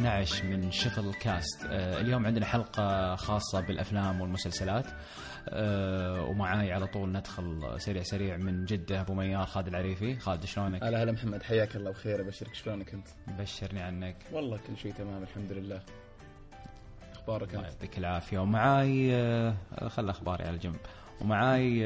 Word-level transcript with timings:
12 0.00 0.44
من 0.46 0.70
شفل 0.70 1.14
كاست. 1.14 1.66
آه، 1.66 2.00
اليوم 2.00 2.26
عندنا 2.26 2.46
حلقة 2.46 3.16
خاصة 3.16 3.60
بالأفلام 3.60 4.20
والمسلسلات. 4.20 4.86
آه، 5.48 6.22
ومعاي 6.24 6.72
على 6.72 6.86
طول 6.86 7.12
ندخل 7.12 7.74
سريع 7.80 8.02
سريع 8.02 8.36
من 8.36 8.64
جدة 8.64 9.00
أبو 9.00 9.14
ميار 9.14 9.46
خالد 9.46 9.68
العريفي. 9.68 10.18
خالد 10.18 10.44
شلونك؟ 10.44 10.84
هلا 10.84 11.02
هلا 11.02 11.12
محمد 11.12 11.42
حياك 11.42 11.76
الله 11.76 11.90
بخير. 11.90 12.20
أبشرك 12.20 12.54
شلونك 12.54 12.94
أنت؟ 12.94 13.08
بشرني 13.38 13.80
عنك. 13.82 14.16
والله 14.32 14.56
كل 14.66 14.76
شيء 14.76 14.92
تمام 14.92 15.22
الحمد 15.22 15.52
لله. 15.52 15.82
أخبارك 17.12 17.54
الله 17.54 17.60
أنت؟ 17.68 17.72
يعطيك 17.74 17.98
العافية. 17.98 18.38
ومعاي 18.38 19.14
آه، 19.16 19.54
خل 19.88 20.10
أخباري 20.10 20.44
على 20.44 20.58
جنب. 20.58 20.80
ومعاي 21.20 21.80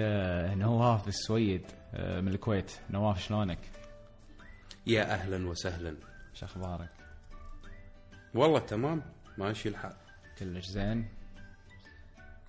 نواف 0.54 1.08
السويد 1.08 1.62
من 1.98 2.28
الكويت. 2.28 2.72
نواف 2.90 3.22
شلونك؟ 3.22 3.58
يا 4.86 5.02
أهلا 5.14 5.48
وسهلا. 5.48 5.94
شو 6.34 6.46
أخبارك؟ 6.46 7.03
والله 8.34 8.58
تمام. 8.58 9.02
ماشي 9.38 9.68
الحال. 9.68 9.92
كلش 10.38 10.66
زين. 10.66 11.08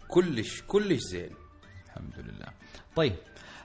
كلش 0.07 0.61
كلش 0.61 0.99
زين. 1.01 1.29
الحمد 1.85 2.13
لله. 2.19 2.47
طيب 2.95 3.15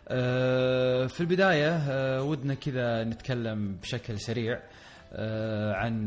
آه، 0.08 1.06
في 1.06 1.20
البداية 1.20 1.76
آه، 1.76 2.22
ودنا 2.22 2.54
كذا 2.54 3.04
نتكلم 3.04 3.76
بشكل 3.82 4.20
سريع 4.20 4.60
آه، 5.12 5.74
عن 5.74 6.06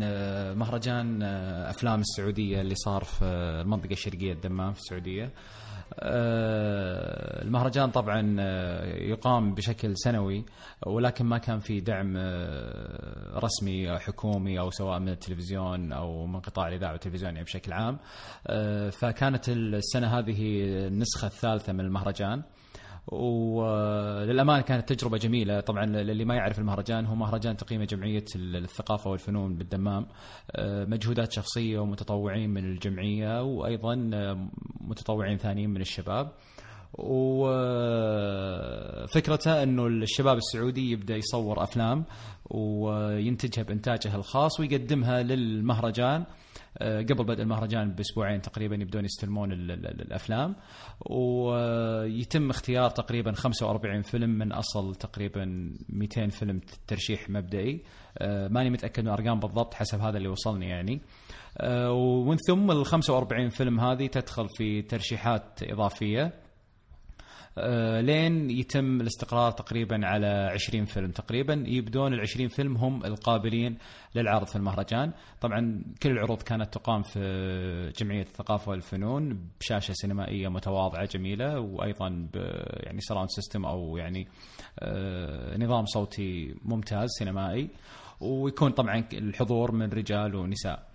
مهرجان 0.57 1.23
أفلام 1.69 1.99
السعودية 1.99 2.61
اللي 2.61 2.75
صار 2.75 3.03
في 3.03 3.25
المنطقة 3.25 3.91
الشرقية 3.93 4.33
الدمام 4.33 4.73
في 4.73 4.79
السعودية. 4.79 5.23
آه، 5.23 5.29
المهرجان 6.01 7.91
طبعا 7.91 8.35
آه، 8.39 8.85
يقام 8.95 9.53
بشكل 9.53 9.97
سنوي 9.97 10.45
ولكن 10.85 11.25
ما 11.25 11.37
كان 11.37 11.59
في 11.59 11.79
دعم 11.79 12.13
آه، 12.17 13.39
رسمي 13.39 13.91
أو 13.91 13.97
حكومي 13.99 14.59
أو 14.59 14.71
سواء 14.71 14.99
من 14.99 15.09
التلفزيون 15.09 15.91
أو 15.91 16.25
من 16.25 16.39
قطاع 16.39 16.67
الإذاعة 16.67 16.91
والتلفزيون 16.91 17.33
يعني 17.33 17.43
بشكل 17.43 17.73
عام. 17.73 17.99
آه، 18.47 18.89
فكانت 18.89 19.49
السنة 19.49 20.19
هذه 20.19 20.63
النسخة 20.87 21.27
الثالثة 21.27 21.73
من 21.73 21.79
المهرجان. 21.79 22.43
وللأمانة 23.07 24.61
كانت 24.61 24.93
تجربة 24.93 25.17
جميلة. 25.17 25.59
طبعا 25.59 25.85
للي 25.85 26.25
ما 26.25 26.35
يعرف 26.35 26.59
المهرجان 26.59 27.05
هو 27.05 27.15
مهرجان 27.15 27.57
تقييمه 27.57 27.85
جمعية 27.85 28.25
الثقافة 28.35 29.09
والفنون 29.09 29.55
بالدمام. 29.55 30.05
آه، 30.51 30.85
مجهودات 30.85 31.31
شخصية 31.31 31.79
ومتطوعين 31.79 32.49
من 32.49 32.65
الجمعية 32.65 33.43
وأيضا 33.43 34.09
آه، 34.13 34.47
متطوعين 34.81 35.37
ثانيين 35.37 35.69
من 35.69 35.81
الشباب. 35.81 36.31
وفكرته 39.03 39.63
إنه 39.63 39.87
الشباب 39.87 40.37
السعودي 40.37 40.91
يبدأ 40.91 41.15
يصور 41.15 41.63
أفلام 41.63 42.05
وينتجها 42.49 43.63
بإنتاجه 43.63 44.15
الخاص 44.15 44.59
ويقدمها 44.59 45.23
للمهرجان. 45.23 46.25
قبل 46.81 47.23
بدء 47.23 47.41
المهرجان 47.41 47.91
بأسبوعين 47.91 48.41
تقريبا 48.41 48.75
يبدون 48.75 49.05
يستلمون 49.05 49.51
ال- 49.51 49.71
ال- 49.71 49.87
ال- 49.87 50.01
الأفلام. 50.01 50.55
ويتم 51.09 52.49
اختيار 52.49 52.89
تقريبا 52.89 53.31
45 53.31 54.01
فيلم 54.01 54.29
من 54.29 54.51
أصل 54.51 54.95
تقريبا 54.95 55.73
200 55.89 56.29
فيلم 56.29 56.61
ترشيح 56.87 57.29
مبدئي. 57.29 57.83
آه، 58.17 58.47
ماني 58.47 58.69
متأكد 58.69 59.03
من 59.03 59.07
الأرقام 59.09 59.39
بالضبط 59.39 59.73
حسب 59.73 59.99
هذا 59.99 60.17
اللي 60.17 60.27
وصلني 60.29 60.69
يعني. 60.69 61.01
آه، 61.57 61.91
ومن 61.91 62.37
ثم 62.47 62.71
ال 62.71 62.85
45 62.85 63.49
فيلم 63.49 63.79
هذه 63.79 64.07
تدخل 64.07 64.47
في 64.57 64.81
ترشيحات 64.81 65.59
إضافية. 65.63 66.23
آه، 66.23 66.42
لين 68.01 68.49
يتم 68.49 69.01
الاستقرار 69.01 69.51
تقريبا 69.51 70.07
على 70.07 70.49
20 70.53 70.85
فيلم 70.85 71.11
تقريبا. 71.11 71.63
يبدون 71.67 72.13
ال 72.13 72.19
20 72.19 72.47
فيلم 72.47 72.77
هم 72.77 73.05
القابلين 73.05 73.77
للعرض 74.15 74.47
في 74.47 74.55
المهرجان. 74.55 75.11
طبعا 75.41 75.83
كل 76.03 76.11
العروض 76.11 76.41
كانت 76.41 76.73
تقام 76.73 77.01
في 77.01 77.91
جمعية 77.97 78.21
الثقافة 78.21 78.71
والفنون 78.71 79.49
بشاشة 79.59 79.93
سينمائية 79.93 80.47
متواضعة 80.47 81.05
جميلة 81.05 81.59
وأيضا 81.59 82.27
يعني 82.83 83.01
surround 83.01 83.29
system 83.29 83.65
أو 83.65 83.97
يعني 83.97 84.27
آه، 84.79 85.57
نظام 85.57 85.85
صوتي 85.85 86.55
ممتاز 86.65 87.09
سينمائي. 87.19 87.69
ويكون 88.21 88.71
طبعا 88.71 89.03
الحضور 89.13 89.71
من 89.71 89.89
رجال 89.89 90.35
ونساء. 90.35 90.87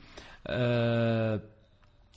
آه، 0.47 1.41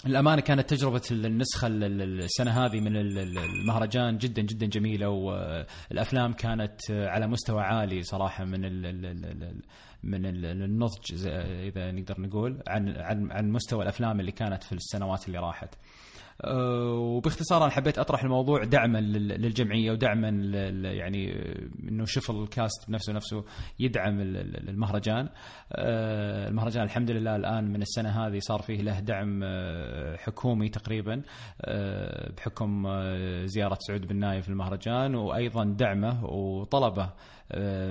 الأمانة 0.06 0.41
كانت 0.41 0.69
تجربة 0.69 1.01
النسخة 1.12 1.67
ال- 1.67 1.84
ال- 1.84 2.22
السنة 2.22 2.66
هذه 2.66 2.79
من 2.79 2.97
ال- 2.97 3.17
ال- 3.17 3.38
المهرجان 3.38 4.17
جدا 4.17 4.41
جدا 4.41 4.66
جميلة 4.66 5.09
والأفلام 5.09 6.34
كانت 6.34 6.81
على 6.91 7.28
مستوى 7.28 7.62
عالي 7.62 8.03
صراحة 8.03 8.45
من 8.45 8.61
من 10.03 10.25
ال- 10.25 10.45
النضج 10.45 11.28
إذا 11.67 11.91
نقدر 11.91 12.22
نقول 12.22 12.61
عن 12.67 12.90
عن 12.97 13.31
عن 13.31 13.51
مستوى 13.51 13.84
الأفلام 13.84 14.19
اللي 14.19 14.31
كانت 14.31 14.63
في 14.63 14.72
السنوات 14.72 15.28
اللي 15.28 15.40
راحت. 15.40 15.75
أه، 16.44 16.94
وباختصار 16.94 17.63
أنا 17.63 17.72
حبيت 17.72 18.00
أطرح 18.00 18.24
الموضوع 18.24 18.63
دعما 18.63 18.97
لل- 18.97 19.41
للجمعية 19.41 19.91
ودعما 19.91 20.29
يعني 20.91 21.31
إنه 21.90 22.06
شوف 22.06 22.31
الكاست 22.31 22.90
بنفسه 22.90 23.13
نفسه 23.13 23.44
يدعم 23.79 24.19
ال- 24.22 24.38
ال- 24.38 24.69
المهرجان. 24.69 25.29
أه، 25.72 26.47
المهرجان 26.47 26.84
الحمد 26.84 27.12
لله 27.12 27.35
الآن 27.35 27.63
من 27.74 27.81
السنة 27.81 28.09
هذه 28.09 28.40
صار 28.40 28.62
فيه 28.62 28.81
له 28.81 29.00
دعم 29.00 29.41
أه، 29.44 30.16
حكومي 30.18 30.69
تقريبا 30.69 31.22
بحكم 32.38 32.88
زيارة 33.46 33.78
سعود 33.79 34.08
بن 34.08 34.16
نايف 34.19 34.50
للمهرجان 34.50 35.16
وأيضا 35.16 35.63
دعمه 35.66 36.25
وطلبه 36.25 37.09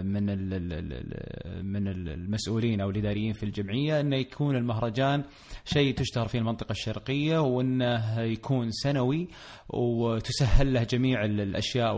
من 0.03 0.31
ال- 0.31 0.55
ال- 0.55 0.73
ال- 0.93 1.67
من 1.67 1.89
المسؤولين 1.89 2.81
أو 2.81 2.91
الإداريين 2.91 3.33
في 3.33 3.43
الجمعية 3.43 4.01
انه 4.01 4.17
يكون 4.17 4.57
المهرجان 4.57 5.23
شيء 5.65 5.95
تشتهر 5.95 6.29
فيه 6.29 6.39
المنطقة 6.39 6.71
الشرقية 6.73 7.39
وأنه 7.39 8.21
يكون 8.21 8.71
سنوي 8.71 9.29
وتسهل 9.69 10.73
له 10.73 10.83
جميع 10.83 11.25
ال- 11.25 11.41
الأشياء 11.41 11.91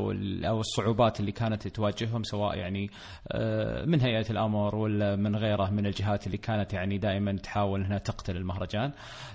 أو 0.49 0.61
الصعوبات 0.61 1.21
اللي 1.21 1.33
كانت 1.33 1.69
تواجههم 1.69 2.23
سواء 2.23 2.57
يعني 2.59 2.91
آه، 3.33 3.85
من 3.85 4.01
هيئة 4.01 4.31
الأمر 4.31 4.77
ولا 4.77 5.17
من 5.17 5.37
غيره 5.37 5.71
من 5.71 5.87
الجهات 5.87 6.27
اللي 6.27 6.39
كانت 6.39 6.73
يعني 6.73 6.99
دائما 6.99 7.33
تحاول 7.37 7.85
إنها 7.85 7.99
تقتل 7.99 8.37
المهرجان. 8.37 8.93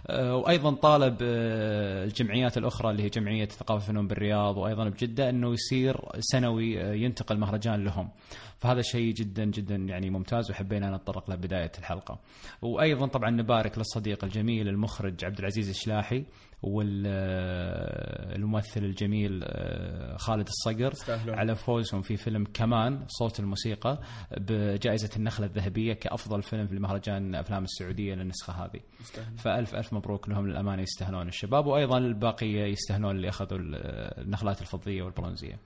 آه، 0.08 0.36
وأيضا 0.36 0.72
طالب 0.76 1.18
آه، 1.22 2.04
الجمعيات 2.04 2.58
الأخرى 2.58 2.92
اللي 2.92 3.04
هي 3.04 3.10
جمعية 3.10 3.46
ثقافة 3.46 3.78
الفنون 3.84 4.08
بالرياض 4.08 4.58
وأيضا 4.58 4.90
بجدة 4.90 5.30
أنه 5.30 5.54
يصير 5.54 5.98
سنوي 6.20 6.82
آه، 6.82 6.94
ينتقل 6.94 7.38
مهرجان 7.40 7.84
لهم. 7.84 8.10
فهذا 8.60 8.82
شيء 8.82 9.14
جدا 9.14 9.46
جدا 9.46 9.76
يعني 9.76 10.10
ممتاز 10.10 10.52
وحبينا 10.52 10.96
نتطرق 10.96 11.30
له 11.30 11.36
بداية 11.36 11.72
الحلقة 11.80 12.20
وأيضا 12.62 13.08
طبعا 13.08 13.30
نبارك 13.30 13.78
للصديق 13.78 14.24
الجميل 14.24 14.68
المخرج 14.68 15.26
عبد 15.26 15.40
العزيز 15.40 15.70
الشلاحي 15.70 16.26
والممثل 17.48 18.84
الجميل 18.84 19.42
آه، 19.44 20.18
خالد 20.18 20.48
الصقر. 20.48 20.94
على 21.28 21.56
فوزهم 21.56 22.02
في 22.02 22.18
فيلم 22.18 22.44
كمان 22.54 23.06
صوت 23.08 23.40
الموسيقى 23.40 24.00
بجائزة 24.38 25.10
النخلة 25.18 25.46
الذهبية 25.46 25.94
كأفضل 25.94 26.42
فيلم 26.42 26.68
في 26.68 26.80
مهرجان 26.80 27.36
أفلام 27.36 27.64
السعودية 27.64 28.14
للنسخة 28.16 28.54
هذه 28.54 28.80
يستاهلون. 29.02 29.36
فألف 29.38 29.76
ألف 29.76 29.94
مبروك 29.94 30.30
لهم 30.30 30.48
للأمانة 30.48 30.82
يستاهلون 30.82 31.28
الشباب 31.28 31.66
وأيضا 31.66 31.98
الباقية 31.98 32.64
يستاهلون 32.66 33.16
اللي 33.16 33.30
أخذوا 33.30 33.60
النخلات 34.22 34.62
الفضية 34.62 35.04
والبرونزية 35.04 35.60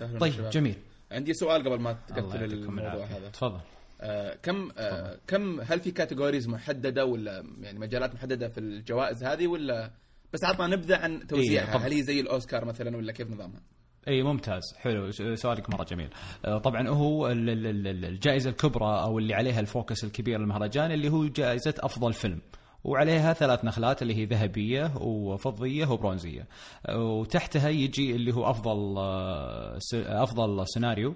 طيب 0.00 0.22
الشباب. 0.22 0.50
جميل 0.50 0.76
عندي 1.14 1.32
سؤال 1.34 1.64
قبل 1.64 1.80
ما 1.80 1.92
تقفل 1.92 2.44
الموضوع 2.44 3.04
هذا. 3.04 3.28
تفضل. 3.28 3.60
آه 4.00 4.34
كم 4.42 4.70
آه 4.78 5.18
كم 5.26 5.60
هل 5.60 5.80
في 5.80 5.90
كاتيجوريز 5.90 6.48
محددة 6.48 7.04
ولا 7.04 7.44
يعني 7.60 7.78
مجالات 7.78 8.14
محددة 8.14 8.48
في 8.48 8.60
الجوائز 8.60 9.24
هذه 9.24 9.46
ولا 9.46 9.90
بس 10.32 10.44
عطنا 10.44 10.66
نبذة 10.66 10.96
عن 10.96 11.26
توزيعها؟ 11.26 11.72
طبعاً. 11.74 11.86
هل 11.86 11.92
هي 11.92 12.02
زي 12.02 12.20
الأوسكار 12.20 12.64
مثلا 12.64 12.96
ولا 12.96 13.12
كيف 13.12 13.30
نظامها؟ 13.30 13.60
اي 14.08 14.22
ممتاز. 14.22 14.62
حلو. 14.76 15.10
سؤالك 15.34 15.70
مرة 15.70 15.84
جميل. 15.84 16.10
آه، 16.44 16.58
طبعا 16.58 16.88
هو 16.88 17.28
ال- 17.28 17.50
ال- 17.50 17.86
ال- 17.86 18.04
الجائزة 18.04 18.50
الكبرى 18.50 19.02
أو 19.02 19.18
اللي 19.18 19.34
عليها 19.34 19.60
ال 19.60 19.67
focus 19.67 20.04
الكبير 20.04 20.38
للمهرجان 20.40 20.92
اللي 20.92 21.08
هو 21.08 21.26
جائزة 21.26 21.74
أفضل 21.78 22.12
فيلم. 22.12 22.40
وعليها 22.84 23.32
ثلاث 23.32 23.64
نخلات 23.64 24.02
اللي 24.02 24.14
هي 24.14 24.24
ذهبية 24.24 24.92
وفضية 25.00 25.86
وبرونزية. 25.86 26.46
وتحتها 26.90 27.68
يجي 27.68 28.16
اللي 28.16 28.34
هو 28.34 28.50
أفضل 28.50 28.94
آه، 28.98 29.78
أفضل 29.94 30.68
سيناريو. 30.68 31.14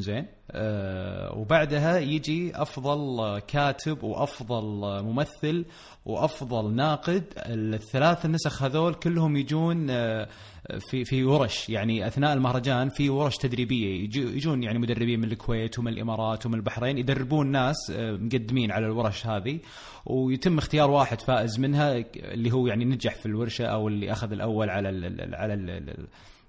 زين 0.00 0.26
آه 0.50 1.38
وبعدها 1.38 1.98
يجي 1.98 2.52
أفضل 2.62 3.38
كاتب 3.38 4.02
وأفضل 4.02 5.02
ممثل 5.04 5.64
وأفضل 6.06 6.74
ناقد. 6.74 7.24
الثلاث 7.36 8.24
النسخ 8.24 8.62
هذول 8.62 8.94
كلهم 8.94 9.36
يجون 9.36 9.86
آه، 9.90 10.28
في 10.90 11.04
في 11.04 11.24
ورش. 11.24 11.68
يعني 11.68 12.06
أثناء 12.06 12.32
المهرجان 12.34 12.88
في 12.88 13.10
ورش 13.10 13.36
تدريبية. 13.36 14.08
يجو- 14.08 14.28
يجون 14.36 14.62
يعني 14.62 14.78
مدربين 14.78 15.20
من 15.20 15.32
الكويت 15.32 15.78
ومن 15.78 15.92
الإمارات 15.92 16.46
ومن 16.46 16.54
البحرين 16.54 16.98
يدربون 16.98 17.46
ناس 17.46 17.76
آه، 17.90 18.12
مقدمين 18.12 18.70
على 18.72 18.86
الورش 18.86 19.26
هذه. 19.26 19.58
ويتم 20.06 20.58
اختيار 20.58 20.90
واحد 20.90 21.20
فائز 21.20 21.58
منها 21.60 22.04
اللي 22.16 22.52
هو 22.52 22.66
يعني 22.66 22.84
نجح 22.84 23.14
في 23.14 23.26
الورشة 23.26 23.66
أو 23.66 23.88
اللي 23.88 24.12
أخذ 24.12 24.32
الأول 24.32 24.70
على 24.70 24.88
ال 24.88 25.34
على 25.34 25.54
ال 25.54 26.06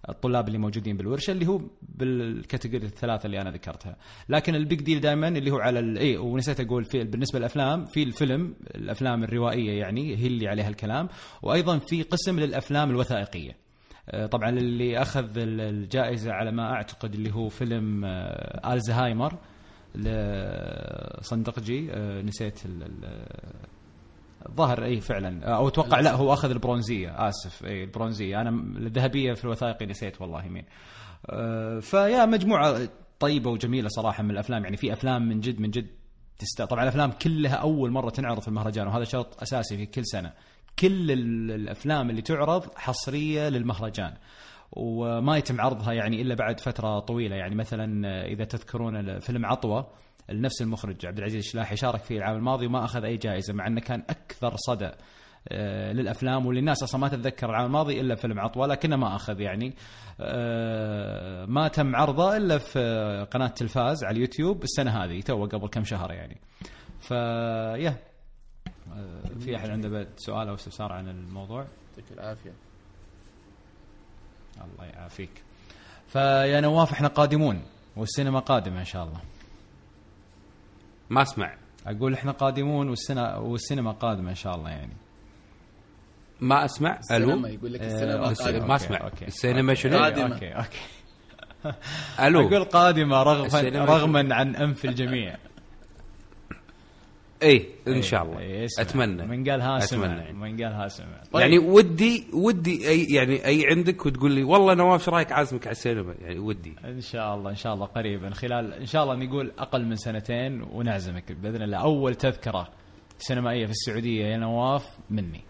الطلاب 0.09 0.47
اللي 0.47 0.57
موجودين 0.57 0.97
بالورشة 0.97 1.31
اللي 1.31 1.47
هو 1.47 1.61
بال 1.81 2.02
category 2.02 2.85
الثلاثة 2.85 3.25
اللي 3.27 3.41
أنا 3.41 3.51
ذكرتها. 3.51 3.95
لكن 4.29 4.55
ال 4.55 4.62
big 4.62 4.81
deal 4.81 4.99
دائما 5.01 5.27
اللي 5.27 5.51
هو 5.51 5.59
على 5.59 5.99
اي 5.99 6.17
ونسيت 6.17 6.59
أقول 6.59 6.85
في 6.85 7.03
بالنسبة 7.03 7.39
للأفلام 7.39 7.85
في 7.85 8.03
الفيلم 8.03 8.55
الأفلام 8.75 9.23
الروائية 9.23 9.79
يعني 9.79 10.15
هي 10.17 10.27
اللي 10.27 10.47
عليها 10.47 10.69
الكلام. 10.69 11.07
وأيضا 11.41 11.77
في 11.79 12.01
قسم 12.03 12.39
للأفلام 12.39 12.89
الوثائقية. 12.89 13.55
آه، 14.09 14.25
طبعا 14.25 14.49
اللي 14.49 15.01
أخذ 15.01 15.37
ال- 15.37 15.61
الجائزة 15.61 16.31
على 16.31 16.51
ما 16.51 16.71
أعتقد 16.73 17.13
اللي 17.13 17.31
هو 17.33 17.49
فيلم 17.49 18.05
آه، 18.05 18.73
آلزهايمر 18.73 19.33
لصندقجي 21.19 21.91
آه، 21.93 22.21
نسيت 22.21 22.59
الظاهر 24.49 24.83
اي 24.83 25.01
فعلا. 25.01 25.45
أو 25.55 25.67
أتوقع 25.67 25.99
لا 25.99 26.13
هو 26.13 26.33
أخذ 26.33 26.49
البرونزية. 26.51 27.27
آسف. 27.29 27.65
اي 27.65 27.83
البرونزية. 27.83 28.41
أنا 28.41 28.49
الذهبية 28.77 29.33
في 29.33 29.45
الوثائقي 29.45 29.85
نسيت 29.85 30.21
والله 30.21 30.47
مين. 30.47 30.65
آه، 31.29 31.79
فيا 31.79 32.25
مجموعة 32.25 32.79
طيبة 33.19 33.49
وجميلة 33.49 33.87
صراحة 33.89 34.23
من 34.23 34.31
الأفلام. 34.31 34.63
يعني 34.63 34.77
في 34.77 34.93
أفلام 34.93 35.29
من 35.29 35.39
جد 35.39 35.59
من 35.61 35.69
جد 35.69 35.87
تست... 36.39 36.61
طبعا 36.61 36.83
الأفلام 36.83 37.11
كلها 37.11 37.55
أول 37.55 37.91
مرة 37.91 38.09
تنعرض 38.09 38.39
في 38.39 38.47
المهرجان 38.47 38.87
وهذا 38.87 39.03
شرط 39.03 39.41
أساسي 39.41 39.77
في 39.77 39.85
كل 39.85 40.01
سنة. 40.05 40.33
كل 40.79 41.11
ال- 41.11 41.51
الأفلام 41.51 42.09
اللي 42.09 42.21
تعرض 42.21 42.63
حصرية 42.75 43.49
للمهرجان 43.49 44.13
وما 44.71 45.37
يتم 45.37 45.61
عرضها 45.61 45.93
يعني 45.93 46.21
إلا 46.21 46.35
بعد 46.35 46.59
فترة 46.59 46.99
طويلة. 46.99 47.35
يعني 47.35 47.55
مثلا 47.55 48.07
إذا 48.27 48.43
تذكرون 48.45 49.19
فيلم 49.19 49.45
عطوة 49.45 49.87
نفس 50.29 50.61
المخرج 50.61 51.05
عبد 51.05 51.17
العزيز 51.17 51.45
الشلاحي 51.45 51.75
شارك 51.75 52.03
فيه 52.03 52.17
العام 52.17 52.37
الماضي 52.37 52.65
وما 52.65 52.85
أخذ 52.85 53.03
أي 53.03 53.17
جائزة 53.17 53.53
مع 53.53 53.67
أنه 53.67 53.81
كان 53.81 54.03
أكثر 54.09 54.55
صدى 54.55 54.91
آه، 55.49 55.91
للأفلام 55.91 56.45
واللي 56.45 56.59
الناس 56.59 56.83
أصلا 56.83 57.01
ما 57.01 57.07
تتذكر 57.07 57.49
العام 57.49 57.65
الماضي 57.65 58.01
إلا 58.01 58.15
فيلم 58.15 58.39
عطوة 58.39 58.67
لكنه 58.67 58.95
ما 58.95 59.15
أخذ 59.15 59.41
يعني. 59.41 59.75
آه، 60.21 61.45
ما 61.45 61.67
تم 61.67 61.95
عرضه 61.95 62.37
إلا 62.37 62.57
في 62.57 63.27
قناة 63.31 63.47
تلفاز 63.47 64.03
على 64.03 64.15
اليوتيوب 64.15 64.63
السنة 64.63 64.91
هذه 65.03 65.21
تو 65.21 65.45
قبل 65.45 65.67
كم 65.67 65.83
شهر 65.83 66.11
يعني. 66.11 66.41
فيا 67.01 67.97
آه، 68.93 69.21
في 69.39 69.55
أحد 69.55 69.69
عنده 69.69 70.07
سؤال 70.17 70.47
أو 70.47 70.55
استفسار 70.55 70.91
عن 70.93 71.09
الموضوع؟ 71.09 71.65
يعطيك 71.89 72.11
العافية. 72.11 72.53
الله 74.57 74.85
يعافيك. 74.85 75.43
فيا 76.07 76.61
نواف 76.61 76.91
إحنا 76.91 77.07
قادمون 77.07 77.61
والسينما 77.95 78.39
قادمة 78.39 78.79
إن 78.79 78.85
شاء 78.85 79.03
الله. 79.03 79.19
ما 81.09 81.21
أسمع. 81.21 81.53
أقول 81.87 82.13
إحنا 82.13 82.31
قادمون 82.31 82.89
والسنة 82.89 83.39
والسينما 83.39 83.91
قادمة 83.91 84.29
إن 84.29 84.35
شاء 84.35 84.55
الله 84.55 84.69
يعني. 84.69 84.93
ما 86.41 86.65
أسمع. 86.65 86.97
السينما 86.99 87.33
ألو؟ 87.33 87.47
يقول 87.47 87.73
لك 87.73 87.81
آه، 87.81 87.85
السينما 87.87 88.31
السينما. 88.31 88.51
قادمة. 88.51 88.67
ما 88.67 88.75
أسمع. 88.75 89.03
أوكي. 89.03 89.25
السينما 89.27 89.73
شنو؟ 89.73 89.97
قادمة. 89.97 90.33
okay. 90.33 90.51
okay 90.51 90.77
ألو؟ 92.19 92.47
أقول 92.47 92.63
قادمة 92.63 93.23
رغما 93.23 93.45
السينما 93.45 93.85
رغما 93.85 94.35
عن 94.35 94.55
أنف 94.55 94.85
الجميع. 94.85 95.35
اي 97.45 97.65
إن 97.87 98.01
شاء 98.01 98.23
الله. 98.23 98.39
إيه،. 98.39 98.67
أتمنى. 98.79 99.25
من 99.25 99.49
قال 99.49 99.61
ها 99.61 99.79
سمع 99.79 100.05
أتمنى 100.05 100.21
يعني. 100.21 100.33
من 100.33 100.63
قال 100.63 100.73
ها 100.73 100.87
سمع. 100.87 101.21
يعني 101.35 101.59
ودي 101.59 102.27
ودي 102.33 102.89
أي 102.89 103.03
يعني 103.03 103.45
أي 103.45 103.67
عندك 103.67 104.05
وتقول 104.05 104.31
لي 104.31 104.43
والله 104.43 104.73
نواف 104.73 104.99
إيش 104.99 105.09
رأيك 105.09 105.31
عازمك 105.31 105.67
على 105.67 105.71
السينما؟ 105.71 106.15
يعني 106.21 106.39
ودي. 106.39 106.75
إن 106.85 107.01
شاء 107.01 107.35
الله 107.35 107.49
إن 107.49 107.55
شاء 107.55 107.73
الله 107.73 107.85
قريبا. 107.85 108.29
خلال 108.29 108.73
إن 108.73 108.85
شاء 108.85 109.03
الله 109.03 109.15
نقول 109.15 109.51
أقل 109.59 109.85
من 109.85 109.95
سنتين 109.95 110.61
ونعزمك 110.61 111.31
بإذن 111.31 111.61
الله. 111.61 111.77
أول 111.77 112.15
تذكرة 112.15 112.69
سينمائية 113.17 113.65
في 113.65 113.71
السعودية 113.71 114.25
يا 114.25 114.37
نواف 114.37 114.97
مني. 115.09 115.41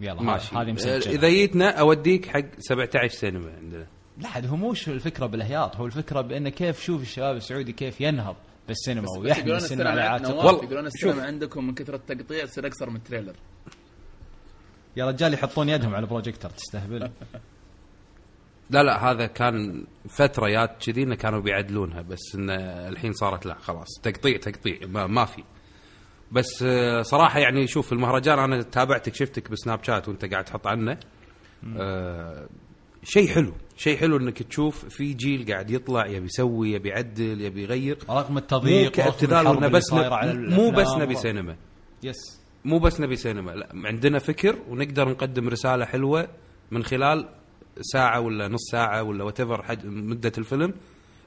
يلا 0.00 0.22
ماشي. 0.22 0.56
هذه 0.56 0.72
مسجلة. 0.72 1.14
إذا 1.14 1.28
جيتنا 1.28 1.70
أوديك 1.70 2.26
حق 2.26 2.44
17 2.58 3.08
سينما 3.08 3.52
عندنا. 3.56 3.86
لا 4.18 4.28
عاد 4.28 4.46
هو 4.46 4.56
مش 4.56 4.88
الفكرة 4.88 5.26
بالهياط 5.26 5.76
هو 5.76 5.86
الفكرة 5.86 6.20
بانه 6.20 6.50
كيف 6.50 6.80
شوف 6.80 7.02
الشباب 7.02 7.36
السعودي 7.36 7.72
كيف 7.72 8.00
ينهض. 8.00 8.36
بالسينما 8.68 9.06
ويحمل 9.18 9.52
السينما 9.52 9.90
على 9.90 10.00
عاتقه 10.00 10.34
والله، 10.34 10.64
يقولون 10.64 10.86
السينما 10.86 11.22
عندكم 11.22 11.66
من 11.66 11.74
كثره 11.74 11.96
التقطيع 11.96 12.44
تصير 12.44 12.66
اقصر 12.66 12.90
من 12.90 12.96
ال 12.96 13.01
trailer 13.01 13.34
يا 14.96 15.06
رجال 15.06 15.34
يحطون 15.34 15.68
يدهم 15.68 15.94
على 15.94 16.04
البروجيكتور 16.04 16.50
تستهبل. 16.50 17.00
لا 18.70 18.82
لا 18.82 19.10
هذا 19.10 19.26
كان 19.26 19.84
فتريات 20.08 20.86
كذي 20.86 21.02
إنه 21.02 21.14
كانوا 21.14 21.40
بيعدلونها 21.40 22.02
بس 22.02 22.34
انه 22.34 22.54
الحين 22.88 23.12
صارت 23.12 23.46
لا 23.46 23.54
خلاص. 23.54 23.88
تقطيع 24.02 24.36
تقطيع 24.36 24.78
ما, 24.86 25.06
ما 25.06 25.24
في. 25.24 25.44
بس 26.32 26.62
آه، 26.62 27.02
صراحة 27.02 27.38
يعني 27.38 27.66
شوف 27.66 27.92
المهرجان 27.92 28.38
أنا 28.38 28.62
تابعتك 28.62 29.14
شفتك 29.14 29.50
بسناب 29.50 29.84
شات 29.84 30.08
وأنت 30.08 30.24
قاعد 30.24 30.44
تحط 30.44 30.66
عنه. 30.66 30.98
آه 31.76 32.48
شيء 33.04 33.28
حلو. 33.28 33.52
شيء 33.76 33.96
حلو 33.96 34.16
إنك 34.16 34.42
تشوف 34.42 34.84
في 34.84 35.12
جيل 35.12 35.52
قاعد 35.52 35.70
يطلع 35.70 36.06
يبي 36.06 36.26
يسوي 36.26 36.72
يبي 36.72 36.88
يعدل 36.88 37.40
يبي 37.40 37.62
يغير. 37.62 37.98
رغم 38.10 38.32
مو 38.32 38.38
التضييق 38.38 39.00
رغم 39.00 39.14
الحرب 39.22 39.72
بس 39.72 39.92
اللي 39.92 40.02
صايرة 40.02 40.14
على 40.14 40.32
نب... 40.32 40.52
مو 40.52 40.70
بس 40.70 40.76
الأفلام. 40.76 41.02
نبي 41.02 41.14
سينما. 41.14 41.56
يس 42.02 42.40
مو 42.64 42.78
بس 42.78 43.00
نبي 43.00 43.16
سينما 43.16 43.50
لا 43.50 43.68
عندنا 43.74 44.18
فكر 44.18 44.58
ونقدر 44.68 45.08
نقدم 45.08 45.48
رسالة 45.48 45.84
حلوة 45.84 46.28
من 46.70 46.84
خلال 46.84 47.28
ساعة 47.80 48.20
ولا 48.20 48.48
نص 48.48 48.70
ساعة 48.72 49.02
ولا 49.02 49.24
وات 49.24 49.40
مدة 49.84 50.32
الفيلم 50.38 50.74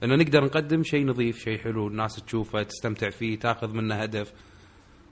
إنه 0.03 0.15
نقدر 0.15 0.43
نقدم 0.43 0.83
شيء 0.83 1.05
نظيف 1.05 1.39
شيء 1.39 1.57
حلو 1.57 1.87
الناس 1.87 2.15
تشوفه 2.15 2.63
تستمتع 2.63 3.09
فيه 3.09 3.39
تاخذ 3.39 3.67
منه 3.67 3.95
هدف. 3.95 4.33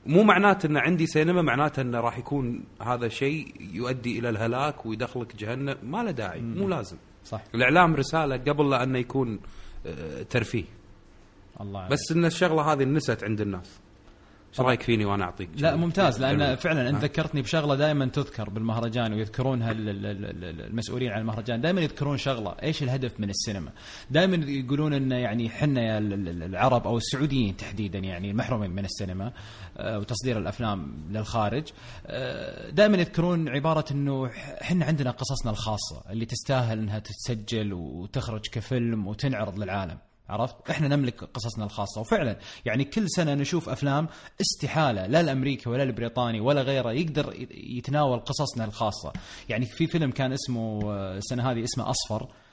مو 0.06 0.24
معناته 0.24 0.68
إن 0.68 0.78
عندي 0.78 1.08
سينما 1.08 1.42
معناته 1.42 1.82
انه 1.82 2.00
راح 2.00 2.18
يكون 2.18 2.64
هذا 2.82 3.08
شيء 3.08 3.54
يؤدي 3.60 4.20
إلى 4.20 4.30
الهلاك 4.30 4.86
ويدخلك 4.86 5.36
جهنم. 5.36 5.76
ما 5.84 6.04
له 6.04 6.12
داعي 6.12 6.42
مو 6.42 6.68
لازم. 6.70 6.98
صح. 7.26 7.42
الإعلام 7.56 7.96
رسالة 7.96 8.38
قبل 8.38 8.70
لا 8.70 8.84
انه 8.84 9.00
يكون 9.00 9.40
آه، 9.86 10.24
ترفيه. 10.24 10.64
الله 11.62 11.80
عليك. 11.80 11.92
بس 11.92 12.12
إن 12.12 12.26
الشغلة 12.26 12.62
هذه 12.74 12.84
نست 12.84 13.24
عند 13.24 13.42
الناس. 13.42 13.80
إيش 14.50 14.62
رأيك 14.62 14.82
فيني 14.82 15.06
وأنا 15.06 15.24
أعطيك 15.24 15.50
لا 15.58 15.76
ممتاز 15.76 16.22
لأن. 16.22 16.56
فعلا 16.56 16.90
أنت 16.90 16.98
ها. 16.98 17.02
ذكرتني 17.02 17.42
بشغلة 17.42 17.76
دائما 17.76 18.06
تذكر 18.06 18.50
بالمهرجان 18.50 19.14
ويذكرونها 19.14 19.72
ال- 19.72 19.90
ال- 19.90 20.06
ال- 20.06 20.26
ال- 20.44 20.62
المسؤولين 20.62 21.12
عن 21.12 21.22
المهرجان. 21.22 21.62
دائما 21.62 21.82
يذكرون 21.82 22.18
شغلة 22.18 22.56
إيش 22.64 22.84
الهدف 22.84 23.20
من 23.20 23.30
السينما؟ 23.30 23.72
دائما 24.12 24.36
يقولون 24.52 24.94
إن 24.94 25.12
يعني 25.12 25.50
حنا 25.50 25.98
العرب 25.98 26.88
أو 26.88 26.98
السعوديين 26.98 27.58
تحديدا 27.58 28.00
يعني 28.00 28.32
المحرومين 28.32 28.72
من 28.72 28.86
السينما. 28.86 29.26
آه، 29.28 29.34
وتصدير 29.80 30.38
الأفلام 30.38 31.08
للخارج. 31.10 31.64
آه، 32.08 32.70
دائما 32.70 32.98
يذكرون 32.98 33.50
عبارة 33.50 33.86
إنه 33.92 34.30
حنا 34.62 34.86
عندنا 34.86 35.12
قصصنا 35.12 35.52
الخاصة 35.52 36.04
اللي 36.10 36.26
تستاهل 36.26 36.80
إنها 36.80 37.00
تتسجل 37.00 37.74
وتخرج 37.74 38.48
كفيلم 38.52 39.08
وتنعرض 39.08 39.60
للعالم 39.60 39.98
عرفت؟ 40.30 40.70
إحنا 40.70 40.88
نملك 40.88 41.24
قصصنا 41.24 41.66
الخاصة. 41.66 42.02
وفعلا 42.02 42.38
يعني 42.66 42.84
كل 42.84 43.10
سنة 43.10 43.34
نشوف 43.34 43.70
أفلام 43.70 44.08
استحالة 44.42 45.08
لا 45.08 45.22
الأمريكي 45.22 45.70
ولا 45.70 45.84
البريطاني 45.84 46.40
ولا 46.40 46.62
غيره 46.62 46.92
يقدر 46.92 47.48
يتناول 47.52 48.20
قصصنا 48.20 48.66
الخاصة، 48.66 49.14
يعني 49.50 49.66
في 49.66 49.88
فيلم 49.88 50.12
كان 50.12 50.34
اسمه 50.34 50.94
آه، 50.94 51.18
السنة 51.18 51.52
هذه 51.52 51.64
اسمه 51.64 51.90
أصفر. 51.90 52.24
آه، 52.24 52.45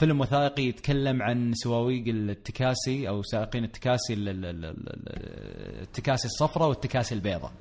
فيلم 0.00 0.20
وثائقي 0.20 0.62
يتكلم 0.62 1.22
عن 1.22 1.52
سواويق 1.54 2.04
التكاسي 2.08 3.08
أو 3.08 3.22
سائقين 3.22 3.64
التكاسي 3.64 4.12
ال- 4.14 4.28
ال- 4.28 4.44
ال- 4.44 4.64
ال- 4.64 5.82
التكاسي 5.82 6.26
الصفراء 6.26 6.68
والتكاسي 6.68 7.14
البيضاء. 7.14 7.52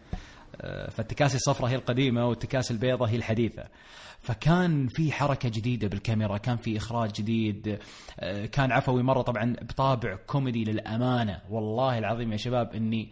آه، 0.62 0.90
فالتكاسي 0.90 1.36
الصفراء 1.36 1.72
هي 1.72 1.76
القديمة 1.76 2.28
والتكاسي 2.28 2.74
البيضاء 2.74 3.10
هي 3.10 3.16
الحديثة. 3.16 3.64
فكان 4.22 4.88
في 4.88 5.12
حركة 5.12 5.50
جديدة 5.50 5.88
بالكاميرا، 5.88 6.38
كان 6.38 6.58
في 6.58 6.78
إخراج 6.78 7.12
جديد، 7.12 7.80
آه، 8.20 8.46
كان 8.46 8.72
عفوي 8.72 9.04
مرة 9.04 9.22
طبعا 9.22 9.56
بطابع 9.62 10.16
كوميدي 10.28 10.64
للأمانة، 10.64 11.42
والله 11.50 11.98
العظيم 11.98 12.32
يا 12.32 12.38
شباب 12.38 12.74
إني 12.76 13.10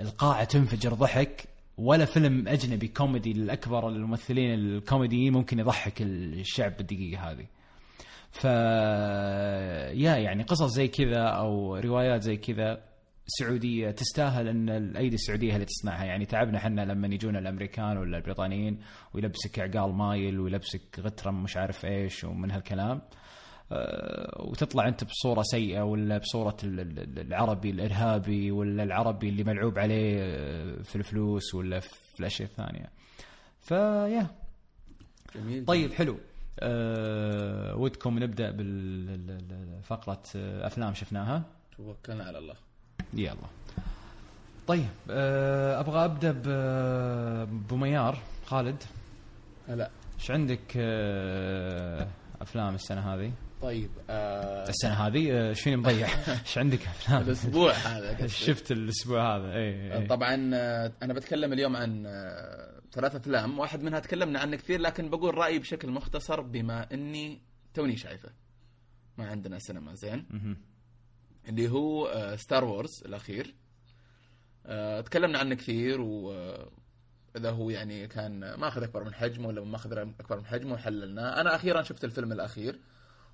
القاعة 0.00 0.44
تنفجر 0.44 0.94
ضحك 0.94 1.44
ولا 1.78 2.04
فيلم 2.04 2.48
أجنبي 2.48 2.88
كوميدي 2.88 3.32
لأكبر 3.32 3.88
الممثلين 3.88 4.54
الكوميديين 4.54 5.32
ممكن 5.32 5.58
يضحك 5.58 6.02
الشعب 6.02 6.76
بالدقيقة 6.76 7.30
هذه. 7.30 7.46
ف 8.30 8.44
يا 9.94 10.16
يعني 10.16 10.42
قصص 10.42 10.72
زي 10.74 10.88
كذا 10.88 11.22
أو 11.22 11.76
روايات 11.76 12.22
زي 12.22 12.36
كذا 12.36 12.82
سعودية 13.26 13.90
تستاهل 13.90 14.48
أن 14.48 14.68
الأيدي 14.68 15.14
السعودية 15.14 15.50
هي 15.50 15.54
اللي 15.54 15.66
تصنعها. 15.66 16.04
يعني 16.04 16.26
تعبنا 16.26 16.58
إحنا 16.58 16.80
لما 16.80 17.06
يجونا 17.14 17.38
الأمريكان 17.38 17.96
ولا 17.98 18.16
البريطانيين 18.16 18.80
ويلبسك 19.14 19.58
عقال 19.58 19.92
مايل 19.94 20.40
ويلبسك 20.40 21.00
غترم 21.00 21.42
مش 21.42 21.56
عارف 21.56 21.84
إيش 21.84 22.24
ومن 22.24 22.50
هالكلام 22.50 23.02
أه، 23.72 24.42
وتطلع 24.42 24.88
أنت 24.88 25.04
بصورة 25.04 25.42
سيئة 25.42 25.82
ولا 25.82 26.18
بصورة 26.18 26.56
ال- 26.64 26.80
ال- 26.80 26.98
ال- 26.98 27.18
العربي 27.26 27.70
الإرهابي 27.70 28.50
ولا 28.50 28.82
العربي 28.82 29.28
اللي 29.28 29.44
ملعوب 29.44 29.78
عليه 29.78 30.16
أه، 30.22 30.82
في 30.82 30.96
الفلوس 30.96 31.54
ولا 31.54 31.80
في 31.80 32.20
الأشياء 32.20 32.48
الثانية. 32.48 32.86
فيا. 33.60 34.26
جميل. 35.36 35.64
طيب 35.64 35.92
حلو. 35.92 36.16
أه 36.60 37.76
ودكم 37.76 38.18
نبدأ 38.18 38.50
بالفقره 38.50 40.22
أفلام 40.36 40.94
شفناها 40.94 41.42
توكلنا 41.76 42.24
على 42.24 42.38
الله 42.38 42.54
يلا 43.14 43.36
طيب 44.66 44.88
أه 45.10 45.80
أبغى 45.80 46.04
أبدأ 46.04 46.32
بميار 47.70 48.18
خالد 48.46 48.82
هلا 49.68 49.90
إيش 50.20 50.30
عندك 50.30 50.60
آه، 50.76 52.06
أفلام 52.40 52.74
السنة 52.74 53.14
هذه؟ 53.14 53.32
طيب 53.62 53.90
آه 54.10 54.68
السنة 54.68 54.92
هذه 54.92 55.32
آه، 55.32 55.48
إيش 55.48 55.60
فيني 55.60 55.76
مضيع؟ 55.76 56.08
إيش 56.46 56.58
عندك 56.58 56.86
أفلام؟ 56.86 57.22
الأسبوع 57.22 57.72
هذا. 57.72 58.26
شفت 58.46 58.72
الأسبوع 58.72 59.36
هذا 59.36 59.52
اي 59.52 59.92
اي 59.98 60.06
طبعا 60.06 60.50
آه، 60.54 60.92
أنا 61.02 61.14
بتكلم 61.14 61.52
اليوم 61.52 61.76
عن 61.76 62.06
آه، 62.06 62.69
ثلاث 62.92 63.16
افلام 63.16 63.58
واحد 63.58 63.82
منها 63.82 63.98
تكلمنا 63.98 64.38
عنه 64.40 64.56
كثير 64.56 64.80
لكن 64.80 65.10
بقول 65.10 65.34
رأيي 65.34 65.58
بشكل 65.58 65.90
مختصر 65.90 66.40
بما 66.40 66.94
إني 66.94 67.42
توني 67.74 67.96
شايفه. 67.96 68.30
ما 69.18 69.26
عندنا 69.26 69.58
سينما 69.58 69.94
زين. 69.94 70.26
اللي 71.48 71.68
هو 71.68 72.06
آه، 72.06 72.36
Star 72.36 72.64
Wars 72.64 73.02
الأخير. 73.06 73.54
آه، 74.66 75.00
تكلمنا 75.00 75.38
عنه 75.38 75.54
كثير 75.54 76.00
و 76.00 76.32
آه، 76.32 76.70
هو 77.36 77.70
يعني 77.70 78.06
كان 78.08 78.54
ماخذ 78.54 78.82
أكبر 78.82 79.04
من 79.04 79.14
حجمه 79.14 79.48
ولا 79.48 79.64
ما 79.64 79.76
أخذ 79.76 79.92
أكبر 79.92 80.38
من 80.38 80.46
حجمه 80.46 80.74
وحللناه. 80.74 81.40
أنا 81.40 81.54
أخيرا 81.54 81.82
شفت 81.82 82.04
الفيلم 82.04 82.32
الأخير 82.32 82.80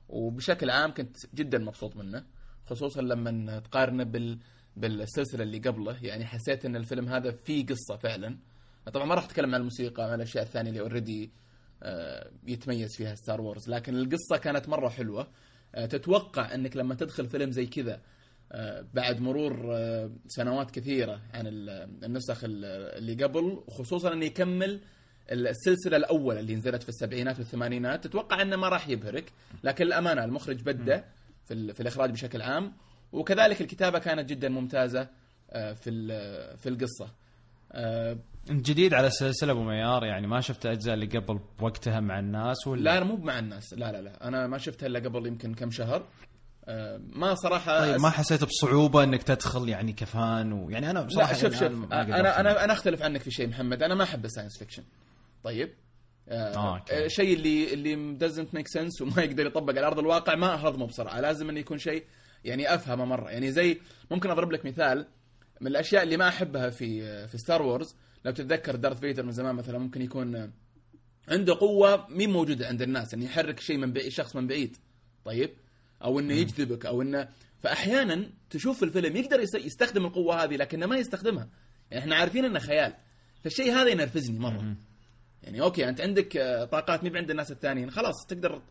وبشكل 0.09 0.71
عام 0.71 0.95
كنت 0.95 1.17
جدا 1.35 1.59
مبسوط 1.59 1.97
منه 1.97 2.25
خصوصا 2.67 3.03
لما 3.03 3.59
تقارنه 3.59 4.05
بال 4.05 4.39
بالسلسلة 4.77 5.43
اللي 5.43 5.59
قبله. 5.59 6.05
يعني 6.05 6.27
حسيت 6.27 6.65
إن 6.65 6.77
الفيلم 6.77 7.09
هذا 7.09 7.31
فيه 7.31 7.67
قصة 7.67 7.97
فعلا. 7.97 8.39
طبعا 8.93 9.07
ما 9.07 9.15
راح 9.15 9.25
أتكلم 9.25 9.55
عن 9.55 9.61
الموسيقى 9.61 10.03
عن 10.05 10.15
الأشياء 10.15 10.45
الثانية 10.45 10.71
اللي 10.71 10.81
already 10.81 11.31
يتميز 12.47 12.97
فيها 12.97 13.15
ستار 13.15 13.41
وورز 13.41 13.69
لكن 13.71 13.97
القصة 13.97 14.37
كانت 14.37 14.69
مرة 14.69 14.89
حلوة. 14.89 15.29
آه، 15.75 15.87
تتوقع 15.87 16.55
إنك 16.55 16.77
لما 16.77 16.95
تدخل 16.95 17.27
فيلم 17.29 17.51
زي 17.51 17.67
كذا 17.67 18.01
آه، 18.53 18.85
بعد 18.95 19.21
مرور 19.21 19.75
آه، 19.77 20.11
سنوات 20.29 20.71
كثيرة 20.71 21.21
عن 21.35 21.47
ال- 21.47 22.05
النسخ 22.05 22.45
ال- 22.45 22.65
اللي 22.99 23.25
قبل 23.25 23.45
وخصوصا 23.69 24.13
إنه 24.13 24.25
يكمل 24.25 24.81
السلسلة 25.33 25.97
الأولى 25.97 26.41
اللي 26.41 26.55
نزلت 26.55 26.83
في 26.83 26.89
السبعينات 26.89 27.39
والثمانينات 27.39 28.05
تتوقع 28.05 28.43
إنه 28.43 28.57
ما 28.57 28.69
راح 28.69 28.89
يبهرك 28.89 29.33
لكن 29.65 29.85
الأمانة 29.85 30.25
المخرج 30.25 30.63
بدأ 30.63 31.05
في, 31.45 31.73
في 31.75 31.81
الإخراج 31.81 32.11
بشكل 32.11 32.43
عام 32.43 32.73
وكذلك 33.13 33.61
الكتابة 33.61 33.99
كانت 33.99 34.29
جدا 34.31 34.49
ممتازة 34.49 35.09
آه، 35.51 35.73
في 35.73 35.91
في 36.57 36.69
القصة. 36.69 37.09
آه، 37.73 38.19
جديد 38.51 38.95
على 38.95 39.07
السلسله 39.07 39.53
أبو 39.53 39.63
ميار 39.63 40.05
يعني 40.05 40.27
ما 40.27 40.41
شفت 40.41 40.67
الاجزاء 40.67 40.95
اللي 40.95 41.07
قبل 41.07 41.41
بوقتها 41.59 42.01
مع 42.01 42.19
الناس 42.19 42.67
ولا؟ 42.67 42.81
لا 42.81 42.99
أنا 42.99 43.05
مو 43.05 43.17
مع 43.17 43.39
الناس. 43.39 43.75
لا 43.75 43.93
لا 43.93 44.01
لا. 44.03 44.29
أنا 44.29 44.47
ما 44.47 44.59
شفتها 44.59 44.87
إلا 44.87 44.99
قبل 44.99 45.27
يمكن 45.27 45.55
كم 45.55 45.71
شهر. 45.71 46.07
آه، 46.69 47.01
ما 47.13 47.35
صراحة 47.35 47.81
طيب 47.81 48.01
ما 48.01 48.11
حسيت 48.11 48.45
بصعوبة 48.45 49.05
إنك 49.05 49.23
تدخل 49.23 49.69
يعني 49.69 49.93
ك 49.93 50.08
fan 50.08 50.53
ويعني 50.53 50.91
أنا 50.91 51.03
بصراحة 51.03 51.33
لا 51.33 51.39
شوف 51.39 51.63
يعني 51.63 51.75
شوف. 51.75 51.93
أنا 51.93 52.03
أفهم. 52.03 52.15
أنا 52.15 52.65
أنا 52.65 52.73
أختلف 52.73 53.03
عنك 53.03 53.23
في 53.23 53.31
شيء 53.31 53.49
محمد. 53.49 53.83
أنا 53.83 53.95
ما 53.95 54.05
أحب 54.05 54.25
ال 54.25 54.29
science 54.29 54.59
fiction 54.59 54.83
طيب؟ 55.45 55.71
آه، 56.29 56.57
آه. 56.57 56.85
الشيء 56.93 57.37
اللي 57.37 57.75
اللي 57.75 58.19
doesn't 58.19 58.59
make 58.59 58.81
sense 58.81 59.03
وما 59.03 59.23
يقدر 59.27 59.47
يطبق 59.47 59.77
على 59.77 59.87
أرض 59.87 59.99
الواقع 59.99 60.35
ما 60.35 60.55
أهضمه 60.55 60.87
بسرعة. 60.87 61.21
لازم 61.21 61.51
إنه 61.51 61.61
يكون 61.61 61.79
شيء 61.79 62.05
يعني 62.45 62.75
أفهمه 62.75 63.05
مرة. 63.05 63.31
يعني 63.31 63.53
زي 63.53 63.81
ممكن 64.11 64.31
أضرب 64.31 64.53
لك 64.53 64.67
مثال 64.67 65.07
من 65.61 65.67
الأشياء 65.67 66.03
اللي 66.03 66.17
ما 66.17 66.29
أحبها 66.29 66.71
في 66.71 67.27
في 67.29 67.39
Star 67.39 67.63
Wars 67.63 67.97
لو 68.27 68.33
تتذكر 68.33 68.77
Darth 68.77 69.01
Vader 69.01 69.23
من 69.23 69.33
زمان 69.33 69.55
مثلا 69.55 69.79
ممكن 69.79 70.03
يكون 70.03 70.53
عنده 71.29 71.55
قوة 71.55 72.07
مي 72.09 72.31
موجودة 72.31 72.67
عند 72.69 72.83
الناس 72.83 73.15
إنه 73.15 73.25
يحرك 73.25 73.61
شيء 73.61 73.77
من 73.77 73.93
بعيد 73.93 74.09
شخص 74.09 74.37
من 74.37 74.47
بعيد. 74.47 74.77
طيب؟ 75.25 75.51
أو 76.05 76.21
إنه 76.21 76.35
يجذبك 76.35 76.87
أو 76.87 77.03
إنه 77.03 77.29
فاحيانا 77.59 78.31
تشوف 78.51 78.79
في 78.79 78.85
الفيلم 78.85 79.17
يقدر 79.17 79.41
يس- 79.41 79.55
يستخدم 79.55 80.05
القوة 80.07 80.45
هذه 80.45 80.57
لكنه 80.57 80.87
ما 80.87 80.97
يستخدمها. 80.97 81.49
يعني 81.91 82.03
إحنا 82.05 82.17
عارفين 82.17 82.45
إنه 82.45 82.59
خيال. 82.59 82.95
فالشيء 83.43 83.73
هذا 83.73 83.89
ينرفزني 83.89 84.39
مرة. 84.39 84.77
يعني 85.43 85.61
okay 85.61 85.89
أنت 85.89 86.01
عندك 86.01 86.33
طاقات 86.73 87.05
مي 87.05 87.19
عند 87.19 87.31
الناس 87.31 87.51
الثانيين 87.51 87.91
خلاص 87.91 88.27
تقدر 88.29 88.63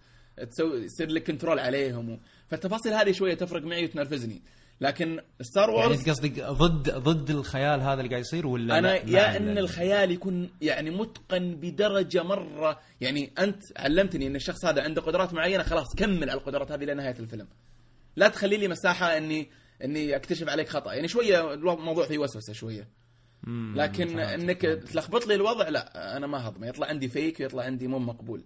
تسوي 0.52 0.84
يصير 0.84 1.10
لك 1.10 1.24
control 1.28 1.60
عليهم 1.60 2.10
و... 2.10 2.20
فالتفاصيل 2.48 2.94
هذه 2.94 3.12
شوية 3.12 3.34
تفرق 3.34 3.64
معي 3.64 3.86
وتنرفزني. 3.86 4.42
لكن 4.82 5.20
Star 5.42 5.70
يعني 5.70 5.82
Wars 5.82 6.00
أنت 6.00 6.10
قصدك 6.10 6.40
ضد 6.44 6.90
ضد 6.90 7.30
الخيال 7.30 7.82
هذا 7.82 7.94
اللي 7.94 8.10
قاعد 8.10 8.22
يصير 8.22 8.48
ولا 8.48 8.78
أنا 8.80 8.88
لا- 8.88 8.96
يا 9.10 9.38
إن 9.38 9.50
ال- 9.50 9.58
الخيال 9.60 10.12
يكون 10.12 10.50
يعني 10.62 10.90
متقن 10.92 11.56
بدرجة 11.56 12.24
مرة. 12.24 12.80
يعني 13.02 13.34
أنت 13.40 13.62
علمتني 13.78 14.28
إن 14.28 14.36
الشخص 14.36 14.66
هذا 14.66 14.84
عنده 14.84 15.02
قدرات 15.02 15.34
معينة 15.34 15.64
خلاص 15.64 15.96
كمل 15.98 16.30
على 16.30 16.40
القدرات 16.40 16.72
هذه 16.72 16.84
لنهاية 16.84 17.16
الفيلم. 17.20 17.48
لا 18.16 18.28
تخلي 18.28 18.58
لي 18.58 18.68
مساحة 18.68 19.18
اني 19.18 19.50
إني 19.84 20.16
أكتشف 20.16 20.50
عليك 20.50 20.70
خطأ. 20.70 20.94
يعني 20.94 21.08
شوية 21.08 21.54
الموضوع 21.54 22.06
فيه 22.06 22.18
وسوسة 22.18 22.54
شوية. 22.54 22.88
لكن 23.76 24.20
إنك. 24.20 24.62
تلخبط 24.62 25.28
لي 25.28 25.36
الوضع 25.36 25.70
لا 25.70 26.18
أنا 26.18 26.28
ما 26.28 26.48
هضمه. 26.48 26.68
يطلع 26.68 26.88
عندي 26.88 27.08
فيك 27.08 27.40
ويطلع 27.40 27.64
عندي 27.64 27.88
مو 27.88 28.00
مقبول. 28.00 28.44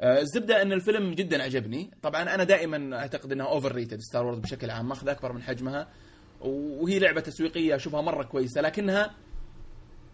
الزبدة 0.00 0.62
إن 0.62 0.72
الفيلم 0.72 1.14
جدا 1.14 1.42
عجبني. 1.42 1.90
طبعا 2.02 2.22
أنا 2.34 2.44
دائما 2.44 2.96
أعتقد 2.98 3.32
إنها 3.32 3.46
overrated 3.46 4.00
Star 4.00 4.24
Wars 4.26 4.38
بشكل 4.38 4.70
عام 4.70 4.88
ماخذ 4.88 5.08
أكبر 5.08 5.32
من 5.32 5.42
حجمها 5.42 5.88
وهي 6.40 6.98
لعبة 6.98 7.20
تسويقية 7.20 7.76
أشوفها 7.76 8.00
مرة 8.00 8.22
كويسة. 8.24 8.60
لكنها 8.60 9.14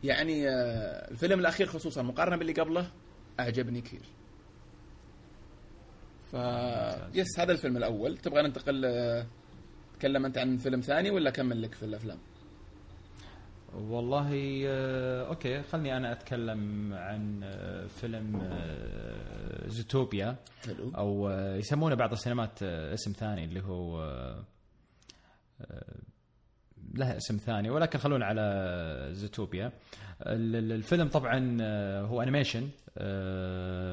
يعني 0.04 0.48
آه، 0.48 1.10
الفيلم 1.10 1.40
الأخير 1.40 1.66
خصوصا 1.66 2.02
مقارنة 2.02 2.36
باللي 2.36 2.52
قبله 2.52 2.90
أعجبني 3.40 3.80
كثير. 3.80 4.02
ف 6.32 6.34
yes 7.14 7.38
هذا 7.40 7.52
الفيلم 7.52 7.76
الأول. 7.76 8.18
تبغى 8.18 8.42
ننتقل 8.42 8.84
آه، 8.84 9.26
تكلم 9.98 10.24
انت 10.24 10.38
عن 10.38 10.56
فيلم 10.56 10.80
ثاني 10.80 11.10
ولا 11.10 11.28
أكمل 11.30 11.62
لك 11.62 11.74
في 11.74 11.82
الأفلام؟ 11.82 12.18
والله 13.74 14.62
آه، 14.66 15.28
okay 15.28 15.62
خلني 15.62 15.96
أنا 15.96 16.12
أتكلم 16.12 16.92
عن 16.94 17.40
آه، 17.44 17.86
فيلم 17.86 18.36
آه، 18.42 19.68
Zootopia. 19.68 20.36
حلو. 20.66 20.92
أو 20.96 21.30
يسمونه 21.30 21.94
بعض 21.94 22.12
السينمات 22.12 22.62
اسم 22.62 23.12
ثاني 23.12 23.44
اللي 23.44 23.60
هو 23.60 24.04
له 26.94 27.16
اسم 27.16 27.36
ثاني 27.36 27.70
ولكن 27.70 27.98
خلونا 27.98 28.26
على 28.26 29.08
Zootopia. 29.12 29.72
ال- 30.26 30.56
ال- 30.56 30.72
الفيلم 30.72 31.08
طبعا 31.08 31.58
هو 32.00 32.22
animation 32.22 32.68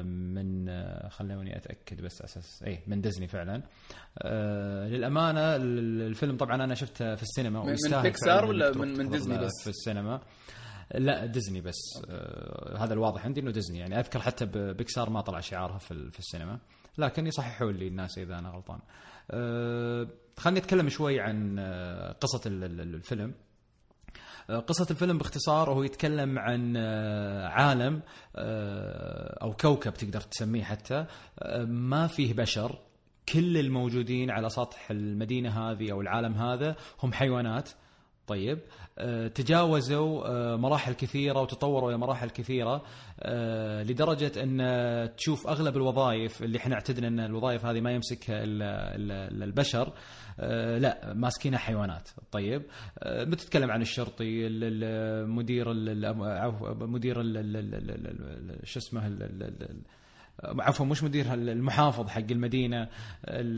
من 0.02 0.68
آه، 0.68 1.08
خلوني 1.08 1.56
أتأكد 1.56 2.00
بس 2.02 2.22
أساس 2.22 2.62
اي 2.66 2.80
من 2.86 3.00
ديزني 3.00 3.28
فعلا. 3.28 3.62
آه، 4.18 4.88
للأمانة 4.88 5.56
ال- 5.56 6.02
الفيلم 6.02 6.36
طبعا 6.36 6.64
أنا 6.64 6.74
شفته 6.74 7.14
في 7.14 7.22
السينما 7.22 7.64
من- 7.64 8.02
بيكسار 8.02 8.44
ولا 8.44 8.72
من- 8.78 8.98
من 8.98 9.08
ديزني 9.10 9.38
بس؟ 9.38 9.52
في 9.62 9.70
السينما. 9.70 10.20
لا 10.94 11.26
ديزني 11.26 11.60
بس. 11.60 12.02
آه 12.10 12.76
هذا 12.84 12.94
الواضح 12.94 13.24
عندي 13.24 13.40
إنه 13.40 13.50
ديزني. 13.50 13.78
يعني 13.78 13.98
أذكر 14.00 14.20
حتى 14.20 14.46
بيكسار 14.46 15.10
ما 15.10 15.20
طلع 15.20 15.40
شعارها 15.40 15.78
في, 15.78 16.10
في 16.10 16.18
السينما. 16.18 16.58
لكن 16.98 17.26
يصححوا 17.26 17.72
لي 17.72 17.88
الناس 17.88 18.18
إذا 18.18 18.38
أنا 18.38 18.48
غلطان. 18.50 18.78
آه 19.30 20.08
خليني 20.38 20.58
أتكلم 20.58 20.88
شوي 20.88 21.20
عن 21.20 21.56
آه 21.58 22.12
قصة 22.12 22.40
ال- 22.46 22.64
ال- 22.64 22.80
الفيلم. 22.94 23.34
آه، 24.50 24.58
قصة 24.58 24.86
الفيلم 24.90 25.18
باختصار 25.18 25.70
هو 25.70 25.82
يتكلم 25.82 26.38
عن 26.38 26.74
آه، 26.76 27.48
عالم 27.48 28.02
آه، 28.36 29.38
أو 29.42 29.52
كوكب 29.52 29.94
تقدر 29.94 30.20
تسميه 30.20 30.64
حتى 30.64 31.06
ما 31.66 32.06
فيه 32.06 32.34
بشر 32.34 32.78
كل 33.28 33.58
الموجودين 33.58 34.30
على 34.30 34.48
سطح 34.48 34.90
المدينة 34.90 35.70
هذه 35.70 35.92
أو 35.92 36.00
العالم 36.00 36.34
هذا 36.34 36.76
هم 37.02 37.12
حيوانات. 37.12 37.70
طيب 38.26 38.58
تجاوزوا 39.34 40.26
آه، 40.28 40.56
مراحل 40.56 40.92
كثيرة 40.92 41.40
وتطوروا 41.40 41.90
إلى 41.90 41.98
مراحل 41.98 42.30
كثيرة 42.30 42.82
آه، 43.20 43.82
لدرجة 43.82 44.42
أن 44.42 44.60
آه، 44.60 45.06
تشوف 45.06 45.46
أغلب 45.48 45.76
الوظائف 45.76 46.42
اللي 46.42 46.58
إحنا 46.58 46.74
اعتدنا 46.74 47.08
أن 47.08 47.20
الوظائف 47.20 47.66
هذه 47.66 47.80
ما 47.80 47.92
يمسكها 47.92 48.44
إلا 48.44 49.44
البشر 49.44 49.92
آه، 50.40 50.78
لا 50.78 51.14
ماسكينها 51.14 51.58
حيوانات. 51.58 52.08
طيب 52.32 52.62
آه، 52.98 53.24
بتتكلم 53.24 53.70
عن 53.70 53.82
الشرطي 53.82 54.46
ال- 54.46 54.64
ال- 54.84 55.28
مدير 55.30 55.72
مدير 56.86 57.16
شو 58.64 58.78
اسمه 58.78 59.06
عفوا 60.44 60.86
مش 60.86 61.02
مدير 61.02 61.34
المحافظ 61.34 62.08
حق 62.08 62.18
المدينة 62.30 62.82
ال- 62.82 62.88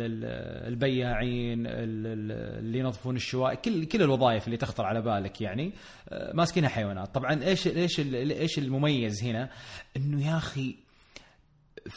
ال- 0.01 0.69
البياعين 0.73 1.67
ال- 1.67 1.73
ال- 2.07 2.59
اللي 2.59 2.79
ينظفون 2.79 3.17
الشوارع 3.17 3.55
كل 3.55 3.85
كل 3.85 4.03
الوظائف 4.03 4.47
اللي 4.47 4.57
تخطر 4.57 4.85
على 4.85 5.03
بالك 5.03 5.41
يعني 5.41 5.73
آه، 6.09 6.33
ماسكينها 6.37 6.69
حيوانات. 6.69 7.15
طبعا 7.15 7.45
إيش 7.45 7.67
إيش 7.67 8.01
إيش 8.15 8.59
المميز 8.59 9.25
هنا؟ 9.25 9.51
إنه 9.97 10.27
يا 10.27 10.37
أخي 10.37 10.77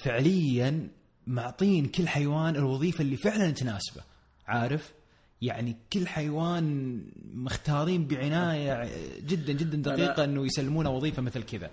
فعليا 0.03 0.87
معطين 1.27 1.85
كل 1.85 2.07
حيوان 2.07 2.55
الوظيفة 2.55 3.01
اللي 3.01 3.15
فعلا 3.17 3.51
تناسبه 3.51 4.01
عارف؟ 4.47 4.93
يعني 5.41 5.75
كل 5.93 6.07
حيوان 6.07 7.01
مختارين 7.33 8.07
بعناية 8.07 8.89
جدا 9.21 9.53
جدا 9.53 9.77
دقيقة 9.91 10.23
إنه 10.23 10.45
يسلمونه 10.45 10.89
وظيفة 10.89 11.21
مثل 11.21 11.43
كذا. 11.43 11.69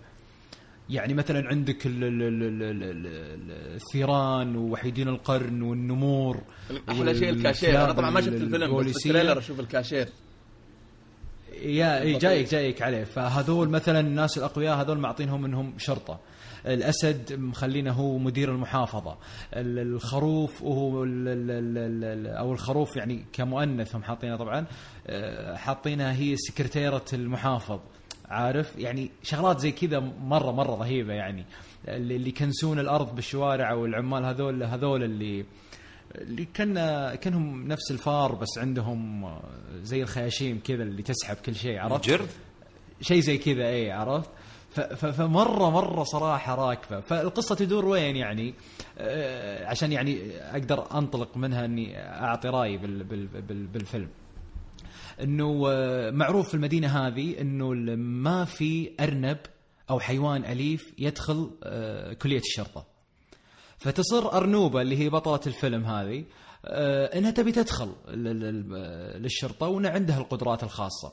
يعني 0.90 1.14
مثلا 1.14 1.48
عندك 1.48 1.86
ال- 1.86 2.04
ال- 2.04 2.22
ال- 2.22 2.42
ال- 2.42 2.62
ال- 2.62 3.06
ال- 3.06 3.74
الثيران 3.74 4.56
ووحيدين 4.56 5.08
القرن 5.08 5.62
والنمور 5.62 6.40
أحلى 6.88 7.14
شيء 7.14 7.28
الكاشير. 7.30 7.84
أنا 7.84 7.92
طبعا 7.92 8.10
ما 8.10 8.20
شفت 8.20 8.32
الفيلم 8.32 8.76
بس. 8.76 8.84
بال 8.84 8.96
trailer 8.96 9.38
أشوف 9.38 9.60
الكاشير. 9.60 10.08
يا 11.62 12.18
جايك 12.18 12.50
جايك 12.50 12.82
عليه. 12.82 13.04
فهذول 13.04 13.68
مثلا 13.68 14.00
الناس 14.00 14.38
الأقوياء 14.38 14.80
هذول 14.80 14.98
معطينهم 14.98 15.44
انهم 15.44 15.74
شرطة. 15.78 16.20
الأسد 16.66 17.32
مخلينه 17.32 17.92
هو 17.92 18.18
مدير 18.18 18.50
المحافظة. 18.52 19.16
ال- 19.54 19.78
الخروف 19.94 20.62
وهو 20.62 21.04
أو 22.38 22.52
الخروف 22.52 22.96
يعني 22.96 23.24
كمؤنث 23.32 23.94
هم 23.96 24.02
حاطينه 24.02 24.36
طبعا 24.36 24.66
آه، 25.06 25.56
حاطينها 25.56 26.12
هي 26.12 26.36
سكرتيرة 26.36 27.04
المحافظ. 27.12 27.80
عارف؟ 28.34 28.76
يعني 28.78 29.10
شغلات 29.22 29.58
زي 29.60 29.72
كذا 29.72 30.00
مرة 30.20 30.50
مرة 30.52 30.74
رهيبة 30.74 31.12
يعني. 31.12 31.44
اللي 31.88 32.28
يكنسون 32.28 32.78
الأرض 32.78 33.14
بالشوارع 33.14 33.72
والعمال 33.72 34.24
هذول 34.24 34.62
هذول 34.62 35.02
اللي 35.04 35.44
اللي 36.14 36.44
كان 36.44 36.74
كأنهم 37.14 37.68
نفس 37.68 37.90
الفار 37.90 38.34
بس 38.34 38.58
عندهم 38.58 39.30
زي 39.82 40.02
الخياشيم 40.02 40.60
كذا 40.64 40.82
اللي 40.82 41.02
تسحب 41.02 41.36
كل 41.36 41.54
شيء 41.54 41.78
عرفت؟ 41.78 42.08
جرذ 42.08 42.28
شيء 43.00 43.20
زي 43.20 43.38
كذا 43.38 43.66
اي 43.66 43.90
عرفت؟ 43.92 44.30
فمره 44.96 45.70
مرة 45.70 46.04
صراحة 46.04 46.54
راكبة. 46.54 47.00
فالقصة 47.00 47.54
تدور 47.54 47.84
وين 47.84 48.16
يعني؟ 48.16 48.54
آه، 48.98 49.66
عشان 49.66 49.92
يعني 49.92 50.36
أقدر 50.40 50.98
أنطلق 50.98 51.36
منها 51.36 51.64
إني 51.64 51.98
أعطي 51.98 52.48
رأيي 52.48 52.76
بال 52.76 53.04
بال 53.04 53.26
بال 53.26 53.66
بالفيلم. 53.66 54.08
إنه 55.22 55.64
آه، 55.68 56.10
معروف 56.10 56.48
في 56.48 56.54
المدينة 56.54 56.88
هذه 57.06 57.40
إنه 57.40 57.68
ما 57.96 58.44
في 58.44 58.90
أرنب 59.00 59.38
أو 59.90 60.00
حيوان 60.00 60.44
أليف 60.44 60.94
يدخل 60.98 61.50
آه، 61.64 62.12
كلية 62.12 62.38
الشرطة 62.40 62.86
فتصر 63.78 64.32
أرنوبة 64.36 64.80
اللي 64.82 64.98
هي 64.98 65.08
بطلة 65.08 65.40
الفيلم 65.46 65.84
هذه 65.84 66.24
آه، 66.66 67.18
إنها 67.18 67.30
تبي 67.30 67.52
تدخل 67.52 67.92
لل- 68.08 68.40
لل- 68.40 69.22
للشرطة 69.22 69.66
وان 69.68 69.86
عندها 69.86 70.18
القدرات 70.18 70.62
الخاصة 70.62 71.12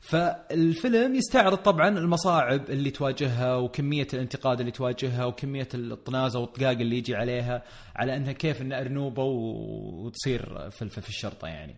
فالفيلم 0.00 1.14
يستعرض 1.14 1.56
طبعا 1.58 1.88
المصاعب 1.88 2.70
اللي 2.70 2.90
تواجهها 2.90 3.56
وكمية 3.56 4.06
الانتقاد 4.14 4.60
اللي 4.60 4.72
تواجهها 4.72 5.24
وكمية 5.24 5.68
الطنازة 5.74 6.40
والطقاق 6.40 6.70
اللي 6.70 6.96
يجي 6.98 7.14
عليها 7.14 7.62
على 7.96 8.16
إنها 8.16 8.32
كيف 8.32 8.62
انها 8.62 8.80
أرنوبة 8.80 9.22
وتصير 9.24 10.70
في 10.70 11.08
الشرطة 11.08 11.48
يعني. 11.48 11.76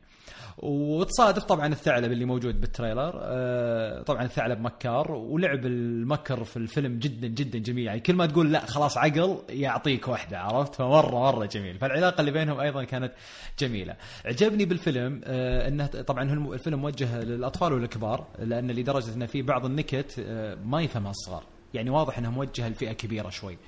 وتصادف 0.62 1.44
طبعا 1.44 1.66
الثعلب 1.66 2.12
اللي 2.12 2.24
موجود 2.24 2.60
بالتريلر. 2.60 3.12
آه، 3.22 4.02
طبعا 4.02 4.22
الثعلب 4.22 4.60
مكار 4.60 5.12
ولعب 5.12 5.66
المكر 5.66 6.44
في 6.44 6.56
الفيلم 6.56 6.98
جدا 6.98 7.26
جدا 7.28 7.58
جميل. 7.58 7.86
يعني 7.86 8.00
كل 8.00 8.14
ما 8.14 8.26
تقول 8.26 8.52
لا 8.52 8.66
خلاص 8.66 8.98
عقل 8.98 9.38
يعطيك 9.48 10.08
واحدة 10.08 10.38
عرفت؟ 10.40 10.74
فمرة 10.74 11.18
مرة 11.18 11.46
جميل. 11.46 11.78
فالعلاقة 11.78 12.20
اللي 12.20 12.30
بينهم 12.30 12.60
أيضا 12.60 12.84
كانت 12.84 13.12
جميلة. 13.58 13.96
عجبني 14.24 14.64
بالفيلم 14.64 15.20
آه، 15.24 15.68
إنه 15.68 15.86
طبعا 15.86 16.22
الفيلم 16.54 16.78
موجه 16.78 17.20
للأطفال 17.22 17.72
والكبار 17.72 18.26
لأن 18.38 18.70
لدرجة 18.70 19.14
إنه 19.14 19.26
في 19.26 19.42
بعض 19.42 19.64
النكت 19.64 20.24
آه، 20.26 20.54
ما 20.64 20.82
يفهمها 20.82 21.10
الصغار 21.10 21.42
يعني 21.74 21.90
واضح 21.90 22.18
انها 22.18 22.30
موجهه 22.30 22.68
لفئة 22.68 22.92
كبيرة 22.92 23.30
شوي. 23.30 23.58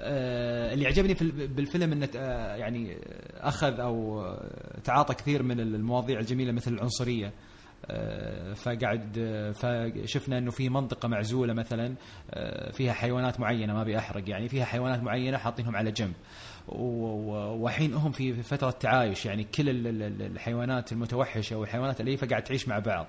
اللي 0.00 0.86
عجبني 0.86 1.14
في 1.14 1.22
ال- 1.22 1.48
بالفيلم 1.48 1.92
إنه 1.92 2.08
آه، 2.16 2.56
يعني 2.56 2.96
أخذ 3.34 3.80
أو 3.80 4.20
آه، 4.24 4.78
تعاطى 4.84 5.14
كثير 5.14 5.42
من 5.42 5.60
المواضيع 5.60 6.18
الجميلة 6.20 6.52
مثل 6.52 6.72
العنصرية. 6.72 7.32
آه، 7.90 8.52
فقعد 8.52 9.16
آه، 9.18 9.50
فشفنا 9.52 10.38
إنه 10.38 10.50
في 10.50 10.68
منطقة 10.68 11.08
معزولة 11.08 11.54
مثلا 11.54 11.94
آه، 12.30 12.70
فيها 12.72 12.92
حيوانات 12.92 13.40
معينة 13.40 13.74
ما 13.74 13.82
أبي 13.82 13.98
أحرق 13.98 14.30
يعني 14.30 14.48
فيها 14.48 14.64
حيوانات 14.64 15.02
معينة 15.02 15.38
حاطينهم 15.38 15.76
على 15.76 15.90
جنب. 15.92 16.12
وحين 16.68 17.94
هم 17.94 18.12
في 18.12 18.42
فترة 18.42 18.70
تعايش 18.70 19.26
يعني 19.26 19.44
كل 19.44 19.68
ال- 19.68 19.86
ال- 20.02 20.22
الحيوانات 20.22 20.92
المتوحشة 20.92 21.56
والحيوانات 21.56 22.00
الأليفة 22.00 22.26
قاعد 22.26 22.42
تعيش 22.42 22.68
مع 22.68 22.78
بعض. 22.78 23.06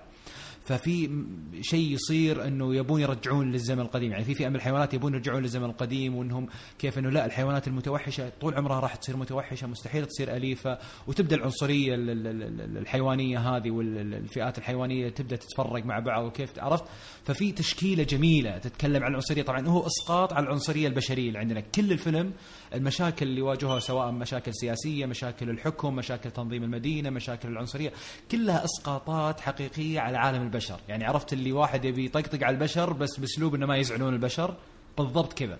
ففي 0.66 1.24
شيء 1.62 1.92
يصير 1.94 2.48
أنه 2.48 2.76
يبون 2.76 3.02
يرجعون 3.02 3.52
للزمن 3.52 3.80
القديم. 3.80 4.12
يعني 4.12 4.24
في 4.24 4.34
فئة 4.36 4.50
من 4.50 4.56
الحيوانات 4.56 4.93
يبون 4.93 5.13
يرجعون 5.13 5.41
للزمن 5.41 5.65
القديم 5.65 6.15
وإنهم 6.15 6.48
كيف 6.80 6.98
أنه 6.98 7.10
لا 7.10 7.26
الحيوانات 7.26 7.67
المتوحشة 7.67 8.32
طول 8.41 8.54
عمرها 8.56 8.80
راح 8.80 8.95
تصير 8.95 9.17
متوحشة 9.17 9.67
مستحيل 9.67 10.06
تصير 10.06 10.36
أليفة 10.36 10.78
وتبدأ 11.08 11.36
العنصرية 11.36 11.95
ال- 11.95 12.10
ال- 12.10 12.28
ال- 12.28 12.62
ال- 12.62 12.78
الحيوانية 12.78 13.39
هذه 13.39 13.72
والفئات 13.72 14.58
الحيوانية 14.58 15.10
تبدأ 15.10 15.36
تتفرق 15.36 15.86
مع 15.86 16.00
بعض 16.00 16.26
وكيف 16.26 16.60
عرفت؟ 16.60 16.84
ففي 17.24 17.52
تشكيلة 17.52 18.04
جميلة 18.04 18.58
تتكلم 18.58 19.04
عن 19.04 19.10
العنصرية. 19.12 19.43
طبعا 19.43 19.67
هو 19.67 19.88
إسقاط 19.88 20.34
على 20.34 20.43
العنصرية 20.45 20.88
البشرية 20.88 21.28
اللي 21.28 21.39
عندنا. 21.39 21.60
كل 21.60 21.91
الفيلم 21.91 22.32
المشاكل 22.73 23.27
اللي 23.27 23.41
واجهوها 23.41 23.79
سواء 23.79 24.12
مشاكل 24.12 24.53
سياسية 24.53 25.05
مشاكل 25.05 25.49
الحكم 25.49 25.95
مشاكل 25.95 26.32
تنظيم 26.32 26.63
المدينة 26.63 27.10
مشاكل 27.10 27.49
العنصرية 27.49 27.93
كلها 28.32 28.65
أسقاطات 28.65 29.39
حقيقية 29.39 29.99
على 29.99 30.17
عالم 30.17 30.41
البشر. 30.41 30.79
يعني 30.88 31.05
عرفت 31.05 31.34
اللي 31.34 31.51
واحد 31.51 31.86
يبي 31.86 32.05
يطقطق 32.05 32.43
على 32.43 32.53
البشر 32.53 32.93
بس 32.93 33.19
بأسلوب 33.19 33.55
إنه 33.55 33.65
ما 33.65 33.77
يزعلون 33.77 34.13
البشر؟ 34.13 34.55
بالضبط 34.97 35.34
كذا. 35.34 35.60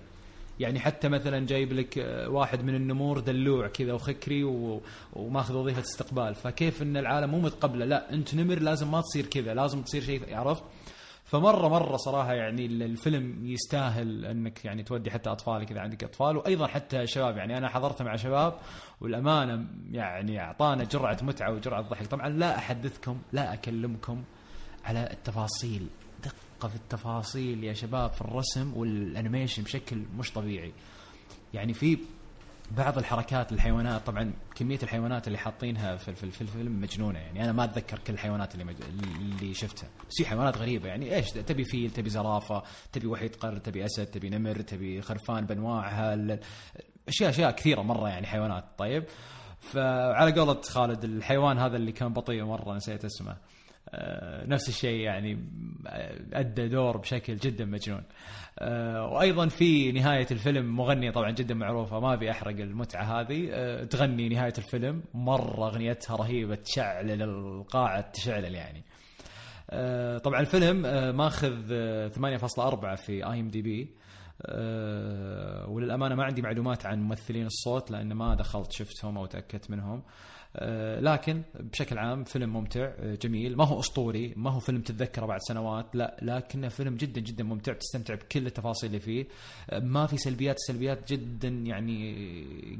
يعني 0.60 0.80
حتى 0.80 1.08
مثلا 1.08 1.46
جايب 1.46 1.72
لك 1.72 1.98
آه، 1.98 2.28
واحد 2.28 2.64
من 2.64 2.74
النمور 2.74 3.20
دلوع 3.20 3.68
كذا 3.68 3.92
وخكري. 3.92 4.44
وماخذ 5.12 5.54
وظيفة 5.54 5.80
استقبال. 5.80 6.34
فكيف 6.34 6.82
إن 6.82 6.96
العالم 6.96 7.30
مو 7.30 7.40
متقبلة؟ 7.40 7.84
لا 7.84 8.12
أنت 8.12 8.34
نمر 8.34 8.58
لازم 8.58 8.90
ما 8.90 9.00
تصير 9.00 9.26
كذا 9.26 9.54
لازم 9.54 9.82
تصير 9.82 10.02
شيء 10.02 10.34
عرفت؟ 10.34 10.62
فمرة 11.30 11.68
مرة 11.68 11.96
صراحة 11.96 12.32
يعني 12.34 12.66
ال- 12.66 12.82
الفيلم 12.82 13.46
يستاهل 13.46 14.24
أنك 14.24 14.64
يعني 14.64 14.82
تودي 14.82 15.10
حتى 15.10 15.30
أطفالك 15.30 15.70
إذا 15.70 15.80
عندك 15.80 16.04
أطفال 16.04 16.36
وأيضا 16.36 16.66
حتى 16.66 17.06
شباب. 17.06 17.36
يعني 17.36 17.58
أنا 17.58 17.68
حضرته 17.68 18.04
مع 18.04 18.16
شباب 18.16 18.58
والأمانة 19.00 19.66
يعني 19.90 20.40
أعطانا 20.40 20.84
جرعة 20.84 21.18
متعة 21.22 21.52
وجرعة 21.52 21.82
ضحك. 21.82 22.06
طبعا 22.06 22.28
لا 22.28 22.58
أحدثكم 22.58 23.18
لا 23.32 23.52
أكلمكم 23.54 24.22
على 24.84 25.08
التفاصيل. 25.10 25.86
دقة 26.24 26.68
في 26.68 26.74
التفاصيل 26.76 27.64
يا 27.64 27.72
شباب 27.72 28.12
في 28.12 28.20
الرسم 28.20 28.76
وال 28.76 28.92
animation 28.92 29.62
بشكل 29.62 30.02
مش 30.18 30.32
طبيعي. 30.32 30.72
يعني 31.54 31.72
في 31.74 31.98
بعض 32.70 32.98
الحركات 32.98 33.52
الحيوانات 33.52 34.06
طبعا 34.06 34.32
كمية 34.54 34.78
الحيوانات 34.82 35.26
اللي 35.26 35.38
حاطينها 35.38 35.96
في, 35.96 36.14
في, 36.14 36.30
في 36.30 36.42
الفيلم 36.42 36.80
مجنونة 36.80 37.18
يعني. 37.18 37.44
أنا 37.44 37.52
ما 37.52 37.64
أتذكر 37.64 37.98
كل 37.98 38.12
الحيوانات 38.12 38.54
اللي 38.54 38.64
مج... 38.64 38.76
اللي 39.20 39.54
شفتها. 39.54 39.88
بس 40.08 40.14
في 40.16 40.26
حيوانات 40.26 40.56
غريبة 40.56 40.88
يعني. 40.88 41.16
إيش؟ 41.16 41.30
تبي 41.30 41.64
فيل 41.64 41.90
تبي 41.90 42.10
زرافة 42.10 42.62
تبي 42.92 43.06
وحيد 43.06 43.36
قرن 43.36 43.60
تبي 43.60 43.84
أسد 43.84 44.06
تبي 44.06 44.30
نمر 44.30 44.60
تبي 44.60 45.02
خرفان 45.02 45.46
بانواعها 45.46 46.38
اشياء 47.08 47.30
أشياء 47.30 47.50
كثيرة 47.50 47.82
مرة 47.82 48.08
يعني 48.08 48.26
حيوانات. 48.26 48.64
طيب؟ 48.78 49.04
فعلى 49.60 50.32
قولة 50.32 50.60
خالد 50.60 51.04
الحيوان 51.04 51.58
هذا 51.58 51.76
اللي 51.76 51.92
كان 51.92 52.12
بطيء 52.12 52.44
مرة 52.44 52.74
نسيت 52.74 53.04
اسمه. 53.04 53.36
آه، 53.88 54.46
نفس 54.46 54.68
الشيء 54.68 55.00
يعني 55.00 55.44
آه، 55.86 56.20
أدى 56.32 56.68
دور 56.68 56.96
بشكل 56.96 57.36
جدا 57.36 57.64
مجنون. 57.64 58.02
وأيضا 58.60 59.48
في 59.48 59.92
نهاية 59.92 60.26
الفيلم 60.30 60.76
مغنية 60.76 61.10
طبعا 61.10 61.30
جدا 61.30 61.54
معروفة 61.54 62.00
ما 62.00 62.14
أبي 62.14 62.30
أحرق 62.30 62.60
المتعة 62.60 63.20
هذه 63.20 63.48
آه، 63.52 63.84
تغني 63.84 64.28
نهاية 64.28 64.52
الفيلم 64.58 65.02
مرة 65.14 65.66
أغنيتها 65.68 66.16
رهيبة 66.16 66.54
تشعل 66.54 67.22
القاعة 67.22 68.10
تشعل 68.10 68.44
يعني. 68.44 68.84
آه، 69.70 70.18
طبعا 70.18 70.40
الفيلم 70.40 70.86
آه، 70.86 71.12
ماخذ 71.12 71.72
آه، 71.72 72.08
8.4 72.08 72.94
في 72.94 73.26
آي 73.26 73.40
إم 73.40 73.48
دي 73.48 73.62
بي 73.62 73.94
وللأمانة 75.68 76.14
ما 76.14 76.24
عندي 76.24 76.42
معلومات 76.42 76.86
عن 76.86 77.02
ممثلين 77.02 77.46
الصوت 77.46 77.90
لأن 77.90 78.12
ما 78.12 78.34
دخلت 78.34 78.72
شفتهم 78.72 79.18
أو 79.18 79.26
تأكدت 79.26 79.70
منهم. 79.70 79.98
آه، 79.98 80.02
لكن 81.00 81.42
بشكل 81.54 81.98
عام 81.98 82.24
فيلم 82.24 82.52
ممتع 82.52 82.80
آه، 82.80 83.14
جميل. 83.14 83.56
ما 83.56 83.64
هو 83.64 83.80
أسطوري 83.80 84.34
ما 84.36 84.50
هو 84.50 84.60
فيلم 84.60 84.80
تتذكره 84.80 85.26
بعد 85.26 85.40
سنوات 85.40 85.96
لا 85.96 86.16
لكنه 86.22 86.68
فيلم 86.68 86.96
جدا 86.96 87.20
جدا 87.20 87.44
ممتع 87.44 87.72
تستمتع 87.72 88.14
بكل 88.14 88.46
التفاصيل 88.46 88.90
اللي 88.90 89.00
فيه. 89.00 89.26
آه، 89.70 89.78
ما 89.78 90.06
في 90.06 90.16
سلبيات 90.16 90.56
السلبيات 90.56 91.12
جدا 91.12 91.48
يعني 91.48 92.14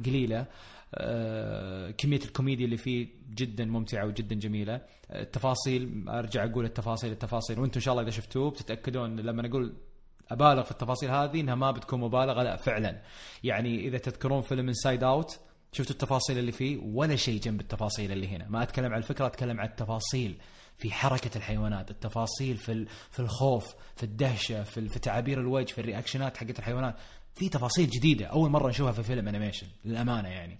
قليلة. 0.07 0.47
آه، 0.95 1.91
كمية 1.91 2.21
الكوميديا 2.25 2.65
اللي 2.65 2.77
فيه 2.77 3.09
جدا 3.35 3.65
ممتعة 3.65 4.07
وجدا 4.07 4.35
جميلة. 4.35 4.75
آه، 5.11 5.23
التفاصيل 5.23 6.09
أرجع 6.09 6.45
أقول 6.45 6.65
التفاصيل 6.65 7.13
التفاصيل. 7.13 7.61
وإنتم 7.61 7.75
إن 7.79 7.83
شاء 7.83 7.93
الله 7.93 8.03
إذا 8.03 8.11
شفتوه 8.11 8.51
بتتأكدون 8.51 9.21
لما 9.21 9.43
نقول 9.43 9.75
أبالغ 10.31 10.63
في 10.63 10.71
التفاصيل 10.71 11.11
هذه 11.11 11.41
إنها 11.41 11.55
ما 11.55 11.71
بتكون 11.71 12.01
مبالغة 12.01 12.43
لا 12.43 12.57
فعلا. 12.57 13.01
يعني 13.45 13.87
إذا 13.87 13.99
تذكرون 13.99 14.43
فيلم 14.43 14.69
Inside 14.69 15.05
Out 15.05 15.41
شفتوا 15.73 15.93
التفاصيل 15.93 16.39
اللي 16.39 16.53
فيه؟ 16.53 16.79
ولا 16.83 17.17
شيء 17.17 17.41
جنب 17.41 17.61
التفاصيل 17.61 18.13
اللي 18.13 18.29
هنا. 18.29 18.49
ما 18.49 18.63
أتكلم 18.63 18.93
عن 18.93 18.99
الفكرة 18.99 19.27
أتكلم 19.27 19.61
عن 19.61 19.67
التفاصيل 19.67 20.37
في 20.79 20.93
حركة 20.93 21.39
الحيوانات 21.39 21.91
التفاصيل 21.91 22.57
في 22.57 22.87
في 23.11 23.21
الخوف 23.21 23.75
في 23.97 24.03
الدهشة 24.03 24.63
في, 24.63 24.89
في 24.89 24.99
تعابير 24.99 25.41
الوجه 25.41 25.73
في 25.73 25.81
الرياكشنات 25.81 26.37
حقت 26.37 26.59
الحيوانات. 26.59 26.95
في 27.35 27.49
تفاصيل 27.49 27.91
جديدة 27.91 28.27
أول 28.27 28.51
مرة 28.51 28.69
نشوفها 28.69 28.93
في 28.93 29.03
فيلم 29.03 29.29
animation 29.29 29.67
للأمانة 29.85 30.29
يعني. 30.29 30.59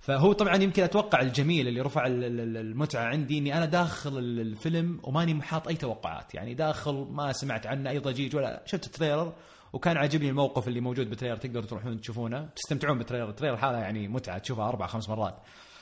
فهو 0.00 0.32
طبعا 0.32 0.56
يمكن 0.56 0.82
أتوقع 0.82 1.20
الجميل 1.20 1.68
اللي 1.68 1.80
رفع 1.80 2.06
ال- 2.06 2.24
ال- 2.24 2.40
ال- 2.40 2.56
المتعة 2.56 3.04
عندي 3.04 3.38
إني 3.38 3.56
أنا 3.56 3.64
داخل 3.66 4.18
ال- 4.18 4.40
الفيلم 4.40 5.00
وماني 5.02 5.34
محاط 5.34 5.68
أي 5.68 5.74
توقعات. 5.74 6.34
يعني 6.34 6.54
داخل 6.54 7.06
ما 7.10 7.32
سمعت 7.32 7.66
عنه 7.66 7.90
أي 7.90 7.98
ضجيج 7.98 8.36
ولا 8.36 8.62
شفت 8.66 8.86
ال 8.86 8.92
trailer 8.92 9.32
وكان 9.72 9.96
عاجبني 9.96 10.28
الموقف 10.28 10.68
اللي 10.68 10.80
موجود 10.80 11.08
بال 11.10 11.16
trailer 11.16 11.36
تقدروا 11.36 11.64
تروحون 11.66 12.00
تشوفونه 12.00 12.48
تستمتعون 12.56 12.98
بال 12.98 13.04
trailer. 13.04 13.28
ال 13.28 13.31
trailer 13.31 13.56
حاله 13.56 13.78
يعني 13.78 14.08
متعة 14.08 14.38
تشوفها 14.38 14.68
أربع 14.68 14.86
خمس 14.86 15.08
مرات. 15.08 15.36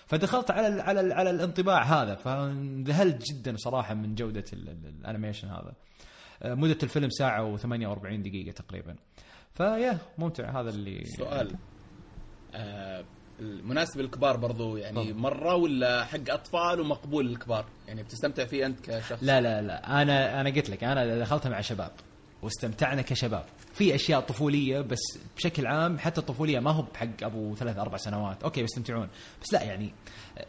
فدخلت 0.06 0.50
على 0.50 0.66
ال 0.68 0.80
على 0.80 1.00
ال 1.00 1.12
على 1.12 1.30
الانطباع 1.30 1.82
هذا 1.82 2.14
فانذهلت 2.14 3.22
جدا 3.32 3.56
صراحة 3.56 3.94
من 3.94 4.14
جودة 4.14 4.44
ال- 4.52 4.68
ال- 4.68 4.86
ال 5.00 5.05
animation 5.05 5.48
هذا. 5.48 5.72
آه، 6.42 6.54
مدة 6.54 6.78
الفيلم 6.82 7.10
ساعة 7.10 7.56
و48 7.56 8.20
دقيقة 8.20 8.52
تقريبا. 8.52 8.96
فيا 9.54 9.98
ممتع 10.18 10.60
هذا 10.60 10.70
اللي 10.70 11.04
سؤال. 11.04 11.54
آه 12.54 13.04
المناسب 13.40 14.00
للكبار 14.00 14.36
برضو 14.36 14.76
يعني 14.76 15.04
تفضل. 15.04 15.14
مرة 15.20 15.54
ولا 15.54 16.04
حق 16.04 16.30
أطفال 16.30 16.80
ومقبول 16.80 17.26
للكبار؟ 17.28 17.64
يعني 17.88 18.02
بتستمتع 18.02 18.44
فيه 18.44 18.66
أنت 18.66 18.80
كشخص؟ 18.90 19.22
لا 19.22 19.40
لا 19.40 19.62
لا. 19.62 20.02
أنا 20.02 20.40
أنا 20.40 20.50
قلت 20.50 20.70
لك 20.70 20.84
أنا 20.84 21.18
دخلتها 21.18 21.50
مع 21.50 21.60
شباب 21.60 21.90
واستمتعنا 22.42 23.02
كشباب. 23.02 23.44
في 23.78 23.94
أشياء 23.94 24.20
طفولية 24.20 24.80
بس 24.80 24.98
بشكل 25.36 25.66
عام 25.66 25.98
حتى 25.98 26.20
الطفولية 26.20 26.60
ما 26.60 26.70
هو 26.70 26.82
بحق 26.94 27.08
أبو 27.22 27.54
ثلاث 27.54 27.78
أربع 27.78 27.96
سنوات. 27.96 28.42
okay 28.42 28.62
بيستمتعون. 28.62 29.08
بس 29.42 29.52
لا 29.52 29.62
يعني 29.62 29.92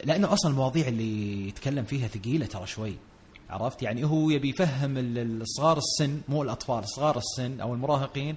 لأنه 0.04 0.34
أصلا 0.34 0.52
المواضيع 0.52 0.88
اللي 0.88 1.48
يتكلم 1.48 1.84
فيها 1.86 2.08
ثقيلة 2.08 2.46
ترى 2.46 2.68
شوي 2.68 2.96
عرفت؟ 3.50 3.84
يعني 3.84 4.04
هو 4.06 4.30
يبي 4.30 4.50
يفهم 4.50 4.98
ال- 4.98 5.42
الصغار 5.42 5.78
السن 5.78 6.22
مو 6.30 6.44
الأطفال 6.44 6.90
صغار 6.90 7.18
السن 7.18 7.62
أو 7.62 7.74
المراهقين 7.74 8.36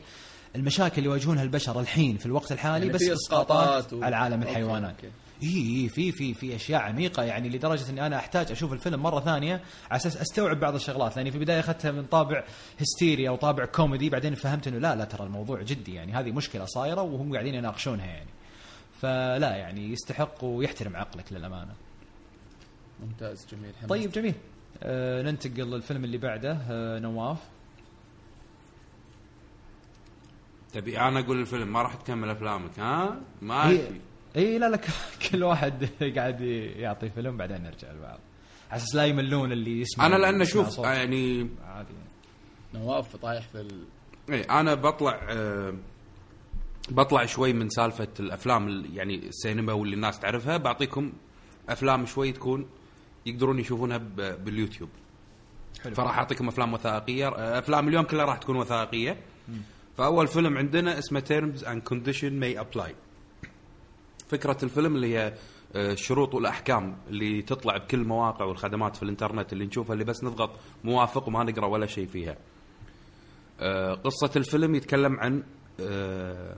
المشاكل 0.57 0.95
اللي 0.99 1.09
يواجهونها 1.09 1.43
البشر 1.43 1.81
الحين 1.81 2.17
في 2.17 2.27
الوقت 2.27 2.53
الحالي 2.53 2.87
يعني 2.87 2.93
بس 2.99 3.03
إسقاطات 3.03 3.93
و- 3.93 4.03
على 4.05 4.17
عالم 4.17 4.35
okay، 4.43 4.51
الحيوانات. 4.51 4.91
okay. 4.95 5.07
اي 5.07 5.13
إي 5.43 5.89
في 5.89 6.13
في 6.13 6.35
في 6.35 6.57
أشياء 6.57 6.81
عميقة 6.81 7.23
يعني 7.23 7.49
لدرجة 7.49 7.91
إني 7.91 8.07
أنا 8.07 8.17
أحتاج 8.17 8.51
أشوف 8.53 8.73
الفيلم 8.73 9.03
مرة 9.03 9.21
ثانية 9.21 9.55
على 9.91 9.97
أساس 9.97 10.17
أستوعب 10.17 10.61
بعض 10.61 10.75
الشغلات 10.75 11.17
لأني 11.17 11.31
في 11.31 11.37
البداية 11.37 11.61
أخذتها 11.61 11.91
من 11.91 12.05
طابع 12.05 12.45
هستيريا 12.81 13.31
وطابع 13.31 13.65
كوميدي 13.65 14.11
بعدين 14.11 14.35
فهمت 14.35 14.69
إنه 14.69 14.79
لا 14.79 14.95
لا 14.97 15.05
ترى 15.05 15.27
الموضوع 15.27 15.63
جدي 15.63 15.95
يعني 15.95 16.13
هذه 16.13 16.33
مشكلة 16.33 16.65
صايرة 16.65 17.03
وهم 17.03 17.33
قاعدين 17.33 17.55
يناقشونها 17.55 18.07
يعني. 18.07 18.31
فلا 19.01 19.57
يعني 19.57 19.93
يستحق 19.93 20.45
ويحترم 20.45 20.97
عقلك 20.97 21.33
للأمانة. 21.33 21.75
ممتاز 23.03 23.47
جميل 23.53 23.75
حمد. 23.81 23.89
طيب 23.89 24.11
جميل. 24.13 24.35
آه 24.83 25.23
ننتقل 25.23 25.71
للفيلم 25.71 26.05
اللي 26.05 26.19
بعده 26.19 26.59
آه 26.71 26.99
نواف. 26.99 27.39
تبي 30.73 30.99
أنا 31.01 31.21
أقول 31.21 31.41
الفيلم؟ 31.41 31.73
ما 31.73 31.83
راح 31.83 31.95
تكمل 31.95 32.31
أفلامك 32.31 32.79
ها؟ 32.79 33.21
ماشي 33.43 33.79
إي 34.37 34.59
لا 34.59 34.69
لا 34.71 34.81
كل 35.31 35.43
واحد 35.45 35.89
قاعد 36.17 36.41
يعطي 36.41 37.11
فيلم 37.11 37.37
بعدين 37.37 37.63
نرجع 37.63 37.93
لبعض. 37.93 38.19
على 38.71 38.77
أساس 38.77 38.95
لا 38.95 39.05
يملون 39.07 39.53
اللي 39.53 39.81
يسمع 39.81 40.07
أنا 40.07 40.17
لأن 40.17 40.41
أشوف. 40.41 40.79
يعني 40.79 41.51
عادي. 41.65 41.89
نواف 42.75 43.17
طايح 43.17 43.49
في 43.49 43.61
ال... 43.61 43.85
إيه 44.31 44.61
أنا 44.61 44.75
بطلع 44.75 45.21
آه، 45.31 45.75
بطلع 46.91 47.25
شوي 47.27 47.53
من 47.53 47.69
سالفة 47.69 48.09
الأفلام 48.21 48.69
ال- 48.69 48.97
يعني 48.97 49.15
السينما 49.29 49.73
واللي 49.73 49.95
الناس 49.97 50.19
تعرفها. 50.21 50.57
بعطيكم 50.57 51.13
أفلام 51.69 52.07
شوي 52.07 52.33
تكون 52.33 52.67
يقدرون 53.27 53.59
يشوفونها 53.59 53.97
ب- 53.99 54.45
باليوتيوب. 54.45 54.89
حلو. 55.85 55.95
فراح 55.95 56.19
أعطيكم 56.19 56.49
أفلام 56.49 56.73
وثائقية. 56.73 57.29
آه، 57.29 57.59
أفلام 57.59 57.89
اليوم 57.89 58.05
كلها 58.05 58.25
راح 58.25 58.39
تكون 58.39 58.57
وثائقية. 58.57 59.17
فأول 59.97 60.29
فيلم 60.29 60.59
عندنا 60.59 60.99
اسمه 60.99 61.21
Terms 61.21 61.65
and 61.65 61.83
Condition 61.83 62.41
May 62.41 62.61
Apply 62.61 62.95
فكرة 64.33 64.57
الفيلم 64.63 64.97
اللي 64.97 65.15
هي 65.19 65.35
آه، 65.75 65.93
الشروط 65.93 66.35
والأحكام 66.35 66.97
اللي 67.09 67.43
تطلع 67.43 67.77
بكل 67.77 68.01
المواقع 68.01 68.45
والخدمات 68.45 68.97
في 68.97 69.03
الإنترنت 69.03 69.53
اللي 69.53 69.67
نشوفها 69.67 69.93
اللي 69.93 70.05
بس 70.05 70.25
نضغط 70.25 70.51
موافق 70.85 71.29
وما 71.29 71.45
نقرأ 71.45 71.67
ولا 71.67 71.87
شيء 71.87 72.07
فيها. 72.07 72.37
آه، 73.61 73.95
قصة 73.95 74.31
الفيلم 74.37 74.75
يتكلم 74.75 75.21
عن 75.21 75.43
آه، 75.81 76.57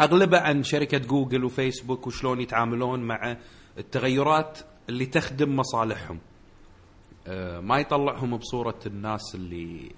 أغلبه 0.00 0.38
عن 0.38 0.62
شركة 0.62 0.98
جوجل 0.98 1.44
وفيسبوك 1.44 2.06
وشلون 2.06 2.40
يتعاملون 2.40 3.00
مع 3.00 3.36
التغيرات 3.78 4.58
اللي 4.88 5.06
تخدم 5.06 5.56
مصالحهم. 5.56 6.18
آه، 7.26 7.60
ما 7.60 7.78
يطلعهم 7.78 8.36
بصورة 8.36 8.78
الناس 8.86 9.34
اللي 9.34 9.92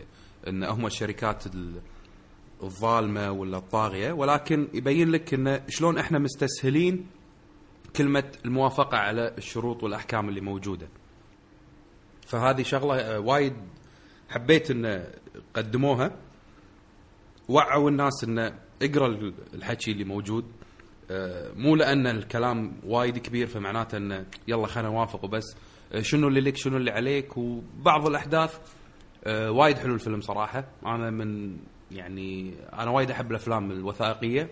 إن 0.49 0.65
هم 0.65 0.87
الشركات 0.87 1.47
ال- 1.47 1.81
الظالمة 2.65 3.31
ولا 3.31 3.59
الطاغية 3.59 4.13
ولكن 4.13 4.69
يبين 4.75 5.11
لك 5.11 5.35
إن 5.35 5.61
شلون 5.69 5.99
إحنا 5.99 6.19
مستسهلين 6.19 7.07
كلمة 7.97 8.25
الموافقة 8.45 8.97
على 8.99 9.35
الشروط 9.39 9.83
والأحكام 9.83 10.29
اللي 10.29 10.41
موجودة. 10.41 10.89
فهذه 12.27 12.63
شغلة 12.63 13.01
آه، 13.01 13.21
وايد 13.21 13.53
حبيت 14.29 14.71
إن 14.71 15.07
قدموها. 15.55 16.17
وعوا 17.49 17.91
الناس 17.91 18.25
إن 18.25 18.39
اقرأ 18.83 19.33
الحكي 19.55 19.93
اللي 19.93 20.05
موجود. 20.05 20.45
آه، 21.11 21.53
مو 21.57 21.77
لأن 21.77 22.07
الكلام 22.07 22.73
وايد 22.85 23.19
كبير 23.19 23.47
فمعناته 23.47 23.97
انه 23.97 24.27
يلا 24.49 24.67
خلينا 24.67 24.89
نوافق 24.91 25.25
وبس. 25.25 25.57
آه، 25.93 26.01
شنو 26.01 26.29
اللي 26.29 26.41
لك 26.41 26.57
شنو 26.57 26.77
اللي 26.77 26.91
عليك؟ 26.91 27.37
وبعض 27.37 28.07
الأحداث 28.07 28.59
وايد 29.27 29.79
حلو 29.79 29.95
الفيلم 29.95 30.21
صراحة. 30.21 30.65
أنا 30.87 31.11
من 31.11 31.57
يعني 31.91 32.55
أنا 32.73 32.91
وايد 32.91 33.11
أحب 33.11 33.31
الأفلام 33.31 33.71
الوثائقية 33.71 34.51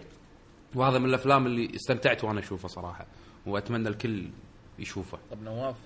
وهذا 0.74 0.98
من 0.98 1.08
الأفلام 1.08 1.46
اللي 1.46 1.74
استمتعت 1.74 2.24
وأنا 2.24 2.40
أشوفه 2.40 2.68
صراحة 2.68 3.06
وأتمنى 3.46 3.88
الكل 3.88 4.30
يشوفه. 4.78 5.18
طب 5.30 5.42
نواف؟ 5.42 5.76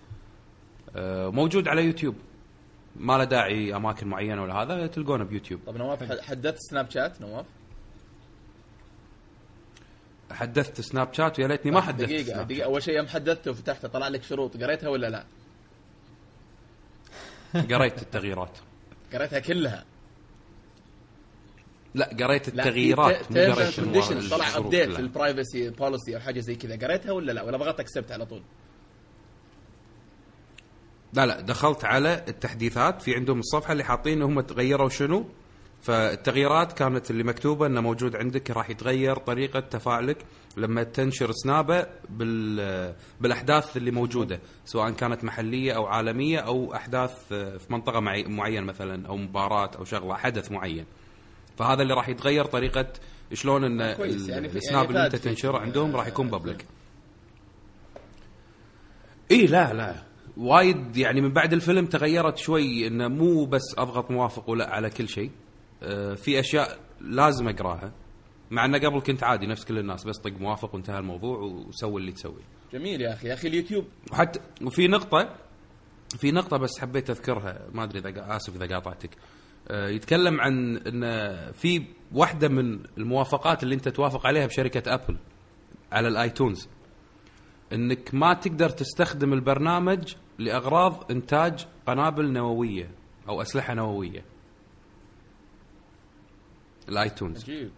آه، 0.96 1.28
موجود 1.28 1.68
على 1.68 1.84
يوتيوب. 1.84 2.14
ما 2.96 3.18
له 3.18 3.24
داعي 3.24 3.76
أماكن 3.76 4.06
معينة 4.06 4.42
ولا 4.42 4.54
هذا 4.54 4.86
تلقونه 4.86 5.24
بيوتيوب. 5.24 5.60
طب 5.66 5.76
نواف 5.76 6.20
حدثت 6.20 6.58
سناب 6.58 6.90
شات 6.90 7.20
نواف؟ 7.20 7.46
حدثت 10.30 10.80
سناب 10.80 11.12
شات؟ 11.14 11.38
ويا 11.38 11.48
ليتني 11.48 11.72
ما 11.72 11.80
حدثت 11.80 12.08
دقيقة 12.08 12.32
سناب 12.32 12.46
دقيقة. 12.46 12.64
أول 12.64 12.82
شيء 12.82 12.96
يوم 12.96 13.06
حدثته 13.06 13.50
وفتحته 13.50 13.88
طلع 13.88 14.08
لك 14.08 14.22
شروط 14.22 14.62
قريتها 14.62 14.88
ولا 14.88 15.10
لا؟ 15.10 15.26
قريت 17.54 18.02
التغييرات. 18.02 18.58
قريتها 19.12 19.38
كلها. 19.38 19.84
لا 21.96 22.10
قريت 22.20 22.48
التغييرات 22.48 23.32
مو 23.32 23.52
قريت 23.52 23.80
condition 23.80 24.28
طلع 24.28 24.56
update 24.56 24.88
كلها. 24.88 25.00
لل 25.00 25.16
privacy 25.16 25.70
policy 25.70 26.14
أو 26.14 26.20
حاجة 26.20 26.40
زي 26.40 26.54
كذا. 26.54 26.86
قريتها 26.86 27.12
ولا 27.12 27.32
لا؟ 27.32 27.42
ولا 27.42 27.56
ضغطت 27.56 27.80
accept 27.80 28.12
على 28.12 28.26
طول؟ 28.26 28.42
لا 31.12 31.26
لا 31.26 31.40
دخلت 31.40 31.84
على 31.84 32.24
التحديثات. 32.28 33.02
في 33.02 33.14
عندهم 33.14 33.38
الصفحة 33.38 33.72
اللي 33.72 33.84
حاطين 33.84 34.22
هم 34.22 34.40
تغيروا 34.40 34.88
شنو. 34.88 35.26
فالتغييرات 35.82 36.72
كانت 36.72 37.10
اللي 37.10 37.24
مكتوبة 37.24 37.66
إنه 37.66 37.80
موجود 37.80 38.16
عندك 38.16 38.50
راح 38.50 38.70
يتغير 38.70 39.16
طريقة 39.16 39.60
تفاعلك 39.60 40.18
لما 40.56 40.82
تنشر 40.82 41.32
سنابة 41.32 41.86
بال 42.08 42.94
بالأحداث 43.20 43.76
اللي 43.76 43.90
موجودة 43.90 44.40
سواء 44.64 44.90
كانت 44.90 45.24
محلية 45.24 45.72
أو 45.72 45.86
عالمية 45.86 46.38
أو 46.38 46.74
أحداث 46.74 47.28
في 47.28 47.66
منطقة 47.70 48.00
معي 48.00 48.24
معينه 48.24 48.66
مثلا 48.66 49.08
أو 49.08 49.16
مباراة 49.16 49.70
أو 49.78 49.84
شغلة 49.84 50.14
حدث 50.14 50.52
معين. 50.52 50.86
فهذا 51.56 51.82
اللي 51.82 51.94
راح 51.94 52.08
يتغير 52.08 52.44
طريقة 52.44 52.86
شلون 53.32 53.64
إن 53.64 53.92
كويس، 53.96 54.28
يعني 54.28 54.46
السناب 54.46 54.84
يعني 54.84 54.88
اللي 54.88 55.06
أنت. 55.06 55.16
تنشره 55.16 55.58
عندهم 55.58 55.96
راح 55.96 56.06
يكون 56.06 56.28
بابليك 56.30 56.66
إي 59.30 59.46
لا 59.46 59.72
لا. 59.72 59.94
وايد 60.36 60.96
يعني 60.96 61.20
من 61.20 61.32
بعد 61.32 61.52
الفيلم 61.52 61.86
تغيرت 61.86 62.36
شوي 62.36 62.86
انه 62.86 63.08
مو 63.08 63.44
بس 63.44 63.74
اضغط 63.78 64.10
موافق 64.10 64.50
ولا 64.50 64.70
على 64.70 64.90
كل 64.90 65.08
شيء. 65.08 65.30
آه، 65.82 66.14
في 66.14 66.40
أشياء 66.40 66.78
لازم 67.00 67.48
أقراها. 67.48 67.92
مع 68.50 68.64
إنه 68.64 68.78
قبل 68.78 69.00
كنت 69.00 69.22
عادي 69.22 69.46
نفس 69.46 69.64
كل 69.64 69.78
الناس 69.78 70.04
بس 70.04 70.18
طق 70.18 70.32
موافق 70.40 70.74
وانتهى 70.74 70.98
الموضوع 70.98 71.38
وسوي 71.38 72.00
اللي 72.00 72.12
تسويه 72.12 72.42
جميل 72.72 73.00
يا 73.00 73.12
أخي. 73.12 73.28
يا 73.28 73.34
أخي 73.34 73.48
اليوتيوب. 73.48 73.84
وحتى 74.12 74.40
وفي 74.62 74.88
نقطة 74.88 75.36
في 76.18 76.32
نقطة 76.32 76.56
بس 76.56 76.78
حبيت 76.80 77.10
أذكرها 77.10 77.66
ما 77.72 77.84
أدري 77.84 77.98
إذا 77.98 78.36
آسف 78.36 78.56
إذا 78.62 78.74
قاطعتك. 78.74 79.10
آه، 79.10 79.18
يتكلم 79.70 80.40
عن 80.40 80.76
إن 80.76 81.02
في 81.52 81.84
واحدة 82.12 82.48
من 82.48 82.80
الموافقات 82.98 83.62
اللي 83.62 83.74
أنت 83.74 83.88
توافق 83.88 84.26
عليها 84.26 84.46
بشركة 84.46 84.94
أبل 84.94 85.16
على 85.92 86.08
الآيتونز. 86.08 86.68
إنك 87.72 88.14
ما 88.14 88.34
تقدر 88.34 88.68
تستخدم 88.68 89.32
البرنامج 89.32 90.14
لأغراض 90.38 91.10
إنتاج 91.12 91.66
قنابل 91.86 92.32
نووية 92.32 92.90
أو 93.28 93.42
أسلحة 93.42 93.74
نووية. 93.74 94.24
ال 96.88 96.95
iTunes. 96.95 97.42
عجيب. 97.42 97.70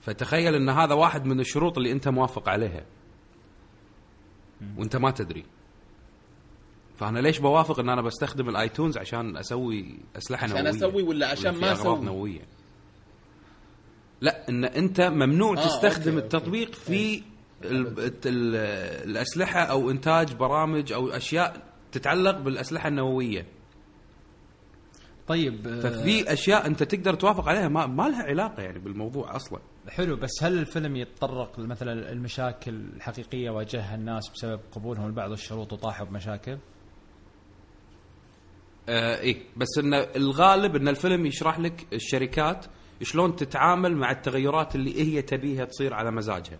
فتخيل 0.00 0.54
إن 0.54 0.68
هذا 0.68 0.94
واحد 0.94 1.24
من 1.24 1.40
الشروط 1.40 1.78
اللي 1.78 1.92
أنت 1.92 2.08
موافق 2.08 2.48
عليها. 2.48 2.86
وأنت 4.76 4.96
ما 4.96 5.10
تدري. 5.10 5.44
فأنا 7.00 7.18
ليش 7.18 7.38
بوافق 7.38 7.80
إن 7.80 7.88
أنا 7.88 8.02
بستخدم 8.02 8.48
ال 8.48 8.55
iTunes 8.55 8.98
عشان 8.98 9.36
أسوي 9.36 9.98
أسلحة 10.16 10.44
عشان 10.44 10.56
نووية 10.64 10.70
أسوي 10.70 11.02
ولا 11.02 11.26
عشان 11.26 11.52
في 11.52 11.60
ما 11.60 11.72
أسوي؟ 11.72 12.04
نووية 12.04 12.40
لا 14.20 14.48
إن 14.48 14.64
أنت 14.64 15.00
ممنوع 15.00 15.52
آه، 15.58 15.66
تستخدم 15.66 16.12
okay، 16.14 16.24
okay. 16.24 16.36
التطبيق 16.36 16.74
في 16.74 17.22
ال 17.64 17.98
الت- 18.00 18.26
ال 18.26 18.56
الأسلحة 19.10 19.60
أو 19.60 19.90
إنتاج 19.90 20.34
برامج 20.34 20.92
أو 20.92 21.08
أشياء 21.08 21.62
تتعلق 21.92 22.38
بالأسلحة 22.38 22.88
النووية 22.88 23.46
طيب 25.28 25.66
آه، 25.66 25.80
ففي 25.80 26.32
أشياء 26.32 26.66
أنت 26.66 26.82
تقدر 26.82 27.14
توافق 27.14 27.48
عليها 27.48 27.68
ما, 27.68 27.86
ما 27.86 28.02
لها 28.08 28.22
علاقة 28.22 28.62
يعني 28.62 28.78
بالموضوع 28.78 29.36
أصلا 29.36 29.60
حلو 29.88 30.16
بس 30.16 30.30
هل 30.42 30.58
الفيلم 30.58 30.96
يتطرق 30.96 31.58
مثلا 31.58 32.12
المشاكل 32.12 32.74
الحقيقية 32.96 33.50
واجهها 33.50 33.94
الناس 33.94 34.28
بسبب 34.34 34.60
قبولهم 34.72 35.08
لبعض 35.08 35.32
الشروط 35.32 35.72
وطاحوا 35.72 36.06
بمشاكل؟ 36.06 36.58
آه 38.90 39.20
إيه. 39.20 39.36
بس 39.56 39.78
إن 39.78 39.94
الغالب 39.94 40.76
إن 40.76 40.88
الفيلم 40.88 41.26
يشرح 41.26 41.58
لك 41.58 41.86
الشركات 41.92 42.66
شلون 43.02 43.36
تتعامل 43.36 43.96
مع 43.96 44.10
التغيرات 44.10 44.74
اللي 44.74 45.00
هي 45.02 45.22
تبيها 45.22 45.64
تصير 45.64 45.94
على 45.94 46.10
مزاجها. 46.10 46.58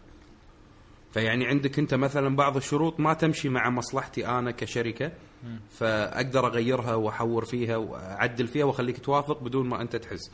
فيعني 1.13 1.47
عندك 1.47 1.79
أنت 1.79 1.95
مثلا 1.95 2.37
بعض 2.37 2.57
الشروط 2.57 3.01
ما 3.01 3.15
تمشي 3.15 3.49
مع 3.49 3.71
مصلحتي 3.71 4.27
أنا 4.27 4.51
كشركة 4.51 5.13
فأقدر 5.71 6.47
أغيرها 6.47 6.95
وأحور 6.95 7.45
فيها 7.45 7.77
وأعدل 7.77 8.47
فيها 8.47 8.65
وأخليك 8.65 8.99
توافق 8.99 9.43
بدون 9.43 9.69
ما 9.69 9.83
أنت 9.83 9.97
تحس. 9.97 10.31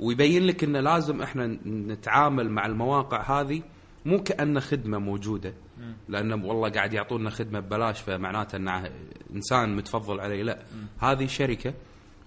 ويبين 0.00 0.46
لك 0.46 0.64
انه 0.64 0.80
لازم 0.80 1.22
إحنا 1.22 1.46
نتعامل 1.66 2.50
مع 2.50 2.66
المواقع 2.66 3.40
هذه 3.40 3.62
مو 4.06 4.22
كأنه 4.22 4.60
خدمة 4.60 4.98
موجودة. 4.98 5.54
لأنه 6.08 6.46
والله 6.46 6.68
قاعد 6.68 6.92
يعطونا 6.92 7.30
خدمة 7.30 7.60
ببلاش 7.60 8.00
فمعناته 8.00 8.56
انه 8.56 8.90
إنسان 9.34 9.76
متفضل 9.76 10.20
عليه. 10.20 10.42
لا 10.42 10.62
هذه 10.98 11.26
شركة 11.26 11.74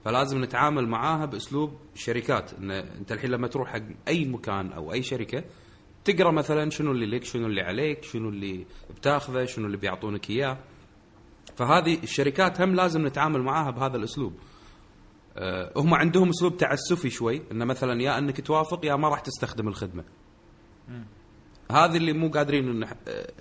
فلازم 0.06 0.44
نتعامل 0.44 0.88
معاها 0.88 1.26
بأسلوب 1.26 1.78
شركات. 1.96 2.54
إن 2.54 2.72
أنت 2.72 3.12
الحين 3.12 3.30
لما 3.30 3.48
تروح 3.48 3.70
حق 3.70 3.82
أي 4.08 4.26
مكان 4.26 4.72
أو 4.72 4.94
أي 4.94 5.04
شركة 5.04 5.44
تقرأ 6.04 6.32
مثلا 6.32 6.70
شنو 6.70 6.92
اللي 6.92 7.06
لك 7.06 7.24
شنو 7.24 7.48
اللي 7.48 7.62
عليك 7.62 8.04
شنو 8.04 8.30
اللي 8.30 8.66
بتاخذه 8.96 9.46
شنو 9.46 9.66
اللي 9.66 9.78
بيعطونك 9.78 10.30
إياه. 10.30 10.58
فهذه 11.56 12.04
الشركات 12.04 12.62
هم 12.62 12.76
لازم 12.76 13.08
نتعامل 13.08 13.42
معاها 13.42 13.72
بهذا 13.72 13.98
الأسلوب. 13.98 14.34
أه 15.38 15.74
هم 15.76 15.94
عندهم 15.94 16.30
أسلوب 16.30 16.58
تعسفي 16.58 17.10
شوي. 17.10 17.42
انه 17.52 17.66
مثلا 17.66 18.02
يا 18.02 18.18
إنك 18.18 18.42
توافق 18.42 18.86
يا 18.86 18.96
ما 18.96 19.10
راح 19.10 19.20
تستخدم 19.20 19.68
الخدمة. 19.68 20.04
هذه 21.72 21.98
اللي 21.98 22.14
مو 22.14 22.30
قادرين 22.30 22.84
آه، 22.84 22.90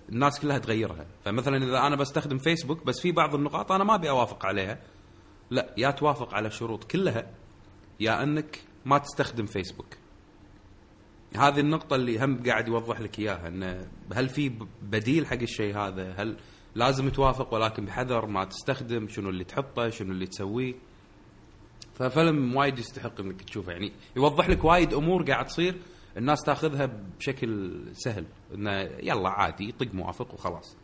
الناس 0.08 0.40
كلها 0.40 0.58
تغيرها. 0.58 1.06
فمثلا 1.24 1.56
إذا 1.56 1.86
أنا 1.86 1.96
بستخدم 1.96 2.38
فيسبوك 2.38 2.86
بس 2.86 3.00
في 3.00 3.12
بعض 3.12 3.34
النقاط 3.34 3.72
أنا 3.72 3.84
ما 3.84 3.94
أبي 3.94 4.10
أوافق 4.10 4.46
عليها. 4.46 4.78
لا 5.50 5.74
يا 5.76 5.90
توافق 5.90 6.34
على 6.34 6.48
الشروط 6.48 6.84
كلها 6.84 7.30
يا 8.00 8.22
إنك 8.22 8.60
ما 8.84 8.98
تستخدم 8.98 9.46
فيسبوك. 9.46 9.96
هذه 11.36 11.60
النقطة 11.60 11.96
اللي 11.96 12.24
هم 12.24 12.42
قاعد 12.46 12.68
يوضح 12.68 13.00
لك 13.00 13.18
إياها 13.18 13.48
انه 13.48 13.88
هل 14.12 14.28
في 14.28 14.52
بديل 14.82 15.26
حق 15.26 15.40
الشيء 15.42 15.76
هذا؟ 15.78 16.14
هل 16.18 16.36
لازم 16.74 17.08
توافق 17.08 17.54
ولكن 17.54 17.84
بحذر 17.84 18.26
ما 18.26 18.44
تستخدم؟ 18.44 19.08
شنو 19.08 19.30
اللي 19.30 19.44
تحطه؟ 19.44 19.90
شنو 19.90 20.12
اللي 20.12 20.26
تسويه؟ 20.26 20.74
ففيلم 21.94 22.56
وايد 22.56 22.78
يستحق 22.78 23.20
إنك 23.20 23.42
تشوفه. 23.42 23.72
يعني 23.72 23.92
يوضح 24.16 24.48
لك 24.48 24.64
وايد 24.64 24.94
أمور 24.94 25.22
قاعد 25.22 25.46
تصير. 25.46 25.76
الناس 26.18 26.42
تاخذها 26.44 26.86
بشكل 27.18 27.80
سهل 27.92 28.26
إنه 28.54 28.70
يلا 28.80 29.28
عادي 29.28 29.72
طق 29.72 29.94
موافق 29.94 30.34
وخلاص. 30.34 30.76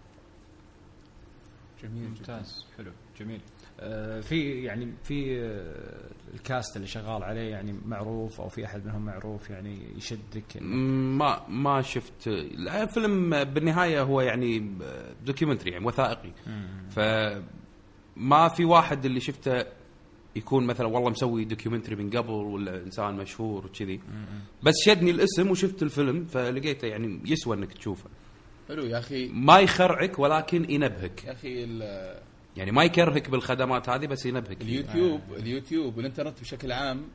جميل 1.83 2.09
ممتاز 2.09 2.67
حلو 2.77 2.93
جميل. 3.21 3.41
آه 3.81 4.21
في 4.21 4.63
يعني 4.63 4.93
في 5.05 5.41
آه 5.41 6.11
الكاست 6.35 6.77
اللي 6.77 6.87
شغال 6.87 7.25
عليه 7.25 7.51
يعني 7.51 7.73
معروف 7.87 8.41
أو 8.41 8.49
في 8.49 8.65
أحد 8.67 8.85
منهم 8.85 9.05
معروف 9.05 9.51
يعني 9.51 9.97
يشدك؟ 9.97 10.63
ما 10.63 11.49
ما 11.49 11.83
شفت. 11.83 12.29
الفيلم 12.29 13.45
بالنهاية 13.45 14.03
هو 14.03 14.21
يعني 14.21 14.77
documentary 15.25 15.71
يعني 15.71 15.87
وثائقي. 15.87 16.33
فما 16.91 18.49
في 18.49 18.65
واحد 18.65 19.05
اللي 19.05 19.21
شفته 19.21 19.65
يكون 20.37 20.67
مثلا 20.67 20.87
والله 20.87 21.11
مسوي 21.11 21.45
documentary 21.45 21.97
من 21.97 22.11
قبل 22.11 22.31
ولا 22.31 22.77
إنسان 22.83 23.15
مشهور 23.15 23.67
وكذي. 23.67 24.01
بس 24.63 24.75
شدني 24.87 25.11
الاسم 25.11 25.51
وشفت 25.51 25.83
الفيلم 25.83 26.25
فلقيته 26.25 26.87
يعني 26.87 27.21
يسوى 27.25 27.57
إنك 27.57 27.73
تشوفه. 27.73 28.11
حلو 28.69 28.85
يا 28.85 28.99
أخي. 28.99 29.29
ما 29.29 29.59
يخرعك 29.61 30.19
ولكن 30.19 30.71
ينبهك. 30.71 31.25
يا 31.25 31.33
أخي 31.33 31.65
ال- 31.65 32.21
يعني 32.57 32.71
ما 32.73 32.85
يكرهك 32.85 33.31
بالخدمات 33.31 33.89
هذه 33.89 34.07
بس 34.07 34.27
ينبهك. 34.27 34.63
اليوتيوب 34.63 35.21
اليوتيوب 35.37 35.97
والإنترنت 35.97 36.41
بشكل 36.41 36.73
عام 36.73 37.09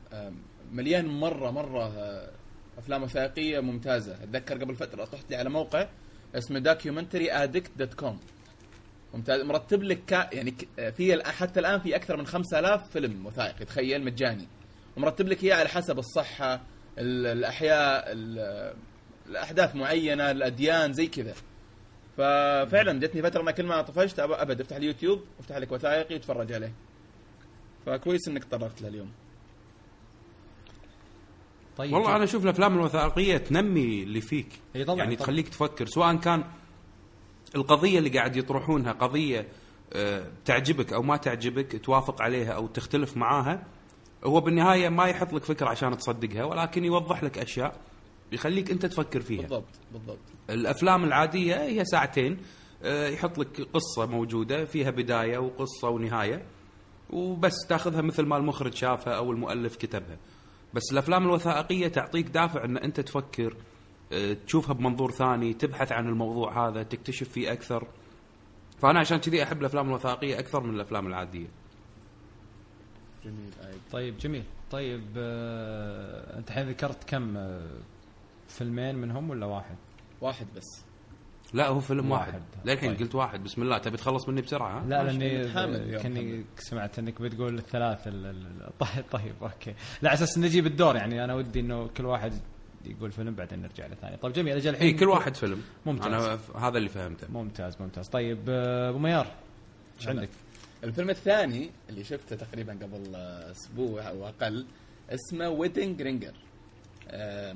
مليان 0.72 1.06
مرة 1.06 1.50
مرة 1.50 1.82
آه، 1.84 2.30
أفلام 2.78 3.02
وثائقية 3.02 3.60
ممتازة. 3.60 4.14
أتذكر 4.24 4.58
قبل 4.58 4.74
فترة 4.74 5.04
طحت 5.04 5.30
لي 5.30 5.36
على 5.36 5.50
موقع 5.50 5.88
اسمه 6.34 6.58
Documentary 6.58 7.32
Addict 7.32 7.70
dot 7.78 7.94
com 7.94 8.18
ممتاز. 9.14 9.40
مرتب 9.40 9.82
لك 9.82 10.04
كا 10.06 10.30
يعني 10.32 10.54
في 10.96 11.22
حتى 11.24 11.60
الآن 11.60 11.80
في 11.80 11.96
أكثر 11.96 12.16
من 12.16 12.26
5000 12.26 12.90
فيلم 12.90 13.26
وثائقي 13.26 13.64
تخيل 13.64 14.04
مجاني. 14.04 14.48
ومرتب 14.96 15.28
لك 15.28 15.44
إياه 15.44 15.56
على 15.56 15.68
حسب 15.68 15.98
الصحة 15.98 16.54
ال- 16.98 17.26
الأحياء 17.26 18.04
ال- 18.12 18.74
الأحداث 19.28 19.74
معينة 19.76 20.30
الأديان 20.30 20.92
زي 20.92 21.06
كذا. 21.06 21.34
ففعلا 22.16 23.00
جتني 23.00 23.22
فترة 23.22 23.42
أنا 23.42 23.50
كل 23.50 23.66
ما 23.66 23.82
طفشت 23.82 24.18
أبد. 24.18 24.60
افتح 24.60 24.76
اليوتيوب 24.76 25.20
وافتح 25.38 25.56
لك 25.56 25.72
وثائقي 25.72 26.14
وتفرج 26.14 26.52
عليه. 26.52 26.72
فكويس 27.86 28.28
إنك 28.28 28.44
تطرقت 28.44 28.82
له 28.82 28.88
اليوم. 28.88 29.10
طيب. 31.76 31.92
والله 31.92 32.16
أنا 32.16 32.24
أشوف 32.24 32.44
الأفلام 32.44 32.74
الوثائقية 32.74 33.36
تنمي 33.36 34.02
اللي 34.02 34.20
فيك. 34.20 34.48
طبعاً، 34.86 34.96
يعني 34.98 35.14
طبعاً. 35.16 35.26
تخليك 35.26 35.48
تفكر 35.48 35.86
سواء 35.86 36.16
كان 36.16 36.44
القضية 37.56 37.98
اللي 37.98 38.10
قاعد 38.10 38.36
يطرحونها 38.36 38.92
قضية 38.92 39.48
آه، 39.92 40.26
تعجبك 40.44 40.92
أو 40.92 41.02
ما 41.02 41.16
تعجبك 41.16 41.84
توافق 41.84 42.22
عليها 42.22 42.52
أو 42.52 42.66
تختلف 42.66 43.16
معاها 43.16 43.62
هو 44.24 44.40
بالنهاية 44.40 44.88
ما 44.88 45.04
يحط 45.04 45.32
لك 45.32 45.44
فكرة 45.44 45.68
عشان 45.68 45.98
تصدقها 45.98 46.44
ولكن 46.44 46.84
يوضح 46.84 47.24
لك 47.24 47.38
أشياء 47.38 47.80
يخليك 48.32 48.70
أنت 48.70 48.86
تفكر 48.86 49.20
فيها. 49.20 49.40
بالضبط 49.40 49.64
بالضبط. 49.92 50.18
الأفلام 50.50 51.04
العادية 51.04 51.62
هي 51.62 51.84
ساعتين 51.84 52.38
آه، 52.82 53.08
يحط 53.08 53.38
لك 53.38 53.60
قصة 53.72 54.06
موجودة 54.06 54.64
فيها 54.64 54.90
بداية 54.90 55.38
وقصة 55.38 55.88
ونهاية 55.88 56.42
وبس 57.10 57.66
تاخذها 57.68 58.00
مثل 58.02 58.22
ما 58.26 58.36
المخرج 58.36 58.74
شافها 58.74 59.12
أو 59.16 59.32
المؤلف 59.32 59.76
كتبها. 59.76 60.16
بس 60.74 60.82
الأفلام 60.92 61.24
الوثائقية 61.24 61.88
تعطيك 61.88 62.26
دافع 62.26 62.64
إن 62.64 62.76
أنت 62.76 63.00
تفكر 63.00 63.56
تشوفها 64.46 64.74
بمنظور 64.74 65.10
ثاني 65.10 65.54
تبحث 65.54 65.92
عن 65.92 66.08
الموضوع 66.08 66.68
هذا 66.68 66.82
تكتشف 66.82 67.28
فيه 67.28 67.52
أكثر 67.52 67.86
فأنا 68.82 69.00
عشان 69.00 69.18
كذي 69.18 69.42
أحب 69.42 69.60
الأفلام 69.60 69.88
الوثائقية 69.88 70.38
أكثر 70.38 70.60
من 70.60 70.74
الأفلام 70.74 71.06
العادية 71.06 71.46
جميل. 73.24 73.50
طيب 73.92 74.16
جميل 74.18 74.42
طيب 74.70 75.02
آه 75.16 76.38
أنت 76.38 76.48
الحين 76.48 76.68
ذكرت 76.68 77.04
كم 77.04 77.36
آه 77.36 77.66
فيلمين 78.48 78.94
منهم 78.94 79.30
ولا 79.30 79.46
واحد؟ 79.46 79.76
واحد 80.20 80.46
بس 80.56 80.84
لا 81.54 81.68
هو 81.68 81.80
فيلم 81.80 82.10
واحد, 82.10 82.32
واحد. 82.34 82.42
للحين 82.64 82.90
طيب. 82.90 83.00
قلت 83.00 83.14
واحد 83.14 83.44
بسم 83.44 83.62
الله 83.62 83.78
تبي 83.78 83.96
تخلص 83.96 84.28
مني 84.28 84.40
بسرعة 84.42 84.80
ها؟ 84.80 84.86
لا 84.86 85.02
لأني 85.04 85.98
كاني 86.02 86.44
سمعت 86.58 86.98
إنك 86.98 87.22
بتقول 87.22 87.58
الثلاث 87.58 88.08
ال- 88.08 88.26
ال- 88.26 88.70
طيب 88.80 89.04
طيب 89.10 89.34
okay 89.42 89.74
لا 90.02 90.08
على 90.10 90.16
أساس 90.16 90.38
نجيب 90.38 90.66
الدور 90.66 90.96
يعني 90.96 91.24
أنا 91.24 91.34
ودي 91.34 91.60
إنه 91.60 91.86
كل 91.96 92.04
واحد 92.06 92.32
يقول 92.84 93.12
فيلم 93.12 93.34
بعدين 93.34 93.62
نرجع 93.62 93.86
لثاني 93.86 94.16
طيب 94.16 94.32
جميل. 94.32 94.56
أجل 94.56 94.70
الحين 94.70 94.86
اي 94.86 94.92
كل 94.92 95.08
واحد 95.08 95.34
فيلم. 95.34 95.62
ممتاز. 95.86 96.06
أنا 96.06 96.36
ف- 96.36 96.56
هذا 96.56 96.78
اللي 96.78 96.88
فهمته. 96.88 97.26
ممتاز 97.30 97.76
ممتاز. 97.80 98.08
طيب 98.08 98.38
آه، 98.48 98.88
أبو 98.90 98.98
ميار 98.98 99.26
إيش. 99.98 100.08
عندك؟ 100.08 100.28
الفيلم 100.84 101.10
الثاني 101.10 101.70
اللي 101.88 102.04
شفته 102.04 102.36
تقريبا 102.36 102.72
قبل 102.72 103.14
آه، 103.14 103.50
أسبوع 103.50 104.08
أو 104.08 104.28
أقل 104.28 104.66
اسمه 105.10 105.48
Wedding 105.48 106.02
Ringer 106.02 106.32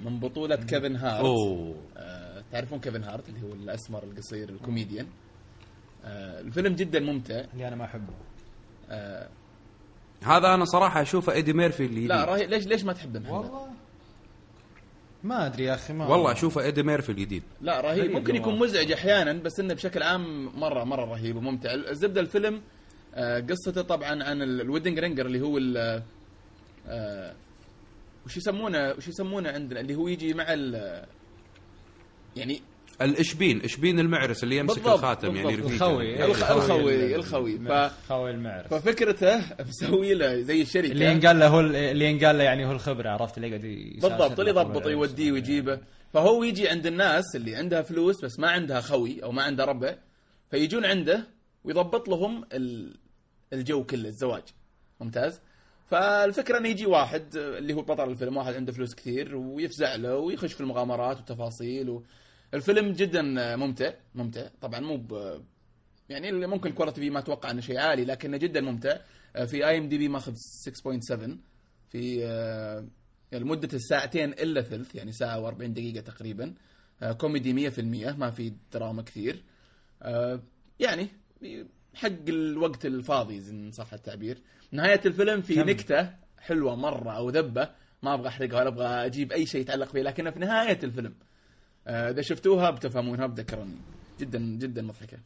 من 0.04 0.20
بطولة 0.20 0.56
كيفن 0.56 0.96
هارت 0.96 1.24
أوه. 1.24 1.74
آه، 1.96 2.42
تعرفون 2.52 2.80
كيفن 2.80 3.04
هارت 3.04 3.28
اللي 3.28 3.42
هو 3.42 3.52
الأسمر 3.52 4.02
القصير 4.04 4.48
الكوميديان. 4.48 5.06
آه، 6.04 6.40
الفيلم 6.40 6.74
جدا 6.74 7.00
ممتع. 7.00 7.44
اللي 7.52 7.68
أنا 7.68 7.76
ما 7.76 7.84
أحبه. 7.84 8.12
آه، 8.90 9.28
هذا 10.22 10.54
أنا 10.54 10.64
صراحة 10.64 11.02
أشوفه 11.02 11.32
ايدي 11.32 11.52
ميرفي 11.52 11.84
اللي 11.86 12.06
لا 12.06 12.36
ليش 12.36 12.66
ليش 12.66 12.84
ما 12.84 12.92
تحبه 12.92 13.20
محمد؟ 13.20 13.32
والله. 13.32 13.68
ما 15.24 15.46
أدري 15.46 15.64
يا 15.64 15.74
أخي 15.74 15.92
ما 15.92 16.06
والله 16.06 16.32
اشوفه 16.32 16.60
إيدي 16.60 16.82
ميرفي 16.82 17.08
الجديد. 17.12 17.42
لا 17.60 17.80
رهيب 17.80 18.10
ممكن 18.10 18.36
يكون. 18.36 18.58
مزعج 18.58 18.92
أحيانا 18.92 19.32
بس 19.32 19.60
إنه 19.60 19.74
بشكل 19.74 20.02
عام 20.02 20.46
مرة 20.60 20.84
مرة 20.84 21.04
رهيب 21.04 21.36
وممتع. 21.36 21.74
الزبده 21.74 22.20
الفيلم 22.20 22.60
آه، 23.14 23.40
قصته 23.40 23.82
طبعا 23.82 24.08
عن 24.24 24.42
ال- 24.42 24.60
ال 24.60 24.65
Wedding 24.65 24.98
Ringer 24.98 25.26
اللي 25.26 25.40
هو 25.40 25.58
ال 25.58 26.02
آه، 26.88 27.34
وش 28.26 28.36
يسمونه 28.36 28.90
وش 28.98 29.08
يسمونه 29.08 29.50
عندنا؟ 29.50 29.80
اللي 29.80 29.94
هو 29.94 30.08
يجي 30.08 30.34
مع 30.34 30.46
ال 30.48 31.04
يعني 32.36 32.60
الإشبين 33.02 33.60
إشبين 33.64 34.00
المعرس 34.00 34.44
اللي 34.44 34.56
يمسك 34.56 34.74
بالضبط، 34.76 34.94
الخاتم 34.94 35.36
يعني 35.36 35.56
بالضبط. 35.56 35.66
رفيقه. 35.66 35.86
الخوي 35.86 36.06
يعني. 36.06 36.24
الخ- 36.24 36.50
الخوي- 36.50 37.14
الخوي. 37.16 37.58
ف- 37.58 38.08
خوي 38.08 38.30
المعرس 38.30 38.66
ففكرته 38.66 39.42
مسوي 39.68 40.14
له 40.14 40.40
زي 40.40 40.62
الشركة 40.62 40.92
اللي 40.92 41.04
ينقال 41.04 41.38
له 41.38 41.46
هو 41.48 41.60
اللي 41.60 42.04
ينقال 42.04 42.38
له 42.38 42.44
يعني 42.44 42.66
هو 42.66 42.72
الخبرة 42.72 43.10
عرفت 43.10 43.36
اللي 43.38 43.48
يقعد 43.48 43.60
بالضبط 44.00 44.38
اللي 44.40 44.50
يضبط 44.50 44.86
يوديه 44.86 45.32
ويجيبه 45.32 45.80
فهو 46.12 46.44
يجي 46.44 46.68
عند 46.68 46.86
الناس 46.86 47.24
اللي 47.36 47.56
عندها 47.56 47.82
فلوس 47.82 48.24
بس 48.24 48.38
ما 48.38 48.50
عندها 48.50 48.80
خوي 48.80 49.22
أو 49.22 49.32
ما 49.32 49.42
عندها 49.42 49.66
ربع 49.66 49.94
فيجون 50.50 50.84
عنده 50.84 51.26
ويضبط 51.64 52.08
لهم 52.08 52.44
ال- 52.52 52.96
الجو 53.52 53.84
كله 53.84 54.08
الزواج 54.08 54.42
ممتاز 55.00 55.40
فالفكرة 55.90 56.58
إنه 56.58 56.68
يجي 56.68 56.86
واحد 56.86 57.36
اللي 57.36 57.74
هو 57.74 57.82
بطل 57.82 58.10
الفيلم 58.10 58.36
واحد 58.36 58.54
عنده 58.54 58.72
فلوس 58.72 58.94
كثير 58.94 59.36
ويفزع 59.36 59.94
له 59.94 60.16
ويخش 60.16 60.52
في 60.52 60.60
المغامرات 60.60 61.16
والتفاصيل 61.16 61.90
و... 61.90 62.02
الفيلم 62.54 62.92
جدا 62.92 63.22
ممتع 63.56 63.92
ممتع. 64.14 64.48
طبعا 64.60 64.80
مو 64.80 64.96
ب... 64.96 65.40
يعني 66.08 66.28
اللي 66.28 66.46
ممكن 66.46 66.70
ال 66.70 66.74
quality 66.74 67.00
فيه 67.00 67.10
ما 67.10 67.18
أتوقع 67.18 67.50
إنه 67.50 67.60
شيء 67.60 67.78
عالي 67.78 68.04
لكنه 68.04 68.36
جدا 68.36 68.60
ممتع. 68.60 68.96
آه، 69.36 69.44
في 69.44 69.66
IMDb 69.66 70.08
ماخذ 70.08 70.34
6.7 70.34 71.30
في 71.90 72.24
آه، 72.24 72.86
يعني 73.32 73.44
مدة 73.44 73.68
الساعتين 73.72 74.32
إلا 74.32 74.62
ثلث 74.62 74.94
يعني 74.94 75.12
ساعة 75.12 75.50
و40 75.50 75.54
دقيقة 75.64 76.00
تقريبا. 76.00 76.54
آه، 77.02 77.12
كوميدي 77.12 77.70
100% 77.70 77.78
ما 78.16 78.30
في 78.30 78.52
دراما 78.72 79.02
كثير. 79.02 79.42
يعني 80.80 81.08
حق 81.94 82.28
الوقت 82.28 82.86
الفاضي 82.86 83.38
إن 83.50 83.70
صح 83.72 83.92
التعبير. 83.92 84.38
نهاية 84.72 85.00
الفيلم 85.06 85.42
في 85.42 85.54
كم؟ 85.54 85.70
نكتة 85.70 86.10
حلوة 86.38 86.76
مرة 86.76 87.10
أو 87.10 87.30
ذبة 87.30 87.70
ما 88.02 88.14
أبغى 88.14 88.28
أحرقها 88.28 88.60
ولا 88.60 88.68
أبغى 88.68 88.86
أجيب 88.86 89.32
أي 89.32 89.46
شيء 89.46 89.60
يتعلق 89.60 89.88
فيه 89.92 90.02
لكنها 90.02 90.30
في 90.30 90.38
نهاية 90.38 90.78
الفيلم. 90.84 91.14
إذا 91.88 92.22
شفتوها 92.22 92.70
بتفهمونها 92.70 93.26
بتذكروني. 93.26 93.76
جدا 94.20 94.38
جدا 94.38 94.82
مضحكة. 94.82 95.18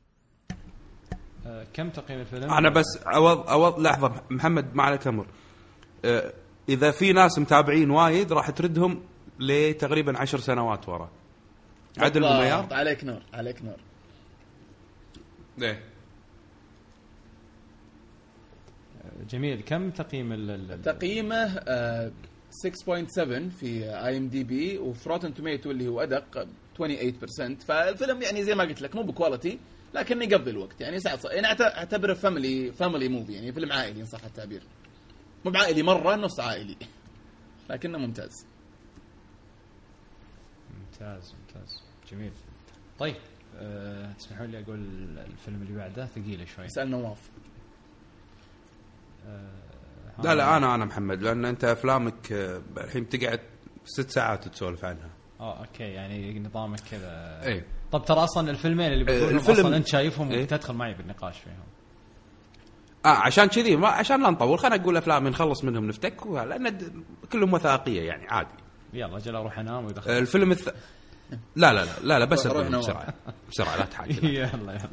آه، 1.47 1.67
كم 1.73 1.91
تقييم 1.91 2.21
الفيلم؟ 2.21 2.51
أنا 2.53 2.69
بس 2.71 2.85
عوض 3.07 3.49
عوض 3.49 3.81
لحظة 3.81 4.23
محمد 4.31 4.75
ما 4.75 4.83
عليك 4.83 5.07
أمر. 5.07 5.27
آه، 6.05 6.33
إذا 6.69 6.91
في 6.91 7.13
ناس 7.13 7.39
متابعين 7.39 7.91
وايد 7.91 8.33
راح 8.33 8.51
تردهم 8.51 9.03
لتقريبا 9.41 10.19
عشر 10.19 10.39
سنوات 10.39 10.89
ورا. 10.89 11.11
عدل 11.99 12.21
بالضبط، 12.21 12.37
مميار 12.37 12.69
عليك 12.75 13.05
نور 13.05 13.23
عليك 13.35 13.63
نور. 13.63 13.77
إيه 15.63 15.81
جميل. 19.31 19.61
كم 19.63 19.91
تقييم 19.91 20.33
ال- 20.33 20.51
ال- 20.51 20.73
ال- 20.73 20.83
تقييمه 20.83 21.37
آه، 21.69 22.13
6.7 22.51 23.49
في 23.61 23.85
IMDb 23.85 24.79
وفي 24.79 25.09
Rotten 25.09 25.35
Tomatoes 25.35 25.71
اللي 25.71 25.89
هو 25.89 26.01
أدق 26.01 26.49
28% 26.79 27.65
فالفيلم 27.65 28.23
يعني 28.23 28.45
زي 28.45 28.55
ما 28.55 28.65
قلت 28.65 28.83
لك 28.83 28.97
مو 28.97 29.03
ب 29.03 29.10
quality 29.10 29.59
لكنه 29.95 30.25
يقضي 30.25 30.51
الوقت. 30.51 30.81
يعني 30.81 31.01
ساعة 31.01 31.21
يعني 31.25 31.47
أعتبره 31.47 32.15
family 32.15 32.73
family 32.73 33.09
movie 33.09 33.33
يعني 33.33 33.53
فيلم 33.53 33.73
عائلي 33.73 34.01
إن 34.01 34.07
صح 34.07 34.25
التعبير. 34.25 34.63
مو 35.45 35.51
بعائلي 35.51 35.83
مرة 35.83 36.17
نص 36.17 36.41
عائلي. 36.41 36.77
لكنه 37.71 37.99
ممتاز. 37.99 38.47
ممتاز 40.79 41.35
ممتاز. 41.35 41.83
جميل. 42.13 42.33
طيب 42.99 43.17
أه 43.57 44.13
تسمحوا 44.13 44.47
لي 44.47 44.61
أقول 44.61 44.79
الفيلم 45.19 45.63
اللي 45.63 45.77
بعده؟ 45.77 46.07
ثقيله 46.07 46.45
شوي. 46.45 46.67
اسال 46.67 46.91
نواف. 46.91 47.31
أه 49.27 49.68
لا 50.25 50.35
لا 50.35 50.57
أنا 50.57 50.75
أنا 50.75 50.85
محمد 50.85 51.23
لأن 51.23 51.45
أنت 51.45 51.65
أفلامك 51.65 52.33
آه، 52.33 52.63
الحين 52.79 53.09
تقعد 53.09 53.41
ست 53.85 54.11
ساعات 54.11 54.49
تسولف 54.49 54.85
عنها. 54.85 55.11
آه 55.41 55.59
أوكي 55.59 55.83
يعني 55.85 56.39
نظامك 56.41 56.81
كذا. 56.91 57.41
إيه 57.43 57.65
طب 57.93 58.05
ترى 58.05 58.25
أصلا 58.25 58.51
الفيلمين 58.51 58.93
اللي 58.93 59.05
بقولهم 59.05 59.37
الفيلم- 59.37 59.59
أصلا 59.61 59.77
أنت 59.77 59.87
شايفهم 59.87 60.31
إيه؟ 60.31 60.45
تدخل 60.45 60.75
معي 60.75 60.95
بالنقاش 60.95 61.39
فيهم. 61.39 61.55
آه 63.07 63.09
عشان 63.09 63.47
كذي 63.47 63.77
ما 63.77 63.89
عشان 63.89 64.23
لا 64.23 64.31
نطول 64.31 64.59
خلينا 64.59 64.77
نقول 64.77 64.97
أفلام 64.97 65.29
نخلص 65.29 65.65
منهم 65.65 65.85
نفتك 65.87 66.27
لأن 66.27 66.79
كلهم 67.33 67.53
وثائقية 67.55 68.03
يعني 68.03 68.27
عادي. 68.29 68.49
يلا 68.93 69.17
أجل 69.17 69.37
أروح 69.37 69.59
أنام 69.59 69.85
ويدخل 69.87 70.11
الفيلم 70.11 70.51
الث... 70.51 70.69
لا 71.57 71.73
لا 71.73 71.85
لا 71.85 71.91
لا, 72.03 72.19
لا 72.19 72.25
بس. 72.25 72.47
بسرعة 72.47 73.15
بسرعة 73.51 73.77
لا 73.77 73.85
تحاجل 73.85 74.25
يلا 74.35 74.73
يلا. 74.73 74.89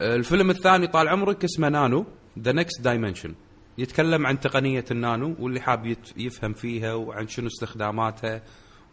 الفيلم 0.00 0.50
الثاني 0.50 0.86
طال 0.86 1.08
عمرك 1.08 1.44
اسمه 1.44 1.68
Nano 1.68 2.06
the 2.38 2.52
Next 2.52 2.80
Dimension 2.80 3.34
يتكلم 3.78 4.26
عن 4.26 4.40
تقنية 4.40 4.84
النانو 4.90 5.36
واللي 5.38 5.60
حاب 5.60 5.96
يفهم 6.16 6.52
فيها 6.52 6.94
وعن 6.94 7.28
شنو 7.28 7.46
استخداماتها 7.46 8.42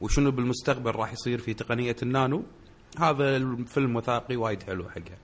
وشنو 0.01 0.31
بالمستقبل 0.31 0.91
راح 0.91 1.13
يصير 1.13 1.37
في 1.39 1.53
تقنية 1.53 1.95
النانو. 2.03 2.43
هذا 2.99 3.37
الفيلم 3.37 3.95
وثائقي 3.95 4.35
وايد 4.35 4.63
حلو 4.63 4.89
حقها 4.89 5.17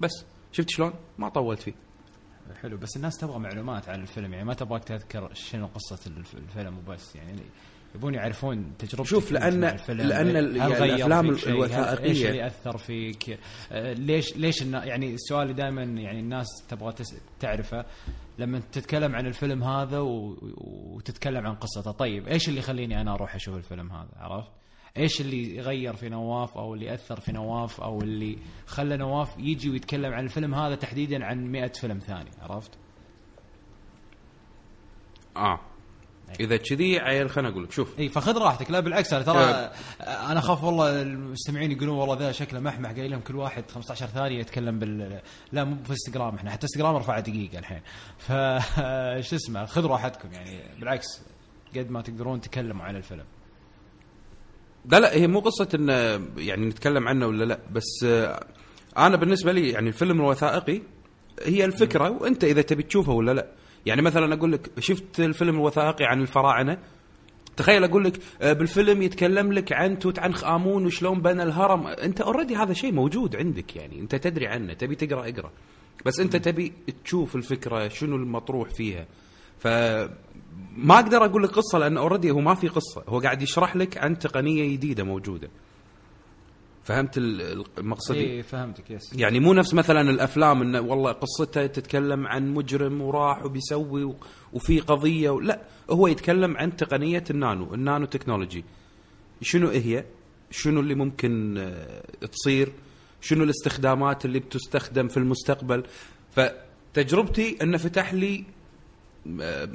بس 0.00 0.24
شفت 0.52 0.70
شلون؟ 0.70 0.92
ما 1.18 1.28
طولت 1.28 1.60
فيه. 1.60 1.74
حلو 2.62 2.76
بس 2.76 2.96
الناس 2.96 3.16
تبغى 3.18 3.38
معلومات 3.38 3.88
عن 3.88 4.00
الفيلم 4.02 4.32
يعني 4.32 4.44
ما 4.44 4.54
تبغاك 4.54 4.84
تذكر 4.84 5.30
شنو 5.34 5.66
قصة 5.66 5.98
الف- 6.06 6.34
الفيلم 6.34 6.78
وبس 6.78 7.16
يعني 7.16 7.40
يبون 7.94 8.14
يعرفون 8.14 8.72
تجربتك 8.78 9.10
شوف، 9.10 9.32
ال- 9.32 9.36
هل 9.42 9.54
يعني؟ 10.12 10.30
هل- 10.38 10.60
الوثائقية- 11.64 12.00
إيش 12.00 12.24
اللي 12.26 12.46
اثر 12.46 12.76
فيك؟ 12.78 13.38
آه، 13.72 13.92
ليش 13.92 14.36
ليش 14.36 14.62
يعني 14.62 15.14
السؤال 15.14 15.54
دائما 15.54 15.82
يعني 15.82 16.20
الناس 16.20 16.46
تبغى 16.68 16.94
تعرفه. 17.40 17.84
لما 18.38 18.58
تتكلم 18.58 19.14
عن 19.14 19.26
الفيلم 19.26 19.64
هذا 19.64 19.98
و... 19.98 20.36
وتتكلم 20.56 21.46
عن 21.46 21.54
قصته. 21.54 21.90
طيب 21.90 22.28
إيش 22.28 22.48
اللي 22.48 22.58
يخليني 22.58 23.00
أنا 23.00 23.14
أروح 23.14 23.34
أشوف 23.34 23.56
الفيلم 23.56 23.92
هذا؟ 23.92 24.10
عرفت؟ 24.16 24.50
إيش 24.96 25.20
اللي 25.20 25.60
غير 25.60 25.96
في 25.96 26.08
نواف 26.08 26.58
أو 26.58 26.74
اللي 26.74 26.94
اثر 26.94 27.20
في 27.20 27.32
نواف 27.32 27.80
أو 27.80 27.98
اللي 27.98 28.38
خلى 28.66 28.96
نواف 28.96 29.38
يجي 29.38 29.70
ويتكلم 29.70 30.12
عن 30.12 30.24
الفيلم 30.24 30.54
هذا 30.54 30.74
تحديدا 30.74 31.24
عن 31.24 31.46
مئة 31.46 31.72
فيلم 31.72 31.98
ثاني؟ 31.98 32.30
عرفت؟ 32.40 32.78
آه. 35.36 35.60
إذا 36.40 36.56
كذي 36.56 36.98
عيل 36.98 37.30
خليني 37.30 37.50
أقول 37.50 37.64
لك 37.64 37.72
شوف. 37.72 37.98
اي 37.98 38.08
فخذ 38.08 38.38
راحتك. 38.38 38.70
لا 38.70 38.80
بالعكس 38.80 39.12
أنا 39.12 39.22
ترى 39.22 39.40
أنا 40.00 40.38
أخاف 40.38 40.64
والله 40.64 41.02
المستمعين 41.02 41.72
يقولون 41.72 41.98
والله 41.98 42.18
ذا 42.18 42.32
شكله 42.32 42.60
محمح. 42.60 42.90
قايل 42.90 43.10
لهم 43.10 43.20
كل 43.20 43.36
واحد 43.36 43.70
15 43.70 44.06
ثانية 44.06 44.38
يتكلم 44.40 44.78
بال 44.78 45.20
لا 45.52 45.64
مو 45.64 45.76
في 45.84 45.90
إنستغرام 45.90 46.34
إحنا 46.34 46.50
حتى 46.50 46.62
إنستغرام 46.62 46.96
رفع 46.96 47.18
دقيقة 47.20 47.58
الحين. 47.58 47.80
ف 48.18 48.32
شو 49.28 49.36
اسمه 49.36 49.66
خذ 49.66 49.86
راحتكم 49.86 50.32
يعني. 50.32 50.60
بالعكس 50.80 51.06
قد 51.76 51.90
ما 51.90 52.02
تقدرون 52.02 52.40
تكلموا 52.40 52.84
عن 52.84 52.96
الفيلم. 52.96 53.24
لا 54.84 55.00
لا 55.00 55.14
هي 55.14 55.26
مو 55.26 55.40
قصة 55.40 55.68
إن 55.74 55.88
يعني 56.38 56.66
نتكلم 56.66 57.08
عنه 57.08 57.26
ولا 57.26 57.44
لا 57.44 57.60
بس 57.72 58.06
أنا 58.98 59.16
بالنسبة 59.16 59.52
لي 59.52 59.70
يعني 59.70 59.88
الفيلم 59.88 60.20
الوثائقي 60.20 60.82
هي 61.42 61.64
الفكرة 61.64 62.10
وأنت 62.10 62.44
إذا 62.44 62.62
تبي 62.62 62.82
تشوفه 62.82 63.12
ولا 63.12 63.32
لا. 63.32 63.46
يعني 63.86 64.02
مثلا 64.02 64.34
أقول 64.34 64.52
لك 64.52 64.70
شفت 64.78 65.20
الفيلم 65.20 65.54
الوثائقي 65.54 66.04
عن 66.04 66.20
الفراعنة؟ 66.20 66.78
تخيل 67.56 67.84
أقول 67.84 68.04
لك 68.04 68.20
آه، 68.42 68.52
بالفيلم 68.52 69.02
يتكلم 69.02 69.52
لك 69.52 69.72
عن 69.72 69.98
توت 69.98 70.18
عنخ 70.18 70.44
آمون 70.44 70.86
وشلون 70.86 71.20
بنى 71.20 71.42
الهرم. 71.42 71.86
أنت 71.86 72.20
already 72.20 72.56
هذا 72.56 72.72
شيء 72.72 72.92
موجود 72.92 73.36
عندك 73.36 73.76
يعني 73.76 74.00
أنت 74.00 74.14
تدري 74.14 74.46
عنه 74.46 74.72
تبي 74.72 74.94
تقرأ 74.94 75.28
اقرأ. 75.28 75.50
بس 76.06 76.20
أنت 76.20 76.36
تبي 76.36 76.72
تشوف 77.04 77.36
الفكرة 77.36 77.88
شنو 77.88 78.16
المطروح 78.16 78.68
فيها. 78.68 79.06
ف 79.58 79.66
ما 80.76 80.94
أقدر 80.94 81.24
أقول 81.24 81.42
لك 81.42 81.50
قصة 81.50 81.78
لأن 81.78 81.96
already 81.96 82.30
هو 82.30 82.40
ما 82.40 82.54
في 82.54 82.68
قصة. 82.68 83.04
هو 83.08 83.20
قاعد 83.20 83.42
يشرح 83.42 83.76
لك 83.76 83.98
عن 83.98 84.18
تقنية 84.18 84.72
جديدة 84.72 85.04
موجودة. 85.04 85.48
فهمت 86.86 87.18
ال- 87.18 87.64
المقصد 87.78 88.14
اي 88.14 88.42
فهمتك 88.42 88.90
yes. 88.90 89.12
يعني 89.12 89.40
مو 89.40 89.52
نفس 89.54 89.74
مثلا 89.74 90.00
الأفلام 90.00 90.62
إنه 90.62 90.80
والله 90.80 91.12
قصته 91.12 91.66
تتكلم 91.66 92.26
عن 92.26 92.48
مجرم 92.54 93.00
وراح 93.00 93.44
وبيسوي 93.44 94.14
وفي 94.52 94.80
قضية 94.80 95.30
و... 95.30 95.40
لا 95.40 95.62
هو 95.90 96.06
يتكلم 96.06 96.56
عن 96.56 96.76
تقنية 96.76 97.24
النانو 97.30 97.74
النانو 97.74 98.06
تكنولوجي. 98.06 98.64
شنو 99.42 99.68
هي؟ 99.68 100.04
شنو 100.50 100.80
اللي 100.80 100.94
ممكن 100.94 101.58
آه، 101.58 102.02
تصير؟ 102.26 102.72
شنو 103.20 103.44
الاستخدامات 103.44 104.24
اللي 104.24 104.38
بتستخدم 104.38 105.08
في 105.08 105.16
المستقبل؟ 105.16 105.84
فتجربتي 106.30 107.56
إنه 107.62 107.76
فتح 107.78 108.14
لي 108.14 108.44
آه، 109.40 109.68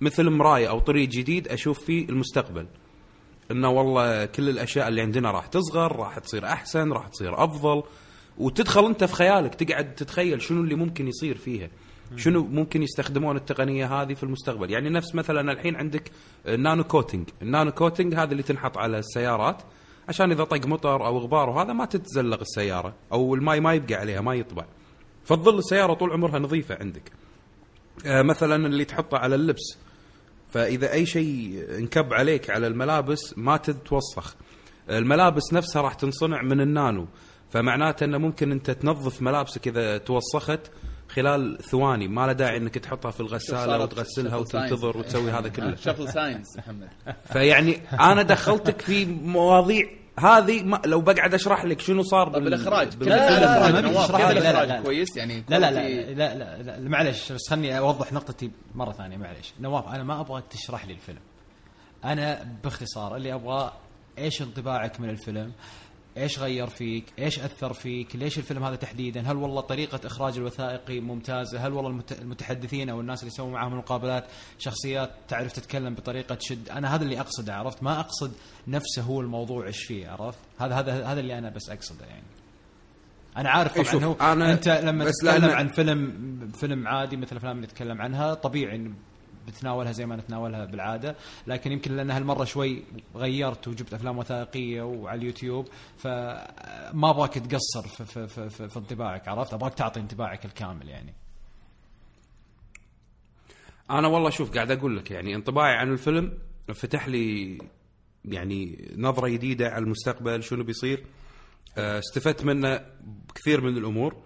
مثل 0.00 0.30
مراية 0.30 0.68
أو 0.68 0.78
طريق 0.78 1.08
جديد 1.08 1.48
أشوف 1.48 1.84
فيه 1.84 2.08
المستقبل. 2.08 2.66
إنه 3.50 3.68
والله 3.70 4.24
كل 4.24 4.48
الأشياء 4.48 4.88
اللي 4.88 5.00
عندنا 5.00 5.30
راح 5.30 5.46
تصغر 5.46 5.96
راح 5.96 6.18
تصير 6.18 6.44
أحسن 6.44 6.92
راح 6.92 7.08
تصير 7.08 7.44
أفضل. 7.44 7.82
وتدخل 8.38 8.86
أنت 8.86 9.04
في 9.04 9.14
خيالك 9.14 9.54
تقعد 9.54 9.94
تتخيل 9.94 10.42
شنو 10.42 10.60
اللي 10.60 10.74
ممكن 10.74 11.08
يصير 11.08 11.36
فيها. 11.36 11.68
شنو 12.16 12.44
ممكن 12.44 12.82
يستخدمون 12.82 13.36
التقنية 13.36 14.02
هذه 14.02 14.14
في 14.14 14.22
المستقبل. 14.22 14.70
يعني 14.70 14.90
نفس 14.90 15.14
مثلا 15.14 15.52
الحين 15.52 15.76
عندك 15.76 16.10
ال 16.46 16.54
nano 16.54 16.84
coating 16.84 17.28
ال 17.42 17.48
nano 17.48 17.70
coating 17.70 18.14
هذا 18.14 18.32
اللي 18.32 18.42
تنحط 18.42 18.78
على 18.78 18.98
السيارات 18.98 19.62
عشان 20.08 20.30
إذا 20.30 20.44
طق 20.44 20.66
مطر 20.66 21.06
أو 21.06 21.18
غبار 21.18 21.50
وهذا 21.50 21.72
ما 21.72 21.84
تتزلق 21.84 22.40
السيارة 22.40 22.94
أو 23.12 23.34
الماي 23.34 23.60
ما 23.60 23.74
يبقى 23.74 23.94
عليها 23.94 24.20
ما 24.20 24.34
يطبع. 24.34 24.64
فتظل 25.24 25.58
السيارة 25.58 25.94
طول 25.94 26.12
عمرها 26.12 26.38
نظيفة 26.38 26.76
عندك. 26.80 27.12
آه، 28.06 28.22
مثلا 28.22 28.66
اللي 28.66 28.84
تحطه 28.84 29.18
على 29.18 29.34
اللبس. 29.34 29.78
فإذا 30.50 30.92
أي 30.92 31.06
شيء 31.06 31.64
انكب 31.78 32.14
عليك 32.14 32.50
على 32.50 32.66
الملابس 32.66 33.38
ما 33.38 33.56
تتوسخ. 33.56 34.34
الملابس 34.90 35.52
نفسها 35.52 35.82
راح 35.82 35.94
تنصنع 35.94 36.42
من 36.42 36.60
النانو 36.60 37.06
فمعناته 37.50 38.04
إنه 38.04 38.18
ممكن 38.18 38.52
أنت 38.52 38.70
تنظف 38.70 39.22
ملابسك 39.22 39.68
إذا 39.68 39.98
توسخت 39.98 40.60
خلال 41.08 41.58
ثواني. 41.62 42.08
ما 42.08 42.26
له 42.26 42.32
داعي 42.32 42.56
إنك 42.56 42.74
تحطها 42.74 43.10
في 43.10 43.20
الغسالة 43.20 43.82
وتغسلها. 43.82 44.36
وتنتظر 44.36 44.96
وتسوي 44.96 45.30
هذا 45.30 45.48
كله. 45.48 45.74
شفل 45.86 46.08
ساينس 46.08 46.58
محمد. 46.58 46.88
فيعني 47.32 47.76
أنا 48.00 48.22
دخلتك 48.22 48.80
في 48.80 49.06
مواضيع 49.06 49.99
هذه 50.18 50.62
ما 50.62 50.80
لو 50.86 51.00
بقعد 51.00 51.34
أشرح 51.34 51.64
لك 51.64 51.80
شنو 51.80 52.02
صار 52.02 52.26
طب 52.26 52.32
بال- 52.32 52.44
بالاخراج 52.44 52.96
لا، 53.02 53.04
لا، 53.04 53.40
لا، 53.70 53.78
الاخراج 53.80 54.20
كيف 54.34 54.38
الاخراج. 54.38 54.82
كويس 54.82 55.16
يعني 55.16 55.44
لا 55.48 55.58
لا 55.58 55.70
لا, 55.70 55.80
لا, 55.88 56.34
لا, 56.34 56.62
لا, 56.62 56.78
لا 56.80 56.88
معلش 56.88 57.32
بس 57.32 57.50
خلني 57.50 57.78
أوضح 57.78 58.12
نقطتي 58.12 58.50
مرة 58.74 58.92
ثانية 58.92 59.16
معلش. 59.16 59.54
نواف 59.60 59.88
أنا 59.88 60.02
ما 60.04 60.20
أبغاك 60.20 60.44
تشرح 60.50 60.86
لي 60.86 60.92
الفيلم. 60.92 61.18
أنا 62.04 62.46
باختصار 62.64 63.16
اللي 63.16 63.34
أبغاه 63.34 63.72
إيش 64.18 64.42
انطباعك 64.42 65.00
من 65.00 65.10
الفيلم؟ 65.10 65.52
إيش 66.16 66.38
غير 66.38 66.66
فيك؟ 66.66 67.04
إيش 67.18 67.38
أثر 67.38 67.72
فيك؟ 67.72 68.16
ليش 68.16 68.38
الفيلم 68.38 68.64
هذا 68.64 68.76
تحديدا؟ 68.76 69.20
هل 69.20 69.36
والله 69.36 69.60
طريقة 69.60 70.00
إخراج 70.06 70.36
الوثائقي 70.38 71.00
ممتازة؟ 71.00 71.66
هل 71.66 71.72
والله 71.72 71.90
المت- 71.90 72.20
المتحدثين 72.20 72.90
أو 72.90 73.00
الناس 73.00 73.20
اللي 73.22 73.32
يسوون 73.32 73.52
معاهم 73.52 73.72
المقابلات 73.72 74.24
شخصيات 74.58 75.10
تعرف 75.28 75.52
تتكلم 75.52 75.94
بطريقة 75.94 76.34
تشد؟ 76.34 76.68
أنا 76.68 76.94
هذا 76.94 77.02
اللي 77.04 77.20
أقصده 77.20 77.54
عرفت؟ 77.54 77.82
ما 77.82 78.00
أقصد 78.00 78.32
نفسه 78.68 79.02
هو 79.02 79.20
الموضوع 79.20 79.66
إيش 79.66 79.84
فيه 79.84 80.08
عرفت؟ 80.08 80.38
هذا 80.58 80.74
هذا 80.74 81.04
هذا 81.06 81.20
اللي 81.20 81.38
أنا 81.38 81.50
بس 81.50 81.70
أقصده 81.70 82.06
يعني. 82.06 82.22
أنا 83.36 83.50
عارف 83.50 83.76
إيه، 83.76 83.82
طبعا 83.82 84.04
هو 84.04 84.14
أنا- 84.14 84.22
أنت 84.42 84.68
لما 84.68 85.04
تتكلم 85.10 85.50
عن 85.50 85.68
فيلم 85.68 86.50
فيلم 86.54 86.88
عادي 86.88 87.16
مثل 87.16 87.32
الافلام 87.32 87.56
اللي 87.56 87.66
نتكلم 87.66 88.02
عنها 88.02 88.34
طبيعي 88.34 88.90
بتناولها 89.46 89.92
زي 89.92 90.06
ما 90.06 90.16
نتناولها 90.16 90.64
بالعادة. 90.64 91.16
لكن 91.46 91.72
يمكن 91.72 91.96
لأن 91.96 92.10
هالمرة 92.10 92.44
شوي 92.44 92.82
غيرت 93.14 93.68
وجبت 93.68 93.94
أفلام 93.94 94.18
وثائقية 94.18 94.82
وعلى 94.82 95.18
اليوتيوب 95.18 95.68
فما 95.98 97.10
أبغاك 97.10 97.34
تقصر 97.34 97.88
في, 97.88 98.04
في, 98.04 98.28
في, 98.28 98.50
في, 98.50 98.68
في 98.68 98.76
انطباعك 98.76 99.28
عرفت؟ 99.28 99.54
أبغاك 99.54 99.74
تعطي 99.74 100.00
انطباعك 100.00 100.44
الكامل 100.44 100.88
يعني. 100.88 101.14
أنا 103.90 104.08
والله 104.08 104.30
شوف 104.30 104.54
قاعد 104.54 104.70
أقول 104.70 104.96
لك 104.96 105.10
يعني 105.10 105.34
انطباعي 105.34 105.76
عن 105.76 105.92
الفيلم 105.92 106.38
فتح 106.74 107.08
لي 107.08 107.58
يعني 108.24 108.88
نظرة 108.96 109.28
جديدة 109.28 109.68
على 109.68 109.84
المستقبل 109.84 110.42
شنو 110.42 110.64
بيصير. 110.64 111.04
آه، 111.78 111.98
استفدت 111.98 112.44
منه 112.44 112.80
كثير 113.34 113.60
من 113.60 113.76
الأمور. 113.76 114.16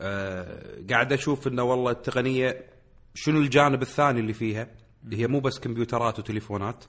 آه، 0.00 0.82
قاعد 0.90 1.12
أشوف 1.12 1.46
إنه 1.48 1.62
والله 1.62 1.90
التقنية 1.90 2.66
شنو 3.14 3.40
الجانب 3.40 3.82
الثاني 3.82 4.20
اللي 4.20 4.32
فيها؟ 4.32 4.68
هي 5.12 5.26
مو 5.26 5.40
بس 5.40 5.58
كمبيوترات 5.58 6.18
وتليفونات. 6.18 6.84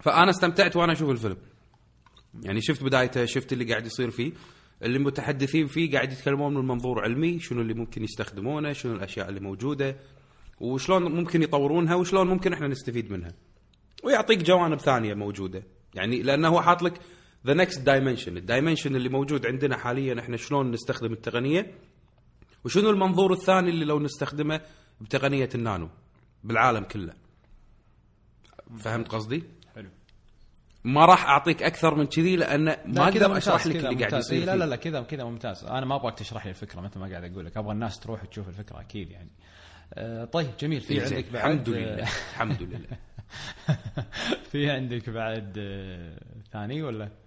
فأنا 0.00 0.30
استمتعت 0.30 0.76
وأنا 0.76 0.92
أشوف 0.92 1.10
الفيلم. 1.10 1.36
يعني 2.42 2.60
شفت 2.62 2.82
بدايته 2.82 3.24
شفت 3.24 3.52
اللي 3.52 3.64
قاعد 3.64 3.86
يصير 3.86 4.10
فيه. 4.10 4.32
اللي 4.82 4.98
متحدثين 4.98 5.66
فيه 5.66 5.92
قاعد 5.92 6.12
يتكلمون 6.12 6.54
من 6.54 6.64
منظور 6.64 7.00
علمي 7.02 7.40
شنو 7.40 7.60
اللي 7.60 7.74
ممكن 7.74 8.04
يستخدمونه 8.04 8.72
شنو 8.72 8.94
الأشياء 8.94 9.28
اللي 9.28 9.40
موجودة 9.40 9.96
وشلون 10.60 11.02
ممكن 11.12 11.42
يطورونها 11.42 11.94
وشلون 11.94 12.26
ممكن 12.26 12.52
إحنا 12.52 12.68
نستفيد 12.68 13.12
منها. 13.12 13.32
ويعطيك 14.04 14.42
جوانب 14.42 14.78
ثانية 14.78 15.14
موجودة. 15.14 15.62
يعني 15.94 16.22
لأنه 16.22 16.48
هو 16.48 16.62
حاط 16.62 16.82
لك 16.82 17.00
the 17.46 17.54
next 17.54 17.80
dimension 17.80 18.36
ال 18.36 18.42
dimension 18.42 18.96
اللي 18.96 19.08
موجود 19.08 19.46
عندنا 19.46 19.76
حاليا 19.76 20.20
إحنا 20.20 20.36
شلون 20.36 20.70
نستخدم 20.70 21.12
التقنية 21.12 21.74
وشنو 22.64 22.90
المنظور 22.90 23.32
الثاني 23.32 23.70
اللي 23.70 23.84
لو 23.84 24.00
نستخدمه 24.00 24.60
بتقنية 25.00 25.48
النانو 25.54 25.88
بالعالم 26.44 26.84
كله. 26.84 27.12
فهمت 28.78 29.08
قصدي؟ 29.08 29.44
حلو. 29.74 29.88
ما 30.84 31.04
راح 31.04 31.24
أعطيك 31.24 31.62
أكثر 31.62 31.94
من 31.94 32.06
كذي 32.06 32.36
لأن 32.36 32.64
ما 32.64 33.04
أقدر 33.04 33.36
أشرح 33.36 33.66
لك 33.66 33.76
اللي 33.76 34.04
قاعد. 34.04 34.12
يصير 34.12 34.38
إيه، 34.38 34.44
لا. 34.44 34.56
لا 34.56 34.64
لا 34.64 34.76
كذا 34.76 35.02
كذا 35.02 35.24
ممتاز. 35.24 35.64
أنا 35.64 35.86
ما 35.86 35.94
أبغاك 35.96 36.18
تشرح 36.18 36.46
لي 36.46 36.50
الفكرة 36.50 36.80
مثل 36.80 37.00
ما 37.00 37.08
قاعد 37.08 37.24
أقول 37.32 37.46
لك. 37.46 37.56
أبغى 37.56 37.72
الناس 37.72 38.00
تروح 38.00 38.22
وتشوف 38.22 38.48
الفكرة 38.48 38.80
أكيد 38.80 39.10
يعني. 39.10 39.30
آه، 39.94 40.24
طيب 40.24 40.50
جميل. 40.60 40.80
في 40.80 40.94
إيه،. 40.94 41.02
عندك 41.02 41.32
بعد 41.32 41.34
الحمد 41.34 41.68
لله. 41.68 42.02
الحمد 42.02 42.62
لله. 42.62 42.98
في 44.50 44.70
عندك 44.70 45.10
بعد 45.10 45.54
آه، 45.58 46.18
ثاني 46.52 46.82
ولا؟ 46.82 47.23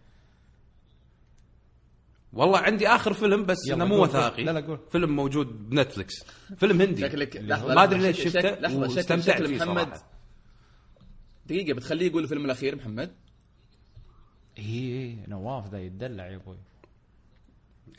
والله 2.38 2.58
عندي 2.60 2.88
آخر 2.88 3.14
فيلم 3.14 3.46
بس 3.46 3.58
إنه 3.72 3.86
مو 3.86 4.04
وثائقي. 4.04 4.44
لا، 4.44 4.52
لا، 4.52 4.60
قول. 4.60 4.80
فيلم 4.92 5.16
موجود 5.16 5.70
بنتفلكس 5.70 6.14
فيلم 6.58 6.82
هندي. 6.82 7.02
شكلك 7.02 7.38
لحظه 7.38 7.74
ما 7.76 7.84
أدري 7.84 8.00
ليش 8.00 8.24
شفته 8.24 8.50
لحظة 8.60 8.80
واستمتعت 8.80 9.38
شكل 9.38 9.48
فيه 9.48 9.66
محمد 9.66 9.94
دقيقة 11.46 11.74
بتخليه 11.74 12.08
يقول 12.08 12.24
الفيلم 12.24 12.46
الأخير 12.46 12.76
محمد؟ 12.76 13.12
اي 14.60 14.64
اي 14.64 15.18
نواف 15.28 15.68
ذا 15.72 15.80
يتدلع 15.80 16.28
يا 16.28 16.36
أبوي. 16.36 16.58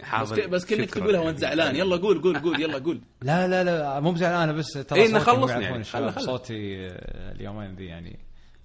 بس, 0.00 0.04
حاضر 0.04 0.46
بس 0.46 0.64
كأنك 0.64 0.88
شكراً. 0.90 1.00
تقولها. 1.02 1.20
وأنت 1.20 1.38
زعلان. 1.38 1.76
يلا 1.76 1.96
قول 1.96 2.22
قول 2.22 2.38
قول 2.38 2.60
يلا 2.62 2.78
قول. 2.78 3.00
لا 3.22 3.48
لا 3.48 3.64
لا 3.64 4.00
مو 4.00 4.12
بزعلان 4.12 4.42
أنا 4.42 4.52
بس 4.52 4.72
ترى 4.72 5.00
إيه، 5.02 5.10
يعرفون 5.12 5.48
يعني. 5.62 5.84
صوتي 6.18 6.86
آه، 6.86 7.32
اليومين 7.32 7.74
ذي 7.74 7.84
يعني 7.84 8.18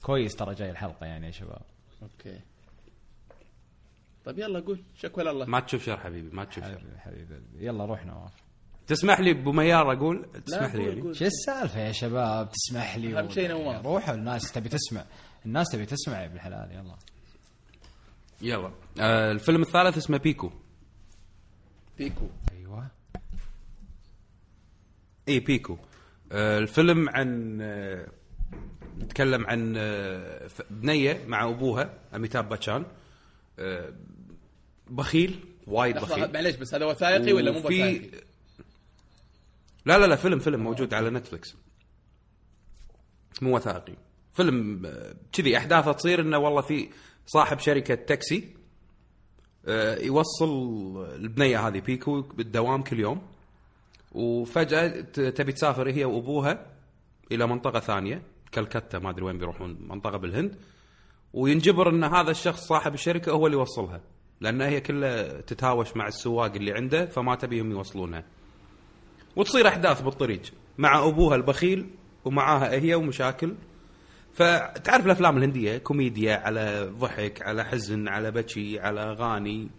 كويس 0.03 0.35
ترى 0.35 0.55
جاي 0.55 0.69
الحلقة 0.71 1.05
يعني 1.05 1.25
يا 1.25 1.31
شباب. 1.31 1.61
okay. 2.01 2.39
طيب 4.25 4.39
يلا 4.39 4.59
قول. 4.59 4.83
شكوى 4.95 5.23
لله. 5.23 5.45
ما 5.45 5.59
تشوف 5.59 5.83
شر 5.83 5.97
حبيبي 5.97 6.35
ما 6.35 6.43
تشوف 6.43 6.63
شر. 6.63 6.79
حبيبي 6.79 6.99
حبيبي. 6.99 7.41
يلا 7.57 7.85
روح 7.85 8.05
نواف. 8.05 8.31
تسمح 8.87 9.19
لي 9.19 9.31
أبو 9.31 9.51
ميار 9.51 9.93
أقول؟ 9.93 10.25
تسمح 10.45 10.75
لي 10.75 10.83
يعني. 10.83 11.13
شو 11.13 11.25
السالفة 11.25 11.79
يا 11.79 11.91
شباب؟ 11.91 12.49
تسمح 12.49 12.97
لي 12.97 13.19
أهم 13.19 13.29
شيء 13.29 13.49
نواف. 13.49 13.85
روحوا 13.85 14.15
الناس 14.15 14.51
تبي 14.51 14.69
تسمع. 14.69 15.05
الناس 15.45 15.69
تبي 15.69 15.85
تسمع 15.85 16.21
يا 16.21 16.25
ابن 16.25 16.35
الحلال 16.35 16.71
يلا. 16.71 16.95
يلا. 18.41 18.71
آه 18.99 19.31
الفيلم 19.31 19.61
الثالث 19.61 19.97
اسمه 19.97 20.17
بيكو. 20.17 20.51
بيكو. 21.97 22.27
أيوه. 22.51 22.87
اي 25.27 25.39
بيكو. 25.39 25.77
آه 26.31 26.59
الفيلم 26.59 27.09
عن 27.09 27.61
آه 27.61 28.07
نتكلم 28.97 29.47
عن 29.47 29.73
آه 29.77 30.49
بنية 30.69 31.25
مع 31.27 31.49
أبوها 31.49 31.99
أميتاب 32.15 32.49
باتشان. 32.49 32.85
آه 33.59 33.93
بخيل 34.93 35.39
وايد 35.67 35.95
بخيل. 35.97 36.33
معليش 36.33 36.55
بس 36.55 36.73
هذا 36.73 36.85
وثائقي 36.85 37.33
ولا 37.33 37.51
مو 37.51 37.59
وثائقي؟ 37.59 38.09
لا 39.85 39.97
لا 39.97 40.05
لا 40.05 40.15
فيلم 40.15 40.39
فيلم 40.39 40.63
موجود 40.63 40.93
على 40.93 41.09
نتفلكس 41.09 41.55
مو 43.41 43.55
وثائقي. 43.55 43.93
فيلم 44.33 44.85
آه، 44.85 45.15
كذي 45.31 45.57
أحداثه 45.57 45.91
تصير 45.91 46.21
إنه 46.21 46.37
والله 46.37 46.61
في 46.61 46.89
صاحب 47.25 47.59
شركة 47.59 47.95
تاكسي 47.95 48.55
آه، 49.65 49.99
يوصل 49.99 50.49
البنية 51.15 51.67
هذه 51.67 51.79
بيكو 51.79 52.21
بالدوام 52.21 52.83
كل 52.83 52.99
يوم 52.99 53.21
وفجأة 54.11 55.01
تبي 55.01 55.51
تسافر 55.51 55.89
هي 55.89 56.05
وأبوها 56.05 56.65
إلى 57.31 57.47
منطقة 57.47 57.79
ثانية 57.79 58.21
كلكتا 58.53 58.99
ما 58.99 59.09
أدري 59.09 59.25
وين 59.25 59.37
بيروحون 59.37 59.77
منطقة 59.89 60.17
بالهند 60.17 60.55
وينجبر 61.33 61.89
إن 61.89 62.03
هذا 62.03 62.31
الشخص 62.31 62.67
صاحب 62.67 62.93
الشركة 62.93 63.31
هو 63.31 63.45
اللي 63.45 63.57
يوصلها. 63.57 64.01
لأن 64.43 64.61
هي 64.61 64.81
كلها 64.81 65.41
تتهاوش 65.41 65.97
مع 65.97 66.07
السواق 66.07 66.53
اللي 66.55 66.73
عنده 66.73 67.05
فما 67.05 67.35
تبيهم 67.35 67.71
يوصلونها. 67.71 68.23
وتصير 69.35 69.67
أحداث 69.67 70.01
بالطريق 70.01 70.41
مع 70.77 71.07
أبوها 71.07 71.35
البخيل 71.35 71.89
ومعاها 72.25 72.71
هي 72.71 72.95
ومشاكل. 72.95 73.55
فتعرف 74.33 75.05
الأفلام 75.05 75.37
الهندية 75.37 75.77
كوميديا 75.77 76.35
على 76.35 76.91
ضحك 76.99 77.41
على 77.41 77.65
حزن 77.65 78.07
على 78.07 78.31
بكي 78.31 78.79
على 78.79 79.01
أغاني. 79.01 79.69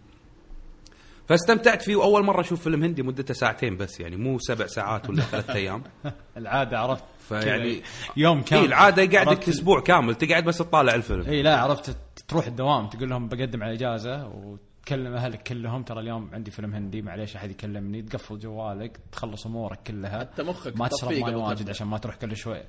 فاستمتعت 1.27 1.81
فيه. 1.81 1.95
وأول 1.95 2.23
مرة 2.25 2.41
أشوف 2.41 2.61
فيلم 2.63 2.83
هندي 2.83 3.03
مدته 3.03 3.33
ساعتين 3.33 3.77
بس 3.77 3.99
يعني 3.99 4.15
مو 4.15 4.39
سبع 4.39 4.67
ساعات 4.67 5.09
ولا 5.09 5.21
ثلاثة 5.21 5.53
أيام. 5.53 5.83
العادة 6.37 6.79
عرفت 6.79 7.03
فيعني 7.29 7.81
يوم 8.17 8.41
كامل. 8.41 8.61
اي 8.61 8.67
العادة 8.67 9.01
يقعدك؟ 9.01 9.49
أسبوع 9.49 9.81
كامل 9.81 10.15
تقعد 10.15 10.43
بس 10.43 10.57
تطالع 10.57 10.95
الفيلم. 10.95 11.21
اي 11.21 11.41
لا 11.41 11.59
عرفت. 11.61 11.97
تروح 12.27 12.47
الدوام 12.47 12.87
تقول 12.87 13.09
لهم 13.09 13.27
بقدم 13.27 13.63
على 13.63 13.73
إجازة 13.73 14.27
وتكلم 14.27 15.13
أهلك 15.13 15.43
كلهم. 15.43 15.83
ترى 15.83 15.99
اليوم 15.99 16.29
عندي 16.33 16.51
فيلم 16.51 16.73
هندي 16.73 17.01
معليش 17.01 17.35
أحد 17.35 17.51
يكلمني. 17.51 18.01
تقفل 18.01 18.39
جوالك 18.39 18.99
تخلص 19.11 19.45
أمورك 19.45 19.79
كلها. 19.87 20.19
حتى 20.19 20.43
مخك 20.43 20.77
ما 20.77 20.87
تشرب 20.87 21.11
ماي 21.11 21.35
واجد. 21.35 21.69
عشان 21.69 21.87
ما 21.87 21.97
تروح 21.97 22.15
كل 22.15 22.35
شوي. 22.37 22.61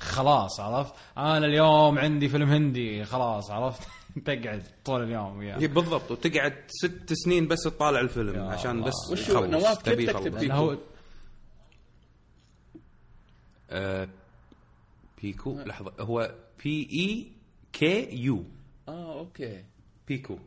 خلاص 0.00 0.60
عرفت. 0.60 0.94
أنا 1.18 1.46
اليوم 1.46 1.98
عندي 1.98 2.28
فيلم 2.28 2.50
هندي 2.50 3.04
خلاص 3.04 3.50
عرفت. 3.50 3.88
تقعد 4.24 4.62
طول 4.84 5.02
اليوم 5.02 5.38
وياه 5.38 5.58
هي 5.58 5.66
بالضبط. 5.66 6.10
وتقعد 6.10 6.54
ست 6.68 7.12
سنين 7.12 7.48
بس 7.48 7.62
تطالع 7.62 8.00
الفيلم 8.00 8.34
يا 8.34 8.42
عشان 8.42 8.70
الله. 8.70 8.86
بس 8.86 9.10
وشو 9.10 9.32
يخلص. 9.32 9.50
نواف 9.50 9.82
كيف 9.82 9.94
تبي 9.94 10.06
تكتب 10.06 10.26
يخلص. 10.26 10.40
بيكو؟ 10.40 10.54
هو 10.54 10.78
آه، 13.70 14.08
بيكو 15.22 15.60
لحظة. 15.60 15.92
هو 16.00 16.34
بي 16.64 16.88
اي 16.92 17.32
كي 17.72 18.16
يو 18.16 18.44
آه 18.88 19.18
أوكي. 19.18 19.64
بيكو. 20.08 20.38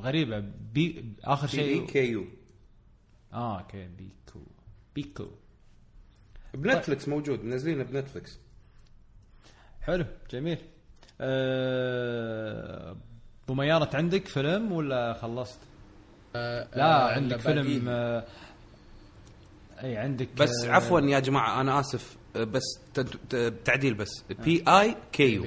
غريبة. 0.00 0.40
P 0.72 1.04
آخر 1.24 1.46
P 1.46 1.62
I 1.62 1.74
شيء 1.74 1.86
K 1.86 2.04
U 2.10 2.24
آه 3.32 3.58
okay. 3.60 3.88
بيكو. 3.88 4.40
بيكو. 4.94 5.28
بنتفلكس 6.54 7.08
موجود. 7.08 7.44
منزلينه 7.44 7.84
بنتفلكس 7.84 8.38
حلو. 9.80 10.04
جميل. 10.30 10.58
أبو 11.20 12.94
ميارة 13.54 13.96
عندك 13.96 14.28
فيلم 14.28 14.72
ولا 14.72 15.12
خلصت؟ 15.12 15.58
آه 16.36 16.68
لا 16.76 17.08
آه، 17.08 17.12
عندك. 17.12 17.40
فيلم 17.40 17.84
آه... 17.88 18.24
إي 19.82 19.96
عندك 19.96 20.28
بس 20.38 20.64
آه، 20.64 20.72
عفوا 20.72 21.00
يا 21.00 21.18
جماعة 21.20 21.60
أنا 21.60 21.80
آسف 21.80 22.16
آه، 22.36 22.44
بس 22.44 22.62
تعديل 23.64 23.94
بس 23.94 24.08
P 24.44 24.64
I 24.68 24.96
K 25.12 25.34
U. 25.34 25.42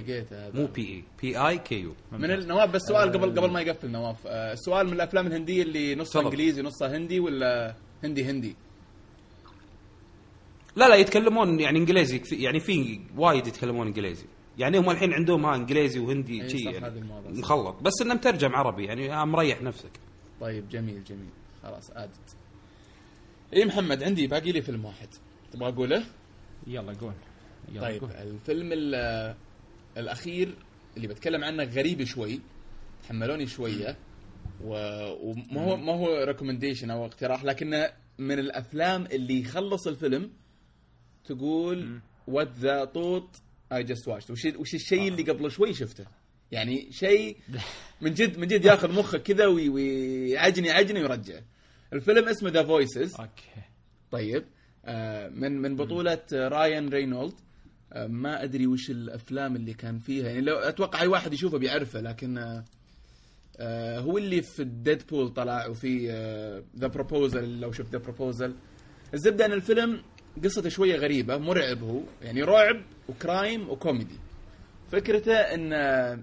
مو 0.54 0.66
P 0.68 0.82
I 0.82 1.04
P 1.22 1.38
I 1.48 1.58
K 1.58 1.80
U 1.80 1.94
من 2.12 2.48
نواف 2.48 2.70
بس 2.70 2.82
سؤال 2.82 3.12
قبل 3.12 3.40
قبل 3.40 3.52
ما 3.52 3.62
يقفل 3.62 3.92
نواف 3.92 4.28
آه، 4.28 4.54
السؤال 4.54 4.88
من 4.88 4.94
الأفلام 4.94 5.28
الهندية 5.28 5.64
اللي 5.64 5.96
نصها. 5.96 6.22
إنجليزي 6.22 6.62
ونصها 6.62 6.98
هندي 6.98 7.20
ولا 7.20 7.76
هندي 8.04 8.26
هندي 8.26 8.56
لا 10.76 10.90
لا 10.90 10.96
يتكلمون 10.96 11.60
يعني 11.60 11.80
إنجليزي 11.80 12.20
كثير 12.20 12.40
يعني 12.40 12.60
في 12.60 13.00
وايد 13.18 13.48
يتكلمون 13.48 13.88
إنجليزي 13.88 14.26
يعني 14.58 14.78
هم 14.80 14.90
الحين 14.90 15.14
عندهم 15.14 15.46
ها 15.46 15.56
إنجليزي 15.56 16.00
وهندي 16.00 16.44
أي 16.44 16.50
شي 16.50 16.58
صح، 16.58 16.72
يعني. 16.72 17.02
مخلط. 17.30 17.76
بس 17.82 18.02
إنه 18.02 18.14
مترجم 18.14 18.56
عربي 18.56 18.86
يعني 18.86 19.14
آه، 19.14 19.26
مريح 19.26 19.62
نفسك. 19.62 19.92
طيب 20.42 20.70
جميل 20.70 21.04
جميل. 21.04 21.30
خلاص 21.64 21.92
عادت. 21.92 22.36
إي 23.54 23.66
محمد 23.66 24.04
عندي 24.04 24.28
باقي 24.28 24.52
لي 24.52 24.62
فيلم 24.62 24.86
واحد. 24.86 25.08
تبغى 25.52 25.70
أقوله؟ 25.70 26.04
يلا 26.68 26.94
قول. 26.94 27.14
يلا 27.72 27.82
طيب 27.82 28.02
قول. 28.02 28.12
الفيلم 28.12 28.70
ال- 28.74 29.36
الأخير 29.98 30.56
اللي 30.98 31.08
بتكلم 31.08 31.44
عنه 31.44 31.64
غريب 31.64 32.04
شوي 32.04 32.40
تحملوني 33.04 33.48
شوية. 33.48 33.98
و... 34.64 34.74
وما 35.22 35.62
هو 35.64 35.78
ما 35.78 35.94
هو 35.94 36.24
recommendation 36.24 36.92
أو 36.92 37.06
اقتراح 37.06 37.44
لكنه 37.44 37.90
من 38.18 38.40
الأفلام 38.40 39.06
اللي 39.06 39.40
يخلص 39.42 39.88
الفيلم 39.88 40.32
تقول 41.26 42.00
what 42.28 42.52
the 42.58 42.86
طوط 42.86 43.42
I 43.74 43.84
just 43.84 44.08
watch 44.08 44.30
وش 44.30 44.46
وش 44.46 44.76
الشيء 44.76 45.08
اللي 45.08 45.24
قبل 45.24 45.52
شوي 45.52 45.74
شفته. 45.74 46.06
يعني 46.52 46.88
شيء 46.92 47.38
من 48.02 48.14
جد 48.14 48.38
من 48.38 48.48
جد 48.48 48.66
ياخذ 48.66 48.92
مخك 48.94 49.24
كذا 49.24 49.46
وي- 49.48 49.70
ويعجني 49.70 50.72
عجني 50.72 51.00
ويرجع. 51.02 51.40
الفيلم 51.94 52.28
اسمه 52.30 52.50
The 52.50 52.64
Voices 52.64 53.16
okay. 53.16 53.62
طيب. 54.12 54.44
آه 54.86 55.30
من 55.30 55.62
من 55.62 55.76
بطولة 55.76 56.20
آه، 56.34 56.48
رايان 56.48 56.90
رينولد 56.90 57.34
آه 57.94 58.08
ما 58.08 58.44
أدري 58.44 58.68
وش 58.68 58.90
الأفلام 58.90 59.56
اللي 59.56 59.74
كان 59.74 60.00
فيها. 60.00 60.28
يعني 60.28 60.42
لو 60.42 60.56
أتوقع 60.58 61.02
أي 61.02 61.08
واحد 61.08 61.34
يشوفه 61.34 61.58
بيعرفه 61.58 62.02
لكن 62.02 62.38
آه 62.38 62.66
آه 63.58 64.00
هو 64.00 64.18
اللي 64.18 64.42
في 64.42 64.64
Deadpool 64.64 65.30
طلع 65.30 65.68
وفي 65.68 66.08
The 66.78 66.88
Proposal 66.88 67.60
لو 67.60 67.72
شفت 67.72 67.92
The 67.92 67.98
Proposal 67.98 68.56
الزبده 69.14 69.46
ان 69.46 69.52
الفيلم 69.52 70.02
قصته 70.44 70.70
شوية 70.70 70.96
غريبة 70.96 71.38
مرعب 71.38 71.84
هو. 71.84 72.02
يعني 72.22 72.44
رعب 72.44 72.82
و 73.10 73.20
crime 73.20 73.70
وكوميدي 73.70 74.16
فكرته 74.92 75.34
إن 75.34 75.74
آه، 75.74 76.20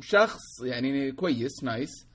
شخص 0.00 0.40
يعني 0.64 1.12
كويس 1.12 1.64
nice 1.64 2.06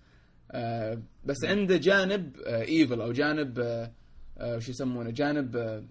آه، 0.52 1.02
بس 1.26 1.38
عنده 1.46 1.78
جانب 1.78 2.38
evil 2.48 3.02
أو 3.02 3.12
جانب 3.12 3.60
آه، 3.60 3.92
آه، 4.38 4.56
وش 4.58 4.70
يسمونه 4.70 5.10
جانب 5.10 5.56
آه، 5.58 5.84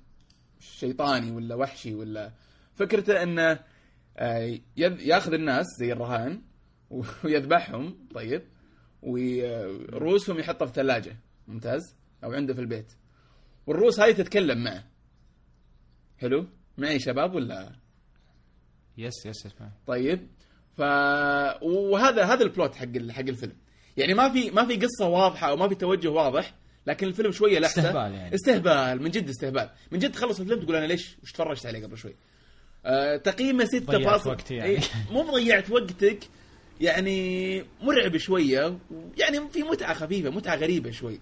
شيطاني 0.60 1.30
ولا 1.30 1.54
وحشي 1.54 1.94
ولا. 1.94 2.32
فكرته 2.74 3.22
انه 3.22 3.58
آه، 4.16 4.58
ياخذ 4.76 5.32
الناس 5.32 5.66
زي 5.80 5.92
الرهائن 5.92 6.42
ويذبحهم 7.24 7.98
طيب 8.14 8.42
ورؤوسهم 9.02 10.38
يحطها 10.38 10.66
في 10.66 10.72
ثلاجه 10.72 11.16
ممتاز 11.48 11.94
أو 12.24 12.32
عنده 12.32 12.54
في 12.54 12.60
البيت. 12.60 12.92
والروس 13.66 14.00
هاي 14.00 14.14
تتكلم 14.14 14.64
معه. 14.64 14.84
حلو؟ 16.20 16.46
معي 16.78 16.98
شباب 16.98 17.34
ولا؟ 17.34 17.72
يس 18.98 19.26
يس 19.26 19.46
يس. 19.46 19.52
طيب 19.86 20.28
ف 20.76 20.80
وهذا 21.62 22.24
هذا 22.24 22.42
ال 22.42 22.49
plot 22.49 22.74
حق 22.74 22.82
ال- 22.96 23.12
حق 23.12 23.20
الفيلم. 23.20 23.56
يعني 23.96 24.14
ما 24.14 24.32
في 24.32 24.50
ما 24.50 24.66
في 24.66 24.76
قصة 24.76 25.08
واضحة 25.08 25.48
أو 25.50 25.56
ما 25.56 25.68
في 25.68 25.74
توجه 25.74 26.08
واضح 26.08 26.54
لكن 26.86 27.06
الفيلم 27.06 27.32
شوية 27.32 27.58
لحسة. 27.58 27.80
استهبال 27.82 28.14
يعني. 28.14 28.34
استهبال 28.34 29.02
من 29.02 29.10
جد 29.10 29.28
استهبال. 29.28 29.70
من 29.90 29.98
جد 29.98 30.12
تخلص 30.12 30.40
الفيلم 30.40 30.60
تقول 30.62 30.76
أنا 30.76 30.86
ليش؟ 30.86 31.16
وش 31.22 31.32
تفرجت 31.32 31.66
عليه 31.66 31.84
قبل 31.86 31.98
شوي؟ 31.98 32.14
آه 32.84 33.16
تقييمه 33.16 33.64
6 33.64 33.78
ضيعت 33.86 34.04
فاصل 34.04 34.30
وقتي 34.30 34.54
يعني. 34.54 34.70
إيه، 34.70 34.78
مو 35.10 35.22
ضيعت 35.22 35.70
وقتك 35.70 36.18
يعني 36.80 37.64
مرعب 37.82 38.16
شوية 38.16 38.78
يعني 39.18 39.48
في 39.52 39.62
متعة 39.62 39.94
خفيفة 39.94 40.30
متعة 40.30 40.56
غريبة 40.56 40.90
شوي. 40.90 41.20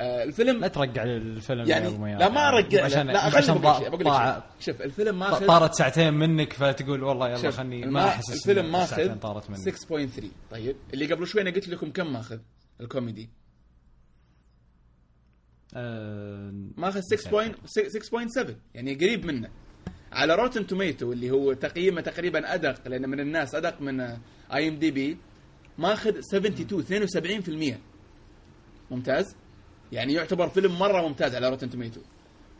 آه 0.00 0.22
الفيلم 0.24 0.60
لا 0.60 0.68
ترقع 0.68 1.02
الفيلم 1.02 1.68
يعني 1.68 2.10
يا. 2.12 2.18
لا 2.18 2.28
ما 2.28 2.48
ارجع 2.48 2.84
عشان 2.84 3.06
لا 3.10 3.18
عشان 3.36 3.54
بقول 3.58 4.04
لك. 4.06 4.42
شوف 4.60 4.82
الفيلم 4.82 5.18
ماخذ 5.18 5.46
طارت 5.46 5.74
ساعتين 5.74 6.14
منك 6.14 6.52
فتقول 6.52 7.02
والله 7.02 7.28
يلا 7.28 7.50
خلني 7.50 7.86
ما 7.86 8.08
أحس 8.08 8.32
الفيلم 8.32 8.72
ماخذ 8.72 8.82
الساعتين 8.92 9.14
طارت 9.18 9.50
مني. 9.50 9.58
6.3 10.08 10.24
طيب 10.50 10.76
اللي 10.94 11.06
قبل 11.14 11.26
شوي 11.26 11.42
أنا 11.42 11.50
قلت 11.50 11.68
لكم 11.68 11.90
كم 11.90 12.12
ماخذ 12.12 12.38
الكوميدي؟ 12.80 13.30
آه، 15.74 16.50
ماخذ 16.76 17.00
6.6 17.00 17.14
6.7 18.44 18.50
يعني 18.74 18.94
قريب 18.94 19.26
منه. 19.26 19.48
على 20.12 20.34
Rotten 20.34 20.66
Tomato 20.66 21.12
اللي 21.12 21.30
هو 21.30 21.52
تقييمه 21.52 22.00
تقريبا 22.00 22.54
أدق 22.54 22.88
لأن 22.88 23.08
من 23.08 23.20
الناس 23.20 23.54
أدق 23.54 23.80
من 23.80 24.00
IMDb 24.54 25.16
ماخذ 25.78 26.18
72 26.34 27.72
72% 27.72 27.78
ممتاز؟ 28.90 29.36
يعني 29.92 30.12
يعتبر 30.12 30.48
فيلم 30.48 30.78
مرة 30.78 31.08
ممتاز 31.08 31.34
على 31.34 31.48
Rotten 31.48 31.70
Tomato. 31.70 32.00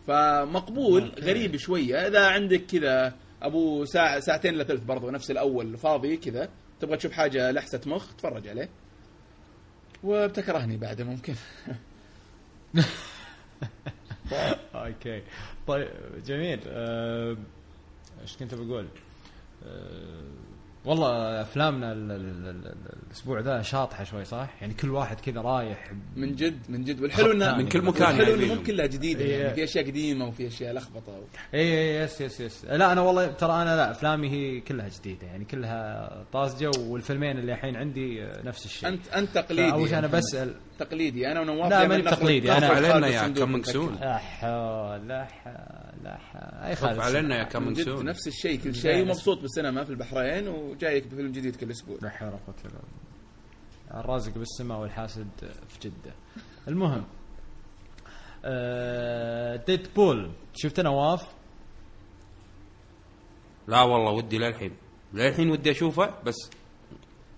فمقبول 0.07 1.13
غريب 1.21 1.57
شوية. 1.57 2.07
إذا 2.07 2.27
عندك 2.29 2.67
كذا 2.67 3.15
أبو 3.43 3.85
ساعه 3.85 4.21
ساعتين 4.21 4.55
الا 4.55 4.65
ثلث 4.65 4.83
برضو 4.85 5.11
نفس 5.11 5.31
الأول 5.31 5.77
فاضي 5.77 6.17
كذا 6.17 6.49
تبغى 6.81 6.97
تشوف 6.97 7.13
حاجة 7.13 7.51
لحسة 7.51 7.81
مخ 7.87 8.15
تفرج 8.15 8.49
عليه. 8.49 8.69
وبتكرهني 10.05 10.77
بعده 10.77 11.05
ممكن. 11.05 11.35
okay. 14.75 15.23
طيب 15.67 15.89
جميل. 16.27 16.61
آه، 16.67 17.37
إيش 18.23 18.37
كنت 18.37 18.55
بقول؟ 18.55 18.89
والله 20.85 21.41
أفلامنا 21.43 21.93
ال- 21.93 22.11
ال- 22.11 22.21
ال- 22.21 22.49
ال- 22.67 22.75
الأسبوع 23.07 23.41
ذا 23.41 23.63
شاطحة 23.63 24.05
شوي 24.05 24.25
صح؟ 24.25 24.49
يعني 24.61 24.75
كل 24.75 24.91
واحد 24.91 25.21
كذا 25.21 25.41
رايح 25.41 25.93
من 26.17 26.35
جد 26.37 26.59
من 26.69 26.85
جد 26.85 27.01
والحلو 27.03 27.33
إنه 27.33 27.57
من 27.57 27.69
كل 27.69 27.83
مكان 27.83 28.03
الحلو 28.11 28.23
إنه 28.23 28.27
جايبينهم. 28.31 28.57
مو 28.59 28.63
كلها 28.65 28.87
جديدة 28.87 29.25
يعني 29.25 29.49
إيه. 29.49 29.55
في 29.55 29.65
أشياء 29.65 29.87
قديمة 29.87 30.27
وفي 30.29 30.47
أشياء 30.47 30.75
لخبطة 30.75 31.13
و... 31.13 31.23
اي 31.55 31.61
اي 31.61 31.97
yes 32.05 32.21
yes 32.21 32.41
yes 32.41 32.65
لا 32.65 32.93
أنا 32.93 33.01
والله 33.01 33.27
ترى 33.27 33.53
أنا 33.63 33.77
لا 33.77 33.91
أفلامي 33.91 34.31
هي 34.31 34.61
كلها 34.61 34.89
جديدة 34.89 35.27
يعني 35.27 35.45
كلها 35.45 36.11
طازجة 36.33 36.71
والفيلمين 36.79 37.39
اللي 37.39 37.53
الحين 37.53 37.77
عندي 37.77 38.21
نفس 38.45 38.65
الشيء 38.65 38.89
انت 38.89 39.09
أنت 39.09 39.35
تقليدي 39.35 39.73
اول 39.73 39.89
شيء 39.89 39.99
أنا 39.99 40.07
محمد. 40.07 40.19
بسال 40.21 40.55
تقليدي. 40.81 41.33
أنا 41.33 41.41
ونواف 41.41 41.71
لا، 41.71 41.89
ماني 41.89 42.03
تقليدي، 42.03 42.51
خف 42.51 42.65
علينا 42.65 43.07
يا 43.07 43.27
ونفكر. 43.27 43.73
soon. 43.73 44.01
لا 44.01 44.19
حول 44.19 45.09
لا 45.09 45.25
حول 45.25 46.05
لا 46.05 46.17
حول. 46.17 46.77
خف 46.77 47.01
علينا 47.01 47.39
يا 47.39 47.45
جد 47.45 47.81
سون 47.83 48.05
نفس 48.05 48.29
الشيء 48.29 48.61
كل. 48.61 48.75
شيء 48.75 49.03
ومبسوط 49.03 49.41
بالسينما 49.41 49.85
في 49.85 49.91
البحرين 49.91 50.49
وجايك 50.49 51.07
بفيلم 51.07 51.33
جديد 51.33 51.57
كل 51.57 51.71
أسبوع. 51.71 51.99
لا 52.03 52.11
حول 52.11 52.29
ولا 52.29 52.37
قوة 52.47 52.57
إلا 52.65 52.73
بالله. 52.73 54.01
الرازق 54.01 54.33
بالسماء 54.33 54.79
والحاسد 54.79 55.29
في 55.69 55.79
جدة. 55.89 56.15
المهم 56.69 57.05
آه 58.45 59.57
ديد 59.57 59.89
بول 59.97 60.31
شفت 60.55 60.81
نواف؟ 60.81 61.27
لا 63.69 63.83
والله 63.83 64.11
ودي 64.11 64.39
للحين. 64.39 64.73
للحين 65.13 65.51
ودي 65.51 65.71
أشوفه 65.71 66.15
بس 66.25 66.51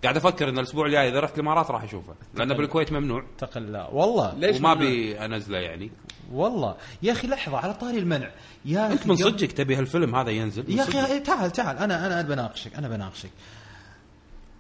قاعد 0.03 0.17
أفكر 0.17 0.49
إن 0.49 0.59
الأسبوع 0.59 0.87
الجاي 0.87 1.09
إذا 1.09 1.21
رحت 1.21 1.35
الإمارات 1.35 1.71
راح 1.71 1.83
أشوفه 1.83 2.15
لأنه 2.35 2.55
بالكويت 2.55 2.93
ممنوع. 2.93 3.25
تقل 3.39 3.73
لا. 3.73 3.89
والله. 3.91 4.35
ليش 4.35 4.57
وما 4.57 4.75
ممنوع؟ 4.75 4.89
أبي 4.89 5.25
أنزله 5.25 5.59
يعني. 5.59 5.91
والله. 6.33 6.77
يا 7.03 7.13
أخي 7.13 7.29
لحظة 7.29 7.57
على 7.57 7.75
طاري 7.75 7.99
المنع. 7.99 8.31
يا 8.65 8.93
أنت 8.93 9.07
من 9.07 9.17
صدقك 9.17 9.53
تبي 9.53 9.77
هالفيلم 9.77 10.15
هذا 10.15 10.31
ينزل؟ 10.31 10.71
يا. 10.71 10.83
أخي 10.83 11.21
تعال 11.21 11.51
تعال. 11.51 11.79
أنا 11.79 12.07
أنا 12.07 12.23
بناقشك 12.23 12.75
أنا 12.75 12.89
بناقشك. 12.89 13.31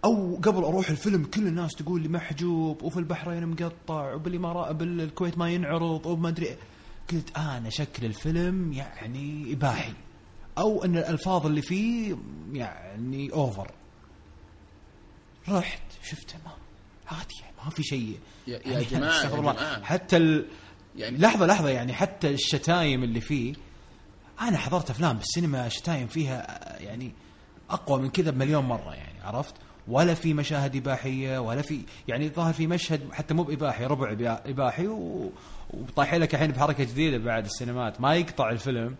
أو 0.05 0.36
قبل 0.36 0.64
أروح 0.64 0.90
الفيلم 0.90 1.24
كل 1.24 1.47
الناس 1.47 1.70
تقول 1.74 2.03
لي 2.03 2.09
محجوب 2.09 2.82
وفي 2.82 2.97
البحرين 2.97 3.47
مقطع 3.47 4.14
وبالإمارات 4.14 4.76
بالكويت 4.76 5.38
ما 5.38 5.51
ينعرض 5.51 6.07
وما 6.07 6.28
أدري. 6.28 6.47
إيه. 6.47 6.57
قلت 7.12 7.36
أنا 7.36 7.70
شكل 7.70 8.07
الفيلم 8.07 8.72
يعني 8.72 9.53
إباحي. 9.53 9.93
أو 10.59 10.84
إن 10.84 10.97
الألفاظ 10.97 11.47
اللي 11.47 11.62
فيه 11.62 12.16
يعني 12.53 13.32
over 13.32 13.70
رحت 15.49 15.82
شفته 16.03 16.34
ما 16.45 16.51
عادي 17.16 17.34
ما 17.64 17.70
في 17.70 17.82
شيء. 17.82 18.18
يا- 18.47 18.61
يعني 18.64 18.84
جماعة، 18.84 19.11
يا 19.12 19.16
استغفر 19.18 19.40
الله. 19.40 19.53
جماعة. 19.53 19.82
حتى 19.84 20.16
ال... 20.16 20.47
يعني 20.97 21.18
لحظة 21.18 21.47
لحظة 21.47 21.68
يعني 21.68 21.93
حتى 21.93 22.28
الشتايم 22.30 23.05
اللي 23.05 23.20
فيه 23.20 23.55
أنا 24.40 24.59
حضرت 24.59 24.90
أفلام 24.90 25.16
بالسينما 25.16 25.68
شتايم 25.68 26.07
فيها 26.07 26.47
يعني 26.82 27.12
أقوى 27.70 28.03
من 28.03 28.11
كذا 28.11 28.30
بمليون 28.30 28.64
مرة 28.64 28.95
يعني 28.95 29.20
عرفت؟ 29.24 29.55
ولا 29.88 30.14
في 30.14 30.34
مشاهد 30.34 30.76
إباحية 30.76 31.38
ولا 31.38 31.62
في 31.62 31.80
يعني 32.09 32.28
ظاهر 32.28 32.53
في 32.53 32.66
مشهد 32.66 33.12
حتى 33.12 33.34
مو 33.34 33.43
بإباحي 33.43 33.84
ربع 33.86 34.16
إباحي 34.47 34.86
و... 34.86 35.32
وطايحين 35.70 36.20
لك 36.20 36.34
الحين 36.34 36.51
بحركة 36.53 36.84
جديدة 36.84 37.18
بعد 37.18 37.45
السينمات. 37.45 38.01
ما 38.01 38.14
يقطع 38.14 38.51
الفيلم. 38.51 38.97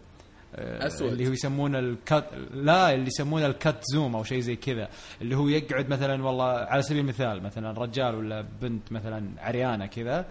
آه، 0.55 0.87
أسود. 0.87 1.13
اللي 1.13 1.29
هو 1.29 1.33
يسمونه 1.33 1.79
ال 1.79 1.90
cut 1.90 2.25
لا 2.55 2.95
اللي 2.95 3.07
يسمونه 3.07 3.47
ال 3.47 3.55
cut 3.55 3.81
zoom 3.93 4.17
أو 4.17 4.25
شيء 4.25 4.41
زي 4.41 4.57
كذا. 4.57 4.89
اللي 5.23 5.37
هو 5.37 5.49
يقعد 5.49 5.89
مثلا 5.89 6.25
والله 6.25 6.45
على 6.45 6.83
سبيل 6.83 6.99
المثال 7.01 7.43
مثلا 7.43 7.73
رجال 7.81 8.15
ولا 8.15 8.45
بنت 8.63 8.93
مثلا 8.93 9.29
عريانة 9.39 9.87
كذا 9.87 10.27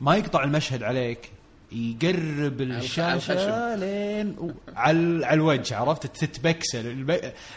ما 0.00 0.16
يقطع 0.16 0.44
المشهد 0.44 0.82
عليك 0.82 1.30
يقرب 1.72 2.60
الشاشة. 2.60 3.76
لين 3.76 4.36
على 4.76 5.34
الوجه 5.34 5.76
عرفت؟ 5.76 6.06
تتبكسل 6.06 7.06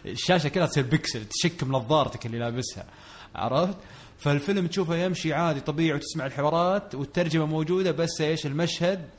الشاشة 0.05 0.47
كلها 0.49 0.65
تصير 0.65 0.83
بكسل 0.83 1.25
تشك 1.25 1.63
بنظارتك 1.63 2.25
اللي 2.25 2.39
لابسها. 2.39 2.85
عرفت؟ 3.35 3.77
فالفيلم 4.17 4.67
تشوفه 4.67 4.95
يمشي 4.95 5.33
عادي 5.33 5.59
طبيعي 5.59 5.93
وتسمع 5.93 6.25
الحوارات 6.25 6.95
والترجمة 6.95 7.45
موجودة 7.45 7.91
بس 7.91 8.21
إيش؟ 8.21 8.45
المشهد 8.45 9.09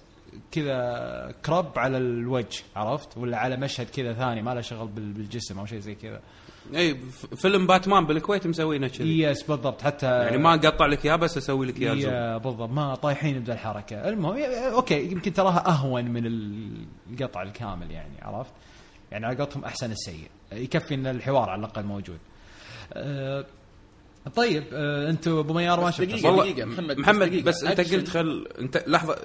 كذا 0.53 1.35
crop 1.47 1.79
على 1.79 1.97
الوجه 1.99 2.63
عرفت؟ 2.77 3.17
ولا 3.19 3.37
على 3.37 3.57
مشهد 3.57 3.87
كذا 3.91 4.13
ثاني 4.13 4.43
ما 4.43 4.55
له 4.55 4.61
شغل 4.61 4.89
بال- 4.89 5.13
بالجسم 5.13 5.59
أو 5.59 5.67
شيء 5.67 5.79
زي 5.79 5.95
كذا. 5.95 6.21
أي 6.75 6.97
فيلم 7.37 7.67
باتمان 7.67 8.07
بالكويت 8.07 8.47
مسوينه 8.47 8.89
كذي 8.89 9.21
yes 9.21 9.43
بالضبط. 9.43 9.83
حتى 9.83 10.07
يعني 10.07 10.39
ما 10.39 10.57
نقطع 10.57 10.87
لك 10.87 11.05
إياه 11.07 11.17
بس 11.17 11.37
أسوي 11.37 11.67
لك 11.67 11.81
إياه 11.81 12.37
بالضبط. 12.39 12.71
ما 12.71 12.95
طايحين 12.95 13.41
بذا 13.41 13.53
الحركة. 13.53 14.09
المهم 14.09 14.43
okay 14.75 15.11
يمكن 15.13 15.33
تراها 15.33 15.69
أهون 15.69 16.05
من 16.05 16.27
القطع 17.11 17.43
الكامل 17.43 17.91
يعني 17.91 18.15
عرفت؟ 18.23 18.53
يعني 19.13 19.27
على 19.27 19.37
قولتهم 19.37 19.65
أحسن 19.65 19.91
السيء. 19.93 20.29
يكفي 20.53 20.95
إن 20.95 21.07
الحوار 21.07 21.51
على 21.51 21.59
الأقل 21.59 21.83
موجود. 21.85 22.19
أه 22.93 23.47
طيب 24.35 24.65
أه 24.73 25.11
أنتم 25.11 25.39
أبو 25.39 25.53
ميار 25.55 25.81
ما 25.81 25.87
بس 25.87 25.95
شفتوا 25.95 26.07
دقيقة. 26.07 26.23
صح؟ 26.23 26.29
والله 26.39 26.65
محمد، 26.65 26.97
بس 26.97 26.99
محمد 26.99 27.29
دقيقة. 27.29 27.45
بس 27.45 27.65
أنت. 27.65 27.81
قلت 27.95 28.09
خل 28.09 28.49
أنت 28.61 28.85
لحظة. 28.87 29.17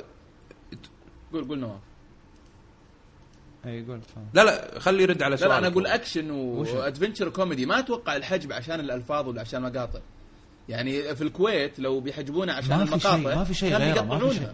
قول 1.36 1.48
قول 1.48 1.60
نواف 1.60 1.80
أي 3.66 3.86
قول. 3.86 4.00
لا 4.34 4.44
لا 4.44 4.80
خلي 4.80 5.04
يرد 5.04 5.24
على 5.24 5.32
لا 5.32 5.38
سؤالك 5.38 5.52
لا 5.54 5.58
أنا 5.60 5.68
أقول 5.68 5.88
action؟ 5.88 6.32
و 6.32 6.41
adventure 6.41 7.30
comedy 7.30 7.66
ما 7.66 7.80
أتوقع 7.80 8.16
الحجب 8.16 8.54
عشان 8.54 8.80
الألفاظ 8.80 9.28
ولا 9.28 9.42
عشان 9.42 9.66
المقاطع 9.66 10.00
يعني 10.70 11.16
في 11.16 11.22
الكويت 11.24 11.80
لو 11.80 12.00
بيحجبونه 12.00 12.54
عشان 12.54 12.78
ما 12.78 12.86
في 12.86 13.00
شيء- 13.00 13.14
المقاطع 13.16 13.36
ما 13.38 13.44
في 13.44 13.54
شيء 13.54 13.76
غيره، 13.76 14.02
ما 14.02 14.20
في. 14.30 14.36
شيء. 14.36 14.54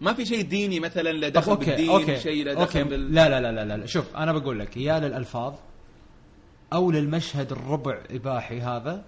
ما 0.00 0.12
في 0.12 0.26
شيء 0.26 0.40
ديني 0.44 0.80
مثلا 0.80 1.12
لا 1.12 1.28
دخل 1.28 1.50
okay 1.52 1.64
بالدين 1.66 1.90
okay 1.90 2.20
شيء 2.20 2.44
لا 2.44 2.54
دخل 2.54 2.84
بال... 2.84 3.14
لا 3.14 3.28
لا 3.28 3.52
لا 3.52 3.64
لا 3.64 3.76
لا 3.76 3.86
شوف 3.86 4.16
أنا 4.16 4.32
بقول 4.32 4.58
لك 4.58 4.76
يا 4.76 4.98
للألفاظ 5.00 5.54
أو 6.72 6.90
للمشهد 6.90 7.52
الربع 7.52 7.98
إباحي 8.10 8.60
هذا 8.60 9.04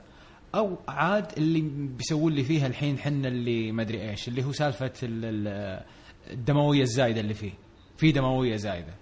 أو 0.54 0.76
عاد 0.88 1.26
اللي 1.36 1.60
بيسوون 1.98 2.32
لي 2.32 2.44
فيها 2.44 2.66
الحين 2.66 2.98
حنا 2.98 3.28
اللي 3.28 3.72
ما 3.72 3.82
أدري 3.82 4.10
إيش 4.10 4.28
اللي 4.28 4.44
هو 4.44 4.52
سالفة 4.52 4.92
ال- 5.02 5.24
ال- 5.48 5.82
الدموية 6.30 6.82
الزايدة 6.82 7.20
اللي 7.20 7.34
فيه. 7.34 7.52
في 7.96 8.12
دموية 8.12 8.56
زايدة. 8.56 8.94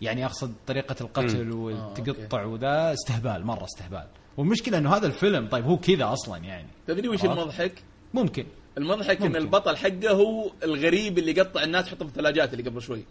يعني 0.00 0.26
أقصد 0.26 0.54
طريقة 0.66 0.96
القتل 1.00 1.52
والتقطع 1.52 2.44
وذا 2.44 2.92
استهبال 2.92 3.46
مرة 3.46 3.64
استهبال. 3.64 4.06
والمشكلة 4.36 4.78
إنه 4.78 4.96
هذا 4.96 5.06
الفيلم 5.06 5.48
طيب 5.48 5.64
هو 5.64 5.76
كذا 5.76 6.12
أصلا 6.12 6.36
يعني. 6.36 6.68
تدري 6.86 7.08
وش؟ 7.08 7.24
المضحك؟ 7.24 7.82
ممكن. 8.14 8.46
المضحك 8.78 9.16
إن 9.16 9.26
ممكن. 9.26 9.36
البطل 9.36 9.76
حقه 9.76 10.10
هو 10.10 10.50
الغريب 10.62 11.18
اللي 11.18 11.40
قطع 11.40 11.62
الناس 11.62 11.86
يحطهم 11.86 12.08
في 12.08 12.16
الثلاجات 12.16 12.52
اللي 12.52 12.70
قبل 12.70 12.82
شوي. 12.82 13.04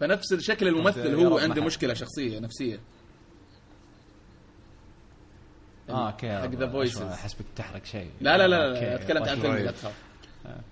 فنفس 0.00 0.34
شكل 0.34 0.68
الممثل 0.68 1.14
هو 1.14 1.38
عنده 1.38 1.62
مشكلة 1.62 1.94
شخصية 1.94 2.38
نفسية. 2.38 2.80
آه 5.90 6.10
okay 6.10 6.32
حق 6.38 6.50
The 6.50 6.68
Voices 6.68 7.02
أحسبك 7.02 7.44
تحرق 7.56 7.84
شيء. 7.84 8.10
لا 8.20 8.38
لا 8.38 8.48
لا, 8.48 8.68
okay، 8.68 8.84
لا 8.84 8.96
تكلمت 8.96 9.28
عن. 9.28 9.40
فيلم 9.40 9.54
لا 9.56 9.70
تخاف 9.70 10.03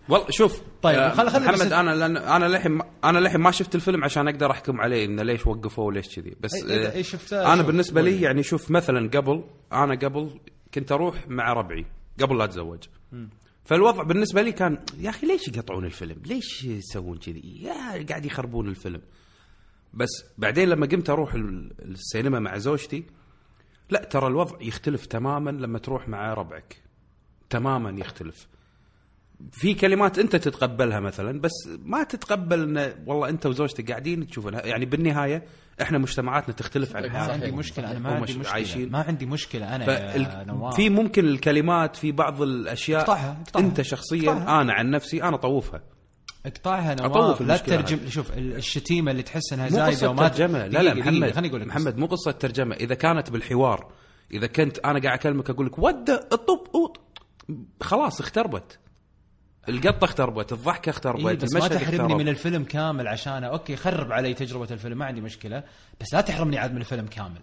والله 0.09 0.27
شوف 0.31 0.63
طيب، 0.83 0.99
آه، 0.99 1.15
خل- 1.15 1.31
خل- 1.31 1.43
محمد 1.45 1.73
أنا 1.73 1.91
لأن 1.95 2.17
أنا 2.17 2.45
للحين 2.49 2.79
أنا 3.05 3.19
للحين 3.19 3.41
ما 3.41 3.51
شفت 3.51 3.75
الفيلم 3.75 4.05
عشان 4.05 4.29
أقدر 4.29 4.51
أحكم 4.51 4.81
عليه 4.81 5.05
إنه 5.05 5.23
ليش 5.23 5.47
وقفوه 5.47 5.85
وليش 5.85 6.17
كذي 6.17 6.37
بس 6.41 6.51
أي- 6.55 6.65
إذا- 6.65 6.97
آه، 6.97 7.03
شفته، 7.03 7.53
أنا 7.53 7.63
بالنسبة 7.63 8.03
لي 8.03 8.11
لي. 8.11 8.23
يعني 8.23 8.43
شوف 8.43 8.71
مثلا 8.71 9.09
قبل 9.11 9.45
أنا 9.73 9.95
قبل 9.95 10.41
كنت 10.75 10.93
أروح 10.93 11.29
مع 11.29 11.53
ربعي 11.53 11.87
قبل 12.21 12.39
لا 12.39 12.45
أتزوج 12.45 12.79
فالوضع 13.65 14.03
بالنسبة 14.03 14.43
لي 14.43 14.53
كان 14.53 14.79
يا 15.01 15.11
أخي 15.11 15.27
ليش 15.27 15.49
يقطعون 15.49 15.85
الفيلم؟ 15.85 16.23
ليش 16.27 16.65
يسوون 16.65 17.19
كذي؟ 17.19 17.63
يا 17.63 18.07
قاعد 18.09 18.25
يخربون 18.27 18.69
الفيلم. 18.69 19.01
بس 19.95 20.09
بعدين 20.39 20.69
لما 20.69 20.87
قمت 20.87 21.11
أروح 21.11 21.35
ال- 21.35 21.73
السينما 21.85 22.39
مع 22.41 22.59
زوجتي 22.59 23.05
لا 23.91 24.05
ترى 24.05 24.27
الوضع 24.27 24.57
يختلف 24.61 25.07
تماما 25.07 25.51
لما 25.51 25.79
تروح 25.79 26.09
مع 26.09 26.35
ربعك. 26.35 26.77
تماما 27.51 27.91
يختلف. 28.01 28.47
في 29.53 29.75
كلمات 29.75 30.19
انت 30.19 30.37
تتقبلها 30.37 31.01
مثلا 31.01 31.41
بس 31.41 31.53
ما 31.83 32.03
تتقبل 32.03 32.79
إن 32.79 32.95
والله 33.07 33.29
انت 33.29 33.47
وزوجتك 33.47 33.91
قاعدين 33.91 34.27
تشوفونها. 34.27 34.67
يعني 34.67 34.87
بالنهاية 34.87 35.45
إحنا 35.83 35.99
مجتمعاتنا 35.99 36.55
تختلف 36.55 36.97
عن 36.97 37.11
حياتهم. 37.11 37.31
عندي 37.31 37.51
مشكلة 37.51 37.91
أنا 37.91 37.99
ما 37.99 38.11
عندي 38.11 38.33
مشكلة. 38.33 38.51
عايشين. 38.51 38.91
ما 38.91 39.05
عندي 39.09 39.27
مشكلة 39.27 39.77
أنا 39.77 39.87
فال... 39.87 40.73
في 40.73 40.89
ممكن 40.89 41.25
الكلمات 41.25 41.97
في 41.97 42.13
بعض 42.13 42.43
الأشياء 42.43 43.01
اقطعها، 43.01 43.43
اقطعها. 43.47 43.65
أنت 43.65 43.81
شخصيا 43.83 44.31
اقطعها. 44.33 44.61
أنا 44.61 44.73
عن 44.73 44.91
نفسي 44.91 45.23
أنا 45.23 45.37
طوفها. 45.37 45.83
اقطعها 46.47 46.95
نواف 46.95 47.41
لا 47.43 47.57
تترجم 47.57 47.99
شوف 48.09 48.33
ال- 48.39 48.57
الشتيمة 48.57 49.11
اللي 49.11 49.23
تحس 49.23 49.53
إنها 49.53 49.69
زايدة 49.69 50.11
وما 50.11 50.29
ترجمة. 50.29 50.67
لا 50.67 50.83
لا 50.83 50.95
محمد 50.95 51.31
خليني 51.33 51.49
أقول 51.49 51.61
لك 51.61 51.67
محمد 51.67 51.97
مو 51.99 52.07
قصة 52.07 52.31
ترجمة. 52.31 52.75
إذا 52.75 52.95
كانت 52.95 53.31
بالحوار 53.31 53.93
إذا 54.33 54.47
كنت 54.47 54.79
أنا 54.79 55.01
قاعد 55.01 55.19
أكلمك 55.19 55.51
أقول 55.51 55.67
لك 55.67 55.79
ود 55.79 56.11
الطب. 56.11 56.93
خلاص 57.81 58.21
اختربت. 58.21 58.79
القطه 59.69 60.05
اختربت 60.05 60.53
الضحكه 60.53 60.91
اختربت 60.91 61.27
إيه 61.27 61.37
بس 61.37 61.53
ما 61.55 61.69
تحرمني. 61.69 62.15
من 62.15 62.29
الفيلم 62.29 62.65
كامل 62.65 63.09
عشانه 63.09 63.47
أوكي 63.47 63.77
خرب 63.77 64.13
علي 64.13 64.35
تجربة 64.35 64.69
الفيلم 64.71 64.99
ما 64.99 65.05
عندي 65.05 65.21
مشكلة 65.21 65.63
بس 66.01 66.15
لا 66.15 66.21
تحرمني 66.21 66.59
عاد 66.59 66.73
من 66.75 66.79
الفيلم 66.81 67.07
كامل 67.07 67.41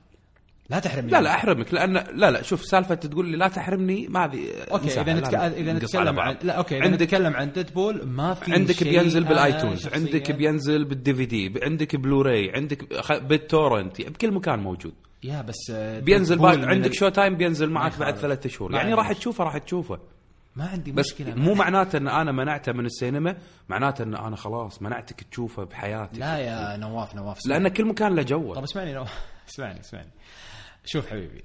لا 0.70 0.80
تحرمني 0.80 1.12
لا. 1.12 1.22
لا 1.22 1.36
أحرمك 1.36 1.74
لأن 1.74 1.94
لا 1.94 2.32
لا 2.32 2.42
شوف 2.42 2.66
سالفة 2.66 2.96
تقول 2.96 3.28
لي 3.28 3.38
لا 3.38 3.48
تحرمني 3.48 4.08
ما 4.08 4.26
هذه 4.26 4.40
okay. 4.72 5.02
إذا 5.02 5.14
نتك... 5.14 5.34
إذا 5.36 5.74
نتكلم. 5.74 6.20
عن 6.20 6.36
لا 6.44 6.54
okay 6.54 6.82
عندك 6.82 7.02
نتكلم 7.02 7.34
عن 7.34 7.52
Deadpool 7.52 8.06
ما 8.08 8.34
في 8.34 8.54
عندك 8.54 8.84
بينزل 8.84 9.24
بال 9.24 9.40
iTunes 9.40 9.88
شخصياً- 9.88 9.94
عندك 9.94 10.32
بينزل 10.32 10.86
بال 10.86 11.14
DVD 11.14 11.54
عندك 11.64 11.96
بلوراي 11.96 12.52
عندك 12.56 13.10
بال 13.24 13.41
torrent 13.41 14.02
بكل 14.02 14.32
مكان 14.32 14.60
موجود 14.60 14.94
يا 15.24 15.42
بس 15.42 15.72
آه، 15.72 16.00
بينزل 16.00 16.38
بعد 16.38 16.64
عندك 16.64 16.90
ال- 16.92 16.96
Showtime 16.96 17.36
بينزل 17.38 17.70
معك 17.70 17.98
بعد. 18.00 18.16
ثلاثة 18.16 18.50
شهور 18.50 18.74
يعني 18.74 18.94
راح 18.94 19.12
تشوفه 19.12 19.44
راح 19.44 19.58
تشوفه 19.58 20.00
ما 20.60 20.66
عندي 20.68 20.92
بس 20.92 21.06
مشكلة 21.06 21.36
مو 21.36 21.54
معناته 21.54 21.98
إن 21.98 22.08
أنا 22.08 22.32
منعته 22.32 22.72
من 22.72 22.86
السينما 22.86 23.38
معناته 23.70 24.04
إن 24.04 24.16
أنا 24.16 24.36
خلاص 24.36 24.82
منعتك 24.82 25.24
تشوفه 25.24 25.64
بحياتك. 25.64 26.18
لا 26.18 26.38
يا 26.38 26.78
نواف 26.78 27.16
نواف 27.16 27.38
اسمعني. 27.38 27.64
لأن 27.64 27.74
كل 27.74 27.86
مكان 27.86 28.16
له 28.16 28.22
جوه. 28.24 28.56
طب 28.56 28.64
اسمعني 28.64 28.94
نواف 28.94 29.20
اسمعني 29.50 29.80
اسمعني. 29.80 30.10
شوف 30.86 31.08
حبيبي 31.10 31.44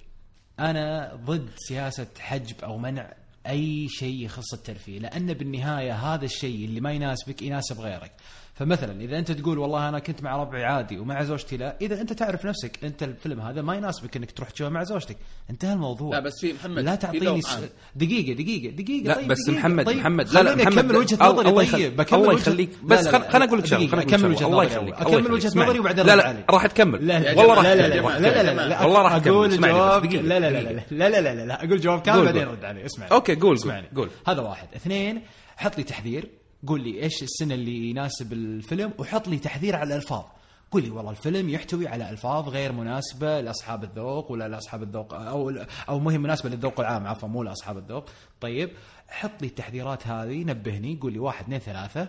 أنا 0.60 1.14
ضد 1.24 1.48
سياسة 1.56 2.06
حجب 2.18 2.56
أو 2.64 2.78
منع 2.78 3.12
أي 3.46 3.88
شيء 3.88 4.24
يخص 4.24 4.54
الترفيه 4.54 4.98
لأن 4.98 5.34
بالنهاية 5.34 5.92
هذا 5.94 6.24
الشيء 6.24 6.64
اللي 6.64 6.80
ما 6.80 6.92
يناسبك 6.92 7.42
يناسب 7.42 7.80
غيرك. 7.80 8.12
فمثلا 8.54 9.00
اذا 9.00 9.18
انت 9.18 9.32
تقول 9.32 9.58
والله 9.58 9.88
أنا 9.88 9.98
كنت 9.98 10.22
مع 10.22 10.36
ربعي 10.36 10.64
عادي 10.64 10.98
ومع 10.98 11.22
زوجتي 11.22 11.56
لا 11.56 11.76
اذا 11.80 12.00
انت 12.00 12.12
تعرف 12.12 12.46
نفسك 12.46 12.84
انت 12.84 13.02
الفيلم 13.02 13.40
هذا 13.40 13.62
ما 13.62 13.74
يناسبك 13.74 14.16
انك 14.16 14.30
تروح 14.30 14.50
تشوفه 14.50 14.70
مع 14.70 14.82
زوجتك 14.84 15.16
انتهى 15.50 15.72
الموضوع 15.72 16.10
لا 16.10 16.20
بس 16.20 16.32
في 16.40 16.52
محمد 16.52 16.78
لا 16.78 16.94
تعطيني 16.94 17.42
س... 17.42 17.58
دقيقه 17.96 18.32
دقيقه 18.32 18.76
دقيقه 18.76 19.06
لا 19.08 19.14
طيب 19.14 19.28
بس 19.28 19.42
دقيقة 19.42 19.58
محمد 19.58 19.86
طيب 19.86 19.96
محمد 19.96 20.28
لا 20.28 20.42
لا 20.42 20.54
محمد 20.54 20.78
اكمل 20.78 20.96
وجهه 20.96 21.16
نظري 21.16 21.48
الله 21.48 21.72
طيب 21.72 22.00
الله 22.12 22.32
يخليك 22.32 22.70
بس 22.82 23.08
خليني 23.08 23.44
أقول 23.44 23.58
لك 23.58 23.66
شغله 23.66 24.02
اكمل 24.02 24.30
وجهه 24.30 24.48
نظري 24.48 24.92
اكمل 24.92 25.32
وجهه 25.32 25.50
نظري 25.58 25.78
وبعدين 25.78 26.06
لا 26.06 26.16
لا 26.16 26.44
راح 26.50 26.66
تكمل 26.66 26.98
والله 27.36 27.54
راح 27.54 27.64
لا 27.64 27.74
لا 27.74 28.68
لا 28.68 28.82
والله 28.82 29.02
راح 29.02 29.12
أقول 29.12 29.60
جواب 29.60 30.04
لا 30.12 30.40
لا 30.40 30.50
لا 30.50 30.60
لا 30.90 31.08
لا 31.08 31.20
لا 31.20 31.44
لا 31.44 31.64
أقول 31.64 31.80
جواب 31.80 32.02
كامل 32.02 32.24
بعدين 32.24 32.48
رد 32.48 32.64
علي 32.64 32.86
اسمعني 32.86 33.12
okay 33.12 33.34
قول 33.34 33.58
قول 33.96 34.10
هذا 34.26 34.40
واحد 34.40 34.68
اثنين 34.76 35.22
حط 35.56 35.78
لي 35.78 35.82
تحذير 35.82 36.43
قول 36.66 36.82
لي 36.82 37.02
إيش 37.02 37.22
السنة 37.22 37.54
اللي 37.54 37.90
يناسب 37.90 38.32
الفيلم 38.32 38.92
وحط 38.98 39.28
لي 39.28 39.38
تحذير 39.38 39.76
على 39.76 39.94
الألفاظ. 39.94 40.24
قول 40.70 40.82
لي 40.82 40.90
والله 40.90 41.10
الفيلم 41.10 41.48
يحتوي 41.48 41.88
على 41.88 42.10
ألفاظ 42.10 42.48
غير 42.48 42.72
مناسبة 42.72 43.40
لأصحاب 43.40 43.84
الذوق 43.84 44.30
ولا 44.32 44.48
لأصحاب 44.48 44.82
الذوق 44.82 45.14
أو 45.14 45.50
أو 45.88 45.98
مو 45.98 46.10
هي 46.10 46.18
مناسبة 46.18 46.50
للذوق 46.50 46.80
العام 46.80 47.06
عفوا 47.06 47.28
مو 47.28 47.42
لأصحاب 47.42 47.78
الذوق. 47.78 48.08
طيب 48.40 48.70
حط 49.08 49.42
لي 49.42 49.48
التحذيرات 49.48 50.06
هذه 50.06 50.44
نبهني 50.44 50.98
قول 51.02 51.12
لي 51.12 51.18
واحد 51.18 51.44
اثنين 51.44 51.58
ثلاثة 51.58 52.08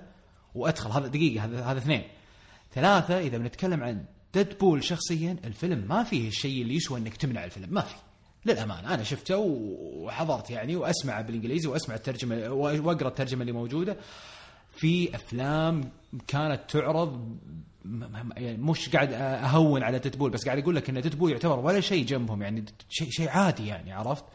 وأدخل. 0.56 0.92
هذا 0.92 1.08
دقيقة 1.08 1.46
هذا 1.46 1.64
هذا 1.64 1.78
اثنين. 1.78 2.04
ثلاثة 2.74 3.20
إذا 3.20 3.38
بنتكلم 3.38 3.84
عن 3.84 4.06
ديدبول 4.34 4.84
شخصيا 4.84 5.38
الفيلم 5.44 5.88
ما 5.88 6.04
فيه 6.04 6.28
الشيء 6.28 6.62
اللي 6.62 6.76
يسوى 6.76 7.00
إنك 7.00 7.18
تمنع 7.18 7.46
الفيلم 7.46 7.74
ما 7.74 7.82
في 7.82 7.96
للأمانة 8.46 8.94
أنا 8.94 9.04
شفته 9.04 9.38
وحضرت 9.38 10.50
يعني 10.50 10.76
واسمعه 10.76 11.22
بالإنجليزي 11.22 11.68
وأسمع 11.68 11.96
الترجمة 11.96 12.50
وأقرأ 12.50 13.08
الترجمة 13.08 13.42
اللي 13.42 13.52
موجودة. 13.52 13.98
في 14.76 15.16
أفلام 15.16 15.82
كانت 16.28 16.62
تعرض 16.70 17.38
يعني 18.38 18.58
مش 18.58 18.90
قاعد 18.90 19.14
أهون 19.14 19.84
على 19.84 20.00
ديدبول 20.00 20.32
بس 20.32 20.46
قاعد 20.46 20.58
أقول 20.58 20.76
لك 20.76 20.90
إن 20.90 21.02
ديدبول 21.02 21.32
يعتبر 21.32 21.60
ولا 21.60 21.80
شيء 21.82 22.06
جنبهم 22.06 22.42
يعني 22.42 22.66
شيء 22.90 23.10
شيء 23.10 23.30
عادي 23.30 23.68
يعني 23.68 23.94
عرفت؟ 23.94 24.26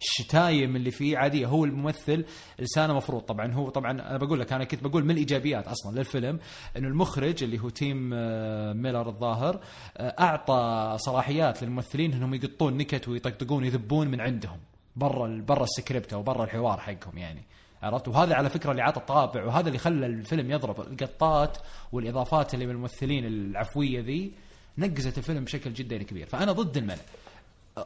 الشتايم 0.00 0.76
اللي 0.76 0.90
فيه 0.90 1.18
عادية 1.18 1.46
هو 1.46 1.64
الممثل 1.64 2.24
لسانه 2.58 2.94
مفروض 2.94 3.22
طبعا 3.22 3.52
هو 3.52 3.68
طبعا 3.68 3.90
أنا 3.90 4.16
بقول 4.16 4.40
لك 4.40 4.52
أنا 4.52 4.64
كنت 4.64 4.84
بقول 4.84 5.04
من 5.04 5.10
الإيجابيات 5.10 5.68
أصلا 5.68 5.98
للفيلم 5.98 6.38
إنه 6.76 6.88
المخرج 6.88 7.42
اللي 7.44 7.58
هو 7.58 7.68
تيم 7.68 8.10
آه، 8.14 8.72
ميلر 8.72 9.08
الظاهر 9.08 9.60
آه، 9.96 10.14
أعطى 10.20 10.94
صلاحيات 10.98 11.62
للممثلين 11.62 12.12
إنهم 12.12 12.34
يقطون 12.34 12.76
نكت 12.76 13.08
ويطقطقون 13.08 13.62
ويذبون 13.62 14.08
من 14.08 14.20
عندهم 14.20 14.58
برا 14.96 15.44
برا 15.48 15.64
السكريبت 15.64 16.12
أو 16.12 16.22
برا 16.22 16.44
الحوار 16.44 16.80
حقهم 16.80 17.18
يعني 17.18 17.44
عرفت؟ 17.82 18.08
وهذا 18.08 18.34
على 18.34 18.50
فكرة 18.50 18.70
اللي 18.70 18.82
عطى 18.82 19.00
الطابع 19.00 19.44
وهذا 19.44 19.68
اللي 19.68 19.78
خلى 19.78 20.06
الفيلم 20.06 20.50
يضرب 20.50 20.80
القطات 20.80 21.58
والإضافات 21.92 22.54
اللي 22.54 22.66
من 22.66 22.72
الممثلين 22.72 23.26
العفوية 23.26 24.00
ذي 24.00 24.32
نقزت 24.78 25.18
الفيلم 25.18 25.44
بشكل 25.44 25.72
جدا 25.72 26.02
كبير. 26.02 26.26
فأنا 26.26 26.52
ضد 26.52 26.76
المنع 26.76 26.96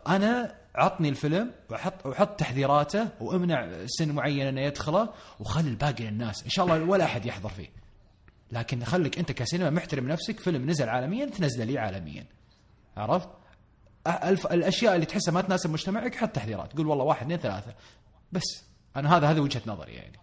أنا 0.08 0.54
عطني 0.74 1.08
الفيلم 1.08 1.50
وحط 1.70 2.06
وحط 2.06 2.40
تحذيراته 2.40 3.08
وأمنع 3.20 3.86
سن 3.86 4.12
معين 4.12 4.46
إنه 4.46 4.60
يدخله 4.60 5.08
وخلي 5.40 5.68
الباقي 5.68 6.04
للناس. 6.04 6.44
إن 6.44 6.50
شاء 6.50 6.64
الله 6.64 6.84
ولا 6.84 7.04
أحد 7.04 7.26
يحضر 7.26 7.48
فيه. 7.48 7.68
لكن 8.52 8.84
خليك 8.84 9.18
أنت 9.18 9.32
كسينما 9.32 9.70
محترم 9.70 10.08
نفسك 10.08 10.40
فيلم 10.40 10.70
نزل 10.70 10.88
عالميا 10.88 11.26
تنزله 11.26 11.64
لي 11.64 11.78
عالميا. 11.78 12.26
عرفت؟ 12.96 13.28
الأشياء 14.52 14.94
اللي 14.94 15.06
تحسها 15.06 15.32
ما 15.32 15.40
تناسب 15.40 15.70
مجتمعك 15.70 16.14
حط 16.14 16.28
تحذيرات. 16.28 16.72
قول 16.72 16.86
والله 16.86 17.04
واحد 17.04 17.22
اثنين 17.22 17.38
ثلاثة. 17.38 17.74
بس. 18.32 18.71
أنا 18.96 19.16
هذا 19.16 19.26
هذا 19.26 19.40
وجهة 19.40 19.62
نظري 19.66 19.92
يعني. 19.92 20.18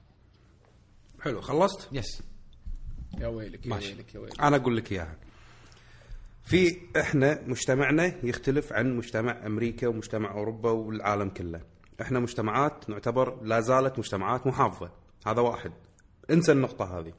حلو 1.22 1.42
خلصت؟ 1.42 1.90
يس 1.92 2.22
يا 3.18 3.28
ويلك 3.28 3.66
يا 3.66 3.70
ماشي. 3.70 3.94
ويلك 3.94 4.16
يا 4.16 4.20
ويلك. 4.20 4.42
أنا 4.42 4.56
أقول 4.56 4.78
لك 4.78 4.92
إياها. 4.92 5.16
في 6.44 6.78
إحنا 7.00 7.42
مجتمعنا 7.48 8.14
يختلف 8.24 8.74
عن 8.74 8.98
مجتمع 8.98 9.46
أمريكا 9.46 9.88
ومجتمع 9.88 10.32
أوروبا 10.32 10.72
والعالم 10.72 11.30
كله. 11.30 11.62
إحنا 12.02 12.20
مجتمعات 12.20 12.90
نعتبر 12.90 13.44
لا 13.44 13.60
زالت 13.60 14.00
مجتمعات 14.00 14.48
محافظة. 14.48 14.92
هذا 15.28 15.42
واحد. 15.42 15.72
انسى 16.32 16.52
النقطة 16.52 17.00
هذه. 17.00 17.14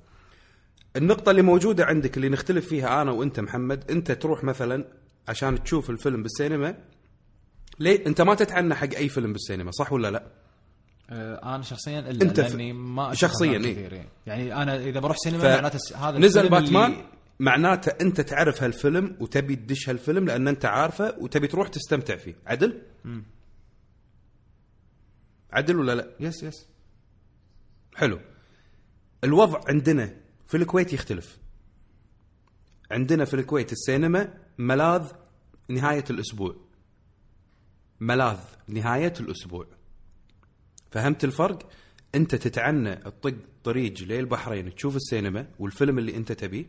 النقطة 0.96 1.30
اللي 1.30 1.42
موجودة 1.42 1.84
عندك 1.84 2.16
اللي 2.16 2.28
نختلف 2.28 2.68
فيها 2.68 3.02
أنا 3.02 3.10
وأنت 3.10 3.40
محمد 3.40 3.90
أنت 3.90 4.12
تروح 4.12 4.44
مثلا 4.44 4.84
عشان 5.28 5.62
تشوف 5.64 5.90
الفيلم 5.90 6.22
بالسينما 6.22 6.78
ليه؟ 7.78 8.06
أنت 8.06 8.20
ما 8.20 8.34
تتعنى 8.34 8.74
حق 8.74 8.94
أي 8.94 9.08
فيلم 9.08 9.32
بالسينما 9.32 9.70
صح 9.70 9.92
ولا 9.92 10.10
لا؟ 10.10 10.26
آه 11.10 11.54
أنا 11.54 11.62
شخصيا 11.62 11.98
إلا 12.00 12.22
أنت 12.22 12.40
ف- 12.40 12.50
لأني 12.50 12.72
ما 12.72 13.14
شخصياً، 13.14 13.50
إيه. 13.58 13.72
كثير 13.72 13.92
يعني. 13.92 14.08
يعني 14.26 14.62
أنا 14.62 14.76
إذا 14.76 15.00
بروح 15.00 15.16
سينما 15.16 15.38
ف- 15.40 15.44
معناته 15.44 15.78
هذا 16.08 16.18
نزل 16.18 16.40
الفيلم 16.40 16.54
اللي- 16.56 16.70
باتمان 16.80 17.04
معناته 17.40 17.92
أنت 18.00 18.20
تعرف 18.20 18.62
هالفيلم 18.62 19.16
وتبي 19.20 19.56
تدش 19.56 19.88
هالفيلم 19.88 20.24
لأن 20.26 20.48
أنت 20.48 20.64
عارفه 20.64 21.16
وتبي 21.18 21.46
تروح 21.46 21.68
تستمتع 21.68 22.16
فيه. 22.16 22.34
عدل؟ 22.46 22.82
عدل 25.52 25.76
ولا 25.78 25.94
لا؟ 25.94 26.10
يس 26.20 26.42
يس 26.42 26.66
حلو. 27.94 28.20
الوضع 29.24 29.60
عندنا 29.68 30.16
في 30.46 30.56
الكويت 30.56 30.92
يختلف. 30.92 31.38
عندنا 32.90 33.24
في 33.24 33.34
الكويت 33.34 33.72
السينما 33.72 34.34
ملاذ 34.58 35.12
نهاية 35.68 36.04
الأسبوع. 36.10 36.56
ملاذ 38.00 38.38
نهاية 38.68 39.12
الأسبوع. 39.20 39.66
فهمت 40.90 41.24
الفرق؟ 41.24 41.58
أنت 42.14 42.34
تتعنى 42.34 42.96
تطق 42.96 43.34
طريق 43.64 43.94
للبحرين 44.00 44.74
تشوف 44.74 44.96
السينما 44.96 45.46
والفيلم 45.58 45.98
اللي 45.98 46.16
أنت 46.16 46.32
تبيه. 46.32 46.64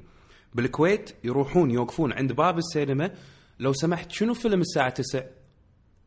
بالكويت 0.53 1.11
يروحون 1.24 1.72
يوقفون 1.72 2.13
عند 2.13 2.34
باب 2.34 2.57
السينما. 2.57 3.11
لو 3.59 3.74
سمحت 3.74 4.11
شنو 4.11 4.34
فيلم 4.34 4.61
الساعة 4.61 4.89
9 4.89 5.26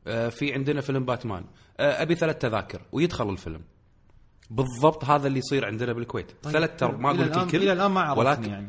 آه 0.06 0.28
في 0.28 0.52
عندنا 0.52 0.80
فيلم 0.80 1.04
باتمان. 1.04 1.44
آه 1.80 2.02
أبي 2.02 2.14
ثلاث 2.14 2.38
تذاكر 2.38 2.82
ويدخل 2.92 3.30
الفيلم. 3.30 3.60
بالضبط 4.50 5.04
هذا 5.04 5.26
اللي 5.26 5.38
يصير 5.38 5.66
عندنا 5.66 5.92
بالكويت. 5.92 6.32
طيب 6.42 6.52
ثلاث. 6.52 6.82
ما 6.82 7.08
قلت 7.08 7.36
الكل 7.36 7.62
إلى 7.62 7.72
الآن 7.72 7.90
ما 7.90 8.00
عرفني 8.00 8.24
ولكن 8.24 8.50
يعني. 8.50 8.68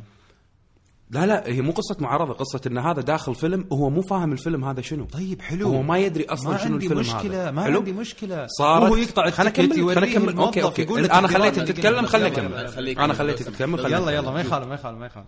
لا 1.10 1.26
لا 1.26 1.48
هي 1.48 1.62
مو 1.62 1.72
قصة 1.72 1.98
معارضة 2.00 2.34
قصة 2.34 2.62
إن 2.68 2.78
هذا 2.78 3.02
داخل 3.02 3.36
فيلم 3.36 3.68
وهو 3.70 3.90
مو 3.90 4.02
فاهم 4.02 4.32
الفيلم 4.32 4.66
هذا 4.66 4.82
شنو. 4.82 5.06
طيب 5.06 5.42
حلو. 5.42 5.68
هو 5.68 5.82
ما 5.82 5.98
يدري 5.98 6.26
أصلا 6.26 6.52
ما 6.52 6.58
شنو 6.58 6.76
الفيلم 6.76 7.00
مشكلة 7.00 7.44
هذا 7.44 7.52
ما 7.52 7.64
حلو؟ 7.64 7.78
عندي 7.78 7.94
مشكلة. 7.94 8.48
صارت 8.48 8.84
وهو 8.84 8.96
يقطع 8.96 9.28
ال 9.28 9.32
ticket 9.32 9.60
نكمل 9.60 9.96
خلنا 9.96 10.06
نكمل 10.06 10.38
okay 10.38 10.64
okay. 10.64 11.06
أنا 11.06 11.28
خليتك 11.28 11.68
تتكلم 11.68 11.98
يلا، 11.98 12.08
خليك 12.08 12.40
أنا 12.40 13.14
كمل 13.14 13.16
خليتك 13.16 13.48
بس. 13.48 13.58
تكمل 13.58 13.80
خليني 13.80 14.02
يلا. 14.02 14.12
يلا 14.12 14.32
ما 14.32 14.42
يخالف 14.42 14.68
ما 14.68 14.76
يخالف 14.76 14.98
ما 14.98 15.06
يخالف. 15.06 15.28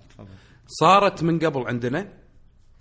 صارت 0.67 1.23
من 1.23 1.39
قبل 1.39 1.67
عندنا 1.67 2.13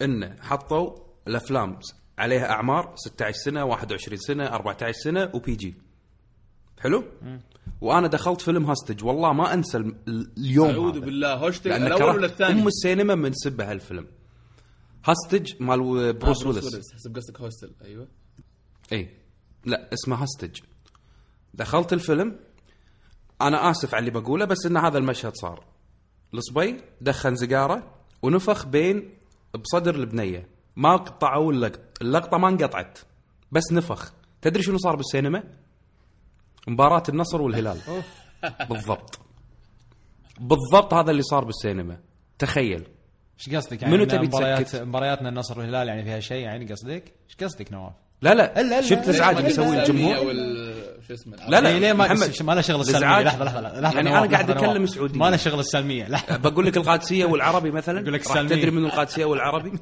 إن 0.03 0.37
حطوا 0.43 0.97
الأفلام 1.29 1.79
عليها 2.19 2.51
أعمار 2.51 2.93
16 2.97 3.37
سنة 3.39 3.65
21 3.65 4.19
سنة 4.19 4.47
14 4.47 4.93
سنة 4.93 5.31
و 5.35 5.55
PG 5.55 5.75
حلو 6.81 7.05
وأنا 7.81 8.07
دخلت 8.07 8.41
فيلم 8.41 8.65
Hostage. 8.65 9.05
والله 9.05 9.33
ما 9.33 9.55
أنسى 9.55 9.93
اليوم 10.09 10.71
أعوذ. 10.71 11.01
بالله. 11.01 11.51
لأن 11.65 11.87
الأول 11.87 12.17
ولا 12.17 12.27
الثاني؟ 12.27 12.63
أم 12.63 12.67
السينما 12.67 13.15
من 13.15 13.33
سبه 13.35 13.71
هالفيلم. 13.71 14.07
Hostage 15.05 15.53
مال 15.61 16.13
بروس 16.13 16.43
آه، 16.43 16.49
ويلس 16.49 16.95
حسب 16.95 17.17
قصدك 17.17 17.41
Hostel 17.41 17.73
أيوه. 17.85 18.09
اي 18.93 19.11
لا 19.65 19.93
اسمه 19.93 20.23
Hostage. 20.23 20.61
دخلت 21.55 21.93
الفيلم. 21.93 22.37
أنا 23.41 23.71
آسف 23.71 23.95
على 23.95 24.09
اللي 24.09 24.21
بقوله 24.21 24.45
بس 24.45 24.67
إن 24.67 24.77
هذا 24.77 24.99
المشهد 24.99 25.35
صار. 25.35 25.65
الصبي 26.35 26.81
دخن 27.01 27.37
سيجارة 27.37 27.95
ونفخ 28.23 28.67
بين 28.67 29.15
بصدر 29.55 29.95
البنية. 29.95 30.49
ما 30.77 30.97
قطعوا 30.97 31.53
اللقط 31.53 31.81
اللقطة 32.03 32.39
ما 32.39 32.49
انقطعت 32.49 32.99
بس 33.53 33.73
نفخ. 33.73 34.13
تدري 34.43 34.63
شنو 34.63 34.79
صار 34.79 34.97
بالسينما؟ 34.97 35.45
مباراة 36.67 37.03
النصر 37.09 37.43
والهلال. 37.43 37.79
بالضبط. 38.69 39.19
بالضبط 40.41 40.95
هذا 40.95 41.11
اللي 41.11 41.23
صار 41.23 41.45
بالسينما. 41.45 41.97
تخيل. 42.39 42.85
إيش 43.39 43.57
قصدك؟ 43.57 43.83
يعني 43.83 43.95
منو 43.95 44.05
تبي 44.05 44.27
مباريات 44.27 44.63
تسكت؟ 44.63 44.83
مبارياتنا 44.83 45.29
النصر 45.29 45.59
والهلال 45.59 45.89
يعني 45.89 46.05
فيها 46.05 46.21
شيء 46.21 46.43
يعني 46.45 46.73
قصدك؟ 46.73 47.15
إيش 47.29 47.37
قصدك 47.45 47.73
نواف؟ 47.73 47.93
لا 48.23 48.35
لا, 48.35 48.55
إلا- 48.55 48.83
إلا- 48.85 48.89
شفت 48.89 49.05
الازعاج 49.05 49.37
اللي 49.37 49.49
يسويه 49.49 49.83
الجمهور؟ 49.83 50.27
وال 50.27 50.77
شو 51.09 51.15
اسمه؟ 51.15 51.37
لا 51.37 51.61
لا. 51.61 51.79
ليه 51.79 51.93
ما 51.93 52.05
محمد، 52.05 52.33
ما 52.43 52.53
له 52.53 52.61
شغل 52.61 52.81
السلمية. 52.81 53.23
لحظة 53.23 53.45
لحظة 53.45 53.61
لحظة 53.81 53.97
يعني 53.97 54.11
أنا 54.19 54.27
قاعد 54.31 54.51
نواف. 54.51 54.91
سعودي 54.91 55.19
ما 55.19 55.31
له 55.31 55.37
شغل 55.37 55.61
السلمية 55.61 56.09
لحظه 56.09 56.37
بقول 56.37 56.67
لك 56.67 56.77
القادسية 56.77 57.25
والعربي 57.25 57.71
مثلا. 57.71 58.01
لك. 58.01 58.25
تدري 58.59 58.71
من 58.71 58.85
القادسية 58.85 59.25
والعربي؟ 59.25 59.73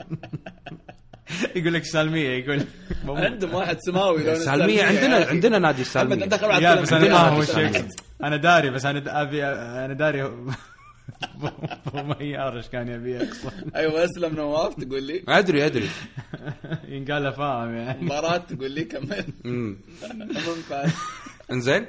يقول 1.57 1.75
لك 1.75 1.85
سلميه 1.85 2.29
يقول 2.29 2.65
عندهم 3.25 3.55
واحد 3.55 3.79
سماوي 3.81 4.25
لون 4.25 4.37
سالمية 4.37 4.85
عندنا. 4.85 5.27
عندنا 5.27 5.59
نادي 5.59 5.83
السالميه 5.83 6.17
يا 6.61 6.75
بس 6.81 6.93
أنا. 6.93 7.39
يقصد. 7.39 7.91
أنا 8.25 8.37
داري 8.37 8.71
بس 8.71 8.85
أنا 8.87 9.23
ابي 9.23 9.45
أنا 9.47 9.93
داري. 9.95 10.31
ميار 11.95 12.57
إيش 12.57 12.69
كان 12.69 12.89
يبي 12.89 13.13
يقصد 13.13 13.53
أيوه 13.77 14.05
أسلم 14.05 14.35
نواف 14.35 14.75
تقول 14.75 15.03
لي. 15.03 15.25
أدري 15.29 15.67
أدري. 15.67 15.89
ينقال 16.89 17.23
له 17.23 17.31
فاهم 17.31 17.75
يعني. 17.75 18.05
مباراة 18.05 18.37
تقول 18.37 18.71
لي 18.71 18.85
كمل. 18.85 19.25
إنزين؟ 21.53 21.87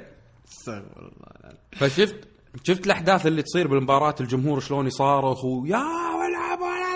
استغفر 0.48 1.00
الله 1.00 1.54
فشفت 1.72 2.16
شفت 2.64 2.86
الأحداث 2.86 3.26
اللي 3.26 3.42
تصير 3.42 3.66
بالمباراة 3.66 4.14
الجمهور 4.20 4.60
شلون 4.60 4.86
يصارخ 4.86 5.44
ويا 5.44 5.76
والعب 6.18 6.60
ولا 6.60 6.80
لا 6.80 6.95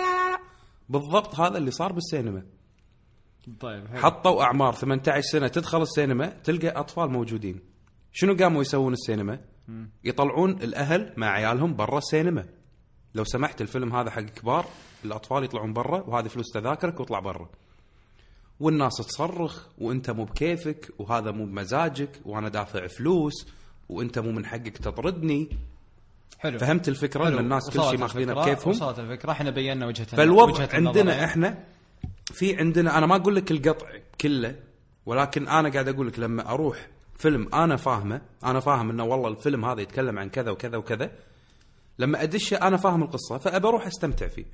بالضبط 0.91 1.39
هذا 1.39 1.57
اللي 1.57 1.71
صار 1.71 1.91
بالسينما. 1.91 2.43
طيب 3.59 3.87
حلو. 3.87 3.99
حطوا 3.99 4.43
أعمار 4.43 4.73
18 4.73 5.21
سنة 5.21 5.47
تدخل 5.47 5.81
السينما 5.81 6.27
تلقى 6.27 6.67
أطفال 6.67 7.11
موجودين. 7.11 7.59
شنو 8.11 8.35
قاموا 8.35 8.61
يسوون 8.61 8.93
السينما؟ 8.93 9.39
يطلعون 10.03 10.51
الأهل 10.51 11.13
مع 11.17 11.27
عيالهم 11.27 11.75
برا 11.75 11.97
السينما. 11.97 12.45
لو 13.15 13.23
سمحت 13.23 13.61
الفيلم 13.61 13.95
هذا 13.95 14.09
حق 14.09 14.21
كبار 14.21 14.65
الأطفال 15.05 15.43
يطلعون 15.43 15.73
برا 15.73 16.01
وهذه 16.01 16.27
فلوس 16.27 16.51
تذاكرك 16.53 16.99
واطلع 16.99 17.19
برا. 17.19 17.49
والناس 18.59 18.97
تصرخ 18.97 19.67
وأنت 19.77 20.09
مو 20.09 20.25
بكيفك 20.25 20.91
وهذا 20.99 21.31
مو 21.31 21.45
بمزاجك 21.45 22.21
وأنا 22.25 22.49
دافع 22.49 22.87
فلوس 22.87 23.47
وأنت 23.89 24.19
مو 24.19 24.31
من 24.31 24.45
حقك 24.45 24.77
تطردني. 24.77 25.49
حلو. 26.39 26.59
فهمت 26.59 26.87
الفكرة؟ 26.87 27.27
إن 27.27 27.31
حلو. 27.31 27.39
الناس 27.39 27.69
كل 27.69 27.83
شيء 27.83 27.97
ماخذينه 27.97 28.33
بكيفهم. 28.33 28.69
وصلت 28.73 28.99
الفكرة. 28.99 29.31
إحنا 29.31 29.49
بينا 29.49 29.87
وجهة 29.87 30.03
فالوضع 30.05 30.53
وجهة 30.53 30.69
عندنا. 30.73 31.25
إحنا 31.25 31.57
في 32.33 32.57
عندنا 32.57 32.97
أنا 32.97 33.05
ما 33.05 33.15
أقول 33.15 33.35
لك 33.35 33.51
القطع 33.51 33.87
كله 34.21 34.55
ولكن 35.05 35.47
أنا 35.47 35.69
قاعد 35.69 35.87
أقول 35.87 36.07
لك 36.07 36.19
لما 36.19 36.49
أروح 36.53 36.87
فيلم 37.17 37.55
أنا 37.55 37.75
فاهمه 37.75 38.21
أنا 38.43 38.59
فاهم 38.59 38.89
إنه 38.89 39.03
والله 39.03 39.27
الفيلم 39.29 39.65
هذا 39.65 39.81
يتكلم 39.81 40.19
عن 40.19 40.29
كذا 40.29 40.51
وكذا 40.51 40.77
وكذا 40.77 41.11
لما 41.99 42.23
ادشه 42.23 42.55
أنا 42.55 42.77
فاهم 42.77 43.03
القصة 43.03 43.37
فأبى 43.37 43.67
أروح 43.67 43.87
أستمتع 43.87 44.27
فيه. 44.27 44.45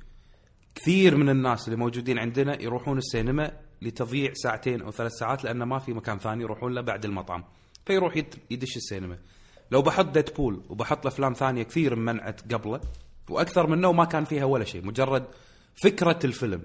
كثير 0.74 1.16
من 1.16 1.28
الناس 1.28 1.68
اللي 1.68 1.76
موجودين 1.76 2.18
عندنا 2.18 2.62
يروحون 2.62 2.98
السينما 2.98 3.52
لتضييع 3.82 4.32
ساعتين 4.34 4.82
أو 4.82 4.90
ثلاث 4.90 5.12
ساعات 5.12 5.44
لأنه 5.44 5.64
ما 5.64 5.78
في 5.78 5.92
مكان 5.92 6.18
ثاني 6.18 6.42
يروحون 6.42 6.74
له 6.74 6.80
بعد 6.80 7.04
المطعم. 7.04 7.44
فيروح 7.86 8.16
يدش 8.50 8.76
السينما. 8.76 9.18
لو 9.70 9.82
بحط 9.82 10.06
ديدبول 10.06 10.62
وبحط 10.68 11.06
أفلام 11.06 11.32
ثانية 11.32 11.62
كثير 11.62 11.96
منعت 11.96 12.52
قبله 12.54 12.80
وأكثر 13.30 13.66
منه 13.66 13.88
وما 13.88 14.04
كان 14.04 14.24
فيها 14.24 14.44
ولا 14.44 14.64
شيء 14.64 14.84
مجرد 14.86 15.24
فكرة 15.74 16.18
الفيلم 16.24 16.62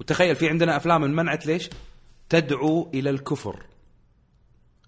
وتخيل 0.00 0.36
في 0.36 0.48
عندنا 0.48 0.76
أفلام 0.76 1.00
منعت 1.00 1.46
ليش؟ 1.46 1.70
تدعو 2.28 2.90
إلى 2.94 3.10
الكفر 3.10 3.66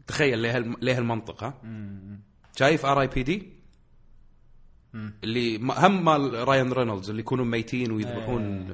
تخيل 0.07 0.39
ليه 0.39 0.59
ليه 0.59 0.99
المنطق 0.99 1.45
ها؟ 1.45 1.55
شايف 2.59 2.87
R.I.P.D؟ 2.87 3.56
اللي 5.25 5.57
هم 5.59 6.05
مال 6.05 6.49
رايان 6.49 6.73
رينولدز 6.73 7.11
اللي 7.11 7.21
يكونوا 7.21 7.45
ميتين 7.45 7.93
ويذبحون 7.93 8.67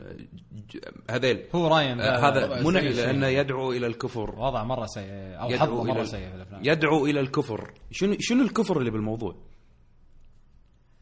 ج- 0.71 0.79
هذيل. 1.11 1.43
هو 1.55 1.67
رايان 1.69 2.01
آه، 2.01 2.21
ذا 2.21 2.29
هذا 2.29 2.63
منى 2.63 2.81
سيء 2.81 2.93
لأنه 3.07 3.27
يدعو 3.27 3.73
إلى 3.73 3.87
الكفر. 3.87 4.31
وضع 4.39 4.65
مرة 4.65 4.87
سيء 4.87 5.07
أو 5.13 5.49
حظه 5.59 5.85
مرة 5.85 6.03
إلى- 6.05 6.07
سيء 6.07 6.29
في 6.29 6.35
الأفلام. 6.37 6.61
يدعو 6.65 7.07
إلى 7.07 7.21
الكفر. 7.21 7.71
شنو 7.91 8.17
شنو 8.21 8.43
الكفر 8.43 8.79
اللي 8.79 8.91
بالموضوع؟ 8.91 9.35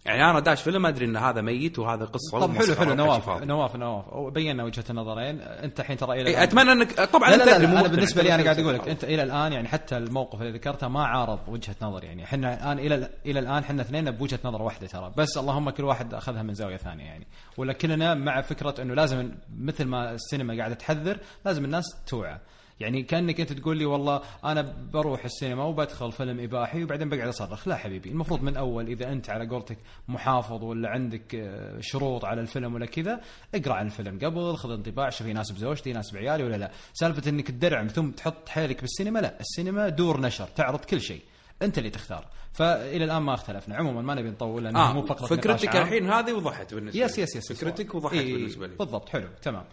يعني 0.04 0.30
أنا 0.30 0.40
داش 0.40 0.62
فيلم 0.62 0.86
أدري 0.86 1.04
إن 1.06 1.16
هذا 1.16 1.40
ميت 1.40 1.78
وهذا 1.78 2.04
قصة 2.04 2.40
طب 2.40 2.56
حلو 2.56 2.74
حلو 2.74 2.94
نواف. 2.94 3.28
نواف 3.28 3.76
نواف. 3.76 4.32
بينا 4.32 4.64
وجهة 4.64 4.84
النظرين 4.90 5.40
أنت 5.40 5.80
الحين 5.80 5.96
ترى 5.96 6.20
إلى 6.20 6.30
إيه، 6.30 6.42
أتمنى 6.42 6.72
انك 6.72 7.00
طبعا 7.00 7.30
لا 7.30 7.34
أنت 7.34 7.42
لا, 7.42 7.50
لا, 7.50 7.56
اللي 7.56 7.66
مو 7.66 7.74
لا 7.74 7.80
أنا. 7.80 7.88
بالنسبة 7.88 8.22
لي 8.22 8.34
أنا 8.34 8.42
قاعد 8.42 8.58
أقول 8.58 8.74
لك 8.74 8.88
أنت 8.88 9.04
إلى 9.04 9.22
الآن 9.22 9.52
يعني 9.52 9.68
حتى 9.68 9.96
الموقف 9.96 10.40
اللي 10.40 10.52
ذكرته 10.52 10.88
ما 10.88 11.06
عارض 11.06 11.38
وجهة 11.48 11.76
نظر 11.82 12.04
يعني. 12.04 12.24
إحنا 12.24 12.54
الآن 12.54 12.78
إلى 12.78 13.10
إلى 13.26 13.38
الآن 13.38 13.62
إحنا 13.62 13.82
اثنين 13.82 14.10
بوجهة 14.10 14.40
نظر 14.44 14.62
واحدة 14.62 14.86
ترى. 14.86 15.12
بس 15.16 15.38
اللهم 15.38 15.70
كل 15.70 15.84
واحد 15.84 16.14
أخذها 16.14 16.42
من 16.42 16.54
زاوية 16.54 16.76
ثانية 16.76 17.04
يعني. 17.04 17.26
ولا 17.56 17.72
كلنا 17.72 18.14
مع 18.14 18.40
فكرة 18.40 18.82
إنه 18.82 18.94
لازم 18.94 19.30
مثل 19.58 19.84
ما 19.84 20.12
السينما 20.12 20.56
قاعدة 20.58 20.74
تحذر 20.74 21.18
لازم 21.44 21.64
الناس 21.64 21.84
توعى. 22.06 22.38
يعني 22.80 23.02
كأنك 23.02 23.40
أنت 23.40 23.52
تقول 23.52 23.76
لي 23.76 23.84
والله 23.84 24.22
أنا 24.44 24.74
بروح 24.92 25.24
السينما 25.24 25.64
وبدخل 25.64 26.12
فيلم 26.12 26.40
إباحي 26.40 26.84
وبعدين 26.84 27.08
بقعد 27.08 27.28
أصرخ. 27.28 27.68
لا 27.68 27.76
حبيبي 27.76 28.10
المفروض 28.10 28.42
من 28.42 28.56
أول 28.56 28.86
إذا 28.86 29.12
أنت 29.12 29.30
على 29.30 29.48
قولتك 29.48 29.78
محافظ 30.08 30.64
ولا 30.64 30.88
عندك 30.88 31.34
آه، 31.34 31.80
شروط 31.80 32.24
على 32.24 32.40
الفيلم 32.40 32.74
ولا 32.74 32.86
كذا 32.86 33.20
اقرأ 33.54 33.74
عن 33.74 33.86
الفيلم 33.86 34.18
قبل 34.22 34.56
خذ 34.56 34.70
انطباع 34.70 35.10
شوف 35.10 35.26
يناسب 35.26 35.56
زوجتي 35.56 35.90
يناسب 35.90 36.16
عيالي 36.16 36.44
ولا 36.44 36.56
لا. 36.56 36.70
سالفة 36.92 37.30
إنك 37.30 37.48
تدرعم 37.50 37.86
ثم 37.86 38.10
تحط 38.10 38.48
حيلك 38.48 38.80
بالسينما 38.80 39.18
لا 39.18 39.40
السينما 39.40 39.88
دور 39.88 40.20
نشر 40.20 40.46
تعرض 40.56 40.80
كل 40.84 41.00
شيء. 41.00 41.22
أنت 41.62 41.78
اللي 41.78 41.90
تختار. 41.90 42.26
فإلى 42.52 43.04
الآن 43.04 43.22
ما 43.22 43.34
اختلفنا. 43.34 43.76
عموما 43.76 44.02
ما 44.02 44.14
نبي 44.14 44.30
نطول 44.30 44.64
لأنه 44.64 44.78
آه 44.90 44.92
مو 44.92 45.02
فقرة 45.02 45.26
فكرتك. 45.26 45.76
الحين 45.76 46.10
هذه 46.10 46.32
وضحت 46.32 46.74
بالنسبة 46.74 47.00
yes 47.04 47.16
لي. 47.18 47.22
yes 47.24 47.36
yes 47.36 47.52
فكرتك 47.52 47.94
وضحت 47.94 48.14
إيه 48.14 48.34
بالنسبة 48.34 48.66
لي. 48.66 48.76
بالضبط 48.76 49.08
حلو 49.08 49.28
تمام. 49.42 49.64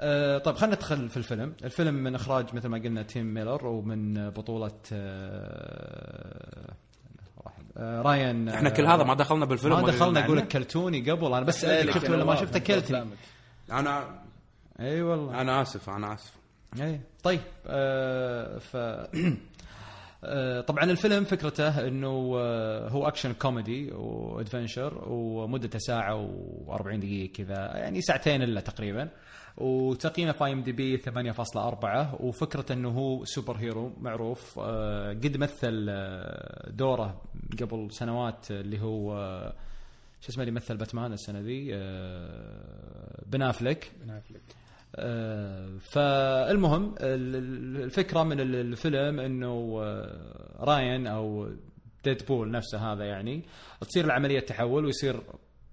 آه 0.00 0.38
طيب 0.38 0.54
خلينا 0.56 0.74
ندخل 0.76 1.08
في 1.08 1.16
الفيلم. 1.16 1.54
الفيلم 1.64 1.94
من 1.94 2.14
إخراج 2.14 2.54
مثل 2.54 2.68
ما 2.68 2.78
قلنا 2.78 3.02
تيم 3.02 3.34
ميلر 3.34 3.66
ومن 3.66 4.30
بطولة 4.30 4.72
آه 4.92 6.72
آه 7.76 8.02
رايان 8.02 8.48
إحنا 8.48 8.70
كل 8.70 8.86
هذا 8.86 9.02
ما 9.04 9.14
دخلنا 9.14 9.44
بالفيلم 9.44 9.82
ما 9.82 9.86
دخلنا 9.86 10.24
أقول؟ 10.24 10.36
لك 10.38 10.48
كرتوني 10.48 11.10
قبل 11.10 11.26
أنا 11.26 11.40
بس 11.40 11.60
سالتك 11.60 11.94
شفت 11.94 12.10
ولا 12.10 12.24
ما 12.24 12.34
شفته 12.36 12.58
كلتني 12.58 13.04
أنا 13.72 14.20
أي 14.80 15.02
والله. 15.02 15.40
أنا 15.40 15.62
آسف 15.62 15.90
أنا 15.90 16.14
آسف. 16.14 16.32
إي 16.80 17.00
طيب 17.22 17.40
آه 17.66 18.58
ف 18.58 18.76
آه، 20.24 20.60
طبعا 20.60 20.84
الفيلم 20.84 21.24
فكرته 21.24 21.88
إنه 21.88 22.34
آه، 22.38 22.88
هو 22.88 23.08
action 23.08 23.32
comedy 23.32 23.92
و 23.92 24.03
adventure 24.03 25.02
ومدته 25.08 25.78
ساعة 25.78 26.28
و40 26.66 26.82
دقيقة 26.94 27.32
كذا 27.32 27.54
يعني 27.76 28.00
ساعتين 28.00 28.42
إلا 28.42 28.60
تقريبا. 28.60 29.08
وتقييمه 29.56 30.32
في 30.32 30.44
IMDb 30.52 30.98
8.4 30.98 32.20
وفكرته 32.20 32.72
إنه 32.72 32.88
هو 32.90 33.24
superhero 33.24 33.92
معروف 34.00 34.58
آه، 34.58 35.08
قد 35.10 35.36
مثل 35.36 35.86
آه، 35.90 36.70
دوره 36.70 37.22
قبل 37.62 37.88
سنوات 37.92 38.50
اللي 38.50 38.80
هو 38.80 39.16
آه، 39.18 39.52
شو 40.20 40.28
اسمه 40.28 40.42
اللي 40.42 40.54
مثل 40.54 40.76
باتمان 40.76 41.12
السنة 41.12 41.40
ذي 41.40 41.70
آه، 41.74 43.22
بن 43.26 43.42
افلك 43.42 43.92
آه، 44.96 45.78
فالمهم 45.80 46.94
ال- 47.00 47.36
ال- 47.36 47.82
الفكرة 47.82 48.22
من 48.22 48.40
ال- 48.40 48.54
الفيلم 48.54 49.20
إنه 49.20 49.80
راين 50.60 51.06
أو 51.06 51.48
ديدبول 52.04 52.50
نفسه 52.50 52.92
هذا 52.92 53.04
يعني 53.04 53.42
تصير 53.80 54.04
العملية 54.04 54.40
تحول 54.40 54.84
ويصير 54.84 55.20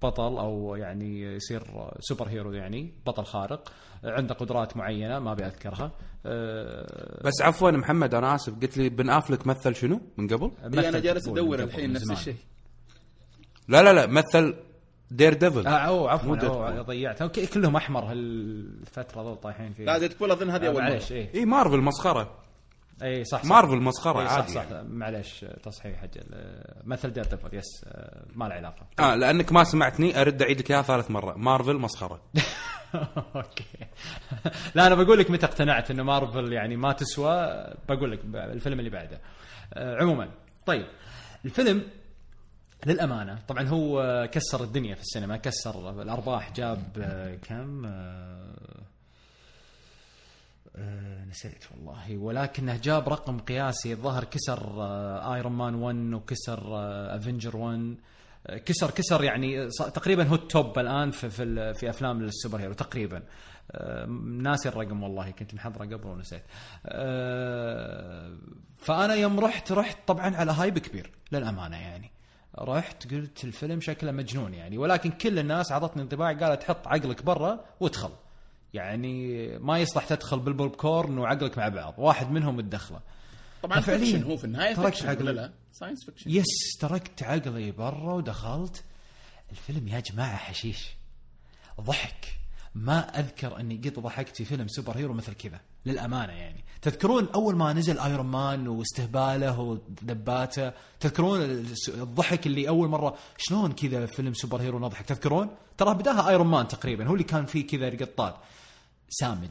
بطل 0.04 0.38
أو 0.38 0.76
يعني 0.76 1.22
يصير 1.22 1.64
superhero 2.00 2.54
يعني 2.54 2.94
بطل 3.06 3.24
خارق 3.26 3.72
عنده 4.04 4.34
قدرات 4.36 4.78
معينة 4.78 5.20
ما 5.20 5.32
أبي 5.32 5.46
أذكرها. 5.46 5.92
آه، 6.26 7.22
بس 7.26 7.42
عفوا 7.42 7.72
محمد 7.72 8.14
أنا 8.16 8.36
آسف 8.36 8.54
قلت 8.62 8.78
لي 8.78 8.90
بن 8.90 9.10
آفلك 9.10 9.48
مثل 9.48 9.76
شنو 9.76 10.02
من 10.18 10.28
قبل؟ 10.28 10.52
أنا 10.64 10.90
مثل 10.90 11.02
جالس 11.02 11.24
ديدبول 11.30 11.40
أدور 11.40 11.58
من 11.58 11.64
قبل، 11.64 11.70
الحين 11.74 11.94
نفس. 11.94 12.12
الشيء. 12.12 12.36
لا 13.68 13.84
لا 13.84 13.94
لا 13.94 14.08
مثل 14.08 14.56
دير 15.12 15.34
ديفل 15.34 15.68
آه 15.68 15.98
مو 15.98 16.08
عفوا 16.08 16.36
okay 17.22 17.46
كلهم 17.46 17.76
أحمر 17.76 18.04
هالفترة 18.12 19.22
ذول 19.22 19.36
طايحين 19.36 19.74
فيه 19.74 19.86
لا 19.86 19.98
ديدبول 19.98 20.32
أظن 20.32 20.50
هذه 20.50 20.66
آه، 20.66 20.68
أول 20.68 20.82
معليش 20.82 21.12
مرة. 21.12 21.18
اي 21.18 21.30
اي 21.34 21.46
مارفل 21.46 21.78
مسخرة. 21.78 22.38
أي 23.04 23.24
صح 23.24 23.44
صح. 23.44 23.50
مارفل 23.50 23.78
مسخرة 23.82 24.22
إيه 24.22 24.28
صح 24.28 24.34
عادي 24.34 24.54
صح. 24.54 24.62
يعني. 24.72 24.90
معليش 24.90 25.46
تصحيح 25.64 26.04
أجل 26.04 26.24
مثل 26.84 27.14
دير 27.14 27.24
ديفل 27.26 27.58
yes 27.58 27.84
آه، 27.88 28.26
ما 28.36 28.46
له 28.46 28.56
علاقة. 28.56 28.86
آه 29.00 29.16
لأنك 29.16 29.52
ما 29.52 29.64
سمعتني 29.64 30.22
أرد 30.22 30.42
اعيد 30.42 30.60
لك 30.60 30.72
إياها 30.72 30.82
ثالث 30.82 31.12
مرة. 31.12 31.34
مارفل 31.38 31.76
مسخرة. 31.78 32.22
okay. 33.36 33.64
لا 34.76 34.88
أنا 34.88 34.96
بقول 34.96 35.20
لك 35.20 35.32
متى 35.32 35.46
اقتنعت 35.46 35.92
إنه 35.92 36.04
مارفل 36.04 36.54
يعني 36.54 36.76
ما 36.76 36.92
تسوى 36.94 37.64
بقول 37.90 38.12
لك 38.12 38.20
الفيلم 38.36 38.80
اللي 38.80 38.90
بعده. 38.90 39.22
آه، 39.74 39.98
عموما 40.02 40.30
طيب 40.66 40.86
الفيلم 41.46 41.84
للأمانة 42.86 43.40
طبعا 43.48 43.68
هو 43.68 44.28
كسر 44.32 44.64
الدنيا 44.64 44.96
في 44.96 45.02
السينما 45.02 45.38
كسر 45.38 46.02
الأرباح 46.02 46.52
جاب 46.54 46.84
آه، 46.98 47.36
كم؟ 47.36 47.86
آه، 50.76 50.80
آه، 51.22 51.26
نسيت 51.26 51.66
والله. 51.72 52.18
ولكنه 52.18 52.78
جاب 52.78 53.10
رقم 53.10 53.40
قياسي 53.40 53.94
الظاهر 53.94 54.24
كسر 54.24 54.68
آه، 54.82 55.34
Iron 55.36 55.52
Man 55.54 55.76
1 55.76 56.14
وكسر 56.14 56.76
آه، 56.76 57.16
Avenger 57.18 57.58
1 57.58 57.96
آه، 58.48 58.58
كسر 58.58 58.92
كسر 58.92 59.24
يعني 59.24 59.70
ص- 59.70 59.78
تقريبا 59.92 60.24
هو 60.28 60.36
ال 60.36 60.47
top 60.47 60.80
الآن 60.80 61.12
في 61.12 61.30
في, 61.30 61.74
في 61.74 61.90
أفلام 61.90 62.22
ال 62.22 62.60
superhero 62.60 62.74
تقريبا. 62.74 63.24
آه، 63.72 64.06
ناسي 64.42 64.70
الرقم 64.70 65.04
والله 65.04 65.32
كنت 65.32 65.54
محضره 65.54 65.86
قبل 65.86 66.08
ونسيت. 66.08 66.44
آه، 66.86 68.38
فأنا 68.78 69.14
يوم 69.14 69.40
رحت 69.40 69.72
رحت 69.72 69.98
طبعا 70.08 70.36
على 70.36 70.52
hype 70.52 70.80
كبير 70.80 71.12
للأمانة 71.32 71.78
يعني. 71.78 72.12
رحت 72.60 73.14
قلت 73.14 73.44
الفيلم 73.44 73.82
شكله 73.82 74.12
مجنون 74.12 74.54
يعني. 74.54 74.78
ولكن 74.78 75.10
كل 75.12 75.40
الناس 75.40 75.72
عطتني 75.72 76.02
انطباع 76.04 76.34
قالت 76.34 76.64
حط 76.64 76.88
عقلك 76.88 77.24
برا 77.24 77.66
وادخل. 77.80 78.10
يعني 78.74 79.48
ما 79.60 79.80
يصلح 79.80 80.06
تدخل 80.06 80.40
بالبوب 80.40 80.76
كورن 80.76 81.18
وعقلك 81.18 81.58
مع 81.58 81.68
بعض. 81.68 81.94
واحد 81.98 82.32
منهم 82.32 82.62
تدخله 82.62 83.00
طبعا 83.64 83.80
فعلياً 83.80 84.24
هو 84.24 84.38
في 84.38 84.44
النهاية 84.44 84.76
تركت 84.76 85.06
عقلي. 85.06 85.52
science 85.72 86.06
fiction 86.06 86.32
yes 86.32 86.78
تركت 86.80 87.24
عقلي 87.24 87.72
برا 87.72 88.14
ودخلت. 88.14 88.84
الفيلم 89.52 89.88
يا 89.88 90.00
جماعة 90.00 90.36
حشيش. 90.36 90.90
ضحك. 91.82 92.40
ما 92.76 93.20
أذكر 93.20 93.60
أني 93.60 93.78
قد 93.78 94.00
ضحكت 94.00 94.36
في 94.36 94.46
فيلم 94.46 94.68
superhero 94.68 95.14
مثل 95.14 95.34
كذا 95.34 95.60
للأمانة 95.86 96.34
يعني. 96.34 96.64
تذكرون 96.82 97.28
أول 97.36 97.56
ما 97.56 97.74
نزل 97.74 98.00
Iron 98.00 98.26
Man 98.26 98.68
واستهباله 98.68 99.60
ودباته؟ 99.60 100.72
تذكرون 101.00 101.42
الضحك 101.88 102.48
اللي 102.48 102.68
أول 102.68 102.88
مرة 102.88 103.18
شلون 103.38 103.72
كذا 103.72 104.06
فيلم 104.06 104.34
superhero 104.34 104.80
نضحك؟ 104.80 105.06
تذكرون؟ 105.06 105.50
ترى 105.78 105.94
بداها 105.94 106.30
Iron 106.30 106.48
Man 106.48 106.68
تقريبا 106.68 107.08
هو 107.08 107.14
اللي 107.14 107.24
كان 107.24 107.46
فيه 107.46 107.68
كذا 107.68 107.90
قطات 107.90 108.36
سامج. 109.20 109.50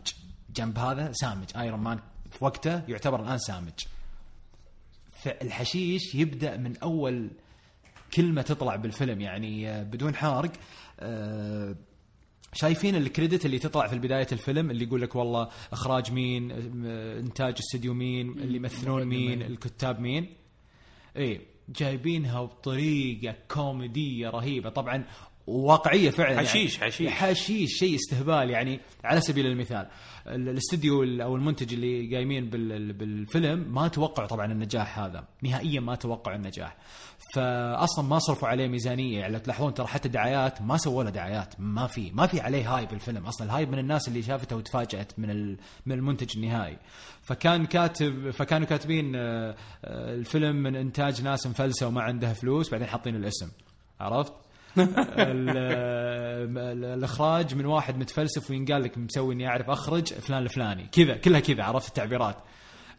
جنب 0.56 0.78
هذا 0.78 1.12
سامج. 1.12 1.46
Iron 1.56 1.80
Man 1.80 1.98
في 2.30 2.44
وقته 2.44 2.82
يعتبر 2.88 3.22
الآن 3.22 3.38
سامج. 3.38 3.72
فالحشيش 5.12 6.14
يبدأ 6.14 6.56
من 6.56 6.76
أول 6.76 7.30
كلمة 8.14 8.42
تطلع 8.42 8.76
بالفيلم. 8.76 9.20
يعني 9.20 9.70
آه، 9.70 9.82
بدون 9.82 10.14
حرق 10.14 10.52
آه، 11.00 11.74
شايفين 12.54 12.96
ال 12.96 13.03
credit 13.03 13.46
اللي 13.46 13.58
تطلع 13.58 13.86
في 13.86 13.98
بدايه 13.98 14.26
الفيلم 14.32 14.70
اللي 14.70 14.84
يقول 14.84 15.02
لك 15.02 15.14
والله 15.16 15.48
إخراج 15.72 16.12
مين 16.12 16.50
آه، 16.86 17.20
إنتاج 17.20 17.54
استوديو 17.58 17.94
مين 17.94 18.30
اللي 18.30 18.56
يمثلون 18.56 19.04
مين 19.04 19.42
الكتاب 19.42 20.00
مين. 20.00 20.34
إيه 21.16 21.40
جايبينها 21.68 22.42
بطريقة 22.42 23.34
كوميدية 23.48 24.28
رهيبة. 24.30 24.70
طبعا 24.70 25.04
واقعية 25.46 26.10
فعلا 26.10 26.38
حشيش- 26.38 26.78
يعني. 26.78 26.92
حشيش. 26.92 27.10
حشيش. 27.12 27.70
شيء 27.78 27.94
استهبال 27.94 28.50
يعني. 28.50 28.80
على 29.04 29.20
سبيل 29.20 29.46
المثال 29.46 29.86
ال- 30.26 30.48
الاستوديو 30.48 31.02
ال- 31.02 31.20
أو 31.20 31.36
المنتج 31.36 31.74
اللي 31.74 32.14
قايمين 32.16 32.50
بال- 32.50 32.92
بالفيلم 32.92 33.74
ما 33.74 33.88
توقعوا 33.88 34.28
طبعا 34.28 34.52
النجاح 34.52 34.98
هذا. 34.98 35.24
نهائيا 35.42 35.80
ما 35.80 35.94
توقعوا 35.94 36.36
النجاح. 36.36 36.76
فأصلا 37.34 38.04
ما 38.04 38.18
صرفوا 38.18 38.48
عليه 38.48 38.68
ميزانية. 38.68 39.18
يعني 39.20 39.32
لو 39.32 39.38
تلاحظون 39.38 39.74
ترى 39.74 39.86
حتى 39.86 40.08
دعايات 40.08 40.62
ما 40.62 40.76
سووا 40.76 41.04
له 41.04 41.10
دعايات. 41.10 41.54
ما 41.60 41.86
في 41.86 42.10
ما 42.10 42.26
في 42.26 42.40
عليه 42.40 42.76
hype 42.76 42.92
الفيلم 42.92 43.26
أصلا. 43.26 43.46
ال 43.46 43.51
hype 43.51 43.70
من 43.72 43.78
الناس 43.78 44.08
اللي 44.08 44.22
شافته 44.22 44.56
وتفاجأت 44.56 45.18
من 45.18 45.50
من 45.86 45.92
المنتج 45.92 46.36
النهائي. 46.38 46.78
فكان 47.22 47.66
كاتب 47.66 48.30
فكانوا 48.30 48.66
كاتبين 48.66 49.16
آه، 49.16 49.54
آه، 49.84 50.14
الفيلم 50.14 50.56
من 50.56 50.76
إنتاج 50.76 51.22
ناس 51.22 51.46
مفلسة 51.46 51.86
وما 51.86 52.02
عنده 52.02 52.32
فلوس 52.32 52.70
بعدين 52.70 52.86
حاطين 52.88 53.16
الاسم. 53.16 53.48
عرفت؟ 54.00 54.32
ال- 54.78 56.56
ال- 56.58 56.84
الإخراج 56.84 57.54
من 57.54 57.66
واحد 57.66 57.98
متفلسف 57.98 58.50
وينقال 58.50 58.82
لك 58.82 58.98
مسوي 58.98 59.34
إني 59.34 59.48
أعرف 59.48 59.70
أخرج 59.70 60.06
فلان 60.06 60.42
الفلاني. 60.42 60.86
كذا 60.92 61.16
كلها 61.16 61.40
كذا 61.40 61.62
عرفت 61.62 61.88
التعبيرات. 61.88 62.36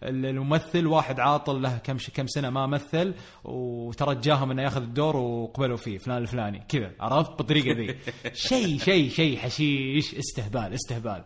ال- 0.03 0.25
الممثل 0.25 0.87
واحد 0.87 1.19
عاطل 1.19 1.61
له 1.61 1.77
كم 1.77 1.97
كم 2.13 2.27
سنة 2.27 2.49
ما 2.49 2.67
مثل 2.67 3.13
وترجاهم 3.43 4.51
إنه 4.51 4.61
ياخذ 4.61 4.81
الدور 4.81 5.15
وقبلوا 5.17 5.77
فيه 5.77 5.97
فلان 5.97 6.17
الفلاني. 6.17 6.63
كذا 6.69 6.91
عرفت؟ 6.99 7.37
بالطريقة 7.37 7.71
ذي. 7.71 7.95
شيء 8.49 8.79
شيء 8.79 9.09
شيء 9.09 9.37
حشيش 9.37 10.15
استهبال 10.15 10.73
استهبال. 10.73 11.23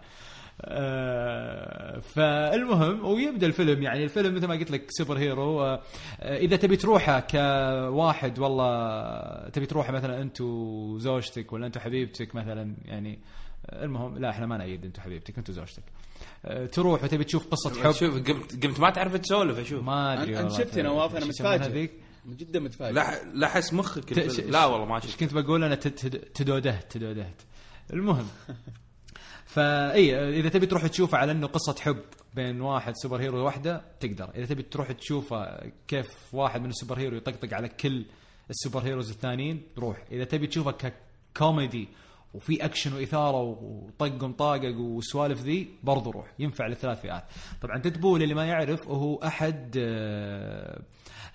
آه، 0.61 1.99
فالمهم 1.99 3.05
ويبدأ 3.05 3.47
الفيلم. 3.47 3.83
يعني 3.83 4.03
الفيلم 4.03 4.35
مثل 4.35 4.47
ما 4.47 4.53
قلت 4.55 4.71
لك 4.71 4.85
سوبر 4.91 5.17
هيرو. 5.17 5.61
آه، 5.63 5.81
إذا 6.21 6.55
تبي 6.55 6.75
تروحه 6.77 7.19
كواحد 7.19 8.39
والله 8.39 9.49
تبي 9.49 9.65
تروحه 9.65 9.91
مثلا 9.93 10.21
أنت 10.21 10.41
وزوجتك 10.41 11.53
ولا 11.53 11.65
أنت 11.67 11.77
وحبيبتك 11.77 12.35
مثلا 12.35 12.75
يعني 12.85 13.19
المهم 13.73 14.17
لا 14.17 14.29
إحنا 14.29 14.45
ما 14.45 14.57
نأيد 14.57 14.85
أنت 14.85 14.97
وحبيبتك 14.97 15.37
أنت 15.37 15.49
وزوجتك. 15.49 15.83
آه، 16.45 16.65
تروح 16.65 17.03
وتبي 17.03 17.23
تشوف 17.23 17.47
قصة 17.47 17.83
حب. 17.83 17.91
شوف 17.91 18.13
قمت 18.15 18.65
قمت 18.65 18.79
ما 18.79 18.89
تعرف 18.89 19.15
تسولف 19.17 19.59
أشوف. 19.59 19.83
ما 19.83 20.13
أدري 20.23 20.35
والله. 20.35 20.57
شفت 20.57 20.77
يا 20.77 20.83
نواف، 20.83 21.11
يسمونها 21.15 21.57
متفاجئ. 21.57 21.89
جدا 22.27 22.59
متفاجئ. 22.59 22.93
لا 22.93 23.23
لحس 23.33 23.73
مخك 23.73 24.03
ت- 24.05 24.11
الفيلم. 24.17 24.29
ش- 24.29 24.39
لا 24.53 24.65
والله 24.65 24.85
ما 24.85 24.95
إيش 24.95 25.05
شفت. 25.05 25.19
كنت 25.19 25.33
بقول؟ 25.33 25.63
أنا 25.63 25.75
تد- 25.75 25.95
تد- 25.95 26.19
تدودهت 26.19 26.91
تدودهت. 26.91 27.41
المهم 27.93 28.27
فاي 29.57 30.39
إذا 30.39 30.49
تبي 30.49 30.65
تروح 30.65 30.87
تشوفه 30.87 31.17
على 31.17 31.31
أنه 31.31 31.47
قصة 31.47 31.75
حب 31.81 32.01
بين 32.33 32.61
واحد 32.61 32.93
superhero 32.95 33.39
وواحده 33.39 33.81
تقدر. 33.99 34.29
إذا 34.35 34.45
تبي 34.45 34.63
تروح 34.63 34.91
تشوفه 34.91 35.71
كيف 35.87 36.33
واحد 36.33 36.61
من 36.61 36.69
ال 36.69 36.99
superhero 36.99 37.17
يطقطق 37.17 37.53
على 37.53 37.69
كل 37.69 38.05
ال 38.49 38.79
superheroes 38.79 39.09
الثانيين 39.09 39.61
روح. 39.77 40.03
إذا 40.11 40.23
تبي 40.23 40.47
تشوفه 40.47 40.91
ككوميدي 41.35 41.87
وفي 42.33 42.65
أكشن 42.65 42.93
وإثارة 42.93 43.41
وطق 43.41 44.23
ومطاقق 44.23 44.75
وسوالف 44.77 45.41
ذي 45.41 45.69
برضو 45.83 46.11
روح. 46.11 46.33
ينفع 46.39 46.67
للثلاث 46.67 47.01
فئات. 47.01 47.23
طبعا 47.61 47.77
ديدبول 47.77 48.23
اللي 48.23 48.33
ما 48.33 48.45
يعرف 48.45 48.87
هو 48.87 49.15
أحد 49.15 49.75
آه، 49.77 50.81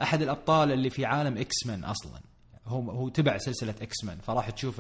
أحد 0.02 0.22
الأبطال 0.22 0.72
اللي 0.72 0.90
في 0.90 1.04
عالم 1.04 1.38
X-Men 1.38 1.84
أصلا. 1.84 2.20
هو 2.66 2.90
هو 2.90 3.08
تبع 3.08 3.38
سلسلة 3.38 3.74
X-Men 3.82 4.18
فراح 4.18 4.50
تشوف 4.50 4.76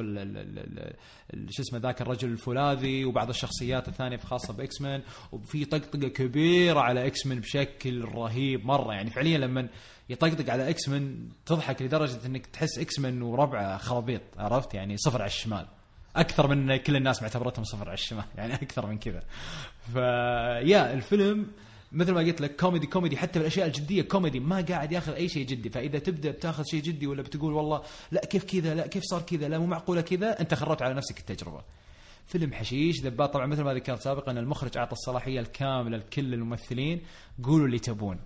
شو 1.50 1.62
اسمه 1.62 1.78
ذاك 1.78 2.02
الرجل 2.02 2.28
الفولاذي 2.28 3.04
وبعض 3.04 3.28
الشخصيات 3.28 3.88
الثانية 3.88 4.16
خاصة 4.16 4.52
ب 4.54 4.80
X-Men 4.80 5.02
وفي 5.32 5.64
طقطقة 5.64 6.08
كبيرة 6.08 6.80
على 6.80 7.06
X-Men 7.06 7.40
بشكل 7.40 8.04
رهيب 8.04 8.66
مرة. 8.66 8.92
يعني 8.92 9.10
فعليا 9.10 9.38
لما 9.38 9.68
يطقطق 10.08 10.50
على 10.50 10.70
X-Men 10.70 11.28
تضحك 11.46 11.82
لدرجة 11.82 12.26
إنك 12.26 12.46
تحس 12.46 12.78
X-Men 12.78 13.22
وربعه 13.22 13.78
خرابيط 13.78 14.22
عرفت؟ 14.36 14.74
يعني 14.74 14.96
صفر 14.96 15.22
على 15.22 15.28
الشمال. 15.28 15.66
أكثر 16.16 16.48
من 16.48 16.76
كل 16.76 16.96
الناس 16.96 17.22
معتبرتهم 17.22 17.64
صفر 17.64 17.84
على 17.84 17.94
الشمال. 17.94 18.24
يعني 18.38 18.54
أكثر 18.54 18.86
من 18.86 18.98
كذا. 18.98 19.22
فيا 19.92 20.92
الفيلم 20.92 21.46
مثل 21.92 22.12
ما 22.12 22.20
قلت 22.20 22.40
لك 22.40 22.56
كوميدي 22.56 22.86
كوميدي 22.86 23.16
حتى 23.16 23.38
بالاشياء 23.38 23.66
الجدية 23.66 24.02
كوميدي 24.02 24.40
ما 24.40 24.60
قاعد 24.60 24.92
ياخذ 24.92 25.12
أي 25.12 25.28
شيء 25.28 25.46
جدي. 25.46 25.70
فإذا 25.70 25.98
تبدأ 25.98 26.30
بتاخذ 26.30 26.64
شيء 26.64 26.82
جدي 26.82 27.06
ولا 27.06 27.22
بتقول 27.22 27.52
والله 27.52 27.82
لا 28.10 28.24
كيف 28.24 28.44
كذا؟ 28.44 28.74
لا 28.74 28.86
كيف 28.86 29.02
صار 29.02 29.22
كذا؟ 29.22 29.48
لا 29.48 29.58
مو 29.58 29.66
معقولة 29.66 30.00
كذا؟ 30.00 30.40
أنت 30.40 30.54
خربت 30.54 30.82
على 30.82 30.94
نفسك 30.94 31.18
التجربة. 31.18 31.62
فيلم 32.26 32.52
حشيش 32.52 33.00
ذبات 33.02 33.32
طبعا 33.32 33.46
مثل 33.46 33.62
ما 33.62 33.74
ذكرت 33.74 34.00
سابقا 34.00 34.32
المخرج 34.32 34.78
أعطى 34.78 34.92
الصلاحية 34.92 35.40
الكاملة 35.40 35.96
لكل 35.96 36.34
الممثلين 36.34 37.02
قولوا 37.42 37.66
اللي 37.66 37.78
تبون. 37.78 38.18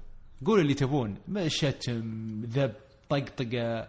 قولوا 0.46 0.62
اللي 0.62 0.74
تبون. 0.74 1.16
شتم 1.46 2.40
ذب 2.44 2.72
طقطقة 3.08 3.88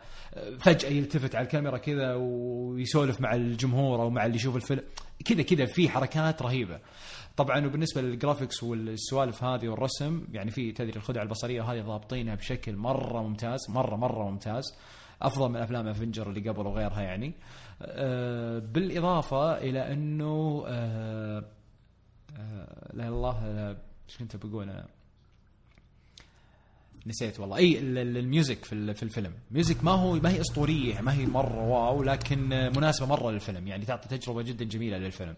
فجأة 0.60 0.90
يلتفت 0.90 1.36
على 1.36 1.46
الكاميرا 1.46 1.78
كذا 1.78 2.16
ويسولف 2.16 3.22
مع 3.22 3.36
الجمهور 3.36 4.02
أو 4.02 4.10
مع 4.10 4.26
اللي 4.26 4.36
يشوف 4.36 4.56
الفيلم. 4.56 4.82
كذا 5.26 5.42
كذا 5.42 5.66
في 5.66 5.90
حركات 5.90 6.42
رهيبة. 6.42 6.80
طبعا 7.38 7.66
وبالنسبة 7.66 8.02
للجرافيكس 8.02 8.64
والسوالف 8.64 9.44
هذه 9.44 9.68
والرسم 9.68 10.28
يعني 10.32 10.52
في 10.52 10.72
تدري 10.72 10.96
الخدع 10.96 11.22
البصرية 11.22 11.62
وهذه 11.62 11.82
ضابطينها 11.82 12.36
بشكل 12.36 12.76
مرة 12.76 13.22
ممتاز 13.22 13.60
مرة 13.70 13.96
مرة 13.96 14.30
ممتاز. 14.30 14.64
أفضل 15.22 15.50
من 15.50 15.56
أفلام 15.58 15.88
Avenger 15.88 16.30
اللي 16.30 16.50
قبل 16.50 16.68
وغيرها 16.68 17.02
يعني. 17.02 17.34
آه 17.82 18.60
بالإضافة 18.60 19.58
إلى 19.58 19.94
أنه 19.94 20.64
آه 20.68 21.44
آه 22.38 22.92
لا 22.94 23.08
الله 23.08 23.48
إيش 24.10 24.18
كنت 24.20 24.36
بقول 24.46 24.64
أنا 24.64 24.88
نسيت 27.08 27.40
والله. 27.40 27.58
إي 27.58 27.80
ال- 27.80 27.98
ال- 27.98 28.18
ال 28.18 28.26
music 28.26 28.66
في 28.66 28.94
في 28.94 29.04
الفيلم. 29.04 29.34
music 29.52 29.84
ما 29.84 29.92
هو 29.92 30.14
ما 30.14 30.30
هي 30.30 30.42
أسطورية 30.42 31.02
ما 31.02 31.14
هي 31.14 31.26
مرة 31.26 31.68
wow 31.68 32.04
لكن 32.04 32.50
مناسبة 32.50 33.06
مرة 33.08 33.32
للفيلم 33.32 33.68
يعني 33.68 33.86
تعطي 33.86 34.18
تجربة 34.18 34.42
جدا 34.42 34.66
جميلة 34.66 34.98
للفيلم. 34.98 35.30
آه، 35.30 35.36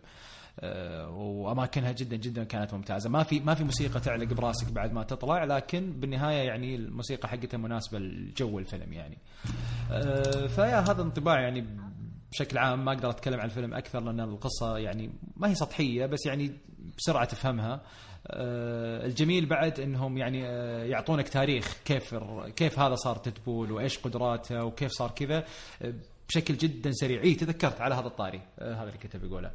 وأماكنها 1.09 1.91
جدا 1.91 2.15
جدا 2.15 2.43
كانت 2.43 2.73
ممتازة. 2.73 3.09
ما 3.09 3.23
في 3.23 3.39
ما 3.39 3.53
في 3.53 3.63
موسيقى 3.63 3.99
تعلق 3.99 4.33
براسك 4.33 4.71
بعد 4.71 4.93
ما 4.93 5.03
تطلع 5.03 5.43
لكن 5.43 5.91
بالنهاية 5.91 6.47
يعني 6.47 6.75
الموسيقى 6.75 7.29
حقتها 7.29 7.57
مناسبة 7.57 7.99
لجو 7.99 8.59
الفيلم 8.59 8.93
يعني. 8.93 9.17
آه، 9.91 10.47
فيا 10.47 10.79
هذا 10.79 11.01
انطباع 11.01 11.41
يعني 11.41 11.65
بشكل 12.31 12.57
عام 12.57 12.85
ما 12.85 12.93
أقدر 12.93 13.09
أتكلم 13.09 13.39
عن 13.39 13.45
الفيلم 13.45 13.73
أكثر 13.73 13.99
لأن 13.99 14.19
القصة 14.19 14.77
يعني 14.77 15.09
ما 15.37 15.49
هي 15.49 15.55
سطحية 15.55 16.05
بس 16.05 16.25
يعني 16.25 16.51
بسرعة 16.97 17.25
تفهمها. 17.25 17.81
آه، 18.27 19.05
الجميل 19.05 19.45
بعد 19.45 19.79
إنهم 19.79 20.17
يعني 20.17 20.47
آه، 20.47 20.83
يعطونك 20.83 21.29
تاريخ 21.29 21.77
كيف 21.85 22.15
كيف 22.55 22.79
هذا 22.79 22.95
صار 22.95 23.15
تدبول 23.15 23.71
وإيش 23.71 23.97
قدراته 23.97 24.65
وكيف 24.65 24.91
صار 24.91 25.11
كذا 25.11 25.43
آه، 25.81 25.93
بشكل 26.29 26.57
جدا 26.57 26.91
سريع. 26.91 27.23
اي 27.23 27.35
تذكرت 27.35 27.81
على 27.81 27.95
هذا 27.95 28.07
الطاري 28.07 28.41
آه، 28.59 28.73
هذا 28.73 28.87
اللي 28.87 28.97
كنت 28.97 29.17
بقوله 29.17 29.51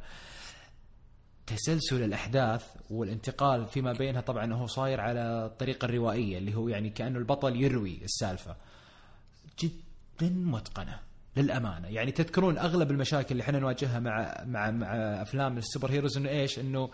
تسلسل 1.47 2.03
الأحداث 2.03 2.65
والانتقال 2.89 3.67
فيما 3.67 3.93
بينها 3.93 4.21
طبعا 4.21 4.53
هو 4.53 4.67
صاير 4.67 5.01
على 5.01 5.45
الطريقة 5.45 5.85
الروائية 5.85 6.37
اللي 6.37 6.55
هو 6.55 6.67
يعني 6.67 6.89
كأنه 6.89 7.19
البطل 7.19 7.61
يروي 7.63 7.99
السالفة. 8.03 8.55
جدا 9.59 10.29
متقنة 10.29 10.99
للأمانة. 11.37 11.87
يعني 11.87 12.11
تذكرون 12.11 12.57
أغلب 12.57 12.91
المشاكل 12.91 13.27
اللي 13.31 13.43
إحنا 13.43 13.59
نواجهها 13.59 13.99
مع 13.99 14.43
مع 14.45 14.71
مع 14.71 14.95
أفلام 15.21 15.57
ال 15.57 15.91
superheroes 15.91 16.17
إنه 16.17 16.29
إيش؟ 16.29 16.59
إنه 16.59 16.89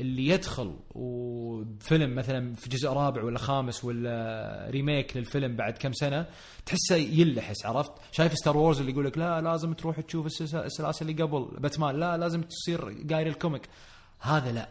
اللي 0.00 0.26
يدخل 0.26 0.76
وفيلم 0.94 2.14
مثلا 2.14 2.54
في 2.54 2.68
جزء 2.70 2.88
رابع 2.88 3.22
ولا 3.22 3.38
خامس 3.38 3.84
ولا 3.84 4.66
remake 4.70 5.16
للفيلم 5.16 5.56
بعد 5.56 5.78
كم 5.78 5.92
سنة 5.92 6.26
تحسه 6.66 6.96
يلحس 6.96 7.66
عرفت؟ 7.66 7.92
شايف 8.12 8.34
Star 8.34 8.56
Wars 8.56 8.80
اللي 8.80 8.92
يقول 8.92 9.04
لك 9.04 9.18
لا 9.18 9.40
لازم 9.40 9.72
تروح 9.72 10.00
تشوف 10.00 10.26
السلاسل 10.26 11.08
اللي 11.08 11.22
قبل. 11.22 11.60
باتمان 11.60 12.00
لا 12.00 12.16
لازم 12.16 12.42
تصير 12.42 12.80
قاري 13.12 13.26
ال 13.26 13.31
comic. 13.31 13.62
هذا 14.24 14.52
لا. 14.52 14.68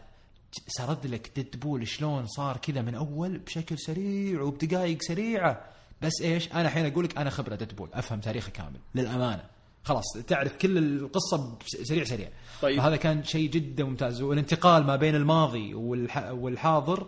سرد 0.66 1.06
لك 1.06 1.30
ديدبول 1.34 1.88
شلون 1.88 2.26
صار 2.26 2.56
كذا 2.56 2.82
من 2.82 2.94
أول 2.94 3.38
بشكل 3.38 3.78
سريع 3.78 4.42
وبدقائق 4.42 5.02
سريعة. 5.02 5.64
بس 6.02 6.12
إيش؟ 6.22 6.52
أنا 6.52 6.62
الحين 6.62 6.86
أقول 6.86 7.04
لك 7.04 7.18
أنا 7.18 7.30
خبرة 7.30 7.54
ديدبول 7.54 7.88
أفهم 7.92 8.20
تاريخه 8.20 8.50
كامل. 8.50 8.80
للأمانة. 8.94 9.44
خلاص 9.84 10.04
تعرف 10.26 10.56
كل 10.56 10.78
القصة 10.78 11.58
سريع 11.66 12.04
سريع. 12.04 12.28
طيب. 12.62 12.80
فهذا 12.80 12.96
كان 12.96 13.24
شيء 13.24 13.50
جدا 13.50 13.84
ممتاز. 13.84 14.22
والانتقال 14.22 14.84
ما 14.86 14.96
بين 14.96 15.14
الماضي 15.14 15.74
والح... 15.74 16.30
والحاضر 16.30 17.06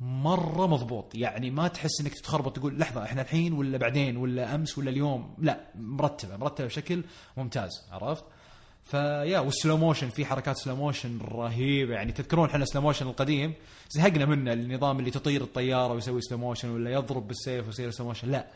مرة 0.00 0.66
مضبوط. 0.66 1.14
يعني 1.14 1.50
ما 1.50 1.68
تحس 1.68 2.00
إنك 2.00 2.14
تتخربط 2.14 2.56
تقول 2.56 2.78
لحظة 2.78 3.04
إحنا 3.04 3.22
الحين 3.22 3.52
ولا 3.52 3.78
بعدين 3.78 4.16
ولا 4.16 4.54
أمس 4.54 4.78
ولا 4.78 4.90
اليوم؟ 4.90 5.34
لا 5.38 5.60
مرتبة 5.74 6.36
مرتبة 6.36 6.66
بشكل 6.66 7.04
ممتاز. 7.36 7.70
عرفت؟ 7.90 8.24
فيا 8.92 9.38
وال 9.38 9.51
slow 9.51 9.76
motion 9.76 10.08
في 10.08 10.24
حركات 10.24 10.56
slow 10.56 10.76
motion 10.76 11.18
رهيبة. 11.32 11.94
يعني 11.94 12.12
تذكرون 12.12 12.48
إحنا 12.48 12.64
slow 12.64 12.82
motion 12.82 13.06
القديم؟ 13.06 13.54
زهقنا 13.90 14.24
منه 14.24 14.52
النظام 14.52 14.98
اللي 14.98 15.10
تطير 15.10 15.42
الطيارة 15.42 15.92
ويسوي 15.92 16.20
slow 16.20 16.38
motion 16.38 16.68
ولا 16.68 16.90
يضرب 16.90 17.28
بالسيف 17.28 17.66
ويصير 17.66 17.90
slow 17.90 18.06
motion 18.06 18.30
لا 18.30 18.46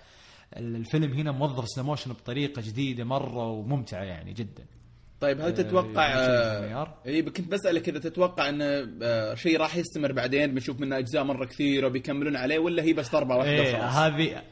الفيلم 0.56 1.12
هنا 1.12 1.32
موظف 1.32 1.68
slow 1.68 1.84
motion 1.84 2.12
بطريقة 2.12 2.62
جديدة 2.62 3.04
مرة 3.04 3.46
وممتعة 3.50 4.02
يعني 4.02 4.32
جدا. 4.32 4.64
طيب 5.20 5.40
هل 5.40 5.46
آه، 5.46 5.50
تتوقع 5.50 6.06
آه،؟ 6.06 6.94
اي 7.06 7.22
كنت 7.22 7.48
بسألك 7.48 7.88
اذا 7.88 7.98
تتوقع 7.98 8.48
إن 8.48 8.62
آه، 9.02 9.34
شيء 9.34 9.60
راح 9.60 9.76
يستمر 9.76 10.12
بعدين؟ 10.12 10.54
بنشوف 10.54 10.80
منه 10.80 10.98
أجزاء 10.98 11.24
مرة 11.24 11.44
كثيرة 11.44 11.86
وبيكملون 11.86 12.36
عليه 12.36 12.58
ولا 12.58 12.82
هي 12.82 12.92
بس 12.92 13.12
ضربة 13.12 13.36
واحدة 13.36 13.50
إيه 13.50 13.74
وخلاص؟ 13.74 13.94
هذه 13.94 14.42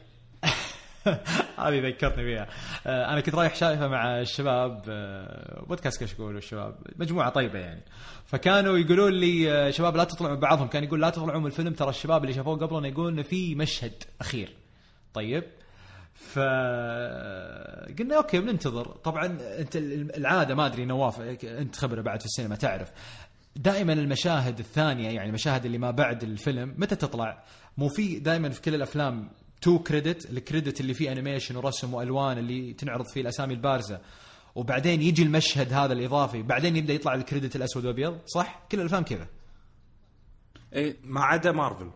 هذه 1.65 1.87
ذكرتني 1.87 2.23
فيها. 2.23 2.47
آه، 2.87 3.13
أنا 3.13 3.21
كنت 3.21 3.35
رايح 3.35 3.55
شايفه 3.55 3.87
مع 3.87 4.19
الشباب 4.19 4.83
آه، 4.89 5.65
بودكاست 5.67 6.03
كشكول 6.03 6.35
والشباب 6.35 6.75
مجموعة 6.95 7.29
طيبة 7.29 7.59
يعني. 7.59 7.81
فكانوا 8.25 8.77
يقولون 8.77 9.13
لي 9.13 9.51
آه، 9.51 9.69
شباب 9.69 9.95
لا 9.95 10.03
تطلعوا 10.03 10.35
بعضهم. 10.35 10.67
كان 10.67 10.83
يقول 10.83 11.01
لا 11.01 11.09
تطلعوا 11.09 11.39
من 11.39 11.45
الفيلم. 11.45 11.73
ترى 11.73 11.89
الشباب 11.89 12.23
اللي 12.23 12.33
شافوه 12.33 12.57
قبلنا 12.57 12.87
يقولون 12.87 13.21
في 13.21 13.55
مشهد 13.55 14.03
أخير. 14.21 14.55
طيب. 15.13 15.43
ف 16.13 16.39
قلنا 17.99 18.17
okay 18.17 18.39
بننتظر. 18.39 18.87
طبعا 18.87 19.25
أنت 19.59 19.75
العادة 20.17 20.55
ما 20.55 20.65
أدري 20.65 20.85
نواف 20.85 21.21
أنت 21.43 21.75
خبرة 21.75 22.01
بعد 22.01 22.19
في 22.19 22.25
السينما 22.25 22.55
تعرف. 22.55 22.91
دائما 23.55 23.93
المشاهد 23.93 24.59
الثانية 24.59 25.09
يعني 25.09 25.29
المشاهد 25.29 25.65
اللي 25.65 25.77
ما 25.77 25.91
بعد 25.91 26.23
الفيلم 26.23 26.73
متى 26.77 26.95
تطلع؟ 26.95 27.43
مو 27.77 27.87
في 27.87 28.19
دائما 28.19 28.49
في 28.49 28.61
كل 28.61 28.75
الأفلام 28.75 29.29
two 29.65 29.79
credit 29.79 30.29
ال 30.31 30.38
credit 30.38 30.81
اللي 30.81 30.93
فيه 30.93 31.11
animation 31.11 31.55
ورسم 31.55 31.93
وألوان 31.93 32.37
اللي 32.37 32.73
تنعرض 32.73 33.05
فيه 33.07 33.21
الأسامي 33.21 33.53
البارزة. 33.53 33.99
وبعدين 34.55 35.01
يجي 35.01 35.23
المشهد 35.23 35.73
هذا 35.73 35.93
الإضافي 35.93 36.41
بعدين 36.41 36.75
يبدأ 36.75 36.93
يطلع 36.93 37.13
ال 37.13 37.19
credit 37.19 37.55
الأسود 37.55 37.85
وابيض 37.85 38.17
صح؟ 38.25 38.65
كل 38.71 38.79
الافلام 38.79 39.03
كذا. 39.03 39.27
إيه 40.73 40.97
ما 41.03 41.21
عدا 41.23 41.51
مارفل. 41.51 41.89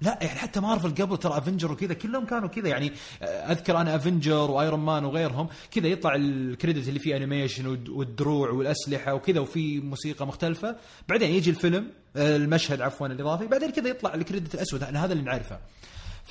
لا 0.00 0.18
يعني 0.22 0.38
حتى 0.38 0.60
مارفل 0.60 0.90
قبل 0.94 1.16
ترى 1.16 1.38
Avengers 1.38 1.72
وكذا 1.72 1.94
كلهم 1.94 2.26
كانوا 2.26 2.48
كذا. 2.48 2.68
يعني 2.68 2.92
آه، 3.22 3.26
أذكر 3.26 3.76
أنا 3.80 3.96
Avengers 3.96 4.50
و 4.50 4.56
Iron 4.56 4.80
Man 4.80 5.04
وغيرهم 5.04 5.48
كذا 5.70 5.86
يطلع 5.88 6.14
ال 6.14 6.25
credit 6.25 6.88
اللي 6.88 6.98
فيه 6.98 7.16
animation 7.16 7.66
والد- 7.66 7.88
والدروع 7.88 8.50
والأسلحة 8.50 9.14
وكذا 9.14 9.40
وفي 9.40 9.80
موسيقى 9.80 10.26
مختلفة. 10.26 10.76
بعدين 11.08 11.30
يجي 11.30 11.50
الفيلم 11.50 11.90
آه، 12.16 12.36
المشهد 12.36 12.80
عفوا 12.80 13.06
الإضافي 13.06 13.46
بعدين 13.46 13.70
كذا 13.70 13.88
يطلع 13.88 14.14
ال 14.14 14.20
credit 14.20 14.54
الأسود 14.54 14.82
هذا 14.82 15.12
اللي 15.12 15.24
نعرفه. 15.24 15.58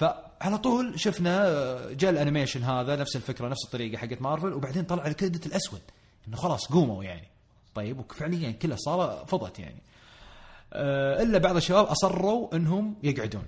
فعلى 0.02 0.58
طول 0.58 1.00
شفنا 1.00 1.48
آه، 1.48 1.94
جاء 1.94 2.12
ال 2.12 2.17
animation 2.17 2.64
هذا 2.64 2.96
نفس 2.96 3.16
الفكرة 3.16 3.48
نفس 3.48 3.66
الطريقة 3.66 3.98
حقت 3.98 4.22
مارفل 4.22 4.54
وبعدين 4.54 4.84
طلع 4.84 5.08
ال 5.08 5.13
credit 5.13 5.46
الأسود 5.46 5.82
إنه 6.28 6.38
خلاص 6.38 6.66
قوموا 6.66 7.04
يعني. 7.04 7.28
طيب 7.76 8.00
وفعليا 8.00 8.52
كلها 8.52 8.78
صار 8.78 9.26
فضت 9.28 9.60
يعني. 9.60 9.82
آه، 10.74 11.22
إلا 11.24 11.38
بعض 11.38 11.56
الشباب 11.56 11.86
أصروا 11.86 12.56
إنهم 12.56 12.96
يقعدون. 13.04 13.46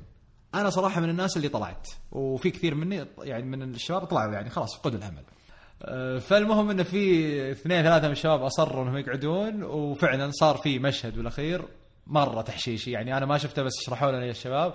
أنا 0.56 0.70
صراحة 0.70 1.01
من 1.01 1.10
الناس 1.10 1.38
اللي 1.38 1.49
طلعت 1.49 1.88
وفي 2.12 2.51
كثير 2.51 2.76
مني 2.76 3.06
يعني 3.22 3.43
من 3.43 3.64
الشباب 3.64 4.06
طلعوا 4.06 4.34
يعني 4.34 4.49
خلاص 4.49 4.76
فقدوا 4.76 4.99
الأمل. 4.99 5.24
آه، 5.84 6.18
فالمهم 6.18 6.70
انه 6.70 6.84
في 6.84 7.51
اثنين 7.51 7.84
ثلاثة 7.84 8.08
من 8.08 8.14
الشباب 8.14 8.43
أصروا 8.43 8.84
إنهم 8.84 8.97
يقعدون 8.97 9.64
وفعلا 9.64 10.32
صار 10.32 10.58
في 10.58 10.80
مشهد 10.80 11.16
بالأخير 11.16 11.66
مرة 12.08 12.41
تحشيشي. 12.41 12.91
يعني 12.91 13.18
أنا 13.18 13.26
ما 13.26 13.38
شفته 13.38 13.64
بس 13.64 13.74
شرحوا 13.82 14.12
لنا 14.12 14.26
يا 14.26 14.32
الشباب 14.32 14.74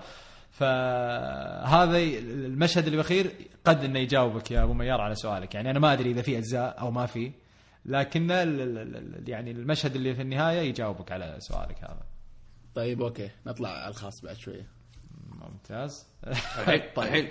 فهذا 0.58 1.98
المشهد 1.98 2.84
اللي 2.84 2.90
بالاخير 2.96 3.32
قد 3.64 3.84
إنه 3.84 3.98
يجاوبك 3.98 4.50
يا 4.50 4.62
أبو 4.62 4.72
ميار 4.72 5.00
على 5.00 5.14
سؤالك. 5.14 5.54
يعني 5.54 5.70
أنا 5.70 5.78
ما 5.78 5.92
أدري 5.92 6.10
إذا 6.10 6.22
في 6.22 6.38
أجزاء 6.38 6.80
أو 6.80 6.90
ما 6.90 7.06
في 7.06 7.32
لكن 7.84 8.30
ال- 8.30 8.60
ال- 8.60 8.96
ال- 8.96 9.28
يعني 9.28 9.50
المشهد 9.50 9.94
اللي 9.96 10.14
في 10.14 10.22
النهاية 10.22 10.60
يجاوبك 10.60 11.12
على 11.12 11.36
سؤالك 11.38 11.84
هذا. 11.84 12.02
طيب 12.74 13.02
okay. 13.02 13.30
نطلع 13.46 13.68
على 13.68 13.88
الخاص 13.90 14.22
بعد 14.24 14.36
شوية 14.36 14.66
ممتاز. 15.32 16.06
الحين 16.26 16.82
الحين 16.98 17.28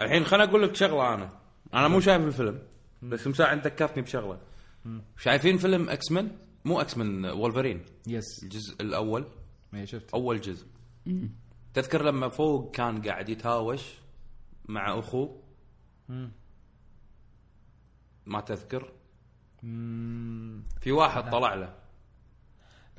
الحين 0.00 0.24
خليني 0.24 0.50
أقول 0.50 0.62
لك 0.62 0.74
شغلة 0.74 1.14
أنا. 1.14 1.30
أنا 1.74 1.88
مو 1.88 2.00
شايف 2.00 2.22
الفيلم. 2.22 2.58
بس 3.02 3.26
مساعد 3.26 3.56
أنت 3.56 3.66
ذكرتني 3.66 4.02
بشغلة. 4.02 4.38
شايفين 5.18 5.56
فيلم 5.58 5.88
X-Men 5.88 6.30
مو 6.64 6.80
X-Men 6.80 7.24
Wolverine 7.26 7.82
yes 8.06 8.42
الجزء 8.42 8.82
الأول. 8.82 9.24
ما 9.72 9.84
شفت. 9.84 10.14
أول 10.14 10.40
جزء. 10.40 10.66
تذكر 11.74 12.02
لما 12.02 12.28
فوق 12.28 12.70
كان 12.70 13.02
قاعد 13.02 13.28
يتهاوش 13.28 13.82
مع 14.64 14.98
اخوه 14.98 15.42
ما 18.26 18.40
تذكر؟ 18.40 18.92
في 20.80 20.92
واحد 20.92 21.30
طلع 21.30 21.54
له. 21.54 21.74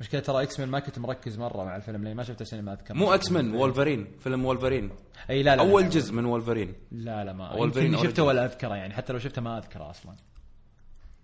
مشكلة 0.00 0.20
ترى 0.20 0.42
إكس 0.42 0.60
مان 0.60 0.68
ما 0.68 0.80
كنت 0.80 0.98
مركز 0.98 1.38
مرة 1.38 1.64
مع 1.64 1.76
الفيلم 1.76 2.02
لأني 2.02 2.14
ما 2.14 2.22
شفته 2.22 2.44
سينما 2.44 2.72
أذكر. 2.72 2.94
مو 2.94 3.14
X-Men 3.14 3.54
Wolverine 3.54 4.18
فيلم 4.18 4.44
وولفرين 4.44 4.90
أي 5.30 5.42
لا 5.42 5.56
لا 5.56 5.62
اول 5.62 5.82
لا. 5.82 5.88
جزء 5.88 6.14
من 6.14 6.24
وولفرين 6.24 6.74
لا 6.90 7.24
لا 7.24 7.32
ما. 7.32 7.52
يمكن 7.54 7.96
شفته. 7.96 8.22
ولا 8.22 8.44
أذكره 8.44 8.74
يعني 8.74 8.94
حتى 8.94 9.12
لو 9.12 9.18
شفته 9.18 9.42
ما 9.42 9.58
أذكره 9.58 9.90
أصلا. 9.90 10.16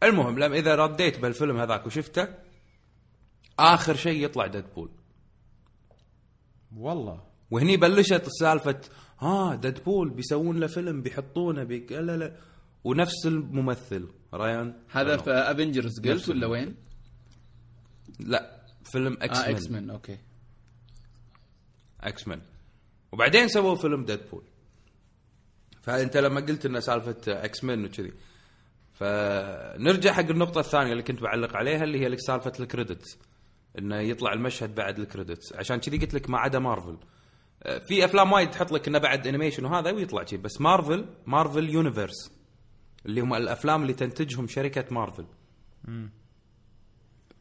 المهم 0.03 0.39
لما 0.39 0.57
إذا 0.57 0.75
رديت 0.75 1.21
بالفيلم 1.21 1.57
هذاك 1.57 1.87
وشفته 1.87 2.29
آخر 3.59 3.97
شيء 3.97 4.25
يطلع 4.25 4.47
Deadpool 4.47 4.91
والله. 6.77 7.32
وهني 7.53 7.77
بلشت 7.77 8.29
سالفة 8.29 8.81
ها 9.19 9.55
Deadpool 9.55 10.11
بيسوون 10.11 10.61
له 10.61 10.67
فيلم 10.67 11.03
بيحطونه 11.03 11.65
big 11.65 11.93
لا 11.93 12.17
لا 12.17 12.37
ونفس 12.85 13.27
الممثل 13.27 14.09
ريان 14.35 14.75
هذا 14.89 15.17
في 15.17 15.31
Avengers 15.31 16.01
قلت 16.01 16.29
ولا 16.29 16.47
وين؟ 16.47 16.75
لا 18.21 18.63
فيلم 18.85 19.19
X 19.23 19.39
آه 19.39 19.43
Men 19.43 19.55
X-Men 19.55 19.91
okay. 19.91 20.19
X-Men 22.01 22.41
وبعدين 23.13 23.49
سووا 23.49 23.75
فيلم 23.75 24.05
Deadpool 24.05 24.45
فأنت 25.83 26.17
لما 26.17 26.41
قلت 26.41 26.67
انه 26.67 26.81
سالفة 26.81 27.17
X-Men 27.29 27.85
وكذي 27.85 28.13
فنرجع 28.93 30.13
حق 30.13 30.31
النقطة 30.31 30.61
الثانية 30.61 30.93
اللي 30.93 31.03
كنت 31.03 31.23
بعلق 31.23 31.57
عليها 31.57 31.85
اللي 31.85 32.07
هي 32.07 32.17
سالفة 32.17 32.53
ال 32.61 32.67
credits. 32.67 33.19
إنه 33.79 33.97
يطلع 33.97 34.33
المشهد 34.33 34.75
بعد 34.75 34.99
ال 34.99 35.05
credits. 35.05 35.53
عشان 35.53 35.77
كذي 35.77 35.99
قلت 35.99 36.15
لك 36.15 36.31
ما 36.31 36.39
عدا 36.39 36.59
مارفل 36.59 36.91
آه، 36.93 37.22
في 37.89 38.05
أفلام 38.05 38.33
وايد 38.33 38.51
تحط 38.51 38.73
لك 38.73 38.89
إنه 38.89 38.99
بعد 38.99 39.27
animation 39.27 39.65
وهذا 39.65 39.91
ويطلع 39.91 40.25
شيء 40.25 40.39
بس 40.39 40.61
مارفل 40.61 41.07
Marvel 41.27 41.71
Universe 41.71 42.33
اللي 43.07 43.21
هم 43.21 43.35
الأفلام 43.35 43.83
اللي 43.83 43.93
تنتجهم 43.93 44.47
شركة 44.47 44.85
مارفل 44.91 45.25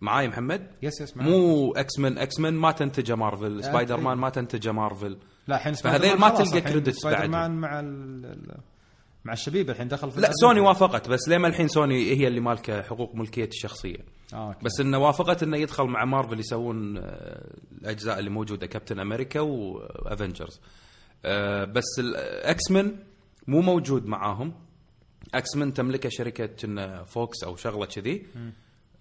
معاي 0.01 0.27
محمد؟ 0.27 0.67
yes 0.81 1.01
yes 1.01 1.17
مو 1.17 1.71
X-Men 1.71 2.17
X-Men 2.17 2.53
ما 2.53 2.71
تنتجه 2.71 3.15
مارفل 3.15 3.63
سبايدر 3.63 3.99
مان 3.99 4.17
ما 4.17 4.29
تنتجه 4.29 4.71
مارفل 4.71 5.17
لا 5.47 5.55
الحين 5.55 5.73
فهذيل 5.73 6.17
ما 6.19 6.29
تلقى 6.29 6.43
الحين 6.43 6.59
credits 6.61 6.97
Spider. 6.97 7.27
Man 7.27 7.51
مع 7.51 7.79
ال 7.79 8.57
مع 9.25 9.33
الشبيب 9.33 9.69
الحين 9.69 9.87
دخل 9.87 10.11
في 10.11 10.21
لا. 10.21 10.29
سوني 10.31 10.59
وافقت 10.59 11.09
بس 11.09 11.29
لما 11.29 11.47
الحين 11.47 11.67
سوني 11.67 12.11
هي 12.11 12.27
اللي 12.27 12.39
مالكه 12.39 12.81
حقوق 12.81 13.15
ملكية 13.15 13.45
الشخصية؟ 13.47 13.97
آه 14.33 14.47
okay. 14.47 14.65
بس 14.65 14.79
إنه 14.79 14.97
وافقت 14.97 15.43
إنه 15.43 15.57
يدخل 15.57 15.83
مع 15.83 16.05
مارفل 16.05 16.39
يسوون 16.39 16.97
آه، 16.97 17.53
الأجزاء 17.81 18.19
اللي 18.19 18.29
موجودة 18.29 18.67
Captain 18.67 18.99
America 18.99 19.39
و 19.39 19.53
Avengers 19.53 20.61
آه، 21.25 21.65
بس 21.65 21.99
ال 21.99 22.71
X-Men 22.71 22.95
مو 23.47 23.61
موجود 23.61 24.05
معاهم. 24.05 24.53
X-Men 25.33 25.73
تملكه 25.73 26.09
شركة 26.09 27.03
Fox 27.03 27.43
أو 27.43 27.55
شغلة 27.55 27.85
كذي. 27.85 28.25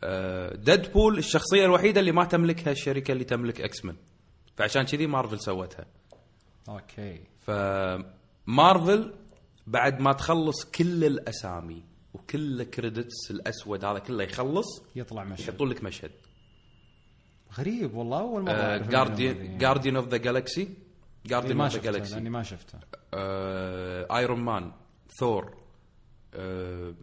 آه، 0.04 0.56
Deadpool 0.56 1.18
الشخصية 1.18 1.64
الوحيدة 1.64 2.00
اللي 2.00 2.12
ما 2.12 2.24
تملكها 2.24 2.70
الشركة 2.70 3.12
اللي 3.12 3.24
تملك 3.24 3.60
X-Men 3.60 3.96
فعشان 4.56 4.82
كذي 4.82 5.06
مارفل 5.06 5.40
سوتها. 5.40 5.86
okay. 6.68 7.20
فمارفل 7.40 9.14
بعد 9.66 10.00
ما 10.00 10.12
تخلص 10.12 10.64
كل 10.64 11.04
الأسامي. 11.04 11.89
وكل 12.14 12.60
ال 12.60 12.69
credits 12.69 13.30
الأسود 13.30 13.84
هذا 13.84 13.98
كله 13.98 14.24
يخلص 14.24 14.82
يطلع 14.96 15.24
مشهد. 15.24 15.48
يحطون 15.48 15.68
لك 15.68 15.84
مشهد. 15.84 16.10
غريب 17.58 17.94
والله 17.94 18.20
أول 18.20 18.48
أعرف 18.48 18.88
جارديان. 18.88 19.58
جارديان 19.58 19.96
اوف 19.96 20.08
ذا 20.08 20.16
Galaxy 20.16 20.68
جارديان 21.26 21.60
اوف 21.60 21.70
ذا 21.70 21.76
شفته 21.78 21.90
جالكسي 21.90 22.14
لأني 22.14 22.30
ما 22.30 22.42
شفته. 22.42 22.78
Iron 24.16 24.40
Man 24.40 24.72
Thor 25.20 25.56
آه، 26.34 26.94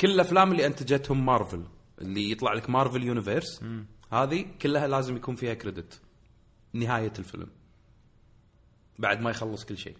كل 0.00 0.10
الأفلام 0.10 0.52
اللي 0.52 0.66
أنتجتهم 0.66 1.26
مارفل 1.26 1.64
اللي 2.00 2.30
يطلع 2.30 2.52
لك 2.52 2.70
Marvel 2.70 3.04
Universe 3.04 3.64
هذه 4.12 4.46
كلها 4.62 4.86
لازم 4.88 5.16
يكون 5.16 5.36
فيها 5.36 5.54
credit 5.54 6.00
نهاية 6.72 7.12
الفيلم. 7.18 7.48
بعد 8.98 9.20
ما 9.20 9.30
يخلص 9.30 9.64
كل 9.64 9.78
شيء. 9.78 9.96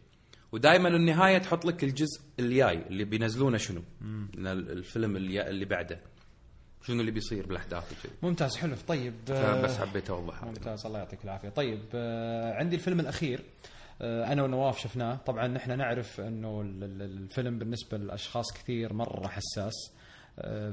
ودائما 0.53 0.89
النهاية 0.89 1.39
تحط 1.39 1.65
لك 1.65 1.85
الجزء 1.85 2.21
الجاي 2.41 2.83
اللي 2.87 3.05
بينزلونه 3.05 3.57
شنو؟ 3.57 3.83
الفيلم 4.39 5.17
اللي, 5.17 5.49
اللي 5.49 5.65
بعده. 5.65 6.01
شنو 6.87 7.01
اللي 7.01 7.11
بيصير 7.11 7.47
بالأحداث 7.47 7.85
وكذي. 7.93 8.13
ممتاز 8.23 8.57
حلو. 8.57 8.75
طيب 8.89 9.15
آه، 9.31 9.63
بس 9.63 9.79
حبيت 9.79 10.11
اوضحها 10.11 10.49
ممتاز 10.49 10.87
الله 10.87 10.99
يعطيك 10.99 11.25
العافية. 11.25 11.49
طيب 11.49 11.81
آه، 11.95 12.55
عندي 12.55 12.77
الفيلم 12.77 13.01
الأخير 13.01 13.41
آه، 14.03 14.33
أنا 14.33 14.43
ونواف 14.43 14.79
شفناه. 14.79 15.15
طبعا 15.27 15.47
نحن 15.49 15.79
نعرف 15.79 16.21
إنه 16.21 16.61
ال- 16.61 16.85
ال- 16.85 17.03
الفيلم 17.03 17.59
بالنسبة 17.59 17.99
لاشخاص 17.99 18.53
كثير 18.53 18.93
مرة 18.93 19.29
حساس 19.29 19.93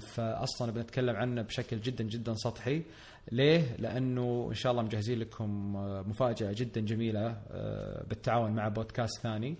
فاصلا 0.01 0.71
بنتكلم 0.71 1.15
عنه 1.15 1.41
بشكل 1.41 1.82
جدا 1.82 2.03
جدا 2.03 2.34
سطحي. 2.34 2.82
ليه؟ 3.32 3.75
لأنه 3.80 4.47
إن 4.49 4.53
شاء 4.55 4.71
الله 4.71 4.84
مجهزين 4.84 5.19
لكم 5.19 5.75
آه، 5.75 6.01
مفاجأة 6.01 6.53
جدا 6.53 6.82
جميلة 6.82 7.38
آه، 7.51 8.03
بالتعاون 8.09 8.51
مع 8.51 8.67
بودكاست 8.67 9.21
ثاني 9.21 9.55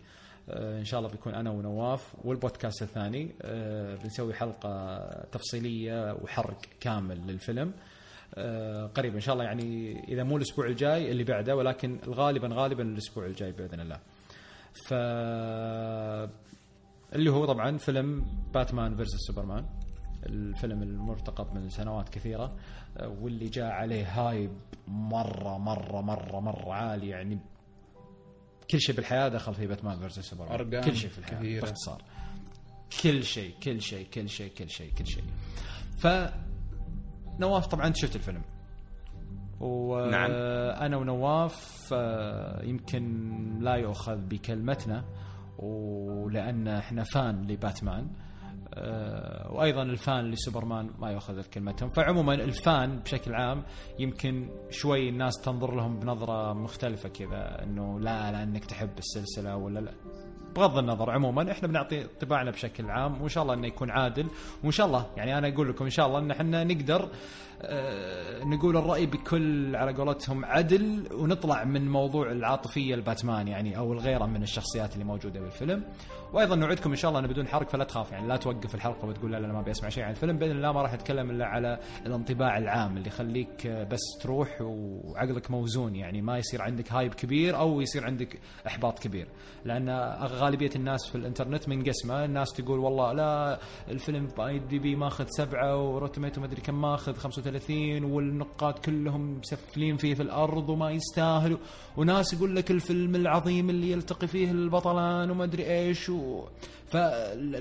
آه، 0.50 0.80
إن 0.80 0.86
شاء 0.86 1.00
الله 1.00 1.12
بيكون 1.12 1.34
أنا 1.36 1.50
ونواف 1.52 2.16
والبودكاست 2.26 2.82
الثاني 2.82 3.32
بنسوي 4.04 4.34
حلقة 4.34 4.98
تفصيلية 5.32 6.14
وحرق 6.14 6.62
كامل 6.80 7.28
للفيلم 7.28 7.74
آه، 8.36 8.86
قريب 8.86 9.14
إن 9.14 9.20
شاء 9.20 9.34
الله 9.34 9.46
يعني 9.46 10.00
إذا 10.08 10.24
مو 10.24 10.38
الأسبوع 10.38 10.66
الجاي 10.66 11.12
اللي 11.12 11.24
بعده 11.24 11.56
ولكن 11.56 12.00
غالبا 12.08 12.50
غالبا 12.52 12.84
الأسبوع 12.84 13.26
الجاي 13.26 13.52
بإذن 13.52 13.80
الله. 13.80 14.00
ف 14.86 14.94
اللي 17.16 17.30
هو 17.32 17.46
طبعا 17.46 17.78
فيلم 17.78 18.26
Batman 18.54 18.96
versus 18.96 19.18
Superman 19.28 19.66
الفيلم 20.28 20.84
المرتقب 20.84 21.54
من 21.56 21.70
سنوات 21.70 22.10
كثيرة 22.10 22.56
آه، 22.98 23.08
واللي 23.08 23.46
جاء 23.48 23.72
عليه 23.72 24.06
hype 24.08 24.52
مرة 24.88 25.58
مرة 25.58 26.02
مرة 26.02 26.40
مرة 26.40 26.74
عالي 26.74 27.08
يعني 27.08 27.40
كل 28.72 28.82
شيء 28.82 28.96
بالحياة 28.96 29.28
دخل 29.28 29.54
في 29.54 29.68
Batman 29.68 30.00
versus 30.00 30.20
Superman 30.20 30.52
أرقام 30.54 30.82
كل 30.84 30.96
شيء 30.96 31.10
في 31.10 31.18
الحياة 31.20 31.40
كثيرة. 31.40 31.62
باختصار. 31.62 32.02
كل 33.04 33.24
شيء 33.24 33.54
كل 33.64 33.82
شيء 33.82 34.08
كل 34.14 34.30
شيء 34.30 34.52
كل 34.54 34.70
شيء 34.70 34.94
كل 34.94 35.08
شيء. 35.08 35.24
ف 35.98 36.08
نواف 37.40 37.68
طبعا 37.68 37.94
شفت 37.96 38.16
الفيلم. 38.16 38.42
نعم. 38.42 40.32
وأنا 40.32 40.98
ونواف 40.98 41.90
آه، 41.94 42.64
يمكن 42.64 43.60
لا 43.60 43.76
يؤخذ 43.76 44.16
بكلمتنا 44.18 45.06
ولان 45.60 46.68
إحنا 46.68 47.04
فان 47.04 47.48
لباتمان. 47.48 48.04
آه، 48.04 48.27
وأيضا 49.50 49.84
الفان 49.84 50.32
لسوبرمان 50.32 50.90
ما 51.00 51.12
ياخذ 51.12 51.42
كلمتهم. 51.54 51.90
فعموما 51.90 52.34
الفان 52.34 53.00
بشكل 53.00 53.36
عام 53.36 53.64
يمكن 54.00 54.50
شوي 54.70 55.10
الناس 55.10 55.34
تنظر 55.42 55.76
لهم 55.76 56.00
بنظرة 56.00 56.54
مختلفة 56.54 57.10
كذا 57.10 57.64
إنه 57.64 58.00
لا 58.00 58.32
لانك 58.32 58.66
تحب 58.66 58.98
السلسلة 58.98 59.56
ولا 59.56 59.80
لا. 59.80 59.92
بغض 60.56 60.78
النظر 60.78 61.12
عموما 61.12 61.52
إحنا 61.52 61.68
بنعطي 61.68 62.04
طباعنا 62.04 62.52
بشكل 62.52 62.90
عام 62.90 63.22
وإن 63.22 63.30
شاء 63.30 63.44
الله 63.44 63.54
إنه 63.54 63.68
يكون 63.68 63.92
عادل 63.92 64.28
وإن 64.64 64.72
شاء 64.72 64.88
الله 64.88 65.06
يعني 65.18 65.38
أنا 65.38 65.48
أقول 65.48 65.70
لكم 65.70 65.86
إن 65.86 65.90
شاء 65.92 66.08
الله 66.08 66.20
إن 66.20 66.32
إحنا 66.32 66.64
نقدر 66.64 67.02
آه، 67.04 67.10
نقول 68.46 68.78
الرأي 68.78 69.06
بكل 69.06 69.76
على 69.76 69.94
قولتهم 69.94 70.46
عدل 70.46 71.08
ونطلع 71.14 71.64
من 71.64 71.90
موضوع 71.90 72.32
العاطفية 72.32 72.96
الباتمان 72.96 73.48
يعني 73.48 73.78
أو 73.78 73.94
الغيرة 73.94 74.26
من 74.26 74.44
الشخصيات 74.44 74.94
اللي 74.94 75.06
موجودة 75.06 75.40
بالفيلم. 75.40 75.84
وأيضا 76.34 76.56
نوعدكم 76.56 76.90
إن 76.90 76.96
شاء 76.96 77.10
الله 77.10 77.20
انه 77.20 77.28
بدون 77.28 77.48
حرق 77.48 77.70
فلا 77.70 77.84
تخاف 77.84 78.12
يعني 78.12 78.28
لا 78.28 78.38
توقف 78.38 78.76
الحلقة 78.76 79.08
وتقول 79.08 79.32
لا 79.32 79.40
لا 79.40 79.54
ما 79.54 79.62
بيسمع 79.62 79.90
شيء 79.90 80.04
عن 80.04 80.12
الفيلم. 80.12 80.38
بإذن 80.38 80.52
الله 80.52 80.72
ما 80.72 80.82
راح 80.82 80.94
أتكلم 80.94 81.30
إلا 81.32 81.46
على 81.46 81.80
الانطباع 82.06 82.58
العام 82.58 82.98
اللي 82.98 83.08
يخليك 83.08 83.68
آه، 83.68 83.84
بس 83.84 84.00
تروح 84.22 84.58
وعقلك 84.62 85.52
موزون 85.52 85.96
يعني 85.96 86.22
ما 86.22 86.38
يصير 86.38 86.62
عندك 86.62 86.92
hype 86.92 87.14
كبير 87.14 87.58
أو 87.58 87.82
يصير 87.82 88.06
عندك 88.06 88.40
إحباط 88.68 89.00
كبير. 89.00 89.28
لأن 89.66 89.90
غالبية 90.24 90.72
الناس 90.76 91.08
في 91.10 91.16
الإنترنت 91.16 91.70
منقسمه 91.70 92.26
الناس 92.26 92.54
تقول 92.54 92.80
والله 92.80 93.14
لا 93.14 93.60
الفيلم 93.92 94.28
IMDb 94.38 94.96
ماخذ 94.96 95.26
سبعة 95.28 95.78
و 95.78 95.82
Rotten 95.82 96.08
Tomatoes 96.08 96.42
ما 96.42 96.48
أدري 96.48 96.62
كم 96.62 96.82
ماخذ 96.82 97.14
35 97.16 97.47
والنقاد 98.04 98.74
كلهم 98.74 99.40
مسفلين 99.40 99.98
فيه 99.98 100.14
في 100.14 100.24
الأرض 100.24 100.70
وما 100.70 100.92
يستاهل 100.92 101.58
وناس 101.98 102.34
يقول 102.34 102.56
لك 102.56 102.72
الفيلم 102.72 103.16
العظيم 103.16 103.70
اللي 103.70 103.92
يلتقي 103.92 104.28
فيه 104.28 104.52
البطلان 104.52 105.32
وما 105.32 105.44
أدري 105.44 105.66
إيش 105.66 106.10
و... 106.10 106.44
ف 106.88 106.94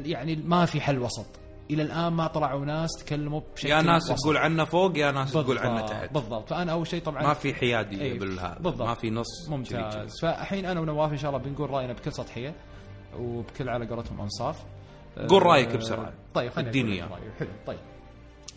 يعني 0.05 0.37
ما 0.37 0.65
في 0.67 0.81
حل 0.81 0.99
وسط 0.99 1.27
إلى 1.71 1.83
الآن 1.83 2.13
ما 2.13 2.27
طلعوا 2.27 2.65
ناس 2.65 2.91
تكلموا 3.05 3.41
بشكل 3.55 3.69
يا 3.69 3.83
ناس 3.83 4.11
وسط. 4.11 4.23
تقول 4.23 4.37
عنه 4.37 4.65
فوق 4.65 4.99
يا 4.99 5.11
ناس 5.11 5.33
تقول 5.33 5.59
عنه 5.59 5.87
تحت 5.87 6.13
بالضبط 6.15 6.49
فأنا 6.49 6.73
أول 6.73 6.87
شيء 6.87 7.03
طبعا 7.03 7.23
ما 7.23 7.35
في 7.35 7.55
حياديه 7.55 8.01
إيه، 8.01 8.19
بالهذا 8.19 8.59
بالضبط. 8.61 8.89
ما 8.89 8.95
في 8.95 9.11
نص. 9.11 9.49
ممتاز 9.49 10.21
فالحين 10.23 10.67
أنا 10.67 10.81
ونواف 10.81 11.13
إن 11.13 11.17
شاء 11.17 11.31
الله 11.31 11.43
بنقول 11.45 11.71
رأينا 11.71 11.93
بكل 11.93 12.13
سطحية 12.13 12.55
وبكل 13.19 13.69
على 13.69 13.87
قولتهم 13.87 14.21
أنصاف 14.21 14.65
قول 15.29 15.43
أه، 15.43 15.47
رأيك 15.47 15.77
بسرعة. 15.77 16.13
طيب 16.35 16.53
إياه. 16.59 17.07
رأيي. 17.07 17.31
حلو 17.39 17.49
طيب 17.67 17.79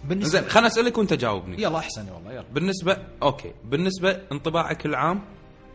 بالنسبة 0.03 0.39
زين 0.39 0.49
خلنا 0.49 0.67
أسألك 0.67 0.97
وأنت 0.97 1.13
جاوبني. 1.13 1.61
يلا 1.61 1.77
احسن 1.77 2.09
والله 2.09 2.33
يلا. 2.33 2.45
بالنسبة 2.53 2.97
okay 3.23 3.53
بالنسبة 3.65 4.21
انطباعك 4.31 4.85
العام 4.85 5.21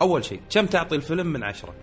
أول 0.03 0.25
شيء 0.25 0.41
كم 0.51 0.67
تعطي 0.67 0.97
الفيلم 0.97 1.27
من 1.27 1.45
عشرة؟ 1.45 1.75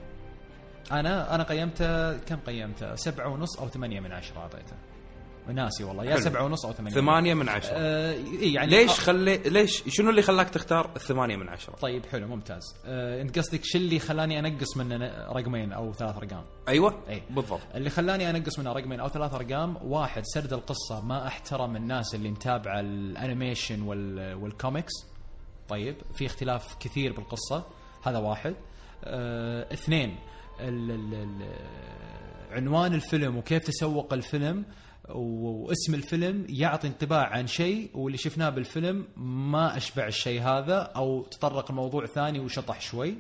أنا 0.92 1.36
أنا 1.36 1.44
قيمته 1.44 2.18
كم 2.18 2.36
قيمته؟ 2.48 2.96
سبعة 2.96 3.28
ونص 3.30 3.60
أو 3.60 3.68
ثمانية 3.68 4.00
من 4.00 4.12
عشرة 4.12 4.38
أعطيته. 4.40 4.76
ناسي 5.48 5.84
والله. 5.84 6.04
يا 6.06 6.12
حلو. 6.12 6.22
سبعة 6.22 6.44
ونص 6.46 6.66
أو 6.66 6.74
ثمانية. 6.74 6.96
ثمانية 6.96 7.34
من 7.34 7.50
عشرة. 7.50 7.74
آه 7.76 8.16
يعني 8.42 8.72
ليش 8.72 8.92
آه، 9.00 9.04
خلي 9.04 9.38
ليش 9.38 9.84
شنو 9.88 10.10
اللي 10.10 10.22
خلاك 10.22 10.50
تختار 10.50 10.92
الثمانية 10.96 11.36
من 11.36 11.50
عشرة؟ 11.50 11.76
طيب 11.76 12.06
حلو 12.06 12.28
ممتاز. 12.28 12.76
آه 12.86 13.22
أنت 13.22 13.40
قصدك 13.40 13.60
شو 13.64 13.78
اللي 13.78 14.00
خلاني 14.00 14.40
أنقص 14.40 14.78
منه 14.78 14.96
رقمين 15.32 15.74
أو 15.74 15.94
ثلاث 15.94 16.16
أرقام؟ 16.16 16.44
أيوه 16.68 17.04
إي. 17.10 17.22
بالضبط. 17.30 17.60
اللي 17.76 17.90
خلاني 17.90 18.30
أنقص 18.30 18.60
منها 18.60 18.74
رقمين 18.74 19.00
أو 19.00 19.08
ثلاث 19.10 19.34
أرقام 19.34 19.78
واحد 19.82 20.24
سرد 20.26 20.54
القصة 20.54 21.02
ما 21.06 21.28
أحترم 21.28 21.76
الناس 21.76 22.16
اللي 22.16 22.32
متابعة 22.32 22.80
ال 22.80 22.90
animation 22.90 23.82
وال 23.82 24.34
والكوميكس. 24.34 24.92
طيب 25.70 25.96
في 26.14 26.26
اختلاف 26.26 26.76
كثير 26.80 27.14
بالقصة 27.14 27.64
هذا 28.04 28.18
واحد. 28.18 28.56
آه 29.04 29.74
اثنين 29.74 30.16
ال 30.60 30.92
ال 30.92 31.14
ال 31.14 31.48
عنوان 32.52 32.94
الفيلم 32.94 33.38
وكيف 33.38 33.64
تسوق 33.64 34.14
الفيلم 34.14 34.66
واسم 35.10 35.94
الفيلم 35.96 36.46
يعطي 36.50 36.88
انطباع 36.88 37.28
عن 37.28 37.48
شيء 37.48 37.90
واللي 37.94 38.18
شفناه 38.18 38.50
بالفيلم 38.50 39.06
ما 39.18 39.78
أشبع 39.78 40.08
الشيء 40.08 40.42
هذا 40.42 40.78
أو 40.96 41.24
تطرق 41.24 41.72
الموضوع 41.72 42.06
ثاني 42.06 42.40
وشطح 42.40 42.82
شوي. 42.82 43.16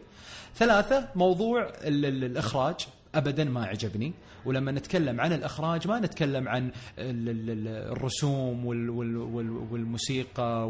ثلاثة 0.55 1.07
موضوع 1.15 1.61
ال 1.69 2.05
ال 2.05 2.23
الإخراج 2.23 2.75
ابدا 3.15 3.43
ما 3.43 3.65
عجبني. 3.65 4.13
ولما 4.45 4.71
نتكلم 4.71 5.21
عن 5.21 5.33
الإخراج 5.33 5.87
ما 5.87 5.99
نتكلم 5.99 6.47
عن 6.47 6.71
ال- 6.99 7.29
ال- 7.29 7.49
ال- 7.49 7.67
الرسوم 7.91 8.65
وال- 8.65 8.89
وال- 8.89 9.17
وال- 9.17 9.67
والموسيقى 9.71 10.69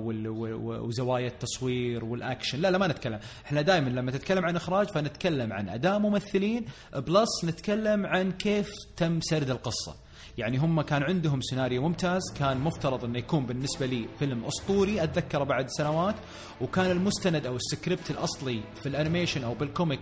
وزوايا 0.85 1.27
التصوير 1.27 2.05
والأكشن. 2.05 2.61
لا 2.61 2.71
لا 2.71 2.77
ما 2.77 2.87
نتكلم. 2.87 3.19
إحنا 3.45 3.61
دائما 3.61 3.89
لما 3.89 4.11
تتكلم 4.11 4.45
عن 4.45 4.55
إخراج 4.55 4.87
فنتكلم 4.87 5.53
عن 5.53 5.69
اداء 5.69 5.99
ممثلين 5.99 6.65
plus 6.95 7.45
نتكلم 7.45 8.05
عن 8.05 8.31
كيف 8.31 8.71
تم 8.97 9.19
سرد 9.21 9.49
القصة. 9.49 9.95
يعني 10.37 10.57
هم 10.57 10.81
كان 10.81 11.03
عندهم 11.03 11.41
سيناريو 11.41 11.81
ممتاز 11.81 12.21
كان 12.39 12.57
مفترض 12.59 13.05
إنه 13.05 13.19
يكون 13.19 13.45
بالنسبة 13.45 13.85
لي 13.85 14.07
فيلم 14.19 14.45
أسطوري 14.45 15.03
أتذكره 15.03 15.43
بعد 15.43 15.69
سنوات 15.69 16.15
وكان 16.61 16.91
المستند 16.91 17.45
أو 17.45 17.55
السكريبت 17.55 18.11
الأصلي 18.11 18.61
في 18.81 18.89
ال 18.89 18.95
animation 18.95 19.43
أو 19.43 19.53
بال 19.53 19.66
comic 19.66 19.99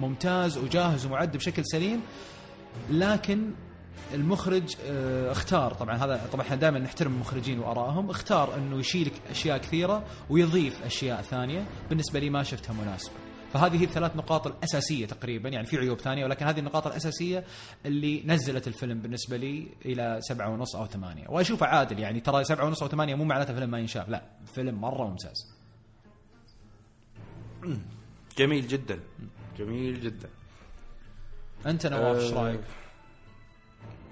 ممتاز 0.00 0.58
وجاهز 0.58 1.06
ومعد 1.06 1.36
بشكل 1.36 1.62
سليم 1.64 2.00
لكن 2.90 3.50
المخرج 4.14 4.74
آه، 4.86 5.32
اختار 5.32 5.74
طبعا 5.74 5.96
هذا 5.96 6.20
طبعا 6.32 6.42
إحنا 6.46 6.56
دائما 6.56 6.78
نحترم 6.78 7.14
المخرجين 7.14 7.58
وآرائهم 7.58 8.10
اختار 8.10 8.56
إنه 8.56 8.78
يشيل 8.78 9.10
أشياء 9.30 9.58
كثيرة 9.58 10.04
ويضيف 10.30 10.84
أشياء 10.84 11.22
ثانية. 11.22 11.64
بالنسبة 11.88 12.20
لي 12.20 12.30
ما 12.30 12.42
شفتها 12.42 12.72
مناسبة. 12.72 13.25
فهذه 13.52 13.80
هي 13.80 13.84
الثلاث 13.84 14.16
نقاط 14.16 14.46
الأساسية 14.46 15.06
تقريبا 15.06 15.48
يعني 15.48 15.66
في 15.66 15.76
عيوب 15.76 16.00
ثانية 16.00 16.24
ولكن 16.24 16.46
هذه 16.46 16.58
النقاط 16.58 16.86
الأساسية 16.86 17.44
اللي 17.86 18.22
نزلت 18.26 18.68
الفيلم 18.68 19.00
بالنسبة 19.00 19.36
لي 19.36 19.68
إلى 19.84 20.18
سبعة 20.20 20.50
ونص 20.50 20.76
أو 20.76 20.86
ثمانية. 20.86 21.24
واشوفه 21.28 21.66
عادل 21.66 21.98
يعني 21.98 22.20
ترى 22.20 22.44
سبعة 22.44 22.66
ونص 22.66 22.82
أو 22.82 22.88
ثمانية 22.88 23.14
مو 23.14 23.24
معناته 23.24 23.54
فيلم 23.54 23.70
ما 23.70 23.78
ينشاف 23.78 24.08
لا 24.08 24.22
فيلم 24.54 24.80
مرة 24.80 25.08
ممتاز. 25.08 25.56
جميل 28.38 28.68
جدا. 28.68 29.00
جميل 29.58 30.00
جدا. 30.00 30.28
أنت 31.66 31.86
نواف 31.86 32.16
إيش 32.16 32.32
أه، 32.32 32.42
رأيك؟ 32.42 32.60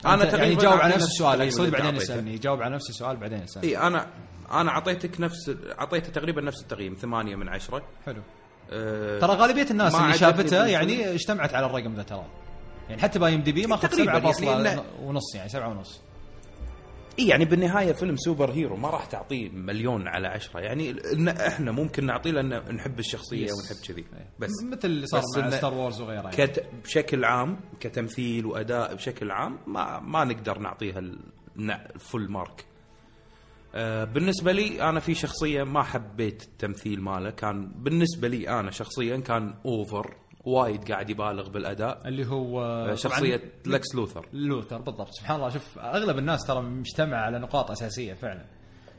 أنا 0.06 0.36
يعني 0.36 0.54
جاوب 0.54 0.80
على 0.80 0.94
نفس 0.94 1.04
السؤال 1.04 1.42
اقصد 1.42 1.70
بعدين. 1.70 1.96
اسألني 1.96 2.38
جاوب 2.38 2.62
على 2.62 2.74
نفس 2.74 2.90
السؤال 2.90 3.16
بعدين 3.16 3.42
اسألني. 3.42 3.68
إي 3.68 3.78
أنا 3.78 4.10
أنا 4.50 4.70
أعطيتك 4.70 5.20
نفس 5.20 5.56
أعطيته 5.78 6.12
تقريبا 6.12 6.42
نفس 6.42 6.62
التقييم 6.62 6.94
ثمانية 6.94 7.36
من 7.36 7.48
عشرة. 7.48 7.88
حلو. 8.06 8.22
أه 8.70 9.18
ترى 9.20 9.32
غالبية 9.36 9.66
الناس 9.70 9.94
اللي 9.94 10.14
شافته. 10.14 10.66
يعني 10.66 11.14
اجتمعت 11.14 11.54
على 11.54 11.66
الرقم 11.66 11.94
ذا 11.94 12.02
ترى 12.02 12.24
يعني 12.88 13.02
حتى 13.02 13.18
بال 13.18 13.34
IMDb 13.34 13.66
ماخذ 13.66 13.88
تقريباً، 13.88 14.04
سبعة 14.04 14.14
يعني 14.14 14.32
فاصلة 14.32 14.76
إنه- 14.76 14.82
ونص 15.02 15.34
يعني 15.34 15.48
سبعة 15.48 15.68
ونص 15.68 16.00
إي 17.18 17.28
يعني 17.28 17.44
بالنهاية 17.44 17.92
فيلم 17.92 18.16
superhero 18.16 18.76
ما 18.76 18.90
راح 18.90 19.04
تعطيه 19.06 19.50
مليون 19.50 20.08
على 20.08 20.28
عشرة 20.28 20.60
يعني 20.60 20.96
إحنا 21.48 21.72
ممكن 21.72 22.06
نعطيه 22.06 22.30
لأن 22.30 22.74
نحب 22.76 22.98
الشخصية 22.98 23.44
yes. 23.44 23.52
ونحب 23.52 23.76
كذي 23.88 24.04
بس 24.38 24.50
مثل 24.72 24.80
اللي 24.88 25.06
صار 25.06 25.22
مع 25.36 25.50
Star 25.50 25.74
Wars 25.74 26.00
وغيرها 26.00 26.22
يعني. 26.22 26.36
كت... 26.36 26.64
بشكل 26.84 27.24
عام 27.24 27.60
كتمثيل 27.80 28.46
وأداء 28.46 28.94
بشكل 28.94 29.30
عام 29.30 29.58
ما 29.66 30.00
ما 30.00 30.24
نقدر 30.24 30.58
نعطيها 30.58 31.02
ال 31.58 31.73
full 31.73 32.30
mark 32.30 32.64
بالنسبة 34.04 34.52
لي 34.52 34.88
أنا 34.88 35.00
في 35.00 35.14
شخصية 35.14 35.62
ما 35.62 35.82
حبيت 35.82 36.42
التمثيل 36.42 37.00
ماله. 37.00 37.30
كان 37.30 37.72
بالنسبة 37.76 38.28
لي 38.28 38.48
أنا 38.60 38.70
شخصيا 38.70 39.16
كان 39.16 39.54
over 39.66 40.16
وايد 40.44 40.92
قاعد 40.92 41.10
يبالغ 41.10 41.48
بالأداء. 41.48 42.08
اللي 42.08 42.26
هو 42.26 42.62
آه 42.62 42.94
شخصية 42.94 43.40
لكس 43.66 43.94
لوثر. 43.94 44.26
لوثر 44.32 44.78
بالضبط. 44.80 45.08
سبحان 45.10 45.36
الله. 45.36 45.48
شوف 45.48 45.78
أغلب 45.78 46.18
الناس 46.18 46.46
ترى 46.46 46.62
مجتمع 46.62 47.16
على 47.16 47.38
نقاط 47.38 47.70
أساسية 47.70 48.14
فعلا. 48.14 48.44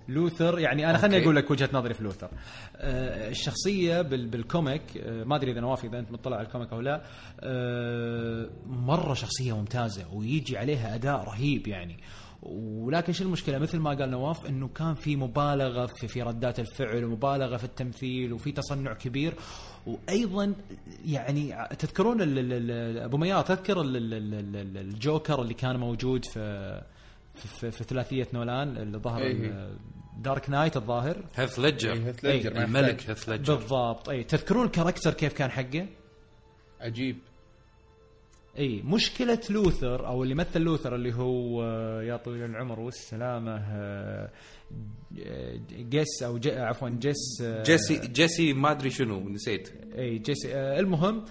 لوثر 0.10 0.60
يعني 0.60 0.90
أنا 0.90 0.98
خليني. 0.98 1.24
أقول 1.24 1.36
لك 1.36 1.52
وجهة 1.52 1.70
نظري 1.74 1.94
في 1.94 2.04
لوثر. 2.04 2.30
آه 2.76 3.30
الشخصية 3.30 4.02
بال 4.02 4.28
بال 4.28 4.48
comic 4.48 4.98
آه 4.98 5.24
ما 5.24 5.36
أدري 5.36 5.52
إذا 5.52 5.60
نواف 5.62 5.86
إذا 5.86 6.00
أنت 6.00 6.12
مطلع 6.12 6.38
على 6.38 6.46
ال 6.48 6.52
comic 6.52 6.74
أو 6.74 6.82
لا 6.82 7.04
آه 7.40 8.50
مرة 8.68 9.14
شخصية 9.14 9.58
ممتازة 9.58 10.14
ويجي 10.14 10.58
عليها 10.58 10.96
أداء 10.96 11.24
رهيب 11.24 11.68
يعني. 11.68 11.98
ولكن 12.46 13.14
شو 13.14 13.24
المشكلة؟ 13.24 13.58
مثل 13.58 13.80
ما 13.80 13.90
قال 13.90 14.12
نواف 14.12 14.46
إنه 14.46 14.68
كان 14.68 14.94
في 14.96 15.16
مبالغة 15.16 15.86
في, 15.86 16.08
في 16.08 16.22
ردات 16.22 16.60
الفعل 16.60 17.04
ومبالغة 17.06 17.58
في 17.58 17.64
التمثيل 17.64 18.34
وفي 18.34 18.52
تصنع 18.52 18.94
كبير. 18.94 19.34
وأيضا 19.88 20.54
يعني 21.06 21.68
تذكرون 21.80 22.22
ال- 22.22 22.40
ال- 22.40 22.54
ال- 22.72 22.98
أبو 22.98 23.18
ميار 23.18 23.44
تذكر 23.44 23.82
ال- 23.82 23.98
ال- 23.98 24.14
ال- 24.14 24.56
ال- 24.56 24.78
الجوكر 24.78 25.42
اللي 25.42 25.54
كان 25.54 25.78
موجود 25.80 26.26
في 26.26 26.82
في, 27.36 27.48
في, 27.48 27.72
في 27.72 27.84
ثلاثية 27.84 28.28
نولان 28.34 28.78
اللي 28.78 28.98
ظهر. 28.98 29.22
Dark 30.18 30.50
Knight 30.50 30.78
الظاهر. 30.78 31.18
هيث 31.36 31.60
ليدجر 31.60 31.94
هيث 31.94 32.26
ليدجر 32.26 32.64
الملك. 32.64 33.10
هيث 33.10 33.30
ليدجر 33.30 33.56
بالضبط. 33.56 34.10
اي 34.10 34.24
تذكرون 34.24 34.66
ال 34.66 34.71
character 34.71 35.14
كيف 35.14 35.34
كان 35.34 35.52
حقه؟ 35.52 35.86
عجيب. 36.82 37.18
إي 38.60 38.82
مشكلة 38.86 39.40
لوثر 39.50 40.08
أو 40.08 40.24
اللي 40.24 40.36
مثل 40.36 40.62
لوثر 40.62 40.96
اللي 40.96 41.14
هو 41.14 41.64
آه، 41.64 42.04
يا 42.04 42.18
طويل 42.18 42.44
العمر 42.44 42.80
والسلامة 42.80 43.58
آه، 43.58 44.30
جيس 45.72 46.24
أو 46.24 46.38
ج- 46.38 46.48
عفوا 46.48 46.90
جيس 46.90 47.42
آه، 47.42 47.64
جيسي 47.64 47.98
جيسي 48.08 48.54
ما 48.54 48.72
أدري 48.72 48.90
شنو 48.90 49.30
نسيت. 49.30 49.70
إي 49.98 50.18
جيسي 50.18 50.54
المهم 50.56 51.26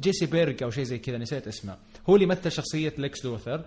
جيسي 0.00 0.26
بيرج 0.26 0.62
أو 0.62 0.70
شيء 0.70 0.84
زي 0.84 0.98
كذا 0.98 1.18
نسيت 1.18 1.48
اسمه. 1.48 1.76
هو 2.08 2.14
اللي 2.14 2.26
مثل 2.26 2.52
شخصية 2.52 2.94
ليكس 2.98 3.24
لوثر. 3.24 3.64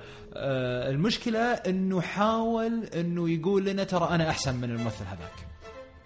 المشكلة 0.90 1.40
إنه 1.40 2.02
حاول 2.02 2.84
إنه 2.84 3.30
يقول 3.30 3.66
لنا 3.66 3.84
ترى 3.84 4.10
أنا 4.10 4.30
أحسن 4.30 4.56
من 4.56 4.64
الممثل 4.72 5.06
هذاك. 5.06 5.48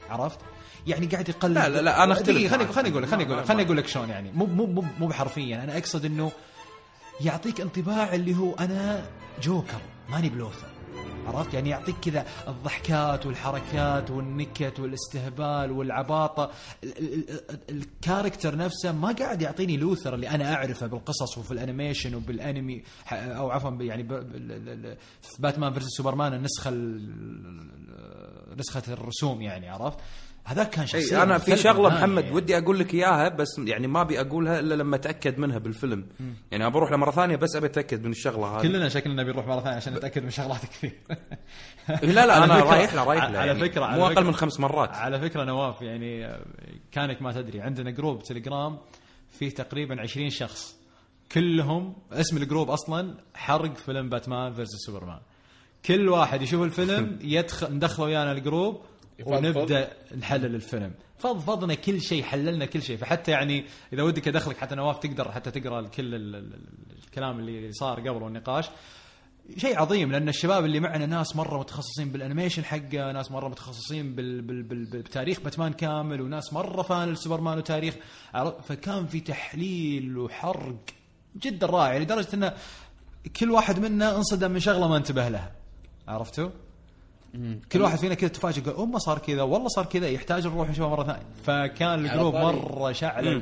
عرفت؟ 0.10 0.40
يعني 0.88 1.06
قاعد 1.06 1.30
يقلد. 1.30 1.58
لا، 1.58 1.70
لا، 1.70 1.82
لا، 1.82 2.12
أختلف 2.12 2.30
دقيقة، 2.30 2.50
خليني. 2.58 2.72
خليني 2.74 2.90
أقول 2.92 3.04
لك 3.04 3.10
خليني 3.10 3.26
أقول 3.26 3.38
لك 3.40 3.46
خليني 3.46 3.64
أقول 3.64 3.78
لك 3.78 3.88
شلون 3.88 4.10
يعني. 4.10 4.32
مو 4.32 4.46
مو 4.46 4.66
مو 4.66 4.84
مو 5.00 5.08
بحرفيا. 5.08 5.64
أنا 5.64 5.78
أقصد 5.78 6.06
إنه 6.06 6.32
يعطيك 7.22 7.62
انطباع 7.62 8.14
اللي 8.14 8.36
هو 8.38 8.54
أنا 8.54 9.06
جوكر 9.42 9.82
ماني 10.10 10.30
بلوثر. 10.30 10.68
عرفت؟ 11.28 11.54
يعني 11.54 11.70
يعطيك 11.70 11.96
كذا 12.02 12.26
الضحكات 12.48 13.26
والحركات 13.26 14.12
والنكت 14.12 14.80
والاستهبال 14.80 15.72
والعباطة. 15.72 16.52
ال- 16.84 16.98
ال- 16.98 17.30
ال- 17.30 17.60
ال 17.70 17.78
character 17.78 18.56
نفسه 18.56 18.92
ما 18.92 19.12
قاعد 19.12 19.42
يعطيني 19.42 19.78
لوثر 19.78 20.14
اللي 20.16 20.30
أنا 20.30 20.54
أعرفه 20.54 20.88
بالقصص 20.88 21.38
وفي 21.38 21.52
ال 21.52 21.58
animation 21.58 22.16
وبالأنمي 22.16 22.84
أو 23.12 23.52
عفوا 23.52 23.72
يعني 23.72 24.04
في 25.22 25.36
باتمان 25.40 25.74
versus 25.74 25.90
سوبرمان 25.98 26.34
النسخه 26.34 26.70
ال- 26.70 28.58
نسخة 28.58 28.84
الرسوم 28.94 29.42
يعني 29.42 29.70
عرفت؟ 29.70 29.98
هذاك 30.46 30.70
كان 30.70 30.86
شخصية 30.86 31.18
اي 31.18 31.24
أنا 31.24 31.38
في 31.38 31.58
شغلة 31.58 31.90
نهائي 31.90 31.98
محمد 32.04 32.24
يعني. 32.24 32.36
ودي 32.36 32.58
أقول 32.58 32.80
لك 32.80 32.94
إياها 32.94 33.30
بس 33.30 33.60
يعني 33.60 33.88
ما 33.88 34.02
أبي 34.02 34.22
أقولها 34.22 34.60
إلا 34.60 34.76
لما 34.76 34.96
أتأكد 34.96 35.40
منها 35.40 35.58
بالفيلم. 35.58 36.08
يعني 36.52 36.68
ابى 36.68 36.78
أروح 36.78 36.92
له 36.92 37.00
مره 37.00 37.12
ثانية 37.12 37.36
بس 37.36 37.56
أبي 37.56 37.66
أتأكد 37.66 38.04
من 38.04 38.12
الشغلة 38.12 38.48
هذه. 38.48 38.62
كلنا 38.62 38.90
شكلنا 38.90 39.24
بنروح 39.24 39.48
مرة 39.48 39.60
ثانية 39.60 39.76
عشان 39.76 39.94
نتأكد 39.94 40.24
من 40.24 40.30
شغلات 40.30 40.66
كثير. 40.66 40.94
لا 42.04 42.26
لا 42.26 42.44
أنا 42.44 42.60
رايح 42.60 42.94
له 42.94 43.04
رايح 43.04 43.24
له 43.24 43.40
على 43.40 43.48
يعني 43.48 43.60
فكرة 43.60 43.86
مو 43.86 44.08
أقل 44.08 44.26
من 44.26 44.34
خمس 44.34 44.60
مرات. 44.60 44.90
على 44.90 45.20
فكرة 45.20 45.44
نواف 45.44 45.82
يعني 45.82 46.26
آه، 46.26 46.46
كانك 46.92 47.22
ما 47.22 47.32
تدري 47.32 47.62
عندنا 47.62 47.92
group 47.92 48.24
تليجرام 48.24 48.78
فيه 49.30 49.50
تقريبا 49.50 50.02
20 50.02 50.30
شخص. 50.30 50.76
كلهم 51.32 51.96
اسم 52.12 52.38
ال 52.38 52.43
group 52.43 52.70
أصلا 52.70 53.18
حرق 53.36 53.78
فيلم 53.78 54.10
باتمان 54.10 54.54
versus 54.54 54.86
سوبرمان 54.86 55.20
كل 55.86 56.10
واحد 56.10 56.42
يشوف 56.42 56.64
الفيلم 56.64 57.20
يدخل 57.22 57.74
ندخله 57.74 58.06
ويانا 58.06 58.32
ال 58.32 58.39
group. 58.39 58.82
ونبدأ 59.26 59.92
نحلل 60.18 60.56
الفيلم. 60.56 60.92
فضفضنا 61.18 61.74
كل 61.74 62.02
شيء 62.02 62.24
حللنا 62.24 62.66
كل 62.66 62.82
شيء. 62.82 62.98
فحتى 62.98 63.32
يعني 63.32 63.66
إذا 63.94 64.04
ودك 64.04 64.28
أدخلك 64.28 64.58
حتى 64.58 64.76
نواف 64.76 64.98
تقدر 65.00 65.32
حتى 65.32 65.52
تقرأ 65.52 65.88
كل 65.88 66.16
ال- 66.16 66.36
ال- 66.36 66.60
الكلام 67.06 67.40
اللي 67.40 67.72
صار 67.72 68.00
قبل 68.00 68.24
والنقاش. 68.24 68.70
شيء 69.58 69.80
عظيم 69.80 70.12
لأن 70.12 70.30
الشباب 70.30 70.66
اللي 70.66 70.80
معنا 70.80 71.06
ناس 71.06 71.36
مرة 71.36 71.60
متخصصين 71.60 72.12
بال 72.12 72.21
animation 72.21 72.64
حقه، 72.66 73.12
ناس 73.12 73.32
مرة 73.32 73.48
متخصصين 73.48 74.16
بال 74.16 74.42
بال 74.42 74.64
بال 74.64 74.86
بتاريخ 74.86 75.40
باتمان 75.40 75.74
كامل 75.74 76.22
وناس 76.22 76.54
مرة 76.54 76.82
fan 76.82 77.10
لسوبرمان 77.14 77.58
وتاريخ. 77.58 77.96
فكان 78.64 79.06
في 79.08 79.20
تحليل 79.20 80.18
وحرق 80.18 80.76
جدا 81.38 81.68
رائع 81.68 81.98
لدرجة 81.98 82.28
انه 82.34 82.54
كل 83.40 83.52
واحد 83.52 83.80
منا 83.80 84.16
انصدم 84.18 84.52
من 84.52 84.60
شغلة 84.60 84.88
ما 84.88 84.98
انتبه 84.98 85.30
لها. 85.30 85.52
عرفتوا؟ 86.08 86.50
كل 87.72 87.82
واحد 87.82 87.98
فينا 87.98 88.14
كذا 88.16 88.30
تفاجئ 88.30 88.62
قال 88.62 88.76
أما 88.76 88.98
صار 88.98 89.18
كذا 89.20 89.42
والله 89.42 89.68
صار 89.68 89.86
كذا 89.86 90.08
يحتاج 90.10 90.48
نروح 90.48 90.70
نشوفه 90.70 90.90
مرة 90.90 91.04
ثانية. 91.04 91.26
فكان 91.44 92.06
ال 92.06 92.10
group. 92.10 92.36
مرة 92.36 92.92
شعل 92.92 93.42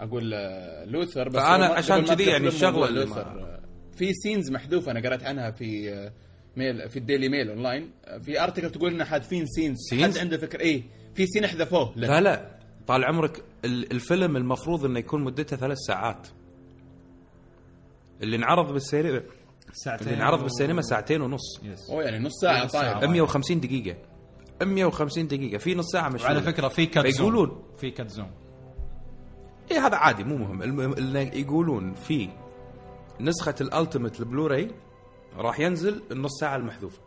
أقول 0.00 0.34
آه، 0.34 0.84
لوثر 0.84 1.28
بس 1.28 1.34
ما- 1.36 1.42
عشان 1.66 2.04
كذي 2.04 2.24
يعني 2.24 2.48
اللي 2.48 3.04
لوثر 3.04 3.20
آه، 3.20 3.60
في 3.96 4.12
scenes 4.12 4.50
محذوفة 4.50 4.92
أنا 4.92 5.00
قرأت 5.00 5.22
عنها 5.24 5.50
في 5.50 5.90
آه، 5.94 6.12
mail 6.56 6.88
في 6.88 6.98
ال 6.98 7.03
Daily 7.03 7.28
Mail 7.28 7.48
Online 7.50 7.90
آه، 8.04 8.18
في 8.18 8.42
article 8.42 8.70
تقول 8.70 8.94
ان 8.94 9.04
حاذفين 9.04 9.46
scenes 9.46 9.76
scenes؟ 9.90 10.14
حد 10.16 10.18
عنده 10.24 10.36
فكرة؟ 10.38 10.60
إيه 10.60 10.82
في 11.14 11.26
scene 11.26 11.46
حذفوه. 11.46 11.92
لا. 11.96 12.20
لا 12.20 12.50
طال 12.86 13.04
عمرك 13.04 13.42
ال- 13.64 13.92
الفيلم 13.92 14.36
المفروض 14.36 14.84
إنه 14.84 14.98
يكون 14.98 15.24
مدته 15.24 15.56
ثلاث 15.56 15.78
ساعات. 15.78 16.28
اللي 18.22 18.36
انعرض 18.36 18.72
بالسينما 18.72 19.22
ساعتين 19.72 20.08
اللي 20.08 20.16
انعرض 20.18 20.42
بالسينما 20.42 20.82
ساعتين 20.82 21.22
ونص. 21.22 21.60
yes. 21.62 21.90
أوه 21.90 22.02
يعني 22.04 22.18
نص 22.24 22.32
ساعة. 22.42 22.66
طاير 22.66 23.08
150 23.08 23.60
دقيقة. 23.60 23.96
150 24.62 25.28
دقيقة. 25.28 25.58
في 25.58 25.74
نص 25.74 25.86
ساعة 25.92 26.08
مش 26.08 26.22
وعلى 26.22 26.42
فكرة 26.42 26.68
في 26.68 26.86
cat 26.86 27.06
zoom. 27.06 27.12
فيقولون؟ 27.12 27.62
في 27.78 27.90
cat 27.90 28.10
zoom 28.10 28.30
إيه 29.70 29.86
هذا 29.86 29.96
عادي 29.96 30.24
مو 30.24 30.36
مهم. 30.36 30.62
المهم 30.62 31.16
يقولون 31.16 31.94
في 31.94 32.28
نسخة 33.20 33.54
ال 33.60 33.67
ultimate 33.67 34.20
ال 34.20 34.26
Blu-ray 34.26 34.70
راح 35.36 35.60
ينزل 35.60 36.02
النص 36.10 36.40
ساعة 36.40 36.56
المحذوفة. 36.56 37.00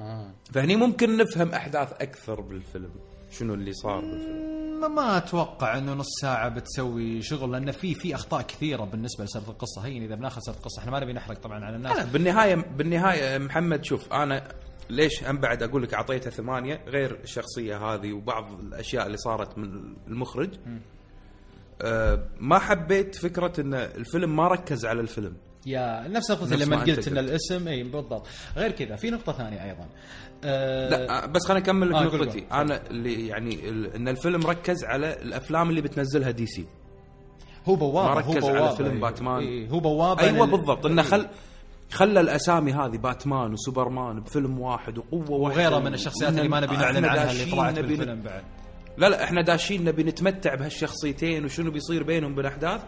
آه. 0.00 0.30
فهني 0.52 0.76
ممكن 0.76 1.16
نفهم 1.16 1.48
أحداث 1.48 1.92
أكثر 1.92 2.40
بالفيلم. 2.40 2.90
شنو 3.38 3.54
اللي 3.54 3.72
صار 3.72 4.00
بالفيلم؟ 4.00 4.94
ما, 4.94 5.16
أتوقع 5.16 5.78
إنه 5.78 5.94
نص 5.94 6.06
ساعة 6.20 6.48
بتسوي 6.48 7.22
شغل 7.22 7.52
لأن 7.52 7.70
في 7.70 7.94
في 7.94 8.14
أخطاء 8.14 8.42
كثيرة 8.42 8.84
بالنسبة 8.84 9.24
لسرد 9.24 9.48
القصة. 9.48 9.80
هي 9.86 10.04
إذا 10.04 10.14
بناخذ 10.14 10.40
سرد 10.40 10.56
القصة 10.56 10.80
إحنا 10.80 10.90
ما 10.90 11.00
نبي 11.00 11.12
نحرق 11.12 11.38
طبعا 11.38 11.64
على 11.64 11.76
الناس. 11.76 11.96
لا 11.96 12.04
بالنهاية 12.04 12.54
بالنهاية 12.54 13.38
محمد 13.38 13.84
شوف 13.84 14.12
أنا 14.12 14.48
ليش 14.90 15.24
هم 15.24 15.38
بعد 15.38 15.62
أقول 15.62 15.82
لك 15.82 15.94
أعطيته 15.94 16.30
ثمانية؟ 16.30 16.84
غير 16.86 17.20
الشخصية 17.22 17.76
هذه 17.76 18.12
وبعض 18.12 18.60
الأشياء 18.60 19.06
اللي 19.06 19.16
صارت 19.16 19.58
من 19.58 19.94
المخرج. 20.06 20.50
أه 21.82 22.28
ما 22.40 22.58
حبيت 22.58 23.14
فكرة 23.14 23.60
إن 23.60 23.74
الفيلم 23.74 24.36
ما 24.36 24.48
ركز 24.48 24.86
على 24.86 25.00
الفيلم. 25.00 25.36
يا 25.66 26.08
نفس 26.08 26.30
نفس 26.30 26.52
لما 26.52 26.76
قلت 26.76 27.08
إن. 27.08 27.18
الاسم 27.18 27.68
إي 27.68 27.82
بالضبط 27.82 28.26
غير 28.56 28.70
كذا 28.72 28.96
في 28.96 29.10
نقطة 29.10 29.32
ثانية 29.32 29.64
أيضا 29.64 29.86
آه 30.44 30.88
لا 30.90 31.24
آه، 31.24 31.26
بس 31.26 31.46
خليني 31.46 31.62
أكمل 31.64 31.88
لك 31.90 31.94
آه، 31.94 32.02
نقطتي. 32.04 32.46
أنا 32.52 32.80
اللي 32.90 33.26
يعني 33.26 33.68
ال- 33.68 33.94
إن 33.94 34.08
الفيلم 34.08 34.40
ركز 34.46 34.84
على 34.84 35.22
الأفلام 35.22 35.70
اللي 35.70 35.80
بتنزلها 35.80 36.30
DC 36.30 36.66
هو 37.68 37.74
بوابة 37.74 38.14
ما 38.14 38.22
هو 38.24 38.32
ركز 38.32 38.44
على 38.44 38.58
بوابة 38.58 38.74
فيلم 38.74 38.90
إيه. 38.90 39.00
باتمان. 39.00 39.38
إيه 39.42 39.68
هو 39.68 39.80
بوابة 39.80 40.22
أيوه 40.22 40.46
بالضبط 40.46 40.86
إنه. 40.86 41.02
خل 41.02 41.26
خلى 41.92 42.20
الأسامي 42.20 42.72
هذه 42.72 42.96
باتمان 42.96 43.52
وسوبرمان 43.52 44.20
بفيلم 44.20 44.60
واحد 44.60 44.98
وقوة 44.98 45.30
وغيره 45.30 45.70
واحدة 45.74 45.78
من 45.88 45.94
الشخصيات 45.94 46.32
اللي 46.32 46.48
ما 46.48 46.60
نبي 46.60 46.76
نعلن 46.76 47.04
عنها 47.04 47.30
اللي 47.32 47.44
طلعت 47.44 47.78
بالفيلم 47.78 48.20
بعد 48.22 48.42
لا 48.98 49.08
لا 49.08 49.24
إحنا 49.24 49.42
داشين 49.42 49.84
نبي 49.84 50.02
نتمتع 50.02 50.54
بهالشخصيتين 50.54 51.44
وشنو 51.44 51.70
بيصير 51.70 52.02
بينهم 52.02 52.34
بالأحداث 52.34 52.80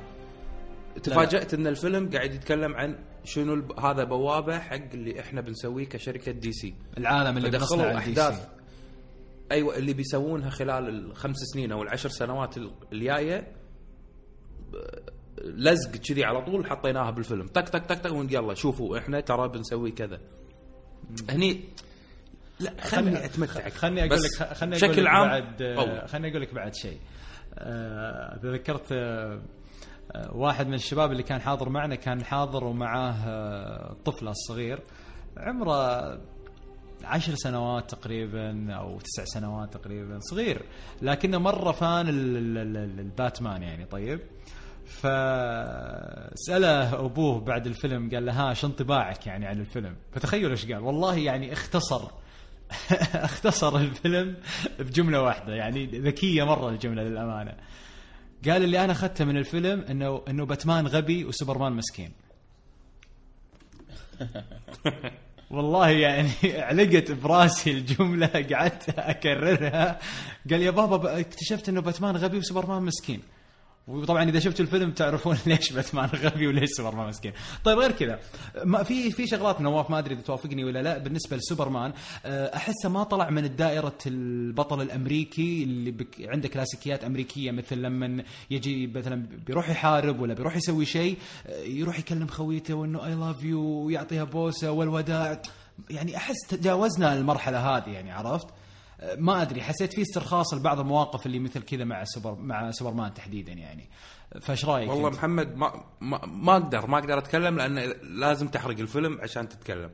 تفاجأت 0.98 1.54
إن 1.54 1.66
الفيلم 1.66 2.10
قاعد 2.10 2.34
يتكلم 2.34 2.74
عن 2.74 2.98
شنو 3.24 3.54
الب... 3.54 3.80
هذا 3.80 4.04
بوابة 4.04 4.58
حق 4.58 4.92
اللي 4.94 5.20
إحنا 5.20 5.40
بنسويه 5.40 5.84
كشركة 5.86 6.32
دي 6.32 6.52
سي. 6.52 6.74
العالم 6.98 7.36
اللي 7.36 7.50
بنصنع 7.50 7.98
أحداث. 7.98 8.48
أيوه 9.52 9.76
اللي 9.76 9.92
بيسوونها 9.92 10.50
خلال 10.50 10.88
الخمس 10.88 11.36
سنين 11.36 11.72
أو 11.72 11.82
العشر 11.82 12.08
سنوات 12.08 12.56
ال- 12.56 12.70
الجاية 12.92 13.52
لزق 15.44 15.90
كذي 15.96 16.24
على 16.24 16.44
طول 16.44 16.66
حطيناها 16.66 17.10
بالفيلم. 17.10 17.46
طق 17.46 17.68
طق 17.68 17.86
طق 17.86 17.94
طق 17.94 18.26
يلا 18.30 18.54
شوفوا 18.54 18.98
إحنا 18.98 19.20
ترى 19.20 19.48
بنسوي 19.48 19.90
كذا. 19.90 20.20
هني 21.30 21.60
لا 22.60 22.74
خلني 22.80 23.24
أتمتع. 23.24 23.68
خلني 23.68 24.04
أقول 24.04 24.18
لك 24.22 24.52
خلني 24.54 24.76
أقول 24.76 24.96
لك 24.96 25.04
بعد. 25.04 26.06
خلني 26.08 26.30
أقول 26.30 26.42
لك 26.42 26.54
بعد 26.54 26.74
شيء. 26.74 26.98
تذكرت 28.42 28.92
آه، 28.92 29.40
واحد 30.32 30.66
من 30.68 30.74
الشباب 30.74 31.12
اللي 31.12 31.22
كان 31.22 31.40
حاضر 31.40 31.68
معنا 31.68 31.94
كان 31.94 32.24
حاضر 32.24 32.64
ومعاه 32.64 33.14
آه، 33.26 33.96
طفله 34.04 34.30
الصغير. 34.30 34.80
عمره 35.36 36.02
عشر 37.04 37.34
سنوات 37.34 37.90
تقريبا 37.90 38.72
أو 38.74 38.98
تسع 38.98 39.24
سنوات 39.24 39.74
تقريبا 39.74 40.18
صغير. 40.20 40.62
لكنه 41.02 41.38
مرة 41.38 41.72
فان 41.72 42.08
ال- 42.08 42.36
ال- 42.36 42.58
ال- 42.76 43.00
الباتمان 43.00 43.62
يعني 43.62 43.84
طيب. 43.84 44.20
فسأله 46.38 47.00
أبوه 47.04 47.40
بعد 47.40 47.66
الفيلم 47.66 48.10
قال 48.10 48.26
له 48.26 48.32
ها 48.32 48.54
شو 48.54 48.66
انطباعك 48.66 49.26
يعني 49.26 49.46
عن 49.46 49.60
الفيلم؟ 49.60 49.96
فتخيل 50.12 50.50
إيش 50.50 50.66
قال. 50.72 50.78
والله 50.82 51.16
يعني 51.18 51.52
اختصر 51.52 52.02
اختصر 53.14 53.76
الفيلم 53.76 54.36
بجملة 54.78 55.22
واحدة 55.22 55.54
يعني 55.54 55.86
ذكية 55.86 56.42
مرة 56.44 56.68
الجملة 56.68 57.02
للأمانة. 57.02 57.54
قال 58.44 58.64
اللي 58.64 58.84
أنا 58.84 58.92
أخذته 58.92 59.24
من 59.24 59.36
الفيلم 59.36 59.80
إنه 59.80 60.22
إنه 60.28 60.46
باتمان 60.46 60.86
غبي 60.86 61.24
وسوبرمان 61.24 61.72
مسكين. 61.72 62.12
والله 65.50 65.88
يعني 65.88 66.30
علقت 66.44 67.12
براسي 67.12 67.70
الجملة 67.70 68.26
قعدت 68.26 68.98
أكررها. 68.98 69.98
قال 70.50 70.62
يا 70.62 70.70
بابا 70.70 71.20
اكتشفت 71.20 71.68
إنه 71.68 71.80
باتمان 71.80 72.16
غبي 72.16 72.38
وسوبرمان 72.38 72.82
مسكين. 72.82 73.22
وطبعا 73.88 74.28
إذا 74.28 74.38
شفتوا 74.38 74.64
الفيلم 74.64 74.90
تعرفون 74.90 75.38
ليش 75.46 75.72
باتمان 75.72 76.08
غبي 76.08 76.46
وليش 76.46 76.70
سوبرمان 76.70 77.08
مسكين. 77.08 77.32
طيب 77.64 77.78
غير 77.78 77.92
كذا 77.92 78.18
ما 78.64 78.82
في 78.82 79.10
في 79.10 79.26
شغلات 79.26 79.60
نواف 79.60 79.90
ما 79.90 79.98
أدري 79.98 80.14
إذا 80.14 80.22
توافقني 80.22 80.64
ولا 80.64 80.82
لا 80.82 80.98
بالنسبة 80.98 81.36
لسوبرمان 81.36 81.92
أه، 82.24 82.56
أحسه 82.56 82.88
ما 82.88 83.02
طلع 83.02 83.30
من 83.30 83.56
دائره 83.56 83.98
البطل 84.06 84.82
الأمريكي 84.82 85.62
اللي 85.62 85.90
بك 85.90 86.16
عنده 86.20 86.48
كلاسيكيات 86.48 87.04
أمريكية 87.04 87.50
مثل 87.50 87.76
لما 87.76 88.24
يجي 88.50 88.86
مثلا 88.86 89.26
بيروح 89.46 89.68
يحارب 89.68 90.20
ولا 90.20 90.34
بيروح 90.34 90.56
يسوي 90.56 90.84
شيء 90.86 91.18
أه، 91.46 91.62
يروح 91.62 91.98
يكلم 91.98 92.26
خويته 92.26 92.74
وإنه 92.74 93.06
I 93.06 93.14
love 93.14 93.42
you 93.42 93.60
ويعطيها 93.60 94.24
بوسة 94.24 94.70
والوداع 94.70 95.42
يعني 95.90 96.16
أحس 96.16 96.36
تجاوزنا 96.48 97.14
المرحلة 97.14 97.58
هذه 97.58 97.90
يعني 97.90 98.12
عرفت؟ 98.12 98.46
ما 99.18 99.42
أدري 99.42 99.62
حسيت 99.62 99.92
في 99.94 100.02
استرخاص 100.02 100.54
لبعض 100.54 100.80
المواقف 100.80 101.26
اللي 101.26 101.38
مثل 101.38 101.62
كذا 101.62 101.84
مع 101.84 102.04
سوبر 102.04 102.34
مع 102.34 102.70
سوبرمان 102.70 103.14
تحديدا 103.14 103.52
يعني 103.52 103.88
فايش 104.40 104.64
رأيك 104.64 104.90
والله؟ 104.90 105.10
محمد 105.10 105.56
ما 105.56 105.84
ما, 106.00 106.26
ما 106.26 106.52
أقدر 106.52 106.86
ما 106.86 106.98
أقدر 106.98 107.18
أتكلم 107.18 107.56
لأن 107.56 107.78
لازم 108.02 108.48
تحرق 108.48 108.78
الفيلم 108.78 109.18
عشان 109.22 109.48
تتكلم 109.48 109.90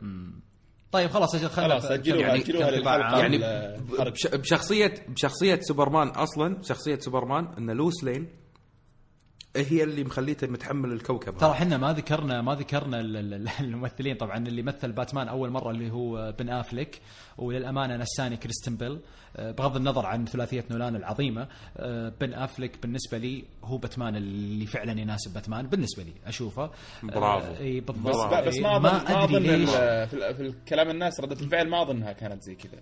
طيب 0.92 1.10
خلاص 1.10 1.34
أجل 1.34 1.48
خلنا 1.48 1.68
خلاص 1.68 1.84
أجلوها 1.84 2.20
يعني 2.20 2.40
أجلوها 2.40 2.70
للحلقة. 2.70 3.18
يعني 3.18 3.38
بشخصية 4.32 4.94
بشخصية 5.08 5.60
سوبرمان 5.62 6.08
أصلا 6.08 6.62
شخصية 6.62 6.98
سوبرمان 6.98 7.46
إن 7.58 7.70
لوس 7.70 8.04
لين 8.04 8.28
هي 9.56 9.82
اللي 9.84 10.04
مخليته 10.04 10.46
متحمل 10.46 10.92
الكوكب. 10.92 11.36
ترى. 11.38 11.50
إحنا 11.50 11.76
ما 11.76 11.92
ذكرنا 11.92 12.42
ما 12.42 12.54
ذكرنا 12.54 13.00
ال- 13.00 13.16
ال- 13.34 13.48
الممثلين. 13.60 14.16
طبعا 14.16 14.36
اللي 14.36 14.62
مثل 14.62 14.92
باتمان 14.92 15.28
أول 15.28 15.50
مرة 15.50 15.70
اللي 15.70 15.90
هو 15.90 16.34
بن 16.38 16.50
أفليك 16.50 17.00
وللأمانة 17.38 17.96
نساني 17.96 18.36
كريستيان 18.36 18.76
بيل. 18.76 18.98
بغض 19.38 19.76
النظر 19.76 20.06
عن 20.06 20.26
ثلاثية 20.26 20.64
نولان 20.70 20.96
العظيمة 20.96 21.48
بن 22.20 22.34
أفليك 22.34 22.82
بالنسبة 22.82 23.18
لي 23.18 23.44
هو 23.64 23.76
باتمان 23.78 24.16
اللي 24.16 24.66
فعلا 24.66 25.00
يناسب 25.00 25.34
باتمان 25.34 25.66
بالنسبة 25.66 26.02
لي 26.02 26.12
أشوفه. 26.26 26.70
برافو. 27.02 27.46
آه، 27.52 27.58
إي 27.58 27.80
بس 27.80 27.94
بالضبط 27.96 28.34
بس 28.46 28.54
إي، 28.54 28.60
ما 28.62 28.76
اظن 28.76 28.82
ما 28.82 29.24
أدري 29.24 29.36
أظن 29.36 29.42
ليش. 29.42 29.70
في, 29.70 30.12
ال- 30.14 30.34
في 30.34 30.42
الكلام 30.42 30.90
الناس 30.90 31.20
ردة 31.20 31.40
الفعل 31.40 31.68
ما 31.68 31.82
أظنها 31.82 32.12
كانت 32.12 32.42
زي 32.42 32.54
كذا. 32.54 32.80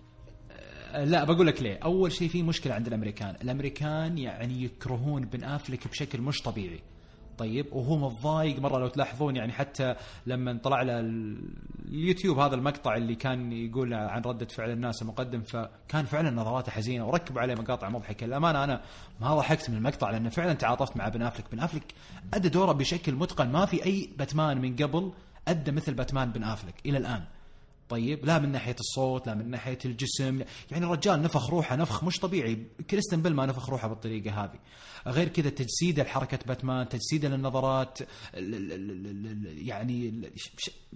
لا 0.99 1.25
بقول 1.25 1.47
لك 1.47 1.63
ليه. 1.63 1.79
أول 1.85 2.13
شيء 2.13 2.29
في 2.29 2.43
مشكلة 2.43 2.75
عند 2.75 2.87
الأمريكان. 2.87 3.35
الأمريكان 3.43 4.19
يعني 4.19 4.63
يكرهون 4.65 5.25
بن 5.25 5.45
أفلك 5.45 5.89
بشكل 5.89 6.21
مش 6.21 6.43
طبيعي. 6.43 6.81
طيب 7.39 7.67
وهو 7.73 7.97
متضايق 7.97 8.59
مرة 8.59 8.79
لو 8.79 8.89
تلاحظون 8.89 9.37
يعني 9.37 9.53
حتى 9.53 9.95
لما 10.27 10.59
طلع 10.63 10.83
له 10.83 11.01
ال- 11.01 11.55
اليوتيوب 11.89 12.39
هذا 12.39 12.55
المقطع 12.55 12.97
اللي 12.97 13.15
كان 13.15 13.53
يقول 13.53 13.95
عن 13.95 14.23
ردة 14.23 14.47
فعل 14.47 14.71
الناس 14.71 15.03
المقدم 15.03 15.43
فكان 15.43 16.05
فعلا 16.05 16.31
نظراته 16.31 16.73
حزينة 16.73 17.07
وركبوا 17.09 17.41
عليه 17.41 17.55
مقاطع 17.55 17.89
مضحكة. 17.89 18.25
الامانه 18.25 18.65
أنا 18.65 18.83
ما 19.21 19.35
ضحكت 19.35 19.71
من 19.71 19.77
المقطع 19.77 20.11
لأنه 20.11 20.29
فعلا 20.29 20.53
تعاطفت 20.53 20.97
مع 20.97 21.09
بن 21.09 21.23
أفلك. 21.23 21.45
بن 21.53 21.61
أفلك 21.61 21.95
أدى 22.35 22.49
دوره 22.49 22.73
بشكل 22.73 23.15
متقن. 23.15 23.49
ما 23.53 23.67
في 23.67 23.85
أي 23.85 24.11
باتمان 24.19 24.61
من 24.61 24.77
قبل 24.77 25.13
أدى 25.49 25.73
مثل 25.73 25.95
باتمان 25.95 26.33
بن 26.33 26.45
أفلك 26.45 26.75
إلى 26.87 26.99
الآن. 26.99 27.23
طيب 27.89 28.25
لا 28.25 28.39
من 28.39 28.53
ناحية 28.53 28.77
الصوت 28.81 29.27
لا 29.27 29.35
من 29.35 29.51
ناحية 29.51 29.79
الجسم. 29.85 30.43
يعني 30.71 30.85
الرجال 30.85 31.23
نفخ 31.23 31.51
روحه 31.51 31.77
نفخ 31.77 32.05
مش 32.05 32.21
طبيعي. 32.21 32.67
كريستن 32.91 33.23
بيل 33.23 33.35
ما 33.35 33.47
نفخ 33.47 33.71
روحه 33.71 33.89
بالطريقة 33.89 34.45
هذه. 34.45 34.59
غير 35.07 35.29
كذا 35.29 35.51
تجسيده 35.51 36.03
لحركه 36.03 36.39
باتمان 36.47 36.89
تجسيده 36.89 37.29
للنظرات 37.29 37.99
يعني 39.45 40.23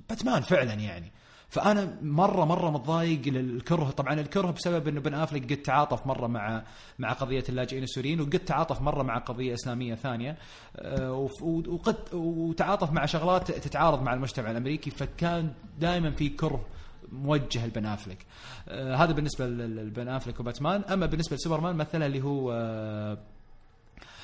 باتمان 0.09 0.43
فعلا 0.43 0.73
يعني. 0.73 1.13
فأنا 1.49 1.99
مرة 2.03 2.45
مرة 2.45 2.71
متضايق 2.71 3.29
للكره. 3.29 3.91
طبعا 3.91 4.21
الكره 4.21 4.51
بسبب 4.51 4.89
إنه 4.89 5.01
بن 5.01 5.15
افلك 5.15 5.53
قد 5.53 5.63
تعاطف 5.63 6.07
مرة 6.07 6.27
مع 6.27 6.65
مع 6.99 7.13
قضية 7.13 7.45
اللاجئين 7.49 7.83
السوريين 7.83 8.21
وقد 8.21 8.39
تعاطف 8.39 8.81
مرة 8.81 9.03
مع 9.03 9.19
قضية 9.19 9.55
إسلامية 9.55 9.95
ثانية. 9.95 10.39
آه، 10.77 11.29
وقد 11.43 11.97
وتعاطف 12.13 12.93
مع 12.93 13.07
شغلات 13.07 13.51
تتعارض 13.51 14.03
مع 14.03 14.15
المجتمع 14.15 14.51
الأمريكي. 14.51 14.91
فكان 14.91 15.53
دائما 15.79 16.11
في 16.11 16.29
كره 16.29 16.67
موجه 17.13 17.67
لبن 17.67 17.87
افلك 17.87 18.27
آه 18.69 18.95
هذا 18.95 19.13
بالنسبة 19.13 19.47
لبن 19.47 20.09
افلك 20.09 20.41
وباتمان. 20.41 20.83
أما 20.83 21.07
بالنسبة 21.07 21.37
لسوبرمان 21.37 21.77
مثله 21.77 22.07
اللي 22.07 22.23
هو 22.23 22.53
آه 22.53 23.19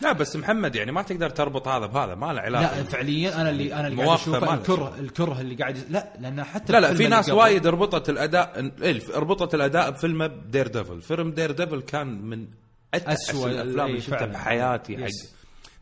لا 0.01 0.13
بس 0.13 0.37
محمد 0.37 0.75
يعني 0.77 0.93
ما 0.93 1.03
تقدر 1.03 1.31
تربط 1.31 1.69
هذا 1.69 1.87
بهذا 1.87 2.15
ما 2.15 2.33
له 2.33 2.41
علاقة. 2.41 2.77
لا 2.77 2.85
فعليا 2.85 3.41
أنا 3.41 3.51
اللي 3.51 3.75
أنا 3.75 3.89
اللي 3.89 4.05
قاعد 4.05 4.19
أشوفه 4.19 4.55
الكره 4.55 4.95
الكره 4.99 5.41
اللي 5.41 5.55
قاعد 5.55 5.79
لا 5.91 6.13
لأن 6.21 6.45
حتى 6.45 6.73
لا 6.73 6.81
لا 6.81 6.95
في 6.95 7.09
ناس 7.09 7.29
وايد 7.31 7.67
ربطت 7.67 8.11
الاداء 8.11 8.71
إيه، 8.83 9.01
ربطت 9.15 9.55
الأداء 9.55 9.91
بفيلم 9.91 10.25
دير 10.51 10.67
ديفل. 10.69 11.03
فيلم 11.03 11.31
دير 11.31 11.51
ديفل 11.51 11.81
كان 11.83 12.07
من 12.23 12.47
أسوأ 12.95 13.51
الأفلام 13.51 13.81
إيه، 13.87 13.87
اللي 13.87 14.01
شفتها 14.01 14.19
فعلاً. 14.19 14.33
بحياتي 14.33 15.05
حق. 15.05 15.11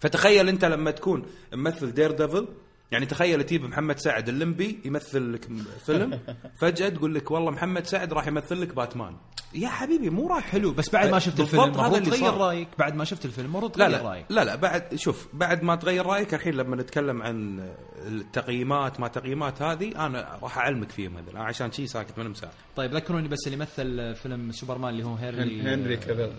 فتخيل 0.00 0.48
أنت 0.48 0.64
لما 0.64 0.90
تكون 0.90 1.26
ممثل 1.54 1.92
دير 1.92 2.10
ديفل 2.10 2.48
يعني 2.92 3.06
تخيل 3.06 3.42
تجيب 3.42 3.64
محمد 3.64 3.98
سعد 3.98 4.28
اللمبي 4.28 4.80
يمثل 4.84 5.32
لك 5.32 5.48
فيلم 5.86 6.20
فجأة 6.56 6.88
تقول 6.88 7.14
لك 7.14 7.30
والله 7.30 7.50
محمد 7.50 7.86
سعد 7.86 8.12
راح 8.12 8.26
يمثل 8.26 8.60
لك 8.60 8.74
باتمان. 8.74 9.16
يا 9.54 9.68
حبيبي 9.68 10.10
مو 10.10 10.28
راح 10.28 10.42
حلو. 10.42 10.72
بس 10.72 10.90
بعد 10.90 11.10
ما 11.10 11.18
شفت 11.18 11.40
الفيلم 11.40 11.80
هذا 11.80 11.98
اللي 11.98 12.10
تغير 12.10 12.20
صار. 12.20 12.38
رأيك. 12.38 12.68
بعد 12.78 12.94
ما 12.94 13.04
شفت 13.04 13.24
الفيلم 13.24 13.46
المفروض 13.46 13.78
لا 13.78 13.86
تغير 13.86 14.02
لا. 14.02 14.08
رأيك. 14.08 14.26
لا 14.30 14.44
لا 14.44 14.56
بعد 14.56 14.94
شوف 14.94 15.28
بعد 15.32 15.62
ما 15.62 15.76
تغير 15.76 16.06
رأيك 16.06 16.34
الحين 16.34 16.54
لما 16.54 16.76
نتكلم 16.76 17.22
عن 17.22 17.68
التقييمات 18.06 19.00
ما 19.00 19.08
تقييمات 19.08 19.62
هذه 19.62 20.06
أنا 20.06 20.38
راح 20.42 20.58
أعلمك 20.58 20.90
فيهم 20.90 21.16
هذول. 21.16 21.36
أنا 21.36 21.44
عشان 21.44 21.72
شي 21.72 21.86
ساكت 21.86 22.18
من 22.18 22.28
مساء 22.28 22.52
طيب 22.76 22.94
ذكروني 22.94 23.28
بس 23.28 23.46
اللي 23.46 23.56
مثل 23.56 24.14
فيلم 24.14 24.52
سوبرمان 24.52 24.90
اللي 24.92 25.04
هو 25.04 25.14
هنري 25.14 25.62
هنري 25.62 25.96
كافيل. 25.96 26.32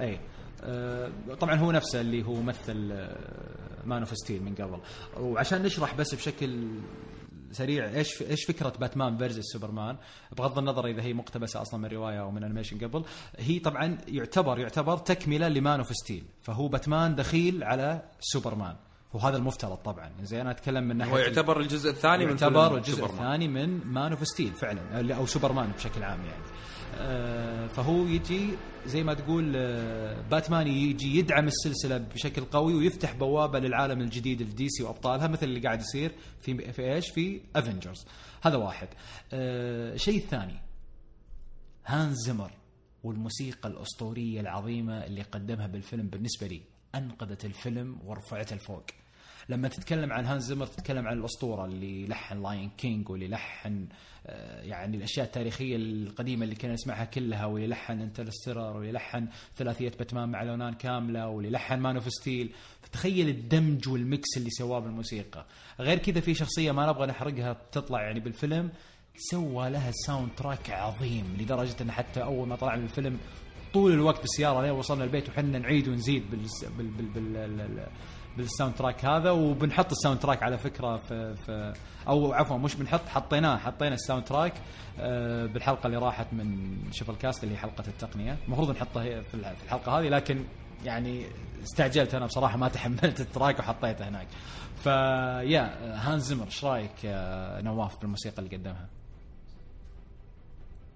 اي 0.00 0.20
آه، 0.64 1.10
طبعا 1.40 1.54
هو 1.54 1.72
نفسه 1.72 2.00
اللي 2.00 2.22
هو 2.22 2.42
مثل 2.42 2.92
Man 3.84 3.98
of 3.98 4.16
Steel 4.16 4.42
من 4.42 4.54
قبل. 4.54 4.78
وعشان 5.20 5.62
نشرح 5.62 5.94
بس 5.94 6.14
بشكل 6.14 6.68
سريع 7.52 7.88
إيش 7.88 8.22
إيش 8.22 8.44
فكرة 8.44 8.72
باتمان 8.80 9.18
versus 9.18 9.42
سوبرمان 9.52 9.96
بغض 10.38 10.58
النظر 10.58 10.86
إذا 10.86 11.02
هي 11.02 11.12
مقتبسة 11.12 11.62
أصلا 11.62 11.80
من 11.80 11.88
رواية 11.88 12.20
أو 12.20 12.30
من 12.30 12.44
animation 12.44 12.78
قبل 12.78 13.04
هي 13.38 13.58
طبعا 13.58 13.98
يعتبر 14.08 14.58
يعتبر 14.58 14.96
تكملة 14.96 15.48
ل 15.48 15.56
Man 15.56 15.80
of 15.80 15.92
Steel 15.92 16.24
فهو 16.42 16.68
باتمان 16.68 17.14
دخيل 17.14 17.64
على 17.64 18.02
سوبرمان 18.20 18.76
وهذا 19.12 19.36
المفترض 19.36 19.76
طبعا. 19.76 20.10
زين 20.22 20.40
أنا 20.40 20.50
أتكلم 20.50 20.84
من 20.84 20.96
ناحية 20.96 21.12
هو 21.12 21.18
يعتبر 21.18 21.60
الجزء 21.60 21.90
الثاني 21.90 22.24
من 22.24 22.30
يعتبر 22.30 22.76
الجزء 22.76 22.96
سوبرمان. 22.96 23.18
الثاني 23.18 23.48
من 23.48 23.86
Man 23.86 24.12
of 24.12 24.28
Steel 24.28 24.52
فعلا 24.52 25.16
أو 25.16 25.26
سوبرمان 25.26 25.72
بشكل 25.76 26.02
عام 26.02 26.20
يعني. 26.20 26.42
فهو 27.68 28.06
يجي 28.06 28.48
زي 28.86 29.02
ما 29.02 29.14
تقول 29.14 29.52
آه، 29.56 30.20
باتمان 30.30 30.66
يجي 30.66 31.18
يدعم 31.18 31.46
السلسلة 31.46 31.98
بشكل 31.98 32.44
قوي 32.44 32.74
ويفتح 32.74 33.12
بوابة 33.12 33.58
للعالم 33.58 34.00
الجديد 34.00 34.40
ال 34.40 34.68
DC 34.68 34.82
وأبطالها 34.82 35.26
مثل 35.28 35.46
اللي 35.46 35.60
قاعد 35.60 35.80
يصير 35.80 36.12
في 36.40 36.72
في 36.72 36.94
إيش؟ 36.94 37.10
في 37.10 37.40
Avengers 37.56 38.06
هذا 38.42 38.56
واحد. 38.56 38.88
آه، 39.32 39.94
الشيء 39.94 40.18
الثاني 40.18 40.58
هانز 41.86 42.16
زمر 42.26 42.52
والموسيقى 43.04 43.68
الأسطورية 43.68 44.40
العظيمة 44.40 45.04
اللي 45.06 45.22
قدمها 45.22 45.66
بالفيلم 45.66 46.06
بالنسبة 46.06 46.46
لي 46.46 46.60
أنقذت 46.94 47.44
الفيلم 47.44 47.98
ورفعته 48.04 48.56
لفوق. 48.56 48.84
لما 49.48 49.68
تتكلم 49.68 50.12
عن 50.12 50.26
هانز 50.26 50.44
زمر 50.44 50.66
تتكلم 50.66 51.08
عن 51.08 51.18
الأسطورة 51.18 51.64
اللي 51.64 52.06
لحن 52.06 52.42
Lion 52.42 52.70
King 52.78 53.10
واللي 53.10 53.28
لحن 53.28 53.86
آه، 54.26 54.62
يعني 54.62 54.96
الأشياء 54.96 55.26
التاريخية 55.26 55.76
القديمة 55.76 56.44
اللي 56.44 56.54
كنا 56.54 56.72
نسمعها 56.72 57.04
كلها 57.04 57.46
واللي 57.46 57.66
لحن 57.68 58.00
Interstellar 58.00 58.76
واللي 58.76 58.92
لحن 58.92 59.28
ثلاثية 59.56 59.92
باتمان 59.98 60.28
مع 60.28 60.42
نولان 60.42 60.74
كاملة 60.74 61.28
واللي 61.28 61.50
لحن 61.50 61.78
Man 61.78 61.96
of 61.96 62.08
Steel 62.08 62.52
فتخيل 62.82 63.28
الدمج 63.28 63.88
وال 63.88 64.07
mix 64.07 64.36
اللي 64.36 64.50
سواه 64.50 64.78
بالموسيقى. 64.78 65.46
غير 65.80 65.98
كذا 65.98 66.20
في 66.20 66.34
شخصية 66.34 66.72
ما 66.72 66.86
نبغى 66.86 67.06
نحرقها 67.06 67.52
بتطلع 67.52 68.02
يعني 68.02 68.20
بالفيلم 68.20 68.70
سوى 69.16 69.70
لها 69.70 69.90
soundtrack 70.06 70.70
عظيم 70.70 71.36
لدرجة 71.40 71.82
إن 71.82 71.90
حتى 71.92 72.22
أول 72.22 72.48
ما 72.48 72.56
طلع 72.56 72.76
من 72.76 72.84
الفيلم 72.84 73.18
طول 73.74 73.92
الوقت 73.92 74.20
بالسيارة 74.20 74.62
لين 74.62 74.70
وصلنا 74.70 75.04
البيت 75.04 75.28
وحنا 75.28 75.58
نعيد 75.58 75.88
ونزيد 75.88 76.30
بال 76.30 76.46
بال 76.78 76.86
بال 76.88 77.06
بال 77.06 77.86
بال 78.38 78.74
soundtrack 78.74 79.04
هذا 79.04 79.30
وبنحط 79.30 79.90
ال 79.90 80.18
soundtrack 80.20 80.42
على 80.42 80.58
فكرة 80.58 80.96
في, 80.96 81.34
في 81.36 81.72
أو 82.08 82.32
عفوا 82.32 82.56
مش 82.58 82.74
بنحط 82.74 83.00
حطيناه 83.08 83.56
حطينا 83.56 83.94
ال 83.94 84.24
soundtrack 84.24 84.52
آه، 85.00 85.46
بالحلقة 85.46 85.86
اللي 85.86 85.96
راحت 85.98 86.26
من 86.32 86.76
شوف 86.92 87.10
الكاست 87.10 87.44
اللي 87.44 87.54
هي 87.54 87.58
حلقة 87.58 87.84
التقنية 87.88 88.36
المفروض 88.46 88.70
نحطه 88.70 89.00
في 89.22 89.34
الح- 89.34 89.52
في 89.52 89.64
الحلقة 89.64 89.98
هذه 90.00 90.08
لكن 90.08 90.44
يعني 90.84 91.26
استعجلت 91.62 92.14
أنا 92.14 92.26
بصراحة 92.26 92.56
ما 92.56 92.68
تحملت 92.68 93.20
ال 93.20 93.26
track 93.26 93.58
وحطيته 93.58 94.08
هناك 94.08 94.26
فيا 94.76 95.78
هانز 96.08 96.22
زمر 96.22 96.44
إيش 96.44 96.64
رأيك 96.64 96.92
نواف 97.64 98.00
بالموسيقى 98.00 98.38
اللي 98.42 98.56
قدمها؟ 98.56 98.88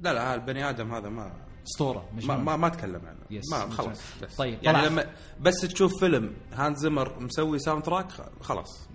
لا 0.00 0.12
لا 0.12 0.34
البني 0.34 0.68
آدم 0.70 0.94
هذا 0.94 1.08
ما 1.08 1.32
اسطورة 1.66 2.08
مش 2.16 2.24
ما 2.24 2.36
ما, 2.36 2.56
ما 2.56 2.66
أتكلم 2.66 3.00
عنه 3.06 3.18
yes. 3.30 3.52
ما 3.52 3.70
خلاص 3.70 4.00
بس. 4.22 4.36
طيب، 4.36 4.58
يعني 4.62 4.78
طلع- 4.78 4.86
لما 4.88 5.06
بس 5.40 5.60
تشوف 5.60 6.00
فيلم 6.00 6.32
هانز 6.52 6.78
زمر 6.78 7.20
مسوي 7.20 7.58
soundtrack 7.58 8.08
خلاص 8.40 8.88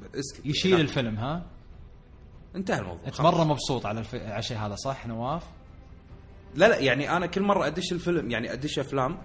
يشيل 0.45 0.72
لا. 0.76 0.81
الفيلم 0.81 1.15
ها؟ 1.15 1.45
انتهى 2.56 2.80
الموضوع 2.80 3.07
أنت. 3.07 3.22
مرة 3.22 3.44
مبسوط 3.44 3.85
على 3.85 3.99
الف... 3.99 4.15
على 4.15 4.39
الشيء 4.39 4.57
هذا 4.57 4.76
صح 4.76 5.07
نواف؟ 5.07 5.44
لا 6.56 6.68
لا 6.69 6.80
يعني 6.80 7.18
أنا 7.18 7.26
كل 7.26 7.41
مرة 7.41 7.68
أدش 7.68 7.91
الفيلم 7.91 8.31
يعني 8.31 8.53
أدش 8.53 8.80
أفلام 8.80 9.18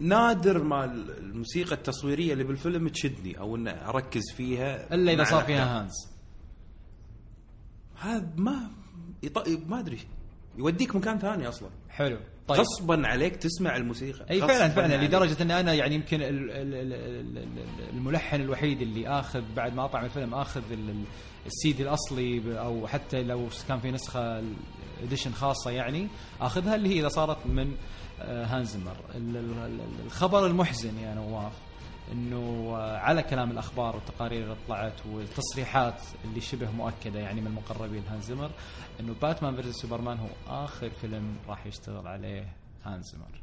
نادر 0.00 0.62
ما 0.62 0.84
الموسيقى 0.84 1.72
التصويرية 1.74 2.32
اللي 2.32 2.44
بالفيلم 2.44 2.88
تشدني 2.88 3.38
أو 3.38 3.56
ان 3.56 3.68
أركز 3.68 4.22
فيها 4.36 4.94
إلا 4.94 5.12
إذا 5.12 5.24
صار. 5.24 5.44
فيها 5.44 5.80
هانز 5.80 5.92
هذا 8.00 8.32
ما 8.36 8.70
يط... 9.22 9.48
ما 9.48 9.78
أدري 9.80 9.98
يوديك 10.58 10.96
مكان 10.96 11.18
ثاني 11.18 11.48
أصلا 11.48 11.68
حلو 11.88 12.18
طيب. 12.48 12.60
غصبا 12.60 13.06
عليك 13.06 13.36
تسمع 13.36 13.76
الموسيقى. 13.76 14.24
أي 14.30 14.40
فعلا 14.40 14.68
فعلا 14.68 14.96
عليك. 14.96 15.08
لدرجة 15.08 15.42
أن 15.42 15.50
أنا 15.50 15.74
يعني 15.74 15.94
يمكن 15.94 16.22
ال- 16.22 16.50
ال- 16.50 16.74
ال- 16.74 16.92
ال- 16.92 17.38
ال- 17.38 17.88
الملحن 17.94 18.40
الوحيد 18.40 18.80
اللي 18.82 19.08
آخذ 19.08 19.42
بعد 19.56 19.74
ما 19.74 19.84
اطلع 19.84 20.00
من 20.00 20.06
الفيلم 20.06 20.34
آخذ 20.34 20.62
ال- 20.72 20.90
ال- 20.90 21.04
السيدي 21.46 21.82
الأصلي 21.82 22.58
أو 22.60 22.86
حتى 22.86 23.22
لو 23.22 23.48
كان 23.68 23.80
في 23.80 23.90
نسخة 23.90 24.42
edition 25.02 25.32
خاصة 25.32 25.70
يعني 25.70 26.08
آخذها 26.40 26.74
اللي 26.74 26.88
هي 26.88 27.00
إذا 27.00 27.08
صارت 27.08 27.46
من 27.46 27.72
آه، 28.20 28.44
هانز 28.46 28.70
زمر 28.70 28.96
ال- 29.14 29.36
ال- 29.36 29.58
ال- 29.58 29.80
الخبر 30.06 30.46
المحزن 30.46 30.98
يا 30.98 31.14
نواف 31.14 31.52
إنه 32.12 32.72
آه، 32.76 32.98
على 32.98 33.22
كلام 33.22 33.50
الأخبار 33.50 33.96
والتقارير 33.96 34.42
اللي 34.42 34.56
طلعت 34.68 35.06
والتصريحات 35.06 36.02
اللي 36.24 36.40
شبه 36.40 36.70
مؤكدة 36.70 37.20
يعني 37.20 37.40
من 37.40 37.50
مقربين 37.50 38.02
هانز 38.10 38.24
زمر 38.24 38.50
إنه 39.00 39.14
باتمان 39.22 39.56
versus 39.56 39.82
سوبرمان 39.82 40.18
هو 40.18 40.28
آخر 40.64 40.90
فيلم 40.90 41.36
راح 41.48 41.66
يشتغل 41.66 42.06
عليه 42.06 42.56
هانز 42.84 43.04
زمر 43.12 43.40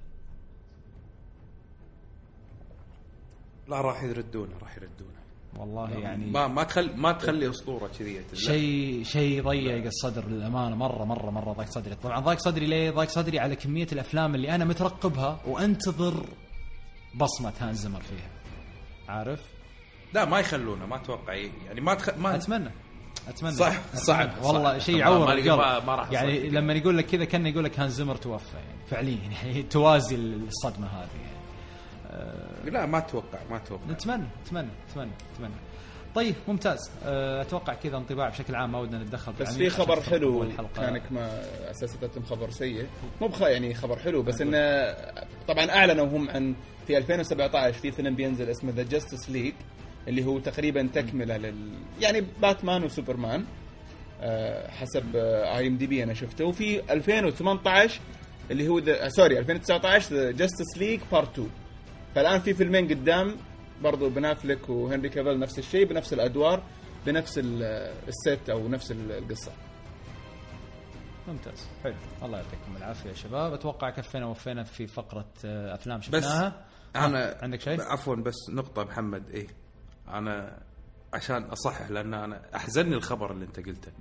لا 3.68 3.82
راح 3.82 4.04
يردونه 4.04 4.58
راح 4.62 4.78
يردونه. 4.78 5.22
والله 5.58 5.90
يعني 5.92 6.26
ما 6.32 6.48
ما 6.48 6.64
تخلي 6.64 6.94
ما 6.94 7.12
تخلي 7.12 7.50
أسطورة 7.50 7.88
كذي. 7.88 8.26
شيء 8.34 9.04
شيء 9.04 9.44
ضيق 9.44 9.86
الصدر 9.86 10.28
للأمانة 10.28 10.76
مره 10.76 11.06
مره 11.06 11.30
مرة 11.32 11.54
ضاق 11.54 11.66
صدري. 11.70 11.96
طبعا 11.96 12.20
ضاق 12.20 12.40
صدري 12.40 12.66
ليه؟ 12.66 12.92
ضاق 12.92 13.08
صدري 13.10 13.40
على 13.40 13.56
كمية 13.56 13.88
الأفلام 13.92 14.36
اللي 14.36 14.56
أنا 14.56 14.66
مترقبها 14.66 15.40
وأنتظر 15.48 16.26
بصمة 17.16 17.54
هانز 17.60 17.80
زمر 17.80 18.02
فيها. 18.02 18.41
عارف؟ 19.12 19.40
لا 20.14 20.26
ما 20.26 20.40
يخلونه 20.40 20.86
ما 20.86 20.96
أتوقع 20.96 21.34
يعني 21.66 21.82
ما 21.82 21.94
تخ... 21.94 22.10
ما 22.18 22.36
أتمنى 22.36 22.72
أتمنى. 23.28 23.52
صح، 23.54 23.74
صعب، 23.96 24.30
والله. 24.44 24.78
شيء 24.80 24.98
يعور 24.98 25.20
ما- 25.28 25.34
القلب. 25.34 25.60
ما- 25.60 25.80
ما 25.80 25.96
راح 25.96 26.12
يعني. 26.12 26.50
لما 26.50 26.74
يقول 26.74 26.98
لك 26.98 27.06
كذا 27.06 27.26
كأنه 27.26 27.50
يقول 27.50 27.64
لك 27.64 27.80
هانز 27.80 27.94
زمر 27.94 28.16
توفى 28.16 28.56
يعني 28.58 28.80
فعليا 28.90 29.18
يعني 29.44 29.64
توازي 29.64 30.16
الصدمة 30.16 30.88
هذه. 30.88 31.10
يعني 32.10 32.70
لا 32.72 32.86
ما 32.86 32.98
أتوقع 32.98 33.40
ما 33.50 33.56
أتوقع. 33.58 33.84
نتمنى 33.90 34.24
نتمنى 34.46 34.68
نتمنى 34.90 35.12
نتمنى 35.34 35.54
طيب 36.16 36.36
ممتاز. 36.48 36.92
أه، 37.06 37.42
أتوقع 37.42 37.74
كذا 37.74 37.98
انطباع 37.98 38.30
بشكل 38.30 38.56
عام 38.56 38.72
ما 38.72 38.80
ودنا 38.80 39.04
نتدخل 39.04 39.32
بس 39.34 39.38
بالعميق 39.40 39.70
في 39.70 39.70
خبر 39.70 40.02
حلو. 40.02 40.46
كانك 40.76 41.12
ما 41.12 41.42
أساس 41.72 41.98
تتم 42.02 42.24
خبر 42.24 42.50
سيء. 42.50 42.88
مو 43.22 43.28
بخ 43.28 43.42
يعني 43.42 43.74
خبر 43.74 44.00
حلو 44.00 44.24
بس 44.24 44.42
إنه 44.42 44.96
طبعا 45.48 45.70
أعلنوا 45.70 46.06
هم 46.06 46.30
عن 46.30 46.56
في 46.88 46.98
2017 46.98 47.74
في 47.80 47.92
فيلم 47.92 48.16
بينزل 48.16 48.50
اسمه 48.50 48.72
The 48.72 48.84
Justice 48.84 49.30
League 49.30 49.54
اللي 50.08 50.26
هو 50.26 50.40
تقريبا 50.40 50.90
تكملة 50.94 51.38
لل 51.38 51.72
يعني 52.02 52.24
باتمان 52.42 52.84
وسوبرمان 52.84 53.46
آه، 54.22 54.68
حسب 54.72 55.16
IMDb 55.16 56.04
أنا 56.04 56.14
شفته. 56.14 56.46
وفي 56.46 56.94
2018 56.94 58.00
اللي 58.52 58.68
هو 58.68 58.80
ذا 58.80 59.10
sorry 59.10 59.40
2019 59.40 60.16
The 60.16 60.32
Justice 60.32 60.78
League 60.78 61.00
Part 61.12 61.30
2 61.34 61.50
فالآن 62.16 62.40
في 62.40 62.54
فيلمين 62.54 62.88
قدام 62.88 63.36
برضو 63.84 64.10
بن 64.10 64.27
أفليك 64.27 64.70
وهنري 64.70 65.10
كافيل 65.10 65.40
نفس 65.40 65.60
الشيء 65.60 65.86
بنفس 65.86 66.14
الأدوار 66.14 66.64
بنفس 67.06 67.38
ال- 67.38 67.64
ال 68.08 68.16
cast 68.16 68.50
أو 68.50 68.68
نفس 68.68 68.92
القصة. 68.92 69.52
ممتاز. 71.28 71.68
حلو. 71.84 71.94
الله 72.24 72.38
يعطيكم 72.38 72.78
العافية 72.78 73.10
يا 73.10 73.14
شباب. 73.16 73.54
أتوقع 73.54 73.90
كفينا 73.90 74.26
ووفينا 74.26 74.64
في 74.64 74.88
فقرة 74.88 75.26
آه، 75.46 75.76
أفلام 75.76 76.02
شفناها. 76.02 76.66
أنا 76.96 77.38
عندك 77.42 77.62
شيء؟ 77.62 77.82
عفوا 77.82 78.16
بس 78.16 78.36
نقطة 78.54 78.84
محمد 78.84 79.30
إيه 79.30 79.48
أنا 80.08 80.60
عشان 81.14 81.44
أصحح 81.44 81.90
لأن 81.90 82.14
أنا 82.14 82.42
أحزنني 82.56 82.96
الخبر 82.96 83.32
اللي 83.32 83.46
أنت 83.46 83.60
قلته. 83.60 83.92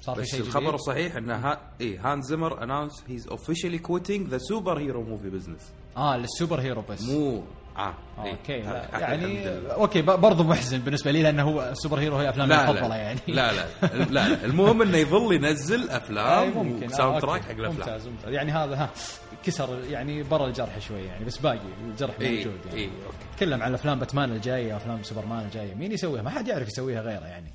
صار 0.00 0.14
في 0.14 0.20
بس 0.22 0.26
شيء 0.28 0.40
الخبر 0.40 0.60
جديد؟ 0.62 0.74
الصحيح 0.74 1.16
إن 1.16 1.30
ها 1.30 1.70
إيه 1.80 2.12
هانز 2.12 2.22
زمر 2.22 2.62
announced 2.62 3.04
he's 3.08 3.28
officially 3.28 3.78
quitting 3.78 4.28
the 4.28 4.38
superhero 4.38 5.02
movie 5.02 5.30
business 5.30 5.72
آه 5.96 6.16
لل 6.16 6.60
superhero 6.60 6.82
بس. 6.90 7.02
مو 7.02 7.42
آه 7.76 7.94
آه، 8.18 8.24
إيه. 8.24 8.30
okay 8.32 8.58
لا 8.62 8.98
يعني. 8.98 9.48
أوكي 9.72 10.02
ب- 10.02 10.20
برضو 10.20 10.44
محزن 10.44 10.78
بالنسبة 10.78 11.10
لي 11.10 11.22
لأنه 11.22 11.42
هو 11.42 11.62
ال 11.62 11.98
superhero 11.98 12.16
هي 12.16 12.28
أفلامي 12.28 12.48
لا 12.54 12.70
المفضلة 12.70 12.94
يعني. 12.96 13.20
لا 13.28 13.52
لا 13.52 13.66
لا 14.10 14.44
المهم 14.44 14.82
إنه 14.82 14.96
يظل 14.96 15.32
ينزل 15.34 15.90
أفلام 15.90 16.50
ممكن. 16.50 16.92
آه، 16.92 17.18
تراك 17.20 17.24
okay. 17.24 17.42
حق 17.42 17.50
الأفلام. 17.50 17.72
ممتاز 17.88 18.08
ممتاز. 18.08 18.32
يعني 18.32 18.52
هذا 18.52 18.74
ها 18.76 18.90
كسر 19.44 19.78
يعني 19.90 20.22
برا 20.22 20.46
الجرح 20.46 20.78
شوي 20.78 21.02
يعني 21.02 21.24
بس 21.24 21.38
باقي 21.38 21.58
الجرح 21.90 22.20
موجود 22.20 22.26
يعني. 22.66 22.78
إيه، 22.80 22.86
okay. 23.06 23.16
تكلم 23.36 23.62
عن 23.62 23.74
أفلام 23.74 23.98
باتمان 23.98 24.32
الجاية 24.32 24.76
افلام 24.76 25.02
سوبرمان 25.02 25.44
الجاية. 25.44 25.74
مين 25.74 25.92
يسويها؟ 25.92 26.22
ما 26.22 26.30
حد 26.30 26.48
يعرف 26.48 26.68
يسويها 26.68 27.00
غيره 27.00 27.24
يعني. 27.26 27.52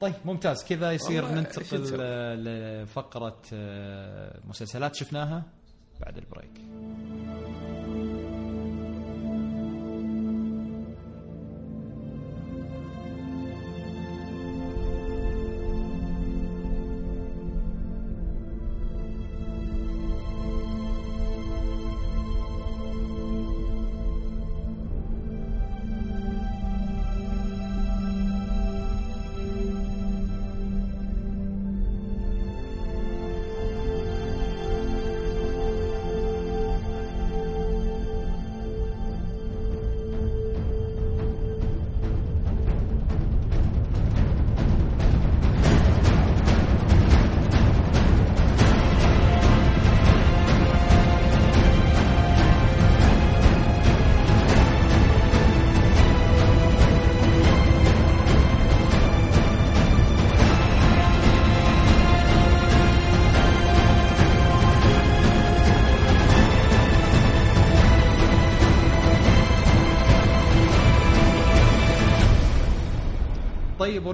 طيب 0.00 0.14
ممتاز. 0.24 0.64
كذا 0.64 0.92
يصير 0.92 1.28
ننتقل 1.28 1.82
لفقرة 2.44 3.36
آه، 3.52 4.38
مسلسلات. 4.48 4.94
شفناها؟ 4.96 5.42
بعد 6.00 6.16
ال 6.18 6.23
break. 6.23 6.50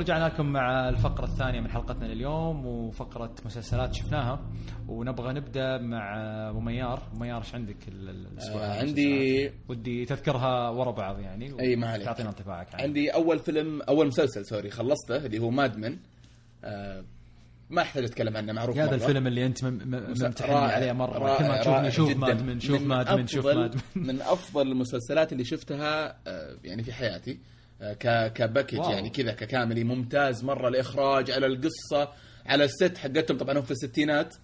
ورجعنا 0.04 0.24
لكم 0.24 0.46
مع 0.46 0.88
الفقرة 0.88 1.24
الثانية 1.24 1.60
من 1.60 1.70
حلقتنا 1.70 2.06
لليوم 2.06 2.66
وفقرة 2.66 3.34
مسلسلات 3.46 3.94
شفناها 3.94 4.40
ونبغى 4.88 5.32
نبدأ 5.32 5.78
مع 5.78 6.16
أبو 6.50 6.60
ميار، 6.60 7.02
ميار 7.14 7.38
إيش 7.38 7.54
عندك 7.54 7.88
ال- 7.88 8.08
ال- 8.08 8.26
الأسبوع 8.26 8.60
آه، 8.62 8.78
عندي-؟ 8.80 9.50
ودي 9.68 10.04
تذكرها 10.04 10.68
ورا 10.68 10.90
بعض 10.90 11.20
يعني 11.20 11.60
أي، 11.60 11.76
ما 11.76 11.86
عليك. 11.88 12.04
تعطينا 12.04 12.28
انطباعك 12.28 12.74
عنه. 12.74 12.82
عندي 12.82 13.10
أول 13.14 13.38
فيلم 13.38 13.82
أول 13.82 14.06
مسلسل 14.06 14.46
سوري 14.46 14.70
خلصته 14.70 15.16
اللي 15.16 15.38
هو 15.38 15.50
مادمن 15.50 15.96
آه 16.64 17.04
ما 17.70 17.82
احتاج 17.82 18.04
اتكلم 18.04 18.36
عنه 18.36 18.52
معروف 18.52 18.78
هذا. 18.78 18.94
الفيلم 18.94 19.26
اللي 19.26 19.46
أنت 19.46 19.64
مم- 19.64 19.80
مم- 19.84 20.10
مس- 20.10 20.22
ممتحني 20.22 20.54
رائع- 20.54 20.74
عليه 20.74 20.92
مره 20.92 21.18
رائع- 21.18 21.38
كل 21.38 21.44
ما 21.44 21.58
تشوفني 21.60 21.90
شوف. 21.90 22.16
مادمن 22.16 22.60
شوف 22.60 22.80
من 22.80 22.88
مادمن 22.88 23.26
شوف 23.26 23.46
مادمن 23.46 23.80
من 23.94 24.20
أفضل 24.20 24.72
المسلسلات 24.72 25.32
اللي 25.32 25.44
شفتها 25.44 26.16
آه، 26.26 26.56
يعني 26.64 26.82
في 26.82 26.92
حياتي 26.92 27.30
آه، 27.32 27.53
ك 28.34 28.40
package 28.40 28.78
wow. 28.78 28.90
يعني 28.90 29.10
كذا 29.10 29.32
ككامل. 29.32 29.84
ممتاز. 29.84 30.44
مرة 30.44 30.68
الاخراج 30.68 31.30
على 31.30 31.46
القصة 31.46 32.12
على 32.46 32.64
ال 32.64 32.73
set 32.73 32.98
حقتهم. 32.98 33.38
طبعا 33.38 33.58
هم 33.58 33.62
في 33.62 33.70
الستينات. 33.70 34.34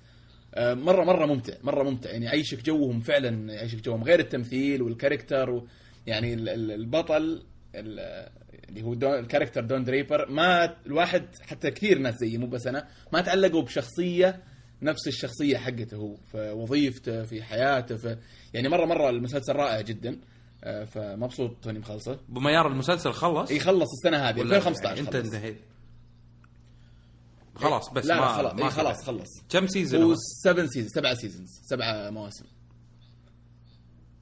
آه، 0.55 0.75
مرة 0.75 1.05
مرة 1.05 1.27
ممتع 1.27 1.53
مرة 1.63 1.83
ممتع. 1.91 2.11
يعني 2.11 2.25
يعيشك 2.25 2.63
جوهم 2.65 3.01
فعلا 3.01 3.53
يعيشك 3.53 3.81
جوهم. 3.81 4.05
غير 4.05 4.21
التمثيل 4.21 4.83
وال 4.83 4.95
character 4.95 5.51
و 5.51 5.67
يعني 6.07 6.35
ال- 6.35 6.49
ال- 6.49 6.71
البطل 6.73 7.43
ال- 7.75 8.29
اللي 8.69 8.83
هو 8.83 8.95
Don 8.95 9.15
ال 9.19 9.24
character 9.24 9.65
Don 9.65 9.85
Draper. 9.85 10.31
ما 10.31 10.77
الواحد 10.87 11.25
حتى 11.43 11.71
كثير 11.71 11.99
ناس 11.99 12.15
زيي 12.15 12.39
مو 12.39 12.47
بس 12.47 12.67
أنا 12.67 12.89
ما 13.13 13.21
تعلقوا 13.21 13.63
بشخصية 13.63 14.43
نفس 14.83 15.09
الشخصية 15.09 15.57
حقته 15.57 15.97
هو. 15.97 16.17
في 16.33 16.51
وظيفته 16.51 17.23
في 17.25 17.43
حياته 17.43 17.97
في 17.97 18.17
يعني 18.55 18.69
مرة 18.69 18.87
مرة 18.87 19.11
المسلسل 19.11 19.53
رائع 19.53 19.81
جدا. 19.81 20.11
آه، 20.11 20.17
فمبسوط 20.63 21.51
توني 21.63 21.79
مخلصة. 21.79 22.13
ابو 22.31 22.41
ميار 22.41 22.67
المسلسل 22.67 23.13
خلص؟ 23.13 23.51
يخلص 23.51 23.89
السنة 23.93 24.17
هذه 24.17 24.41
ولا 24.41 24.57
2015 24.57 25.01
أنت 25.01 25.17
خلص. 25.17 25.25
انتهيت. 25.25 25.57
خلاص 27.55 27.91
بس 27.93 28.07
لا 28.07 28.15
ما 28.15 28.21
لا 28.21 28.33
خلاص 28.33 28.55
ما 28.55 28.63
إيه 28.65 28.69
خلاص. 28.71 29.05
خلص. 29.05 29.29
كم 29.49 29.67
season 29.67 30.03
هو؟ 30.03 30.11
هو؟ 30.11 30.15
7 30.45 30.67
season 30.67 30.89
سبعة 30.89 31.15
seasons 31.15 31.49
سبعة 31.65 32.11
مواسم. 32.11 32.45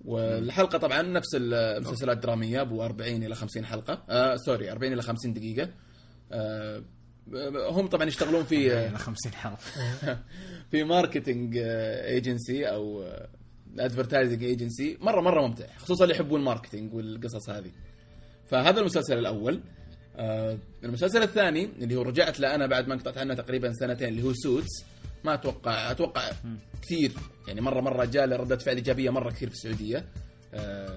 والحلقة 0.04 0.78
طبعا 0.78 1.02
نفس 1.02 1.28
المسلسلات 1.34 2.16
الدرامية 2.16 2.60
أبو 2.60 2.84
40 2.84 3.22
إلى 3.22 3.34
50 3.34 3.64
حلقة. 3.64 4.02
آه 4.08 4.36
sorry 4.36 4.72
40 4.72 4.92
إلى 4.92 5.02
50 5.02 5.32
دقيقة. 5.32 5.70
آه 6.32 6.82
هم 7.70 7.86
طبعا 7.86 8.04
يشتغلون 8.06 8.44
في 8.44 8.86
إلى 8.88 8.98
50 8.98 9.32
حلقة. 9.32 9.58
في 10.70 10.84
marketing 10.84 11.56
agency 11.58 12.64
أو 12.66 13.04
advertising 13.84 14.44
agency 14.44 14.98
مره 15.00 15.20
مرة 15.20 15.46
ممتع 15.46 15.66
خصوصا 15.78 16.04
اللي 16.04 16.14
يحبون 16.14 16.40
ال 16.40 16.46
marketing 16.46 16.94
والقصص 16.94 17.50
هذه. 17.50 17.70
فهذا 18.46 18.80
المسلسل 18.80 19.18
الأول. 19.18 19.60
آه، 20.16 20.58
المسلسل 20.84 21.22
الثاني 21.22 21.64
اللي 21.64 21.96
هو 21.96 22.02
رجعت 22.02 22.40
له 22.40 22.54
أنا 22.54 22.66
بعد 22.66 22.88
ما 22.88 22.94
انقطعت 22.94 23.18
عنه 23.18 23.34
تقريبا 23.34 23.72
سنتين 23.72 24.08
اللي 24.08 24.22
هو 24.22 24.32
Suits 24.32 24.84
ما 25.24 25.34
أتوقع 25.34 25.90
أتوقع 25.90 26.30
كثير 26.82 27.12
يعني 27.48 27.60
مره 27.60 27.80
مرة 27.80 28.04
جاء 28.04 28.28
رده 28.28 28.56
فعل 28.56 28.76
إيجابية 28.76 29.10
مرة 29.10 29.30
كثير 29.30 29.48
في 29.48 29.54
السعودية. 29.54 30.04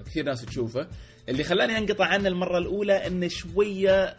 كثير 0.06 0.24
ناس 0.24 0.44
تشوفه. 0.44 0.86
اللي 1.28 1.44
خلاني 1.44 1.78
انقطع 1.78 2.04
عنه 2.06 2.28
المرة 2.28 2.58
الأولى 2.58 3.06
إنه 3.06 3.28
شوية 3.28 4.16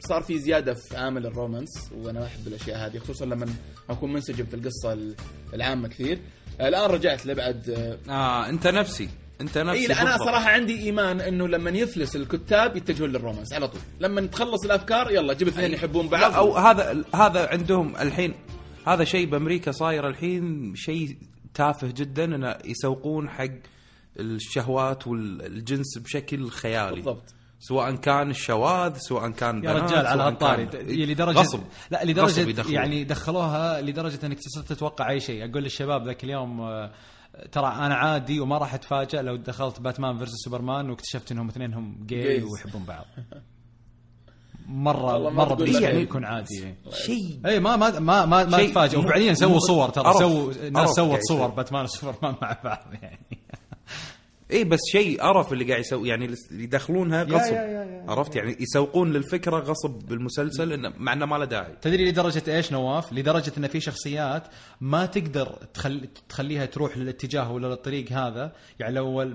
صار 0.00 0.22
في 0.22 0.38
زيادة 0.38 0.74
في 0.74 0.96
عامل 0.96 1.26
ال 1.26 1.34
romance 1.34 1.90
وأنا 1.96 2.26
أحب 2.26 2.46
الأشياء 2.46 2.86
هذه 2.86 2.98
خصوصا 2.98 3.24
لما 3.24 3.46
أكون 3.90 4.12
منسجم 4.12 4.44
في 4.46 4.54
القصة 4.54 4.92
ال- 4.92 5.14
العامة 5.54 5.88
كثير. 5.88 6.18
آه، 6.60 6.68
الآن 6.68 6.90
رجعت 6.90 7.26
له 7.26 7.34
بعد 7.34 7.70
آه، 7.70 8.12
آه 8.12 8.48
أنت 8.48 8.66
نفسي 8.66 9.08
أنت 9.40 9.58
نفسي 9.58 9.86
لا 9.86 10.02
أنا. 10.02 10.16
صراحة 10.18 10.50
عندي 10.50 10.78
إيمان 10.80 11.20
إنه 11.20 11.48
لما 11.48 11.70
يفلس 11.70 12.16
الكتاب 12.16 12.76
يتجهون 12.76 13.10
للرومانس 13.12 13.52
على 13.52 13.68
طول. 13.68 13.80
لما 14.00 14.20
تخلص 14.26 14.64
الأفكار 14.64 15.10
يلا 15.10 15.34
جيب 15.34 15.48
اثنين 15.48 15.72
يحبون 15.72 16.08
بعض. 16.08 16.34
أو 16.34 16.56
هذا 16.56 17.04
هذا 17.14 17.48
عندهم 17.48 17.96
الحين 17.96 18.34
هذا 18.86 19.04
شيء 19.04 19.26
بأمريكا 19.26 19.72
صاير 19.72 20.08
الحين 20.08 20.72
شيء 20.76 21.16
تافه 21.54 21.86
جدا 21.96 22.24
إنه 22.24 22.56
يسوقون 22.64 23.28
حق 23.28 23.50
الشهوات 24.16 25.06
والجنس 25.06 25.98
بشكل 25.98 26.48
خيالي. 26.50 26.94
بالضبط. 26.94 27.34
سواء 27.62 27.94
كان 27.94 28.30
الشواذ 28.30 28.96
سواء 28.96 29.30
كان 29.30 29.64
يا 29.64 29.72
رجال 29.72 30.06
على 30.06 30.22
هالطاري 30.22 30.64
لدرجه 31.06 31.38
غصب. 31.38 31.60
لا 31.90 31.98
غصب 31.98 32.08
لدرجه 32.10 32.40
يدخلون. 32.48 32.74
يعني 32.74 33.04
دخلوها 33.04 33.80
لدرجة 33.80 34.26
إنك 34.26 34.38
صرت 34.40 34.68
تتوقع 34.72 35.10
أي 35.10 35.20
شيء. 35.20 35.50
أقول 35.50 35.62
للشباب 35.62 36.06
ذاك 36.06 36.24
اليوم 36.24 36.60
آه، 36.60 36.90
ترى 37.52 37.66
أنا 37.66 37.94
عادي 37.94 38.40
وما 38.40 38.58
راح 38.58 38.74
اتفاجئ 38.74 39.22
لو 39.22 39.36
دخلت 39.36 39.80
باتمان 39.80 40.18
versus 40.18 40.34
سوبرمان 40.44 40.90
واكتشفت 40.90 41.32
إنهم 41.32 41.48
اثنينهم 41.48 42.06
جاي. 42.06 42.42
ويحبون 42.42 42.84
بعض. 42.84 43.04
مره 44.66 45.30
مرة 45.30 45.54
بالنسبة 45.54 45.88
إيه. 45.88 45.98
يكون 45.98 46.24
عادي. 46.24 46.62
إيه. 46.64 46.76
شيء. 46.92 47.40
اي 47.46 47.60
ما 47.60 47.76
ما 47.76 47.98
ما 48.00 48.26
ما, 48.26 48.44
ما 48.44 48.58
مو- 48.74 48.98
وفعليا 48.98 49.34
سووا 49.34 49.58
صور 49.58 49.88
ترى 49.88 50.12
سووا 50.12 50.52
عرف 50.74 50.90
سوت 50.90 51.18
صور. 51.28 51.46
باتمان 51.48 51.84
وسوبرمان 51.84 52.34
مع 52.42 52.56
بعض 52.64 52.84
يعني. 53.02 53.38
اي 54.50 54.56
إيه، 54.56 54.64
بس 54.64 54.78
شيء 54.92 55.20
قرف 55.22 55.52
اللي 55.52 55.64
قاعد 55.64 55.80
يسوي 55.80 56.08
يعني 56.08 56.24
اللي 56.24 56.64
يدخلونها 56.64 57.22
غصب. 57.22 57.52
يا- 57.52 57.60
يا- 57.62 57.84
يا. 57.84 58.04
عرفت؟ 58.08 58.36
يعني 58.36 58.56
يسوقون 58.60 59.12
للفكرة 59.12 59.56
غصب 59.58 59.90
بالمسلسل 60.08 60.72
إنه 60.72 60.92
مع 60.98 61.12
إنه 61.12 61.26
ما 61.26 61.36
له 61.36 61.44
داعي. 61.44 61.76
تدري 61.82 62.10
لدرجة 62.10 62.56
إيش 62.56 62.72
نواف؟ 62.72 63.12
لدرجة 63.12 63.52
إن 63.58 63.66
في 63.66 63.80
شخصيات 63.80 64.42
ما 64.80 65.06
تقدر 65.06 65.46
تخل... 65.74 66.08
تخليها 66.28 66.66
تروح 66.66 66.98
للاتجاه 66.98 67.52
ولا 67.52 67.66
للطريق 67.66 68.12
هذا، 68.12 68.52
يعني 68.78 68.94
لو 68.94 69.34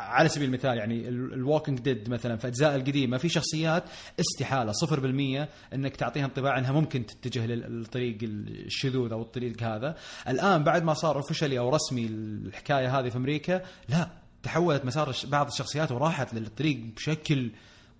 على 0.00 0.28
سبيل 0.28 0.48
المثال 0.48 0.76
يعني 0.78 1.08
ال 1.08 1.17
Walking 1.17 1.78
Dead 1.78 2.10
مثلا 2.10 2.36
في 2.36 2.44
الاجزاء 2.44 2.76
القديمة 2.76 3.16
في 3.18 3.28
شخصيات 3.28 3.84
استحالة 4.20 4.72
0% 4.72 5.48
إنك 5.74 5.96
تعطيها 5.96 6.24
انطباع 6.24 6.58
إنها 6.58 6.72
ممكن 6.72 7.06
تتجه 7.06 7.46
للطريق 7.46 8.18
الشذوذ 8.22 9.12
أو 9.12 9.22
الطريق 9.22 9.62
هذا، 9.62 9.96
الآن 10.28 10.64
بعد 10.64 10.82
ما 10.84 10.94
صار 10.94 11.16
officially 11.16 11.58
أو 11.58 11.68
رسمي 11.68 12.06
الحكاية 12.06 12.98
هذه 12.98 13.08
في 13.08 13.16
أمريكا، 13.16 13.62
لا. 13.88 14.19
تحولت 14.42 14.84
مسار 14.84 15.16
بعض 15.24 15.46
الشخصيات 15.46 15.92
وراحت 15.92 16.34
للطريق 16.34 16.76
بشكل 16.96 17.50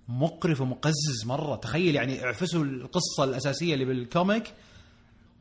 مقرف 0.09 0.61
ومقزز 0.61 1.25
مرة. 1.27 1.57
تخيل 1.57 1.95
يعني 1.95 2.25
اعفسوا 2.25 2.65
القصة 2.65 3.25
الأساسية 3.25 3.75
اللي 3.75 3.85
بالكوميك 3.85 4.45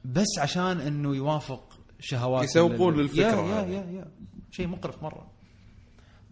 بس 0.06 0.28
عشان 0.40 0.80
إنه 0.80 1.16
يوافق 1.16 1.80
شهوات 2.00 2.44
يسوقون 2.44 2.98
للفكرة 2.98 3.22
يا 3.50 3.62
يا. 3.62 3.66
يا, 3.66 3.92
يا. 3.92 4.08
شيء 4.52 4.68
مقرف 4.68 5.04
مرة. 5.04 5.28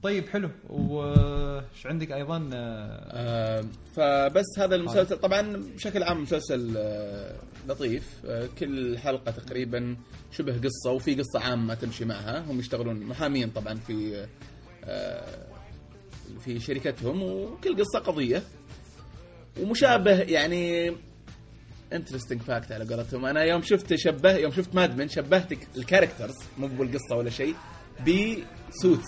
طيب 0.03 0.29
حلو. 0.29 0.49
وش 0.69 1.85
عندك 1.85 2.11
أيضا؟ 2.11 2.49
آه، 2.53 3.07
آه، 3.11 3.65
فبس 3.95 4.45
هذا. 4.59 4.75
المسلسل. 4.75 5.17
طبعا 5.17 5.57
بشكل 5.75 6.03
عام 6.03 6.21
مسلسل 6.21 6.73
آه، 6.77 7.35
لطيف. 7.67 8.03
آه، 8.25 8.49
كل 8.59 8.97
حلقة 8.97 9.31
تقريبا 9.31 9.97
شبه 10.31 10.57
قصة 10.57 10.91
وفي 10.91 11.15
قصة 11.15 11.39
عامة 11.39 11.73
تمشي 11.73 12.05
معها. 12.05 12.39
هم 12.51 12.59
يشتغلون 12.59 12.99
محامين 12.99 13.49
طبعا 13.49 13.73
في 13.75 14.27
في 16.45 16.59
شركتهم 16.59 17.23
وكل 17.23 17.75
قصة 17.83 17.99
قضية. 17.99 18.43
ومشابه 19.61 20.11
يعني 20.21 20.91
interesting 21.93 22.41
fact 22.41 22.71
على 22.71 22.85
قولتهم. 22.95 23.25
أنا 23.25 23.43
يوم 23.43 23.61
شفت 23.61 23.95
شبه 23.95 24.35
يوم 24.35 24.51
شفت 24.51 24.75
Mad 24.75 24.91
Men 24.91 25.07
شبهت 25.09 25.53
ال 25.77 25.83
characters 25.83 26.35
مو 26.57 26.67
بالقصة 26.67 27.15
ولا 27.15 27.29
شيء 27.29 27.55
ب 28.01 28.19
Suits 28.19 29.07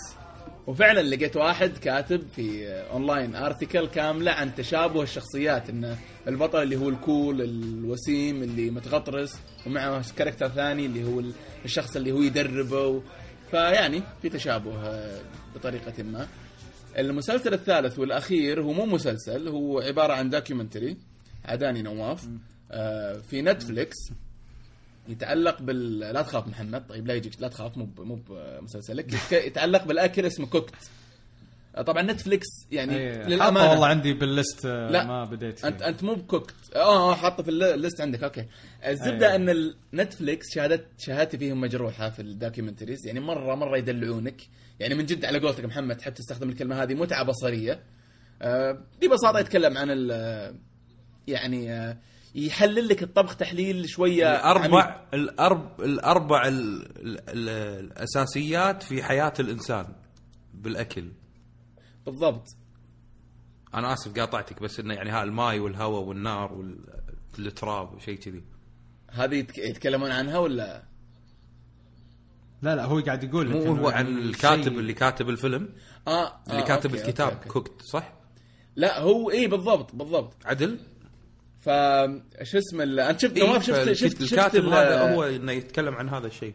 وفعلا 0.66 1.00
لقيت 1.00 1.36
واحد 1.36 1.78
كاتب 1.78 2.28
في 2.36 2.68
online 2.68 3.34
article 3.36 3.86
كاملة 3.88 4.32
عن 4.32 4.54
تشابه 4.54 5.02
الشخصيات 5.02 5.68
إن 5.70 5.96
البطل 6.28 6.62
اللي 6.62 6.76
هو 6.76 6.88
ال 6.88 6.98
cool 6.98 7.40
الوسيم 7.42 8.42
اللي 8.42 8.70
متغطرس 8.70 9.38
ومعه 9.66 10.04
character 10.16 10.48
ثاني 10.48 10.86
اللي 10.86 11.04
هو 11.04 11.22
الشخص 11.64 11.96
اللي 11.96 12.12
هو 12.12 12.22
يدربه. 12.22 13.02
فيعني 13.50 14.02
في 14.22 14.28
تشابه 14.28 14.72
بطريقة 15.54 16.02
ما. 16.02 16.28
المسلسل 16.98 17.54
الثالث 17.54 17.98
والأخير 17.98 18.62
هو 18.62 18.72
مو 18.72 18.86
مسلسل 18.86 19.48
هو 19.48 19.80
عبارة 19.80 20.12
عن 20.12 20.30
documentary 20.30 20.96
عداني 21.44 21.82
نواف. 21.82 22.28
آه، 22.72 23.18
في 23.30 23.42
نتفليكس 23.42 23.96
يتعلق 25.08 25.62
بال 25.62 25.98
لا 25.98 26.22
تخاف 26.22 26.46
محمد 26.48 26.86
طيب 26.88 27.06
لا 27.06 27.14
يجيك 27.14 27.32
لا 27.40 27.48
تخاف 27.48 27.76
مو 27.78 27.88
مو 27.98 28.20
بمسلسلك. 28.60 29.32
يتعلق 29.32 29.84
بالأكل 29.84 30.26
اسمه 30.26 30.46
Cooked 30.46 30.74
آه، 31.76 31.82
طبعا 31.82 32.02
نتفليكس 32.02 32.46
يعني 32.72 33.14
حاطه 33.14 33.28
للأمانة. 33.28 33.70
والله 33.70 33.86
عندي 33.86 34.12
بال 34.12 34.30
list 34.30 34.66
آه، 34.66 34.90
لا 34.90 35.04
ما 35.04 35.24
بديت 35.24 35.58
فيه. 35.58 35.68
أنت 35.68 35.82
انت 35.82 36.02
مو 36.04 36.14
ب 36.14 36.20
Cooked 36.20 36.54
آه 36.76 37.14
حاطه 37.14 37.42
في 37.42 37.50
ال- 37.50 37.62
ال 37.62 37.70
list 37.70 38.00
عندك 38.00 38.22
okay. 38.22 38.44
الزبدة 38.86 39.32
أيوة. 39.32 39.36
إن 39.36 39.72
النتفليكس 39.94 40.46
شهادت 40.54 40.84
شهادتي 40.98 41.38
فيهم 41.38 41.60
مجروحة 41.60 42.10
في 42.10 42.22
ال 42.22 42.28
documentaries 42.28 43.06
يعني 43.06 43.20
مرة 43.20 43.54
مرة 43.54 43.76
يدلعونك. 43.78 44.40
يعني 44.80 44.94
من 44.94 45.06
جد 45.06 45.24
على 45.24 45.38
قولتك 45.38 45.64
محمد 45.64 45.96
تحب 45.96 46.14
تستخدم 46.14 46.48
الكلمة 46.48 46.82
هذه 46.82 46.94
متعة 46.94 47.24
بصرية. 47.24 47.82
آه 48.42 48.84
ببساطة 49.02 49.38
يتكلم 49.38 49.78
عن 49.78 49.86
ال 49.90 50.10
يعني 51.26 51.72
آه 51.72 51.98
يحلل 52.34 52.88
لك 52.88 53.02
الطبخ 53.02 53.36
تحليل 53.36 53.88
شوية 53.88 54.26
عميق. 54.26 54.40
الاربع 54.66 55.06
الارب 55.14 55.80
الأربع 55.80 56.48
ال... 56.48 56.82
ال... 56.98 57.18
ال... 57.28 57.48
الأساسيات 57.84 58.82
في 58.82 59.02
حياة 59.02 59.32
الإنسان 59.40 59.86
بالأكل. 60.54 61.12
بالضبط. 62.06 62.44
أنا 63.74 63.92
آسف 63.92 64.18
قاطعتك 64.18 64.62
بس 64.62 64.80
إنه 64.80 64.94
يعني 64.94 65.10
ها 65.10 65.22
الماي 65.22 65.60
والهواء 65.60 66.02
والنار 66.02 66.52
والتراب 67.38 67.94
وشيء 67.94 68.18
كذي. 68.18 68.44
هذه 69.10 69.34
يتك- 69.42 69.58
يتكلمون 69.58 70.10
عنها 70.10 70.38
ولا؟ 70.38 70.82
لا 72.62 72.76
لا 72.76 72.84
هو 72.84 73.00
قاعد 73.00 73.24
يقول 73.24 73.50
لك 73.50 73.56
مو 73.66 73.74
هو 73.74 73.88
عن 73.88 74.06
يعني 74.06 74.18
الكاتب 74.20 74.62
شيء- 74.64 74.78
اللي 74.78 74.92
كاتب 74.92 75.28
الفيلم؟ 75.28 75.68
آه 76.08 76.32
اللي 76.50 76.62
آه، 76.62 76.64
كاتب 76.64 76.90
okay، 76.94 77.02
الكتاب 77.04 77.26
okay، 77.28 77.36
okay. 77.38 77.48
Cooked 77.48 77.82
صح؟ 77.82 78.12
لا 78.76 79.00
هو 79.00 79.30
اي 79.30 79.46
بالضبط 79.46 79.94
بالضبط. 79.94 80.34
عدل؟ 80.46 80.78
ف 81.60 81.64
شو 82.42 82.58
اسمه 82.58 82.82
ال- 82.82 83.00
انت 83.00 83.20
شفت 83.20 83.36
إيه 83.36 83.48
نواف 83.48 83.64
شفت 83.66 83.92
شفت 83.92 84.22
شفت 84.22 84.32
الكاتب 84.32 84.64
ال- 84.64 84.72
هذا 84.74 85.14
هو 85.14 85.24
إنه 85.24 85.52
يتكلم 85.52 85.94
عن 85.94 86.08
هذا 86.08 86.26
الشيء. 86.26 86.54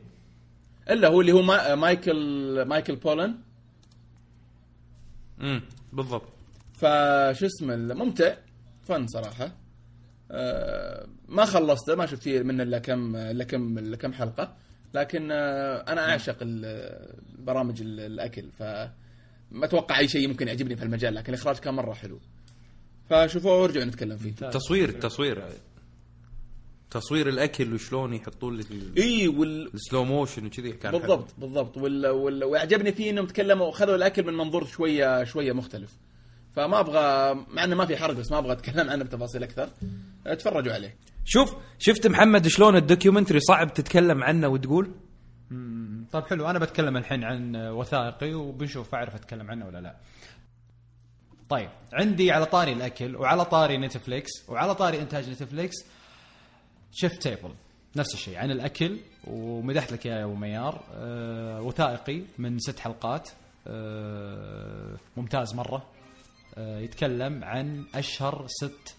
إلا 0.90 1.08
هو 1.08 1.22
اللي 1.22 1.32
هو 1.32 1.42
ما... 1.42 1.76
مايكل 1.76 2.62
مايكل 2.68 2.96
بولن 2.96 3.36
امم 5.42 5.62
بالضبط. 5.94 6.28
فشو 6.74 7.46
اسمه 7.46 7.74
ال- 7.74 7.98
ممتع 7.98 8.36
fun 8.84 9.08
صراحة. 9.08 9.52
آه 10.32 11.08
ما 11.28 11.46
خلصته 11.46 11.96
ما 11.96 12.06
شفت 12.06 12.24
فيه 12.24 12.42
منه 12.42 12.64
إلا 12.64 12.80
كم 12.80 13.16
إلا 13.16 13.44
كم 13.44 13.78
إلا 13.78 13.98
كم 13.98 14.14
حلقة. 14.14 14.56
لكن 14.94 15.32
آه 15.32 15.78
أنا 15.88 16.10
أعشق 16.12 16.38
ال- 16.42 17.16
برامج 17.40 17.82
ال- 17.82 18.00
الأكل 18.00 18.52
ف 18.60 18.64
ما 19.52 19.66
أتوقع 19.66 20.00
أي 20.00 20.08
شيء 20.08 20.28
ممكن 20.28 20.48
يعجبني 20.48 20.76
في 20.76 20.84
المجال 20.84 21.16
لكن 21.16 21.34
الإخراج 21.34 21.58
كان 21.58 21.74
مرة 21.74 21.94
حلو. 21.94 22.20
فشوفوه 23.10 23.62
ورجعوا 23.62 23.86
نتكلم 23.86 24.18
فيه. 24.18 24.32
تصوير 24.32 24.92
تصوير. 24.92 25.44
تصوير 26.92 27.30
الأكل 27.30 27.74
وشلون 27.74 28.14
يحطون 28.14 28.58
لك 28.58 28.66
إي 28.98 29.28
وال... 29.28 29.74
ال 29.74 29.80
slow 29.80 30.04
motion 30.04 30.46
وكذي 30.46 30.72
كان 30.72 30.92
حلو. 30.92 31.00
بالضبط 31.00 31.28
بالضبط. 31.38 31.78
وال... 31.78 32.08
وال... 32.08 32.44
واعجبني 32.44 32.92
فيه 32.92 33.10
إنهم 33.10 33.26
تكلموا 33.26 33.72
خذوا 33.72 33.96
الأكل 33.96 34.24
من 34.26 34.34
منظور 34.34 34.66
شوية 34.66 35.24
شوية 35.24 35.52
مختلف. 35.54 35.92
فما 36.56 36.80
أبغى 36.80 37.34
مع 37.54 37.64
إنه 37.64 37.76
ما 37.76 37.86
في 37.86 37.98
حرق 37.98 38.14
بس 38.16 38.32
ما 38.32 38.38
أبغى 38.38 38.52
أتكلم 38.52 38.90
عنه 38.90 39.04
بتفاصيل 39.04 39.44
أكثر. 39.44 39.70
تفرجوا 40.40 40.74
عليه. 40.74 40.96
شوف 41.26 41.56
شفت 41.80 42.08
محمد 42.08 42.48
شلون 42.48 42.76
ال 42.76 42.81
documentary 42.81 43.40
صعب 43.40 43.74
تتكلم 43.74 44.24
عنه 44.24 44.48
وتقول؟ 44.48 44.92
طيب 46.12 46.26
حلو 46.26 46.50
أنا 46.50 46.60
بتكلم 46.60 46.98
الحين 46.98 47.24
عن 47.24 47.56
وثائقي 47.56 48.34
وبنشوف 48.34 48.96
أعرف 48.96 49.16
أتكلم 49.16 49.52
عنه 49.52 49.66
ولا 49.66 49.78
لا. 49.82 49.96
طيب 51.50 51.70
عندي 51.94 52.32
على 52.32 52.46
طاري 52.46 52.74
الأكل 52.74 53.16
وعلى 53.16 53.46
طاري 53.46 53.78
نتفليكس 53.78 54.30
وعلى 54.50 54.76
طاري 54.76 55.02
إنتاج 55.02 55.30
نتفليكس 55.30 55.76
شيف 56.92 57.18
تيبل 57.18 57.54
نفس 57.96 58.14
الشيء 58.14 58.38
عن 58.38 58.52
الأكل 58.52 59.00
ومدحت 59.28 59.92
لك 59.92 60.06
يا 60.06 60.24
أبو 60.24 60.36
ميار. 60.36 60.84
آه 60.94 61.62
وثائقي 61.62 62.22
من 62.38 62.60
ست 62.60 62.80
حلقات. 62.80 63.30
آه 63.68 64.98
ممتاز 65.18 65.56
مرة. 65.56 65.86
آه 66.58 66.80
يتكلم 66.80 67.44
عن 67.44 67.86
أشهر 67.96 68.46
ست 68.48 68.96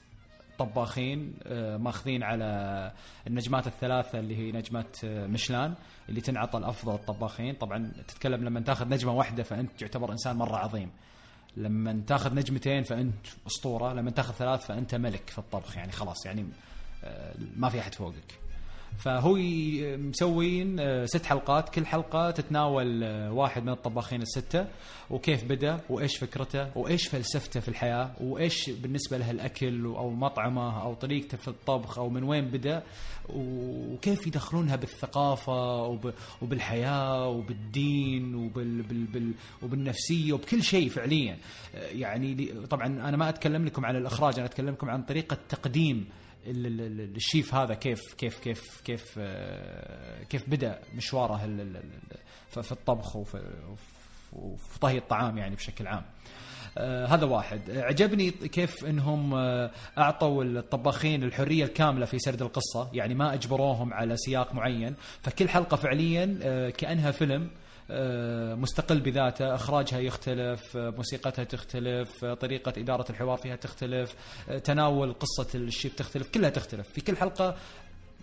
طباخين 0.59 1.35
آه 1.43 1.77
ماخذين 1.77 2.23
على 2.23 2.93
النجمات 3.27 3.66
الثلاثة 3.66 4.19
اللي 4.19 4.37
هي 4.37 4.53
نجمات 4.53 5.05
آه 5.05 5.27
مشلان 5.27 5.74
اللي 6.09 6.20
تنعطى 6.20 6.59
لافضل 6.59 6.95
الطباخين. 6.95 7.55
طبعا 7.55 7.93
تتكلم 8.09 8.45
لما 8.45 8.61
تاخذ 8.61 8.89
نجمة 8.89 9.12
واحدة 9.12 9.43
فأنت 9.43 9.70
تعتبر 9.81 10.12
إنسان 10.12 10.37
مرة 10.37 10.57
عظيم. 10.57 10.91
لما 11.57 12.03
تاخذ 12.07 12.35
نجمتين 12.35 12.83
فأنت 12.83 13.27
أسطورة 13.47 13.93
لما 13.93 14.11
تاخذ 14.11 14.35
ثلاث 14.35 14.66
فأنت 14.66 14.95
ملك 14.95 15.31
في 15.31 15.39
الطبخ 15.39 15.77
يعني 15.77 15.93
خلاص 15.93 16.27
يعني 16.27 16.47
آه، 17.05 17.35
ما 17.57 17.69
في 17.69 17.81
أحد 17.81 17.95
فوقك. 17.95 18.45
فهو 18.98 19.35
مسوين 19.98 20.81
آه، 20.81 21.05
ست 21.05 21.27
حلقات. 21.27 21.68
كل 21.68 21.86
حلقة 21.86 22.31
تتناول 22.31 23.05
آه، 23.05 23.32
واحد 23.32 23.62
من 23.62 23.68
الطباخين 23.73 24.23
الستة 24.23 24.66
وكيف 25.10 25.44
بدأ 25.44 25.81
وإيش 25.90 26.16
فكرته 26.16 26.78
وإيش 26.78 27.09
فلسفته 27.09 27.60
في 27.60 27.68
الحياة 27.68 28.10
وإيش 28.20 28.70
بالنسبة 28.70 29.18
له 29.18 29.31
الأكل 29.31 29.85
أو 29.85 30.10
مطعمه 30.10 30.82
أو 30.82 30.94
طريقته 30.94 31.36
في 31.36 31.48
الطبخ 31.48 31.98
أو 31.98 32.09
من 32.10 32.23
وين 32.24 32.44
بدأ 32.44 32.82
وكيف 33.28 34.27
يدخلونها 34.27 34.77
بالثقافة 34.77 35.82
وب- 35.82 36.14
وبالحياة 36.43 37.28
وبالدين 37.28 38.35
وبال 38.35 38.82
بال 38.82 39.05
بال 39.06 39.32
وبالنفسية 39.62 40.32
وبكل 40.32 40.62
شيء 40.62 40.89
فعليا. 40.89 41.39
آه، 41.74 41.89
يعني 41.89 42.35
طبعا 42.70 42.86
أنا 42.86 43.16
ما 43.16 43.28
أتكلم 43.28 43.64
لكم 43.64 43.86
عن 43.86 43.97
الإخراج 43.97 44.35
أنا 44.39 44.47
أتكلم 44.47 44.68
لكم 44.70 44.90
عن 44.90 45.02
طريقة 45.02 45.36
تقديم 45.48 46.09
الشيف 46.47 47.55
هذا 47.55 47.74
كيف 47.74 48.14
كيف 48.14 48.39
كيف 48.39 48.81
كيف 48.85 49.14
آه، 49.18 50.23
كيف 50.23 50.51
بدأ 50.51 50.78
مشواره 50.94 51.36
في 52.51 52.73
الطبخ 52.73 53.16
وفي 53.16 54.78
طهي 54.81 54.98
الطعام 54.98 55.39
يعني 55.39 55.56
بشكل 55.56 55.86
عام. 55.86 56.05
آه 56.78 57.06
هذا 57.06 57.24
واحد 57.24 57.70
عجبني 57.70 58.31
كيف 58.31 58.85
إنهم 58.85 59.35
آه 59.35 59.70
أعطوا 59.98 60.44
الطباخين 60.44 61.23
الحرية 61.24 61.64
الكاملة 61.64 62.06
في 62.06 62.18
سرد 62.18 62.43
القصة 62.43 62.90
يعني 62.93 63.14
ما 63.14 63.35
أجبروهم 63.35 63.93
على 63.94 64.16
سياق 64.16 64.55
معين 64.55 64.94
فكل 65.23 65.48
حلقة 65.48 65.77
فعليا 65.77 66.70
كأنها 66.70 67.10
فيلم 67.10 67.51
مستقل 68.57 69.01
بذاته 69.01 69.55
إخراجها 69.55 69.99
يختلف 69.99 70.77
آه، 70.77 70.91
موسيقتها 70.91 71.45
تختلف 71.45 72.25
آه، 72.25 72.35
طريقة 72.35 72.73
إدارة 72.77 73.11
الحوار 73.11 73.37
فيها 73.39 73.57
تختلف 73.57 74.15
آه، 74.49 74.59
تناول 74.59 75.13
قصة 75.13 75.49
الشيف 75.55 75.95
تختلف 75.95 76.29
كلها 76.29 76.51
تختلف. 76.51 76.89
في 76.89 77.01
كل 77.01 77.17
حلقة 77.17 77.57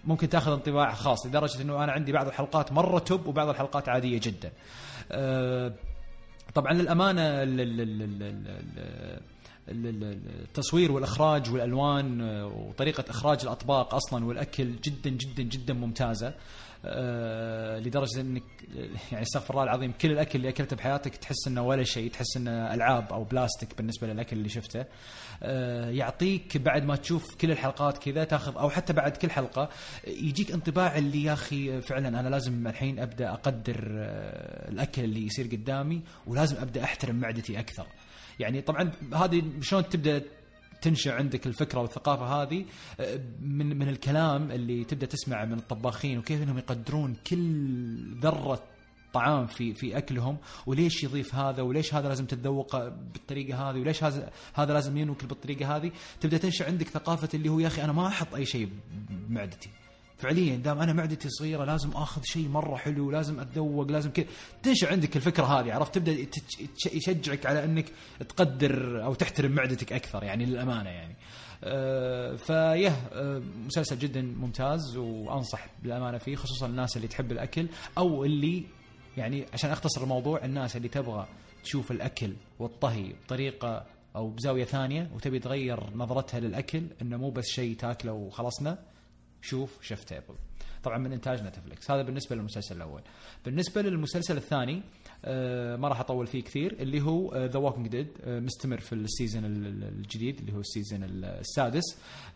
ممكن 0.03 0.29
تأخذ 0.29 0.51
انطباع 0.51 0.93
خاص 0.93 1.25
لدرجة 1.25 1.61
إنه 1.61 1.83
أنا 1.83 1.91
عندي 1.91 2.11
بعض 2.11 2.27
الحلقات 2.27 2.71
مرة 2.71 2.99
توب 2.99 3.27
وبعض 3.27 3.49
الحلقات 3.49 3.89
عادية 3.89 4.19
جدا. 4.23 4.51
آه، 5.11 5.73
طبعا 6.53 6.73
للأمانة 6.73 7.21
ال- 7.21 7.61
ال- 7.61 7.81
ال- 7.81 8.01
ال- 8.01 8.23
ال- 8.23 9.21
ال- 9.69 10.03
ال- 10.03 10.41
التصوير 10.43 10.91
والإخراج 10.91 11.51
والألوان 11.51 12.21
آه، 12.21 12.45
وطريقة 12.45 13.03
إخراج 13.09 13.39
الأطباق 13.43 13.95
أصلا 13.95 14.25
والأكل 14.25 14.75
جدا 14.83 15.09
جدا 15.09 15.43
جدا 15.43 15.73
ممتازة. 15.73 16.27
آه، 16.27 16.33
لدرجة 17.79 18.21
إنك 18.21 18.43
يعني 19.11 19.21
استغفر 19.21 19.53
الله 19.53 19.63
العظيم 19.63 19.91
كل 20.01 20.11
الأكل 20.11 20.39
اللي 20.39 20.49
أكلته 20.49 20.75
بحياتك 20.75 21.15
تحس 21.15 21.47
إنه 21.47 21.61
ولا 21.61 21.83
شيء 21.83 22.11
تحس 22.11 22.37
إنه 22.37 22.73
ألعاب 22.73 23.13
أو 23.13 23.23
بلاستيك 23.23 23.77
بالنسبة 23.77 24.07
للأكل 24.07 24.37
اللي 24.37 24.49
شفته. 24.49 24.85
آه، 25.43 25.89
يعطيك 25.89 26.57
بعد 26.57 26.83
ما 26.83 26.95
تشوف 26.95 27.35
كل 27.35 27.51
الحلقات 27.51 27.97
كذا 27.97 28.23
تاخذ 28.23 28.57
أو 28.57 28.69
حتى 28.69 28.93
بعد 28.93 29.17
كل 29.17 29.29
حلقة 29.31 29.69
يجيك 30.07 30.51
انطباع 30.51 30.97
اللي 30.97 31.23
يا 31.23 31.33
أخي 31.33 31.81
فعلا 31.81 32.07
أنا 32.19 32.29
لازم 32.29 32.67
الحين 32.67 32.99
أبدأ 32.99 33.29
أقدر 33.33 33.87
آه، 33.97 34.69
الأكل 34.69 35.03
اللي 35.03 35.25
يصير 35.25 35.45
قدامي 35.47 36.01
ولازم 36.27 36.57
أبدأ 36.57 36.83
أحترم 36.83 37.15
معدتي 37.15 37.59
أكثر. 37.59 37.85
يعني 38.39 38.61
طبعا 38.61 38.91
هذه 39.13 39.43
شلون 39.61 39.89
تبدأ 39.89 40.23
تنشأ 40.83 41.13
عندك 41.13 41.47
الفكرة 41.47 41.79
والثقافة 41.79 42.25
هذه 42.25 42.65
آه، 42.99 43.19
من 43.41 43.77
من 43.79 43.89
الكلام 43.89 44.51
اللي 44.51 44.83
تبدأ 44.83 45.05
تسمعه 45.05 45.45
من 45.45 45.53
الطباخين 45.53 46.17
وكيف 46.17 46.41
إنهم 46.41 46.57
يقدرون 46.57 47.15
كل 47.27 48.15
ذرة 48.19 48.63
طعام 49.13 49.45
في 49.45 49.73
في 49.73 49.97
أكلهم 49.97 50.37
وليش 50.65 51.03
يضيف 51.03 51.35
هذا 51.35 51.61
وليش 51.61 51.93
هذا 51.93 52.07
لازم 52.07 52.25
تتذوقه 52.25 52.89
بالطريقة 52.89 53.69
هذه 53.69 53.79
وليش 53.79 54.03
هذا 54.03 54.31
هذا 54.53 54.73
لازم 54.73 54.97
ينوكل 54.97 55.27
بالطريقة 55.27 55.75
هذه؟ 55.75 55.91
تبدأ 56.21 56.37
تنشأ 56.37 56.65
عندك 56.65 56.87
ثقافة 56.87 57.29
اللي 57.33 57.49
هو 57.49 57.59
يا 57.59 57.67
أخي 57.67 57.83
أنا 57.83 57.93
ما 57.93 58.07
أحط 58.07 58.35
أي 58.35 58.45
شيء 58.45 58.69
بمعدتي. 59.09 59.69
فعليا 60.23 60.55
دام 60.55 60.79
أنا 60.79 60.93
معدتي 60.93 61.29
صغيرة 61.29 61.65
لازم 61.65 61.89
آخذ 61.91 62.21
شيء 62.23 62.47
مرة 62.47 62.75
حلو 62.75 63.11
لازم 63.11 63.39
أتذوق 63.39 63.91
لازم 63.91 64.11
كذا. 64.11 64.25
تنشأ 64.63 64.91
عندك 64.91 65.15
الفكرة 65.15 65.45
هذه 65.45 65.73
عرفت؟ 65.73 65.95
تبدأ 65.95 66.27
يشجعك 66.93 67.45
على 67.45 67.63
أنك 67.63 67.85
تقدر 68.29 69.03
أو 69.03 69.13
تحترم 69.13 69.51
معدتك 69.51 69.93
أكثر 69.93 70.23
يعني 70.23 70.45
للأمانة 70.45 70.89
يعني. 70.89 71.15
آه، 71.63 72.35
فيه 72.35 72.89
آه، 73.13 73.41
مسلسل 73.65 73.99
جدا 73.99 74.21
ممتاز 74.21 74.97
وأنصح 74.97 75.67
بالأمانة 75.83 76.17
فيه 76.17 76.35
خصوصا 76.35 76.67
الناس 76.67 76.97
اللي 76.97 77.07
تحب 77.07 77.31
الأكل 77.31 77.67
أو 77.97 78.25
اللي 78.25 78.63
يعني 79.17 79.45
عشان 79.53 79.69
أختصر 79.69 80.03
الموضوع 80.03 80.45
الناس 80.45 80.75
اللي 80.75 80.87
تبغى 80.87 81.27
تشوف 81.63 81.91
الأكل 81.91 82.33
والطهي 82.59 83.13
بطريقة 83.25 83.85
أو 84.15 84.29
بزاوية 84.29 84.65
ثانية 84.65 85.09
وتبي 85.13 85.39
تغير 85.39 85.95
نظرتها 85.95 86.39
للأكل 86.39 86.83
إنه 87.01 87.17
مو 87.17 87.29
بس 87.29 87.45
شيء 87.45 87.75
تاكله 87.75 88.13
وخلصنا. 88.13 88.92
شوف 89.43 89.83
Chef's 89.83 90.03
Table. 90.03 90.35
طبعا 90.83 90.97
من 90.97 91.13
إنتاج 91.13 91.43
نتفلكس 91.43 91.91
هذا 91.91 92.01
بالنسبة 92.01 92.35
للمسلسل 92.35 92.75
الأول. 92.75 93.01
بالنسبة 93.45 93.81
للمسلسل 93.81 94.37
الثاني 94.37 94.81
ما 95.77 95.87
راح 95.87 95.99
أطول 95.99 96.27
فيه 96.27 96.43
كثير 96.43 96.75
اللي 96.79 97.01
هو 97.01 97.45
The 97.45 97.59
Walking 97.59 97.87
Dead 97.87 98.07
مستمر 98.27 98.79
في 98.79 98.93
ال 98.93 99.01
season 99.01 99.45
ال- 99.45 99.67
ال- 99.67 99.83
الجديد 99.83 100.39
اللي 100.39 100.53
هو 100.53 100.59
ال 100.59 100.65
season 100.65 101.03
ال- 101.03 101.25
السادس. 101.25 101.83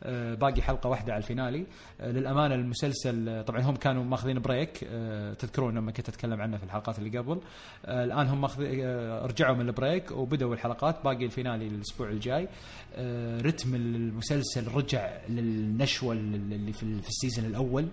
آه، 0.03 0.33
باقي 0.33 0.61
حلقة 0.61 0.89
واحدة 0.89 1.13
على 1.13 1.21
ال 1.21 1.27
finale. 1.27 1.65
آه، 2.01 2.11
للأمانة 2.11 2.55
المسلسل 2.55 3.29
آه، 3.29 3.41
طبعا 3.41 3.61
هم 3.61 3.75
كانوا 3.75 4.03
ماخذين 4.03 4.39
break 4.39 4.83
آه، 4.83 5.33
تذكرون 5.33 5.75
لما 5.75 5.91
كنت 5.91 6.09
أتكلم 6.09 6.41
عنه 6.41 6.57
في 6.57 6.63
الحلقات 6.63 6.99
اللي 6.99 7.17
قبل. 7.17 7.39
آه، 7.85 8.03
الآن 8.03 8.27
هم 8.27 8.41
ماخذ 8.41 8.63
آه، 8.67 9.25
رجعوا 9.25 9.55
من 9.55 9.67
ال 9.67 9.74
break 9.74 10.11
وبدأوا 10.11 10.53
الحلقات. 10.53 11.03
باقي 11.03 11.25
ال 11.25 11.31
finale 11.31 11.67
الأسبوع 11.67 12.09
الجاي. 12.09 12.47
آه، 12.95 13.41
رتم 13.41 13.75
المسلسل 13.75 14.67
رجع 14.67 15.17
للنشوة 15.29 16.13
اللي 16.13 16.73
في 16.73 16.83
ال- 16.83 17.01
في 17.01 17.09
ال 17.09 17.14
season 17.14 17.45
الأول. 17.45 17.83
آه، 17.83 17.87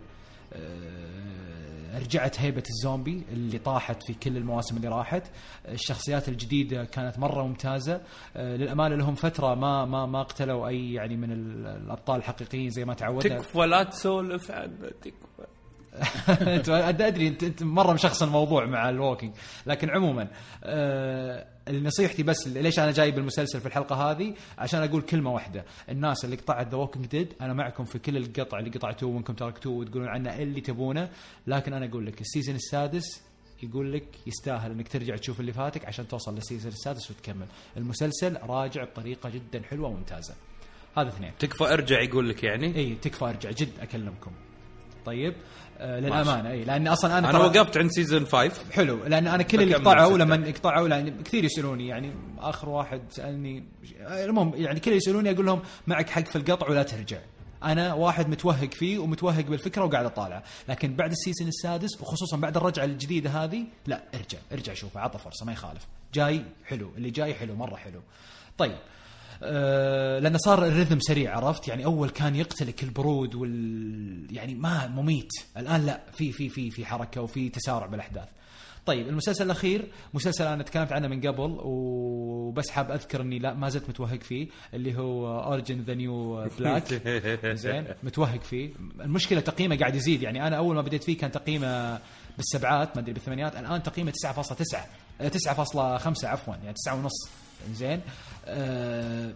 رجعت 1.95 2.41
هيبة 2.41 2.63
الزومبي 2.71 3.25
اللي 3.33 3.59
طاحت 3.59 4.03
في 4.07 4.15
كل 4.15 4.37
المواسم 4.37 4.77
اللي 4.77 4.89
راحت. 4.89 5.23
الشخصيات 5.69 6.29
الجديدة 6.29 6.85
كانت 6.85 7.19
مرة 7.19 7.43
ممتازة. 7.43 8.01
آه، 8.37 8.57
للأمانة 8.57 8.97
لهم 8.97 9.15
فترة 9.15 9.55
ما 9.55 9.85
ما 9.85 10.07
ما 10.07 10.23
قتلوا 10.23 10.69
أي 10.69 10.93
يعني 10.93 11.17
من 11.17 11.33
ال- 11.33 11.67
الأبطال 11.67 12.17
الحقيقيين 12.17 12.71
زي 12.71 12.85
ما 12.85 12.95
تعودنا. 12.95 13.39
تكفى 13.39 13.59
لا 13.59 13.83
تسولف 13.83 14.51
عنه 14.51 14.89
تكفى. 15.03 15.47
أنت 16.57 16.69
أدري 17.01 17.29
انت 17.29 17.43
أنت 17.45 17.63
مرة 17.63 17.93
مشخص 17.93 18.23
الموضوع 18.23 18.67
مع 18.67 18.89
ال 18.89 18.95
Walking 18.95 19.35
لكن 19.67 19.91
عموما 19.91 20.29
آه 20.65 21.47
نصيحتي 21.71 22.23
بس 22.23 22.49
ليش 22.49 22.79
أنا 22.79 22.93
جايب 22.93 23.19
المسلسل 23.19 23.61
في 23.61 23.67
الحلقة 23.67 24.11
هذه؟ 24.11 24.35
عشان 24.59 24.83
أقول 24.83 25.03
كلمة 25.03 25.33
واحدة. 25.33 25.65
الناس 25.89 26.25
اللي 26.25 26.37
قطعت 26.37 26.69
The 26.69 26.77
Walking 26.77 27.07
Dead 27.07 27.35
أنا 27.41 27.53
معكم 27.53 27.85
في 27.85 27.99
كل 27.99 28.17
القطع 28.17 28.59
اللي 28.59 28.71
قطعتوه 28.71 29.11
وإنكم 29.11 29.35
تركتوه 29.35 29.73
وتقولون 29.73 30.09
عنه 30.09 30.37
اللي 30.37 30.61
تبونه. 30.61 31.11
لكن 31.47 31.73
أنا 31.73 31.87
أقول 31.87 32.07
لك 32.07 32.21
ال 32.21 32.26
season 32.26 32.55
السادس 32.55 33.23
يقول 33.63 33.93
لك 33.93 34.07
يستاهل 34.27 34.71
إنك 34.71 34.89
ترجع 34.89 35.17
تشوف 35.17 35.41
اللي 35.41 35.53
فاتك 35.53 35.87
عشان 35.87 36.09
توصل 36.09 36.35
لل 36.35 36.44
season 36.44 36.73
السادس 36.73 37.11
وتكمل. 37.11 37.47
المسلسل 37.77 38.37
راجع 38.37 38.85
بطريقة 38.85 39.31
جدا 39.31 39.63
حلوة 39.63 39.89
وممتازة. 39.89 40.35
هذا 40.99 41.09
اثنين. 41.09 41.33
تكفى 41.39 41.65
أرجع 41.65 42.01
يقول 42.01 42.29
لك 42.29 42.45
يعني؟ 42.45 42.77
اي 42.77 42.95
تكفى 42.95 43.25
أرجع 43.25 43.51
جد 43.51 43.73
أكلمكم. 43.81 44.31
طيب 45.07 45.35
للأمانة 45.85 46.51
إي 46.51 46.65
لأن 46.65 46.89
أصلا 46.89 47.19
أنا 47.19 47.31
أنا 47.31 47.39
وقفت 47.39 47.77
عند 47.77 47.91
season 47.91 48.27
5 48.27 48.51
حلو 48.73 49.05
لأن 49.05 49.27
أنا 49.27 49.43
كل 49.43 49.63
اللي 49.63 49.75
قطعوا. 49.75 50.19
لما 50.19 50.47
قطعوا 50.47 50.89
لأن 50.89 51.23
كثير 51.23 51.45
يسألوني 51.45 51.89
يعني 51.89 52.13
آخر 52.39 52.69
واحد 52.69 53.01
سألني 53.11 53.65
المهم 54.11 54.53
يعني 54.55 54.81
كل 54.81 54.93
يسألوني 54.93 55.31
أقول 55.31 55.47
لهم 55.47 55.63
معك 55.87 56.11
حق 56.11 56.25
في 56.25 56.37
القطع 56.37 56.69
ولا 56.69 56.83
ترجع. 56.83 57.19
أنا 57.65 57.95
واحد 57.95 58.29
متوهق 58.29 58.75
فيه 58.75 58.99
ومتوهق 58.99 59.45
بالفكرة 59.45 59.85
وقاعد 59.85 60.05
اطالع 60.05 60.43
لكن 60.69 60.97
بعد 60.97 61.11
ال 61.11 61.16
season 61.16 61.49
السادس 61.49 62.01
وخصوصا 62.01 62.37
بعد 62.37 62.57
الرجعة 62.57 62.85
الجديدة 62.85 63.31
هذه 63.31 63.65
لا 63.87 64.03
ارجع 64.15 64.39
ارجع 64.53 64.75
شوفه 64.75 65.01
عطى 65.01 65.19
فرصه 65.19 65.47
ما 65.47 65.53
يخالف. 65.53 65.87
جاي 66.15 66.45
حلو 66.65 66.91
اللي 66.97 67.11
جاي 67.11 67.35
حلو 67.35 67.55
مرة 67.55 67.77
حلو. 67.77 68.01
طيب 68.59 68.77
آه 69.45 70.19
لأنه 70.19 70.39
صار 70.39 70.67
الرتم 70.67 71.01
سريع 71.01 71.37
عرفت؟ 71.37 71.69
يعني 71.69 71.85
أول 71.85 72.11
كان 72.11 72.37
يقتلك 72.37 72.83
البرود 72.83 73.35
وال 73.35 74.27
يعني 74.31 74.55
ما 74.55 74.87
مميت. 74.87 75.31
الآن 75.57 75.87
لا 75.87 76.01
في 76.13 76.33
في 76.33 76.49
في 76.49 76.71
في 76.71 76.87
حركة 76.87 77.21
وفي 77.21 77.49
تسارع 77.49 77.87
بالأحداث. 77.87 78.29
طيب 78.87 79.09
المسلسل 79.09 79.45
الأخير 79.45 79.85
مسلسل 80.15 80.47
أنا 80.47 80.63
تكلمت 80.63 80.93
عنه 80.93 81.09
من 81.09 81.21
قبل 81.21 81.59
وبس 81.63 82.71
حاب 82.71 82.91
أذكر 82.91 83.21
إني 83.21 83.39
لا 83.39 83.55
ما 83.55 83.69
زلت 83.69 83.89
متوهق 83.89 84.21
فيه 84.23 84.49
اللي 84.75 84.99
هو 84.99 85.43
Orange 85.43 85.81
Is 85.81 85.86
the 85.86 85.95
New 85.95 86.49
Black 86.59 86.95
زين 87.47 87.85
متوهق 88.03 88.43
فيه. 88.43 88.71
المشكلة 89.01 89.41
تقييمه 89.41 89.77
قاعد 89.77 89.95
يزيد 89.95 90.23
يعني 90.23 90.47
أنا 90.47 90.57
أول 90.57 90.75
ما 90.77 90.83
بديت 90.83 91.05
فيه 91.05 91.19
كان 91.19 91.33
تقييمه 91.33 91.99
بالسبعات 92.37 92.97
ما 92.97 93.03
أدري 93.03 93.13
بالثمانيات 93.13 93.57
الآن 93.57 93.83
تقييمه 93.83 94.13
9.9 94.27 94.79
آه، 95.21 95.29
9.5 95.29 96.25
عفوا 96.25 96.55
يعني 96.55 96.73
9 96.73 96.95
ونص. 96.95 97.29
زين 97.73 98.01
آه 98.47 99.33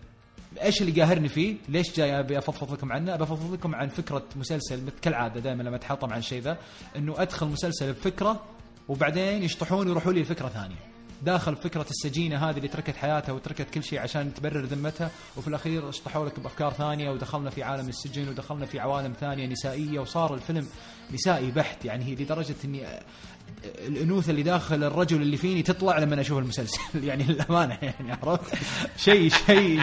إيش 0.62 0.82
اللي 0.82 1.02
قاهرني 1.02 1.28
فيه؟ 1.28 1.56
ليش 1.68 1.96
جاي 1.96 2.18
أبي 2.20 2.38
أفضفض 2.38 2.72
لكم 2.72 2.92
عنه؟ 2.92 3.14
أبي 3.14 3.22
أفضفض 3.22 3.52
لكم 3.52 3.74
عن 3.74 3.88
فكرة 3.88 4.24
مسلسل 4.36 4.90
كالعادة 5.02 5.40
دائما 5.40 5.62
لما 5.62 5.76
أتحطم 5.76 6.12
عن 6.12 6.18
الشيء 6.18 6.42
ذا 6.42 6.58
إنه 6.96 7.14
أدخل 7.22 7.46
مسلسل 7.46 7.92
بفكرة 7.92 8.44
وبعدين 8.88 9.42
يشطحون 9.42 9.86
ويروحوا 9.86 10.12
لي 10.12 10.20
لفكرة 10.22 10.48
ثانية. 10.48 10.76
داخل 11.22 11.56
فكرة 11.56 11.86
السجينة 11.90 12.50
هذه 12.50 12.56
اللي 12.56 12.68
تركت 12.68 12.96
حياتها 12.96 13.32
وتركت 13.32 13.70
كل 13.70 13.84
شيء 13.84 14.00
عشان 14.00 14.34
تبرر 14.34 14.64
ذمتها 14.64 15.10
وفي 15.36 15.48
الأخير 15.48 15.88
اشطحوا 15.88 16.26
لك 16.26 16.40
بأفكار 16.40 16.72
ثانية 16.72 17.10
ودخلنا 17.10 17.50
في 17.50 17.62
عالم 17.62 17.88
السجن 17.88 18.28
ودخلنا 18.28 18.66
في 18.66 18.80
عوالم 18.80 19.12
ثانية 19.20 19.46
نسائية 19.46 20.00
وصار 20.00 20.34
الفيلم 20.34 20.66
نسائي 21.14 21.50
بحت. 21.50 21.84
يعني 21.84 22.04
هي 22.04 22.14
لدرجة 22.14 22.54
إني 22.64 22.86
الأنوثة 23.64 24.30
اللي 24.30 24.42
داخل 24.42 24.84
الرجل 24.84 25.22
اللي 25.22 25.36
فيني 25.36 25.62
تطلع 25.62 25.98
لما 25.98 26.20
أشوف 26.20 26.38
المسلسل. 26.38 26.80
يعني 27.08 27.24
للامانه 27.24 27.78
يعني 27.82 28.12
عرفت؟ 28.12 28.54
شيء 28.96 29.30
شيء 29.46 29.80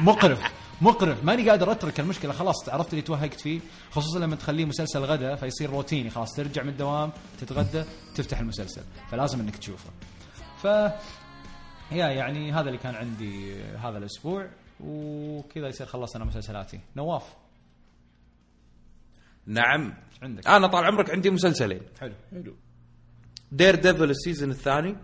مقرف 0.00 0.40
مقرف. 0.80 1.24
ماني 1.24 1.50
قادر 1.50 1.72
أترك 1.72 2.00
المشكلة. 2.00 2.32
خلاص 2.32 2.68
عرفت 2.68 2.90
اللي 2.90 3.02
توهقت 3.02 3.40
فيه. 3.40 3.60
خصوصا 3.90 4.18
لما 4.18 4.36
تخليه 4.36 4.64
مسلسل 4.64 5.00
غدا 5.00 5.34
فيصير 5.34 5.70
روتيني. 5.70 6.10
خلاص 6.10 6.32
ترجع 6.32 6.62
من 6.62 6.68
الدوام 6.68 7.10
تتغدى 7.40 7.84
تفتح 8.14 8.38
المسلسل. 8.40 8.82
فلازم 9.10 9.40
إنك 9.40 9.56
تشوفه. 9.56 9.90
ف 10.62 10.64
يا 11.92 12.06
يعني 12.08 12.52
هذا 12.52 12.68
اللي 12.68 12.78
كان 12.78 12.94
عندي 12.94 13.62
هذا 13.62 13.98
الأسبوع 13.98 14.50
وكذا 14.80 15.68
يصير 15.68 15.86
خلصنا 15.86 16.24
مسلسلاتي. 16.24 16.80
نواف. 16.96 17.36
نعم. 19.46 19.94
عندك. 20.22 20.46
أنا 20.46 20.66
طال 20.66 20.84
عمرك 20.84 21.10
عندي 21.10 21.30
مسلسلين. 21.30 21.80
حلو. 22.00 22.14
حلو. 22.30 22.54
Daredevil 23.52 24.10
ال 24.10 24.16
season 24.16 24.50
الثاني. 24.50 24.96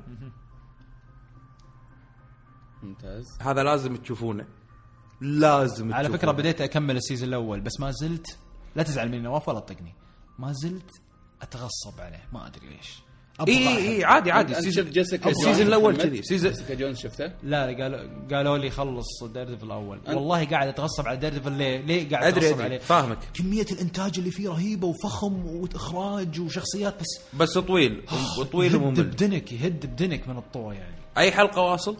ممتاز. 2.82 3.24
هذا 3.40 3.62
لازم 3.62 3.96
تشوفونه. 3.96 4.46
لازم 5.20 5.94
على 5.94 6.08
تشوفونه. 6.08 6.18
فكره 6.18 6.32
بديت 6.32 6.60
أكمل 6.60 6.96
ال 6.96 7.01
season 7.01 7.28
الأول 7.28 7.60
بس 7.60 7.80
ما 7.80 7.90
زلت 7.90 8.38
لا 8.76 8.82
تزعل 8.82 9.08
مني 9.08 9.20
نواف 9.20 9.48
ولا 9.48 9.60
تطقني. 9.60 9.94
ما 10.38 10.52
زلت 10.52 10.90
أتغصب 11.42 12.00
عليه 12.00 12.28
ما 12.32 12.46
أدري 12.46 12.68
ليش. 12.68 13.07
اي 13.48 13.68
اي 13.68 13.96
اي 13.96 14.04
عادي 14.04 14.30
عادي 14.32 14.50
أنت 14.52 14.58
ال 14.58 14.62
season 14.62 14.84
شفت 14.84 14.94
جيسيكا 14.94 15.30
ال 15.30 15.35
season 15.35 15.66
الأول؟ 15.66 15.96
كذي 15.96 16.22
season 16.22 16.50
جيسيكا 16.52 16.74
جونز 16.74 16.98
شفته؟ 16.98 17.32
لا 17.42 17.62
قالوا 17.66 18.00
قالوا 18.32 18.58
لي 18.58 18.70
خلص 18.70 19.24
Daredevil 19.24 19.66
الأول 19.66 20.00
والله 20.08 20.44
قاعد 20.46 20.68
أتغصب 20.68 21.08
على 21.08 21.16
Daredevil 21.16 21.52
ليه؟ 21.52 21.78
ليه 21.80 22.10
قاعد 22.10 22.24
أتغصب 22.32 22.52
أدري 22.52 22.64
عليه؟ 22.64 22.78
فاهمك 22.78 23.18
كمية 23.34 23.66
الإنتاج 23.72 24.18
اللي 24.18 24.30
فيه 24.30 24.48
رهيبة 24.48 24.86
وفخم 24.86 25.46
وإخراج 25.46 26.40
وشخصيات 26.40 26.94
بس 27.00 27.20
بس 27.34 27.58
طويل 27.58 28.02
وطويل 28.38 28.72
يهد 28.74 28.82
وممل 28.82 29.02
بدنك 29.02 29.52
يهد 29.52 29.86
بدنك 29.86 30.28
من 30.28 30.38
الطول 30.38 30.74
يعني 30.76 30.96
أي 31.18 31.32
حلقة 31.32 31.62
واصل. 31.62 31.96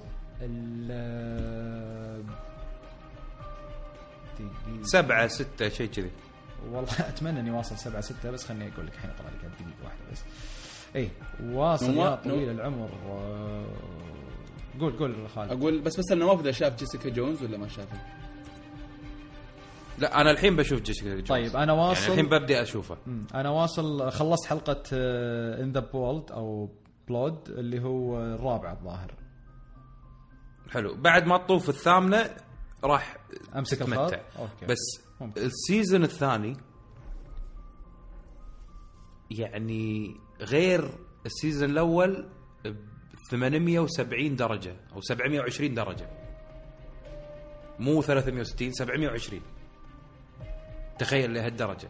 سبعة 4.82 5.26
ستة 5.28 5.68
شيء 5.68 5.86
كذي 5.88 6.10
والله 6.72 6.88
أتمنى 7.00 7.40
إني 7.40 7.50
واصل 7.50 7.78
سبعة 7.78 8.00
ستة 8.00 8.30
بس 8.30 8.44
خليني 8.46 8.72
أقول 8.74 8.86
لك 8.86 8.92
الحين 8.94 9.10
أطلع 9.10 9.26
لك 9.28 9.34
دقيقة 9.54 9.84
واحدة 9.84 10.00
بس 10.12 10.18
اي 10.98 11.10
واصل 11.42 11.94
نوا- 11.94 12.04
يا 12.04 12.14
طويل 12.14 12.50
العمر. 12.50 12.88
آه، 13.06 13.66
قول 14.80 14.92
قول 14.98 15.28
خالد. 15.28 15.50
أقول 15.52 15.80
بس 15.80 15.96
بس 15.98 16.12
نواف 16.12 16.40
إذا 16.40 16.52
شاف 16.52 16.76
جيسيكا 16.78 17.08
جونز 17.08 17.42
ولا 17.42 17.58
ما 17.58 17.68
شافه؟ 17.68 17.98
لا 19.98 20.20
أنا 20.20 20.30
الحين 20.30 20.56
بشوف 20.56 20.80
جيسيكا 20.82 21.10
جونز. 21.14 21.28
طيب 21.28 21.56
أنا 21.56 21.72
يعني 21.72 21.72
واصل 21.72 22.12
الحين 22.12 22.26
ببدي 22.28 22.62
أشوفه. 22.62 22.96
أنا 23.34 23.50
واصل 23.50 24.10
خلصت 24.10 24.46
حلقة 24.46 24.82
In 25.62 25.72
the 25.72 25.80
Bold 25.80 26.32
أو 26.32 26.68
Blood 27.08 27.48
اللي 27.48 27.82
هو 27.82 28.20
الرابع 28.22 28.72
الظاهر. 28.72 29.14
حلو. 30.70 30.94
بعد 30.94 31.26
ما 31.26 31.38
تطوف 31.38 31.68
الثامنة 31.68 32.30
راح 32.84 33.16
أمسك 33.56 33.82
الخط؟ 33.82 33.92
تتمتع. 34.10 34.20
okay. 34.38 34.66
بس 34.66 34.78
ممكن. 35.20 35.40
ال 35.42 35.51
season 35.51 36.02
الثاني 36.04 36.56
يعني 39.30 40.14
غير 40.40 40.90
ال 41.26 41.33
season 41.33 41.70
الأول 41.70 42.26
ب 42.64 42.74
870 43.30 44.36
درجة 44.36 44.76
أو 44.92 45.00
720 45.00 45.74
درجة. 45.74 46.08
مو 47.78 48.02
360 48.02 48.72
720 48.72 49.40
تخيل 50.98 51.34
لهالدرجة. 51.34 51.88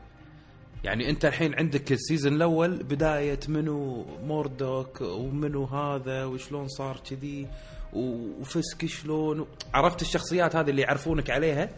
يعني 0.84 1.10
أنت 1.10 1.24
الحين 1.24 1.54
عندك 1.54 1.92
ال 1.92 1.98
season 1.98 2.32
الأول 2.34 2.76
بداية 2.82 3.40
منو 3.48 4.04
موردوك 4.22 5.00
ومنو 5.00 5.64
هذا 5.64 6.24
وشلون 6.24 6.68
صار 6.68 7.00
كذي 7.10 7.46
وفيسك 7.92 8.86
شلون 8.86 9.46
عرفت 9.74 10.02
الشخصيات 10.02 10.56
هذه 10.56 10.70
اللي 10.70 10.82
يعرفونك 10.82 11.30
عليها؟ 11.30 11.70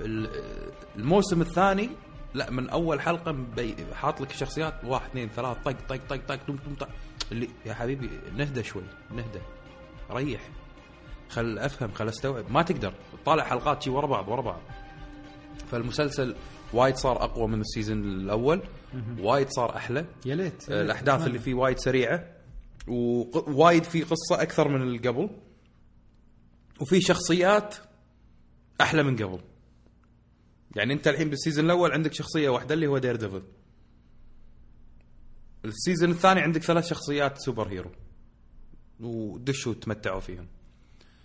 ال- 0.00 0.30
الموسم 0.96 1.40
الثاني 1.40 1.90
لا 2.34 2.50
من 2.50 2.68
أول 2.68 3.00
حلقة 3.00 3.46
حاط 3.94 4.20
لك 4.20 4.32
شخصيات 4.32 4.84
واحد 4.84 5.08
اثنين 5.10 5.28
ثلاث 5.28 5.56
طق 5.64 5.76
طق 5.88 6.00
طق 6.08 6.16
طق 6.28 6.36
تم 6.36 6.74
طق 6.80 6.88
اللي 7.32 7.48
يا 7.66 7.74
حبيبي 7.74 8.10
نهدى 8.36 8.62
شوي 8.62 8.82
نهدى. 9.10 9.40
ريح. 10.10 10.48
خل 11.28 11.58
أفهم 11.58 11.92
خل 11.92 12.08
أستوعب. 12.08 12.50
ما 12.50 12.62
تقدر. 12.62 12.94
طالع 13.24 13.44
حلقات 13.44 13.82
شي 13.82 13.90
ورا 13.90 14.06
بعض 14.06 14.28
ورا 14.28 14.42
بعض. 14.42 14.60
فالمسلسل 15.70 16.34
وايد 16.72 16.96
صار 16.96 17.24
أقوى 17.24 17.48
من 17.48 17.60
ال 17.60 17.65
season 17.65 17.98
الأول. 18.04 18.62
وايد 19.18 19.48
صار 19.50 19.76
أحلى. 19.76 20.06
يا 20.26 20.34
ليت. 20.34 20.70
آه، 20.70 20.82
الأحداث 20.82 21.26
اللي 21.26 21.38
فيه 21.38 21.54
وايد 21.54 21.78
سريعة. 21.78 22.24
ووايد 22.88 23.84
في 23.84 24.02
قصة 24.02 24.42
أكثر 24.42 24.68
من 24.68 24.82
اللي 24.82 24.98
قبل. 24.98 25.30
وفي 26.80 27.00
شخصيات 27.00 27.76
أحلى 28.80 29.02
من 29.02 29.16
قبل. 29.16 29.40
يعني 30.76 30.92
انت 30.94 31.08
الحين 31.08 31.30
بال 31.30 31.39
season 31.39 31.64
الأول 31.64 31.92
عندك 31.92 32.12
شخصية 32.12 32.48
واحدة 32.48 32.74
اللي 32.74 32.86
هو 32.86 32.98
Daredevil. 32.98 33.42
ال 35.64 35.71
season 35.71 36.10
الثاني 36.10 36.40
عندك 36.40 36.62
ثلاث 36.62 36.86
شخصيات 36.86 37.38
superhero. 37.38 37.90
ودشوا 39.00 39.74
تمتعوا 39.74 40.20
فيهم. 40.20 40.46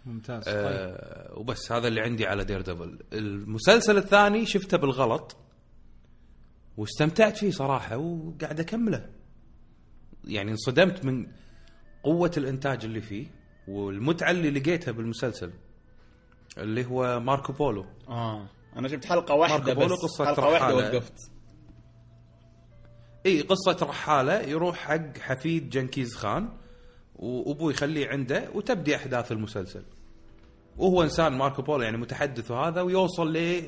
ممتاز 0.05 0.43
طيب. 0.43 0.55
آه 0.55 1.37
وبس 1.37 1.71
هذا 1.71 1.87
اللي 1.87 2.01
عندي 2.01 2.25
على 2.25 2.45
Daredevil. 2.45 2.99
المسلسل 3.13 3.97
الثاني 3.97 4.45
شفته 4.45 4.77
بالغلط. 4.77 5.37
واستمتعت 6.77 7.37
فيه 7.37 7.51
صراحة 7.51 7.97
وقاعد 7.97 8.59
أكمله. 8.59 9.09
يعني 10.23 10.51
انصدمت 10.51 11.05
من 11.05 11.27
قوة 12.03 12.31
الإنتاج 12.37 12.85
اللي 12.85 13.01
فيه 13.01 13.27
والمتعة 13.67 14.31
اللي 14.31 14.51
لقيتها 14.51 14.91
بالمسلسل 14.91 15.51
اللي 16.57 16.85
هو 16.85 17.19
ماركو 17.19 17.53
بولو. 17.53 17.85
آه. 18.07 18.49
أنا 18.77 18.87
شفت 18.87 19.05
حلقة 19.05 19.35
واحدة 19.35 19.73
بس 19.73 19.91
قصة 19.91 20.25
حلقة 20.25 20.47
واحدة. 20.49 20.75
وقفت 20.75 21.31
إي 23.25 23.41
قصة 23.41 23.77
رحالة 23.81 24.39
يروح 24.39 24.77
حق 24.77 25.17
حفيد 25.17 25.69
جنكيز 25.69 26.15
خان 26.15 26.49
وأبوه 27.15 27.71
يخليه 27.71 28.07
عنده 28.07 28.49
وتبدي 28.53 28.95
أحداث 28.95 29.31
المسلسل 29.31 29.83
وهو 30.77 31.03
إنسان 31.03 31.33
ماركو 31.33 31.61
بولو 31.61 31.81
يعني 31.83 31.97
متحدث 31.97 32.51
وهذا 32.51 32.81
ويوصل 32.81 33.33
ل 33.33 33.63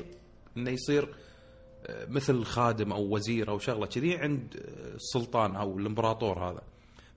إنه 0.56 0.70
يصير 0.70 1.14
آه، 1.86 2.06
مثل 2.10 2.44
خادم 2.44 2.92
أو 2.92 3.14
وزير 3.14 3.50
أو 3.50 3.58
شغلة 3.58 3.86
كذي 3.86 4.16
عند 4.16 4.56
آه، 4.56 4.94
السلطان 4.94 5.56
أو 5.56 5.78
الإمبراطور 5.78 6.38
هذا 6.50 6.62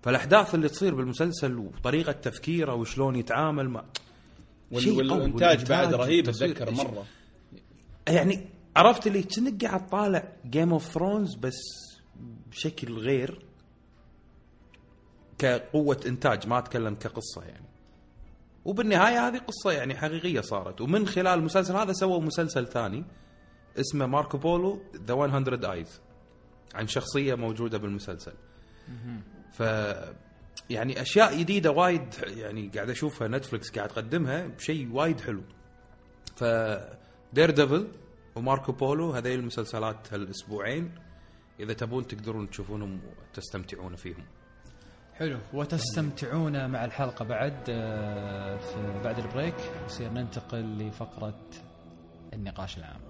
فالأحداث 0.02 0.56
اللي 0.56 0.70
تصير 0.70 0.96
بالمسلسل 0.96 1.58
وطريقة 1.58 2.12
تفكيره 2.12 2.74
وشلون 2.76 3.16
يتعامل 3.16 3.70
مع 3.70 3.84
وال- 4.72 4.82
شيء 4.84 4.94
قوي. 5.10 5.12
والإنتاج 5.22 5.66
بعد 5.70 5.94
رهيب. 5.94 6.30
أتذكر 6.30 6.72
مرة 6.72 7.06
يعني 8.08 8.50
عرفت 8.76 9.08
اللي 9.08 9.24
كأنك 9.24 9.66
قاعد 9.66 9.90
طالع 9.90 10.34
Game 10.46 10.72
of 10.72 10.86
Thrones 10.86 11.36
بس 11.36 11.62
بشكل 12.52 12.94
غير 12.94 13.46
كقوة 15.38 16.00
إنتاج 16.06 16.48
ما 16.48 16.60
أتكلم 16.60 16.96
كقصة 16.96 17.44
يعني. 17.44 17.66
وبالنهاية 18.66 19.28
هذه 19.28 19.38
قصة 19.38 19.72
يعني 19.72 19.96
حقيقية 19.96 20.42
صارت. 20.42 20.82
ومن 20.82 21.08
خلال 21.08 21.28
المسلسل 21.28 21.76
هذا 21.76 21.94
سووا 21.94 22.22
مسلسل 22.22 22.68
ثاني 22.68 23.06
اسمه 23.80 24.06
ماركو 24.06 24.38
بولو 24.38 24.82
The 24.96 25.16
100 25.16 25.72
Eyes 25.72 26.02
عن 26.76 26.88
شخصية 26.88 27.36
موجودة 27.36 27.78
بالمسلسل. 27.78 28.34
ف 29.54 29.64
يعني 30.70 31.02
أشياء 31.02 31.40
جديدة 31.40 31.72
وايد 31.72 32.16
يعني 32.28 32.68
قاعد 32.76 32.90
أشوفها 32.90 33.28
Netflix 33.28 33.72
قاعد 33.72 33.90
تقدمها 33.90 34.48
بشيء 34.48 34.92
وايد 34.92 35.20
حلو. 35.20 35.44
ف 36.36 36.44
Daredevil 37.36 37.88
وماركو 38.36 38.72
بولو 38.72 39.12
هذيل 39.12 39.40
المسلسلات 39.40 40.14
هالأسبوعين 40.14 40.96
إذا 41.60 41.74
تبون 41.74 42.08
تقدرون 42.08 42.50
تشوفونهم 42.50 43.00
وتستمتعون 43.32 43.96
فيهم. 43.96 44.26
حلو. 45.14 45.38
وتستمتعون 45.54 46.70
مع 46.70 46.86
الحلقة 46.86 47.26
بعد 47.26 47.58
آه، 47.70 48.58
في 48.58 49.02
بعد 49.04 49.20
البريك 49.20 49.56
نصير 49.86 50.12
ننتقل 50.12 50.78
لفقرة 50.78 51.40
النقاش 52.34 52.78
العام. 52.78 53.02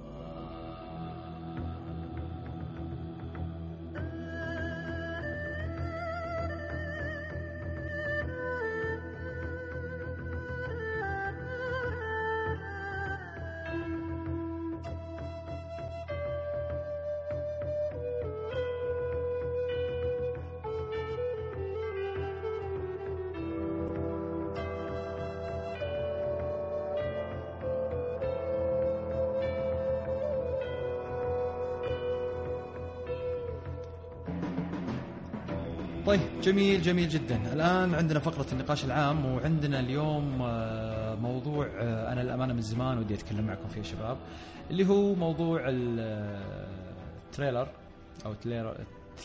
جميل 36.46 36.82
جميل 36.82 37.10
جدا 37.10 37.54
الآن 37.54 37.96
عندنا 37.96 38.20
فقرة 38.20 38.46
النقاش 38.52 38.86
العام 38.86 39.26
وعندنا 39.26 39.80
اليوم 39.80 40.42
آه، 40.42 41.16
موضوع 41.16 41.66
آه، 41.80 42.12
أنا 42.12 42.22
الأمانة 42.22 42.54
من 42.54 42.62
زمان 42.62 42.98
ودي 42.98 43.14
أتكلم 43.14 43.48
معكم 43.48 43.68
فيه 43.68 43.78
يا 43.78 43.84
شباب 43.84 44.18
اللي 44.72 44.88
هو 44.90 45.16
موضوع 45.16 45.70
ال- 45.70 46.00
آه، 46.00 46.68
ال 47.26 47.31
trailer 47.31 47.68
أو 48.26 48.34
تلير 48.34 48.74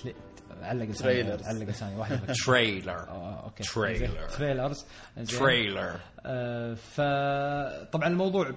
تلي- 0.02 0.14
علق 0.62 0.92
trailers. 0.94 1.43
علق 1.47 1.66
لساني 1.68 1.97
واحد 1.97 2.20
تريلر 2.47 2.90
آه، 3.09 3.44
أوكي 3.44 3.62
تريلر. 3.64 4.28
تريلرز. 4.28 4.84
تريلر 5.28 5.90
آه، 6.26 6.74
فطبعا 6.74 8.09
الموضوع 8.09 8.51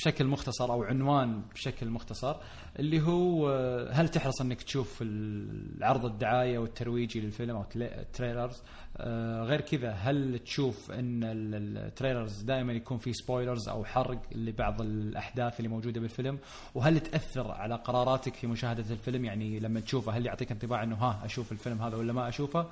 بشكل 0.00 0.26
مختصر 0.26 0.72
أو 0.72 0.82
عنوان 0.82 1.42
بشكل 1.54 1.90
مختصر 1.90 2.36
اللي 2.78 3.00
هو 3.02 3.50
آه، 3.50 3.92
هل 3.92 4.08
تحرص 4.08 4.40
إنك 4.40 4.62
تشوف 4.62 4.98
العرض 5.02 6.04
الدعاية 6.04 6.58
والترويجي 6.58 7.20
للفيلم 7.20 7.56
أو 7.56 7.64
ال 7.76 7.86
trailers 7.86 8.62
آه، 8.96 9.42
غير 9.42 9.60
كذا 9.60 9.90
هل 9.92 10.38
تشوف 10.38 10.90
إن 10.90 11.24
ال- 11.24 11.78
ال 11.86 11.92
trailers 11.92 12.42
دائما 12.42 12.72
يكون 12.72 12.98
في 12.98 13.12
spoilers 13.12 13.68
أو 13.68 13.84
حرق 13.84 14.22
لبعض 14.32 14.80
الأحداث 14.80 15.56
اللي 15.60 15.68
موجودة 15.68 16.00
بالفيلم؟ 16.00 16.38
وهل 16.74 17.00
تأثر 17.00 17.50
على 17.50 17.74
قراراتك 17.74 18.34
في 18.34 18.46
مشاهدة 18.46 18.84
الفيلم؟ 18.90 19.24
يعني 19.24 19.60
لما 19.60 19.80
تشوفه 19.80 20.12
هل 20.12 20.26
يعطيك 20.26 20.52
انطباع 20.52 20.82
إنه 20.82 20.96
ها 20.96 21.24
أشوف 21.24 21.52
الفيلم 21.52 21.82
هذا 21.82 21.96
ولا 21.96 22.12
ما 22.12 22.28
أشوفه؟ 22.28 22.66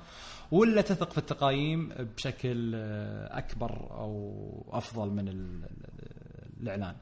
ولا 0.51 0.81
تثق 0.81 1.11
في 1.11 1.17
التقاييم 1.17 1.89
بشكل 2.17 2.71
آه، 2.75 3.37
أكبر 3.37 3.71
أو 3.91 4.33
أفضل 4.71 5.09
من 5.09 5.27
ال- 5.27 5.63
ال- 5.63 6.61
الإعلان؟ 6.61 6.95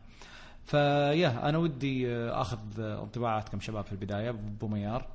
فيا 0.67 1.49
أنا 1.49 1.57
ودي 1.57 2.11
آه، 2.11 2.41
أخذ 2.41 2.59
آه، 2.79 3.03
انطباعاتكم 3.03 3.59
شباب 3.59 3.85
في 3.85 3.91
البداية 3.91 4.29
أبو 4.29 4.67
ميار. 4.67 5.07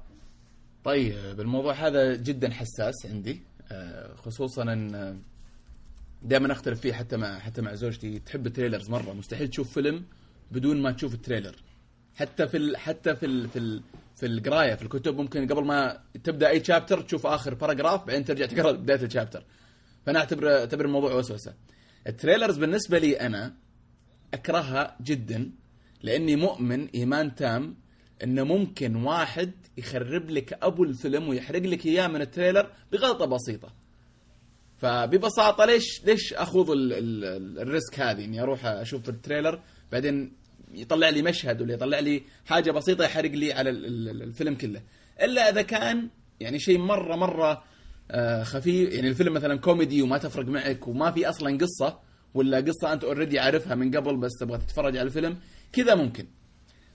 طيب 0.84 1.40
الموضوع 1.40 1.72
هذا 1.72 2.16
جدا 2.16 2.50
حساس 2.50 3.06
عندي 3.06 3.42
آه، 3.72 4.14
خصوصا 4.14 4.62
ان 4.62 5.18
دائما 6.22 6.52
أختلف 6.52 6.80
فيه 6.80 6.92
حتى 6.92 7.16
مع 7.16 7.38
حتى 7.38 7.62
مع 7.62 7.74
زوجتي. 7.74 8.18
تحب 8.18 8.46
ال 8.46 8.51
trailers 8.51 8.90
مرة 8.90 9.12
مستحيل 9.12 9.48
تشوف 9.48 9.72
فيلم 9.72 10.04
بدون 10.50 10.82
ما 10.82 10.90
تشوف 10.92 11.14
ال 11.14 11.19
trailer. 11.19 11.56
حتى 12.14 12.48
في 12.48 12.56
ال 12.56 12.76
حتى 12.76 13.16
في 13.16 13.26
ال 13.26 13.48
في 13.48 13.58
ال 13.58 13.82
في 14.16 14.26
القراية 14.26 14.74
في 14.74 14.82
الكتب 14.82 15.16
ممكن 15.16 15.48
قبل 15.48 15.64
ما 15.64 16.00
تبدأ 16.24 16.48
أي 16.48 16.64
chapter 16.64 17.00
تشوف 17.00 17.26
آخر 17.26 17.54
paragraph 17.54 18.06
بعدين 18.06 18.24
ترجع 18.24 18.46
تقرأ 18.46 18.72
بداية 18.72 19.02
ال 19.02 19.07
chapter 19.08 19.44
فأنا 20.06 20.18
أعتبر 20.18 20.58
أعتبر 20.58 20.84
الموضوع 20.84 21.14
وسوسة. 21.14 21.54
ال 22.06 22.12
trailers 22.12 22.58
بالنسبة 22.58 22.98
لي 22.98 23.20
أنا 23.20 23.54
أكرهها 24.34 24.96
جدا 25.02 25.50
لأني 26.02 26.36
مؤمن 26.36 26.88
إيمان 26.88 27.34
تام 27.34 27.76
إنه 28.24 28.44
ممكن 28.44 28.96
واحد 28.96 29.52
يخرب 29.76 30.30
لك 30.30 30.58
أبو 30.62 30.84
الفيلم 30.84 31.28
ويحرق 31.28 31.62
لك 31.62 31.86
إياه 31.86 32.06
من 32.08 32.20
ال 32.20 32.27
trailer 32.27 32.72
بغلطة 32.92 33.24
بسيطة. 33.26 33.72
فببساطة 34.78 35.64
ليش 35.64 36.04
ليش 36.04 36.34
أخوض 36.34 36.70
ال 36.70 36.92
ال 36.92 37.24
ال 37.24 37.58
ال 37.58 37.67
risk 37.67 38.00
هذه؟ 38.00 38.24
إني 38.24 38.42
أروح 38.42 38.66
أشوف 38.66 39.08
التريلر 39.08 39.60
بعدين 39.92 40.32
يطلع 40.74 41.08
لي 41.08 41.22
مشهد 41.22 41.62
ولا 41.62 41.74
يطلع 41.74 41.98
لي 41.98 42.22
حاجة 42.46 42.70
بسيطة 42.70 43.04
يحرق 43.04 43.30
لي 43.30 43.52
على 43.52 43.70
ال- 43.70 43.86
ال- 44.10 44.22
الفيلم 44.22 44.54
كله. 44.54 44.82
إلا 45.22 45.48
إذا 45.50 45.62
كان 45.62 46.08
يعني 46.40 46.58
شيء 46.58 46.78
مرة 46.78 47.16
مرة 47.16 47.64
آه، 48.10 48.42
خفيف 48.42 48.92
يعني 48.94 49.08
الفيلم 49.08 49.32
مثلا 49.32 49.56
كوميدي 49.58 50.02
وما 50.02 50.18
تفرق 50.18 50.46
معك 50.46 50.88
وما 50.88 51.10
في 51.10 51.28
أصلا 51.28 51.58
قصة 51.58 51.98
ولا 52.34 52.60
قصة 52.60 52.92
أنت 52.92 53.04
already 53.04 53.38
عارفها 53.38 53.74
من 53.74 53.96
قبل 53.96 54.16
بس 54.16 54.32
تبغى 54.40 54.58
تتفرج 54.58 54.96
على 54.96 55.06
الفيلم 55.06 55.36
كذا 55.72 55.94
ممكن. 55.94 56.26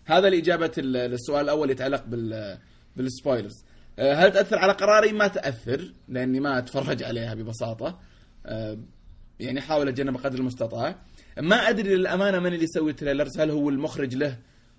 هذا 0.06 0.28
الإجابة 0.28 0.72
للسؤال 0.78 1.44
الأول 1.46 1.70
يتعلق 1.70 2.06
بال 2.06 2.58
بال 2.96 3.09
spoilers 3.09 3.64
آه، 4.00 4.14
هل 4.14 4.32
تأثر 4.32 4.58
على 4.58 4.74
قراري؟ 4.74 5.12
ما 5.12 5.28
تأثر 5.28 5.94
لأني 6.08 6.40
ما 6.40 6.58
أتفرج 6.58 7.04
عليها 7.04 7.34
ببساطة. 7.34 8.00
آه، 8.46 8.78
يعني 9.40 9.62
حاول 9.62 9.88
أتجنب 9.88 10.18
قدر 10.18 10.40
المستطاع. 10.40 10.96
ما 11.42 11.56
أدري 11.56 11.96
للأمانة 11.96 12.40
من 12.40 12.54
اللي 12.54 12.64
يسوي 12.64 12.92
ال 12.92 12.97
trailers 12.97 13.40
هل 13.40 13.52
هو 13.52 13.70
المخرج 13.70 14.16
له 14.16 14.38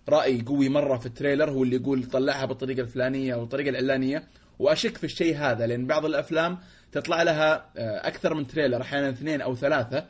رأي 0.09 0.43
قوي 0.43 0.69
مرة 0.69 0.99
في 0.99 1.07
ال 1.07 1.12
trailer 1.12 1.51
هو 1.51 1.63
اللي 1.63 1.77
يقول 1.77 2.05
طلعها 2.05 2.45
بالطريقة 2.45 2.81
الفلانية 2.81 3.35
أو 3.35 3.43
الطريقة 3.43 3.69
العلانية 3.69 4.29
وأشك 4.59 4.97
في 4.97 5.05
الشيء 5.05 5.37
هذا 5.37 5.67
لأن 5.67 5.87
بعض 5.87 6.05
الأفلام 6.05 6.59
تطلع 6.93 7.23
لها 7.23 7.71
آه، 7.77 8.09
أكثر 8.09 8.35
من 8.35 8.47
trailer 8.47 8.83
أحيانا 8.83 9.11
اثنين 9.11 9.41
أو 9.41 9.57
ثلاثة. 9.57 10.05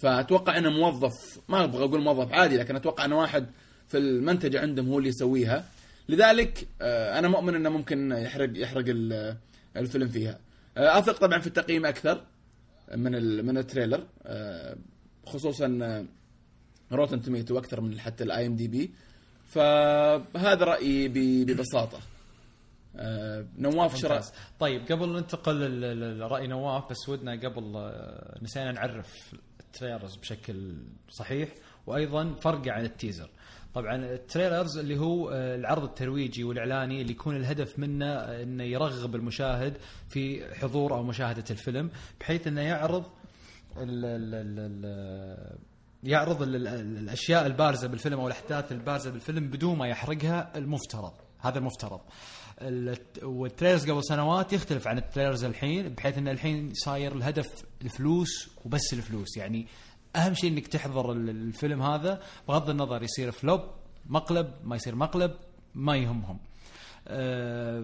فأتوقع 0.00 0.58
أنه 0.58 0.70
موظف 0.70 1.40
ما 1.48 1.64
أبغى 1.64 1.84
أقول 1.84 2.02
موظف 2.02 2.32
عادي 2.32 2.56
لكن 2.56 2.76
أتوقع 2.76 3.04
أنه 3.04 3.18
واحد 3.18 3.46
في 3.88 3.98
المنتج 3.98 4.56
عندهم 4.56 4.88
هو 4.88 4.98
اللي 4.98 5.08
يسويها. 5.08 5.64
لذلك 6.08 6.68
آه، 6.82 7.18
أنا 7.18 7.28
مؤمن 7.28 7.54
إنه 7.54 7.68
ممكن 7.68 8.12
يحرق 8.12 8.50
يحرق 8.58 8.84
ال- 8.88 9.36
الفيلم 9.76 10.08
فيها. 10.08 10.38
آه، 10.76 10.98
أثق 10.98 11.18
طبعا 11.18 11.38
في 11.38 11.46
التقييم 11.46 11.86
أكثر 11.86 12.20
من 12.96 13.44
من 13.46 13.58
ال 13.58 13.64
trailer 13.64 14.06
آه، 14.26 14.76
خصوصا 15.26 16.06
Rotten 16.92 17.22
Tomatoes 17.22 17.58
أكثر 17.58 17.80
من 17.80 18.00
حتى 18.00 18.24
ال 18.24 18.46
IMDb 18.46 18.90
فهذا 19.46 20.64
رأيي 20.64 21.08
ببساطة. 21.44 21.98
نواف 23.58 23.96
شرا 23.96 24.20
طيب 24.60 24.92
قبل 24.92 25.08
ننتقل 25.12 25.80
لرأي 26.18 26.46
نواف 26.46 26.90
بس 26.90 27.08
ودنا 27.08 27.32
قبل 27.32 27.92
نسينا 28.42 28.72
نعرف 28.72 29.34
ال 29.74 29.79
trailers 29.79 30.16
بشكل 30.16 30.74
صحيح 31.10 31.48
وأيضا 31.86 32.34
فرقه 32.34 32.72
عن 32.72 32.84
ال 32.84 32.90
teaser. 32.90 33.30
طبعا 33.74 33.96
ال 33.96 34.05
trailers 34.05 34.78
اللي 34.78 34.98
هو 34.98 35.30
آه، 35.30 35.56
العرض 35.56 35.82
الترويجي 35.84 36.44
والإعلاني 36.44 37.00
اللي 37.02 37.12
يكون 37.12 37.36
الهدف 37.36 37.78
منه 37.78 38.06
آه، 38.06 38.42
إنه 38.42 38.64
يرغب 38.64 39.14
المشاهد 39.14 39.76
في 40.08 40.54
حضور 40.54 40.94
أو 40.94 41.02
مشاهدة 41.02 41.44
الفيلم 41.50 41.90
بحيث 42.20 42.46
إنه 42.46 42.60
يعرض 42.60 43.04
ال 43.76 44.04
ال 44.04 44.34
ال 44.34 44.58
ال 44.58 45.58
يعرض 46.02 46.42
ال- 46.42 46.56
ال- 46.66 46.98
الأشياء 46.98 47.46
البارزة 47.46 47.88
بالفيلم 47.88 48.20
أو 48.20 48.26
الأحداث 48.26 48.72
البارزة 48.72 49.10
بالفيلم 49.10 49.46
بدون 49.50 49.78
ما 49.78 49.86
يحرقها 49.88 50.52
المفترض 50.58 51.12
هذا 51.38 51.58
المفترض. 51.58 52.00
ال- 52.00 52.10
وال 53.22 53.36
trailers 53.36 53.90
قبل 53.90 54.04
سنوات 54.04 54.52
يختلف 54.52 54.88
عن 54.88 54.98
ال 54.98 55.03
trailers 55.03 55.44
الحين 55.44 55.88
بحيث 55.88 56.18
إن 56.18 56.28
الحين 56.28 56.72
صاير 56.74 57.12
الهدف 57.16 57.64
الفلوس 57.82 58.50
وبس 58.64 58.92
الفلوس. 58.92 59.36
يعني 59.36 59.66
أهم 60.16 60.34
شيء 60.34 60.50
إنك 60.50 60.66
تحضر 60.66 61.12
ال- 61.12 61.30
الفيلم 61.30 61.82
هذا 61.82 62.20
بغض 62.48 62.70
النظر 62.70 63.02
يصير 63.02 63.30
flop 63.30 63.60
مقلب 64.06 64.50
ما 64.64 64.76
يصير 64.76 64.94
مقلب 64.94 65.32
ما 65.74 65.96
يهمهم. 65.96 66.38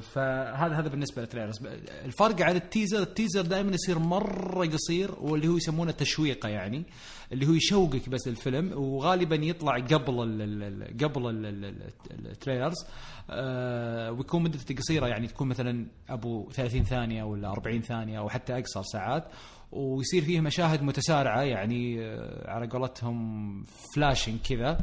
فهذا 0.00 0.74
هذا 0.74 0.88
بالنسبة 0.88 1.22
لل 1.22 1.30
trailers. 1.30 1.66
الفرق 2.04 2.42
عن 2.42 2.56
ال 2.56 2.63
teaser 2.63 3.02
ال 3.02 3.08
teaser 3.08 3.42
دائما 3.42 3.74
يصير 3.74 3.98
مرة 3.98 4.66
قصير 4.66 5.14
واللي 5.20 5.48
هو 5.48 5.56
يسمونه 5.56 5.92
تشويقة 5.92 6.48
يعني 6.48 6.84
اللي 7.32 7.46
هو 7.46 7.52
يشوقك 7.52 8.08
بس 8.08 8.28
الفيلم 8.28 8.72
وغالبا 8.78 9.36
يطلع 9.36 9.74
قبل 9.78 10.22
ال 10.22 10.42
ال 10.62 10.96
قبل 11.04 11.30
ال 11.30 11.46
ال 11.46 11.64
ال 11.64 12.26
ال 12.26 12.32
trailers. 12.32 12.86
آه، 13.30 14.12
ويكون 14.12 14.42
مدته 14.42 14.74
قصيرة 14.74 15.06
يعني 15.06 15.26
تكون 15.26 15.48
مثلا 15.48 15.86
أبو 16.08 16.50
30 16.50 16.84
ثانية 16.84 17.22
ولا 17.24 17.48
40 17.50 17.80
ثانية 17.82 18.18
أو 18.18 18.28
حتى 18.28 18.58
أقصر 18.58 18.82
ساعات 18.82 19.24
ويصير 19.72 20.22
فيه 20.22 20.40
مشاهد 20.40 20.82
متسارعة 20.82 21.42
يعني 21.42 22.04
آه، 22.04 22.50
على 22.50 22.66
قولتهم 22.66 23.64
flashing 23.94 24.38
كذا 24.40 24.78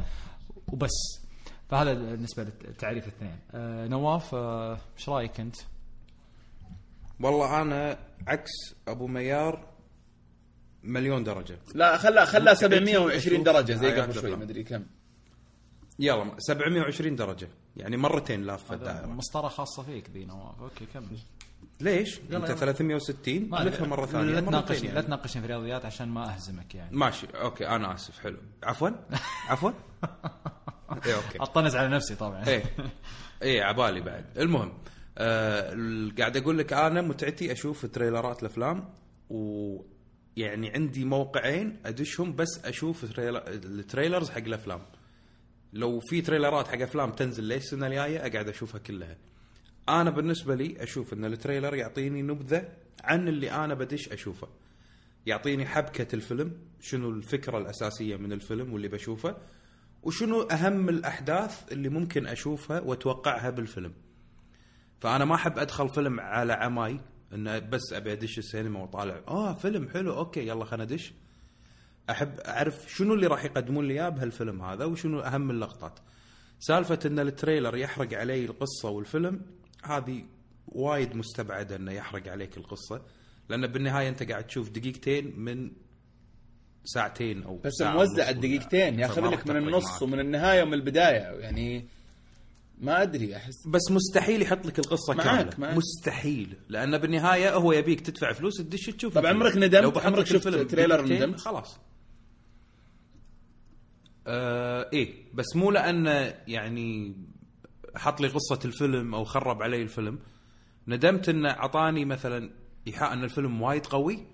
وبس. 0.72 1.23
فهذا 1.70 1.94
بالنسبة 1.94 2.42
للتعريف 2.42 3.04
الاثنين 3.04 3.38
آه 3.52 3.86
نواف 3.86 4.34
آه، 4.34 4.78
إيش 4.98 5.08
رأيك 5.08 5.40
أنت؟ 5.40 5.56
والله 7.20 7.62
أنا 7.62 7.98
عكس 8.26 8.50
أبو 8.88 9.06
ميار 9.06 9.74
مليون 10.82 11.24
درجة. 11.24 11.58
لا 11.74 11.96
خلا 11.96 12.24
خلا 12.24 12.54
720 12.54 13.10
أشوف 13.10 13.44
درجة 13.44 13.72
زي 13.72 13.86
آيات 13.86 13.98
قبل 14.04 14.14
شوي 14.14 14.34
أدري 14.34 14.64
كم. 14.64 14.86
يلا 15.98 16.34
720 16.38 17.16
درجة. 17.16 17.48
يعني 17.76 17.96
مرتين 17.96 18.42
لافه 18.42 18.74
الدائرة. 18.74 19.06
مسطرة 19.06 19.48
خاصة 19.48 19.82
فيك 19.82 20.10
ذي 20.10 20.24
نواف. 20.24 20.60
أوكي 20.60 20.86
كمل. 20.86 21.18
ليش؟ 21.80 22.20
أنت 22.32 22.52
360 22.52 23.48
ما- 23.50 23.62
الفها 23.62 23.86
مرة 23.86 24.06
ثانية 24.06 24.32
لا 24.32 24.40
تناقشني 24.40 24.86
يعني. 24.86 24.94
لا 24.94 25.00
تناقشني 25.06 25.42
في 25.42 25.46
الرياضيات 25.46 25.84
عشان 25.84 26.08
ما 26.08 26.34
أهزمك 26.34 26.74
يعني. 26.74 26.96
ماشي 26.96 27.26
أوكي 27.34 27.68
أنا 27.68 27.94
آسف 27.94 28.18
حلو. 28.18 28.38
عفوا؟ 28.62 28.88
عفوا؟ 29.50 29.70
اي 31.06 31.14
أوكي. 31.14 31.38
أطنز 31.40 31.76
على 31.76 31.88
نفسي 31.88 32.14
طبعا. 32.14 32.46
إيه. 32.48 32.62
إيه 33.42 33.62
عبالي 33.62 34.00
بعد. 34.00 34.24
المهم 34.38 34.72
آه 35.18 35.74
قاعد 36.18 36.36
أقول 36.36 36.58
لك 36.58 36.72
أنا 36.72 37.02
متعتي 37.02 37.52
أشوف 37.52 37.86
trailer 37.86 38.35
ات 38.35 38.42
الأفلام 38.42 38.88
ويعني 39.30 40.70
عندي 40.70 41.04
موقعين 41.04 41.80
أدشهم 41.86 42.36
بس 42.36 42.60
أشوف 42.64 43.04
trailer 43.14 43.42
ال 43.48 43.57
trailers 43.57 44.30
حق 44.30 44.38
الأفلام. 44.38 44.80
لو 45.72 46.00
في 46.00 46.20
trailer 46.20 46.62
ات 46.62 46.68
حق 46.68 46.80
أفلام 46.82 47.10
تنزل 47.12 47.44
ليش 47.44 47.62
السنة 47.62 47.86
الجاية؟ 47.86 48.18
أقعد 48.26 48.48
أشوفها 48.48 48.78
كلها. 48.80 49.16
أنا 49.88 50.10
بالنسبة 50.10 50.54
لي 50.54 50.82
أشوف 50.82 51.12
إن 51.12 51.24
ال 51.24 51.30
trailer 51.30 51.74
يعطيني 51.74 52.22
نبذة 52.22 52.68
عن 53.04 53.28
اللي 53.28 53.50
أنا 53.50 53.74
بدش 53.74 54.08
أشوفه. 54.08 54.48
يعطيني 55.26 55.66
حبكة 55.66 56.14
الفيلم 56.14 56.52
شنو 56.80 57.10
الفكرة 57.10 57.58
الأساسية 57.58 58.16
من 58.16 58.32
الفيلم 58.32 58.72
واللي 58.72 58.88
بشوفه 58.88 59.36
وشنو 60.02 60.42
أهم 60.42 60.88
الأحداث 60.88 61.72
اللي 61.72 61.88
ممكن 61.88 62.26
أشوفها 62.26 62.80
وأتوقعها 62.80 63.50
بالفيلم. 63.50 63.92
فأنا 65.00 65.24
ما 65.24 65.34
أحب 65.34 65.58
أدخل 65.58 65.88
فيلم 65.88 66.20
على 66.20 66.52
عماي 66.52 67.00
انه 67.34 67.58
بس 67.58 67.92
أبي 67.92 68.12
أدش 68.12 68.38
السينما 68.38 68.80
وأطالع. 68.80 69.20
آه 69.28 69.54
فيلم 69.54 69.88
حلو 69.88 70.16
okay 70.16 70.46
يلا 70.46 70.64
خلينا 70.64 70.84
ندش. 70.84 71.12
أحب 72.10 72.40
أعرف 72.40 72.92
شنو 72.92 73.14
اللي 73.14 73.26
راح 73.26 73.44
يقدمون 73.44 73.88
لي 73.88 73.94
إياه 73.94 74.08
بهالفيلم 74.08 74.62
هذا 74.62 74.84
وشنو 74.84 75.20
أهم 75.20 75.50
اللقطات. 75.50 75.98
سالفة 76.58 76.98
إن 77.06 77.18
ال 77.18 77.25
trailer 77.25 77.76
يحرق 77.76 78.18
علي 78.18 78.44
القصة 78.44 78.88
والفيلم 78.88 79.40
هذه 79.86 80.24
وايد 80.68 81.16
مستبعدة 81.16 81.76
إنه 81.76 81.92
يحرق 81.92 82.28
عليك 82.28 82.56
القصة 82.56 83.02
لأن 83.48 83.66
بالنهاية 83.66 84.08
أنت 84.08 84.22
قاعد 84.30 84.46
تشوف 84.46 84.70
دقيقتين 84.70 85.40
من 85.40 85.70
ساعتين 86.84 87.42
أو 87.42 87.56
بس 87.64 87.72
ساعة 87.72 87.92
موزع 87.92 88.28
الدقيقتين 88.30 88.98
ياخذ 89.00 89.30
لك 89.30 89.46
من 89.46 89.56
النص 89.56 89.84
معك. 89.92 90.02
ومن 90.02 90.20
النهاية 90.20 90.62
ومن 90.62 90.74
البداية 90.74 91.18
يعني 91.40 91.88
ما 92.78 93.02
أدري 93.02 93.36
أحس 93.36 93.66
بس 93.68 93.90
مستحيل 93.90 94.42
يحط 94.42 94.66
لك 94.66 94.78
القصة 94.78 95.14
معاك- 95.14 95.26
كاملة 95.26 95.54
معاك. 95.58 95.76
مستحيل 95.76 96.56
لأن 96.68 96.98
بالنهاية 96.98 97.54
هو 97.54 97.72
يبيك 97.72 98.00
تدفع 98.00 98.32
فلوس 98.32 98.56
تدش 98.56 98.86
تشوف 98.86 99.14
طب. 99.14 99.26
عمرك 99.26 99.56
ندمت؟ 99.56 99.98
عمرك 99.98 100.26
شفت 100.26 100.48
تريلر 100.48 101.02
ندمت؟ 101.04 101.40
خلاص 101.40 101.78
آه 104.26 104.90
إيه 104.92 105.14
بس 105.34 105.56
مو 105.56 105.70
لأنه 105.70 106.34
يعني 106.48 107.16
حط 107.96 108.20
لي 108.20 108.28
قصة 108.28 108.58
الفيلم 108.64 109.14
أو 109.14 109.24
خرب 109.24 109.62
علي 109.62 109.82
الفيلم 109.82 110.18
ندمت 110.88 111.28
انه 111.28 111.50
أعطاني 111.50 112.04
مثلا 112.04 112.50
إيحاء 112.86 113.12
إن 113.12 113.24
الفيلم 113.24 113.62
وايد 113.62 113.86
قوي 113.86 114.26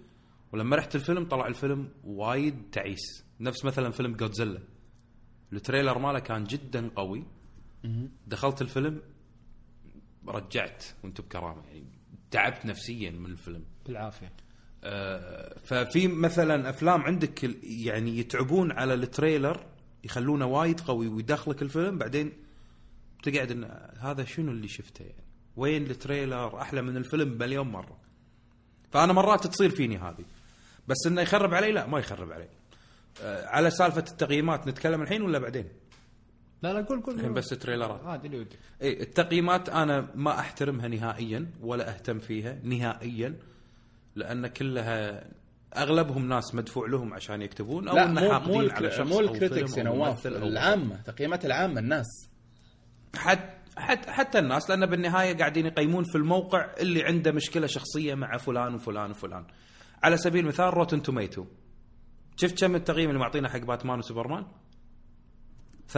ولما 0.53 0.77
رحت 0.77 0.95
الفيلم 0.95 1.25
طلع 1.25 1.47
الفيلم 1.47 1.89
وايد 2.05 2.63
تعيس 2.73 3.25
نفس 3.41 3.65
مثلا 3.65 3.91
فيلم 3.91 4.13
جودزيلا 4.17 4.61
ال 5.53 5.58
trailer 5.58 5.99
ماله 5.99 6.19
كان 6.19 6.45
جدا 6.45 6.89
قوي. 6.89 7.25
دخلت 8.27 8.63
الفيلم 8.63 9.03
رجعت 10.29 10.85
وأنت 11.05 11.21
بكرامة 11.21 11.63
يعني 11.67 11.85
تعبت 12.31 12.67
نفسيا 12.67 13.11
من 13.11 13.27
الفيلم. 13.27 13.65
بالعافية. 13.87 14.33
آه، 14.85 15.59
ففي 15.59 16.09
مثلا 16.09 16.71
أفلام 16.71 17.01
عندك 17.01 17.45
يعني 17.63 18.19
يتعبون 18.19 18.73
على 18.73 18.95
ال 18.95 19.04
trailer 19.04 19.67
يخلونه 20.05 20.47
وايد 20.47 20.81
قوي 20.81 21.09
ويدخلك 21.09 21.63
الفيلم 21.63 21.99
بعدين 21.99 22.33
تقعد 23.23 23.51
إن 23.51 23.89
هذا 23.99 24.25
شنو 24.25 24.53
اللي 24.53 24.69
شفته 24.69 25.03
يعني؟ 25.03 25.25
وين 25.57 25.91
ال 25.91 25.98
trailer؟ 25.98 26.61
أحلى 26.61 26.83
من 26.83 26.97
الفيلم 26.97 27.39
مليون 27.39 27.69
مرة. 27.69 27.99
فأنا 28.91 29.13
مرات 29.13 29.47
تصير 29.47 29.71
فيني 29.71 29.99
هذه. 29.99 30.25
بس 30.89 30.97
إنه 31.07 31.21
يخرب 31.23 31.55
علي؟ 31.55 31.73
لا 31.73 31.87
ما 31.87 31.99
يخرب 31.99 32.33
علي. 32.33 32.49
آه، 33.23 33.47
على 33.47 33.71
سالفة 33.71 34.05
التقييمات 34.11 34.69
نتكلم 34.69 35.03
الحين 35.03 35.23
ولا 35.23 35.39
بعدين؟ 35.39 35.69
لا 36.63 36.73
لا 36.73 36.81
قول 36.81 37.03
قول 37.03 37.15
الحين. 37.15 37.35
بس 37.35 37.49
تريلرات 37.49 38.05
عادي 38.05 38.27
اللي 38.27 38.39
ودك. 38.39 38.59
اي 38.83 39.03
التقييمات 39.03 39.69
أنا 39.69 40.11
ما 40.15 40.41
أحترمها 40.41 40.89
نهائيا 40.89 41.47
ولا 41.61 41.95
أهتم 41.95 42.19
فيها 42.19 42.59
نهائيا 42.63 43.39
لأن 44.17 44.47
كلها 44.47 45.29
أغلبهم 45.77 46.29
ناس 46.29 46.55
مدفوع 46.55 46.89
لهم 46.89 47.15
عشان 47.15 47.43
يكتبون 47.43 47.89
أو 47.89 47.97
لا 47.97 48.05
إن 48.05 48.15
مو 48.15 48.69
شخص 48.69 49.01
مو 49.01 49.21
الكريتكس 49.21 49.79
يا 49.79 49.83
نواف 49.83 50.27
العامة 50.27 51.01
تقييمات 51.03 51.45
العامة 51.45 51.81
الناس. 51.81 52.30
حت 53.17 53.61
حت 53.77 54.11
حتى 54.11 54.39
الناس 54.39 54.71
لأن 54.71 54.87
بالنهاية 54.87 55.37
قاعدين 55.39 55.67
يقيمون 55.67 56.05
في 56.05 56.15
الموقع 56.19 56.71
اللي 56.81 57.05
عنده 57.05 57.33
مشكلة 57.33 57.67
شخصية 57.67 58.15
مع 58.15 58.37
فلان 58.37 58.75
وفلان 58.75 59.11
وفلان. 59.11 59.45
على 60.03 60.17
سبيل 60.17 60.43
المثال 60.43 60.75
Rotten 60.75 61.03
Tomatoes 61.03 61.45
شفت 62.37 62.61
كم 62.65 62.75
التقييم 62.75 63.09
اللي 63.11 63.21
معطينا 63.21 63.49
حق 63.49 63.59
باتمان 63.59 63.99
وسوبرمان 63.99 64.47
33% 65.93 65.97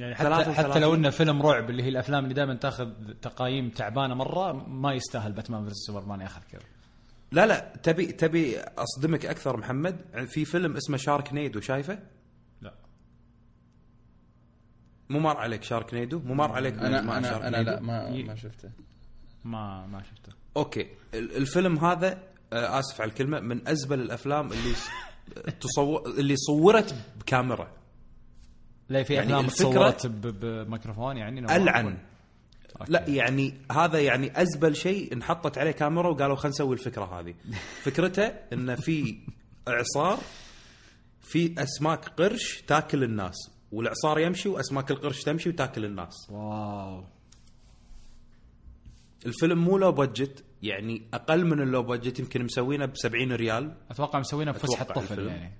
يعني 0.00 0.14
حتى 0.14 0.34
حتى 0.34 0.44
33. 0.44 0.82
لو 0.82 0.94
إنه 0.94 1.10
فيلم 1.10 1.42
رعب 1.42 1.70
اللي 1.70 1.82
هي 1.82 1.88
الأفلام 1.88 2.24
اللي 2.24 2.34
دائما 2.34 2.54
تأخذ 2.54 2.90
تقايم 3.22 3.70
تعبانة 3.70 4.14
مرة 4.14 4.52
ما 4.52 4.92
يستاهل 4.94 5.32
باتمان 5.32 5.62
versus 5.64 5.76
سوبرمان 5.86 6.20
ياخذ 6.20 6.40
كذا 6.52 6.62
لا 7.32 7.46
لا 7.46 7.72
تبي 7.82 8.06
تبي 8.06 8.58
أصدمك 8.60 9.26
أكثر 9.26 9.56
محمد 9.56 10.26
في 10.26 10.44
فيلم 10.44 10.76
اسمه 10.76 10.96
Sharknado 10.96 11.60
شايفه؟ 11.60 11.98
مو 15.10 15.18
مر 15.18 15.36
عليك 15.36 15.62
Sharknado؟ 15.62 16.18
مو 16.18 16.34
مر 16.34 16.52
عليك 16.52 16.74
أنا 16.78 17.00
ما 17.00 17.18
أنا 17.18 17.30
Sharknado؟ 17.30 17.70
لا 17.70 17.80
ما 17.80 18.08
ي- 18.08 18.22
ما 18.22 18.34
شفته. 18.34 18.70
ما 19.44 19.86
ما 19.86 20.02
شفته. 20.02 20.32
okay. 20.56 20.86
ال- 21.14 21.36
الفيلم 21.36 21.78
هذا 21.78 22.22
آه، 22.52 22.78
آسف 22.78 23.00
على 23.00 23.08
الكلمة 23.10 23.40
من 23.40 23.68
أزبل 23.68 24.00
الأفلام 24.00 24.52
اللي 24.52 24.74
تصور 25.60 26.06
اللي 26.18 26.36
صورت 26.36 26.94
بكاميرا. 27.20 27.72
لا 28.88 29.02
في 29.02 29.14
يعني 29.14 29.40
أفلام 29.40 29.92
ب- 30.04 30.40
بميكروفون 30.40 31.16
يعني 31.16 31.56
ألعن. 31.56 31.86
okay. 32.80 32.92
لا 32.92 33.08
يعني 33.08 33.54
هذا 33.72 34.00
يعني 34.00 34.42
أزبل 34.42 34.76
شيء 34.76 35.12
انحطت 35.12 35.58
عليه 35.58 35.70
كاميرا 35.70 36.08
وقالوا 36.08 36.36
خلينا 36.36 36.48
نسوي 36.54 36.74
الفكرة 36.74 37.20
هذه. 37.20 37.34
فكرته 37.84 38.22
إنه 38.52 38.74
في 38.74 39.18
إعصار 39.68 40.18
في 41.22 41.54
أسماك 41.62 42.08
قرش 42.08 42.62
تاكل 42.66 43.04
الناس. 43.04 43.50
والاعصار 43.72 44.18
يمشي 44.18 44.48
وأسماك 44.48 44.90
القرش 44.90 45.22
تمشي 45.22 45.48
وتأكل 45.48 45.84
الناس. 45.84 46.30
wow. 46.30 47.04
الفيلم 49.26 49.58
مو 49.64 49.78
low 49.78 49.92
budget 49.92 50.44
يعني 50.62 51.02
أقل 51.14 51.44
من 51.44 51.62
ال 51.62 51.67
low 51.67 51.82
budget 51.82 52.18
يمكن 52.18 52.44
مسوينه 52.44 52.86
ب 52.86 52.96
70 52.96 53.32
ريال. 53.32 53.74
أتوقع 53.90 54.18
مسوينها 54.18 54.52
بفسحه 54.52 54.82
أتوقع 54.82 55.00
طفل 55.00 55.12
الفيلم. 55.12 55.28
يعني. 55.28 55.52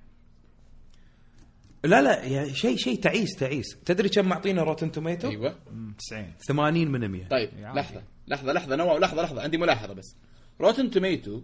لا 1.85 2.02
لا 2.02 2.24
يعني 2.24 2.55
شيء 2.55 2.76
شيء 2.76 3.01
تعيس 3.01 3.36
تعيس. 3.36 3.76
تدري 3.85 4.09
كم 4.09 4.28
معطينا 4.28 4.62
Rotten 4.62 4.93
Tomatoes 4.93 5.28
أيوه. 5.30 5.59
مم، 5.70 5.94
90 5.98 6.32
80 6.48 6.89
من 6.89 7.09
100 7.09 7.28
طيب. 7.28 7.51
لحظة 7.74 8.02
لحظة 8.28 8.52
لحظة 8.52 8.76
نواف 8.76 9.01
لحظة 9.01 9.22
لحظة 9.22 9.43
عندي 9.43 9.59
ملاحظة 9.59 9.93
بس. 9.94 10.16
Rotten 10.60 10.90
Tomatoes 10.90 11.43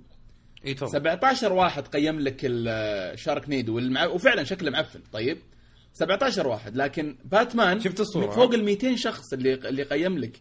إي 0.66 0.74
تفضل. 0.74 0.90
17 0.92 1.52
واحد 1.52 1.86
قيم 1.88 2.20
لك 2.20 2.40
ال 2.44 3.48
Sharknado 3.48 3.76
والمع... 3.76 4.06
وفعلا 4.06 4.44
شكله 4.44 4.70
معفن. 4.70 5.00
طيب 5.12 5.38
17 5.94 6.46
واحد 6.46 6.76
لكن 6.76 7.16
باتمان 7.24 7.80
شفت 7.80 8.00
الصورة؟ 8.00 8.30
فوق 8.30 8.54
ال 8.54 8.64
200 8.64 8.96
شخص 8.96 9.32
اللي 9.32 9.54
اللي 9.54 9.82
قيم 9.82 10.18
لك. 10.18 10.40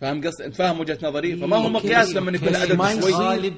فاهم 0.00 0.26
قصد 0.26 0.42
انت 0.42 0.54
فاهم 0.56 0.80
وجهة 0.80 0.98
نظري؟ 1.02 1.36
فما 1.36 1.56
هو 1.56 1.68
مقياس 1.68 2.10
لما 2.16 2.32
يكون 2.32 2.48
العدد 2.48 3.00
شوي 3.00 3.12
غالب. 3.12 3.54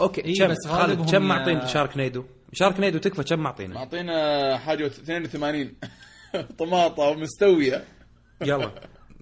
okay 0.00 0.24
إيه، 0.24 0.38
كم 0.38 0.48
بس 0.48 0.66
خالد؟ 0.66 1.10
كم 1.10 1.22
معطين 1.22 1.66
شارك 1.66 1.96
نيدو. 1.96 2.24
شارك 2.52 2.80
نيدو 2.80 2.98
تكفى 2.98 3.22
كم 3.22 3.38
معطينا؟ 3.38 3.74
معطينا 3.74 4.58
حاجة 4.58 4.86
82 4.86 5.74
طماطة 6.58 7.14
مستويه 7.14 7.84
يلا 8.42 8.70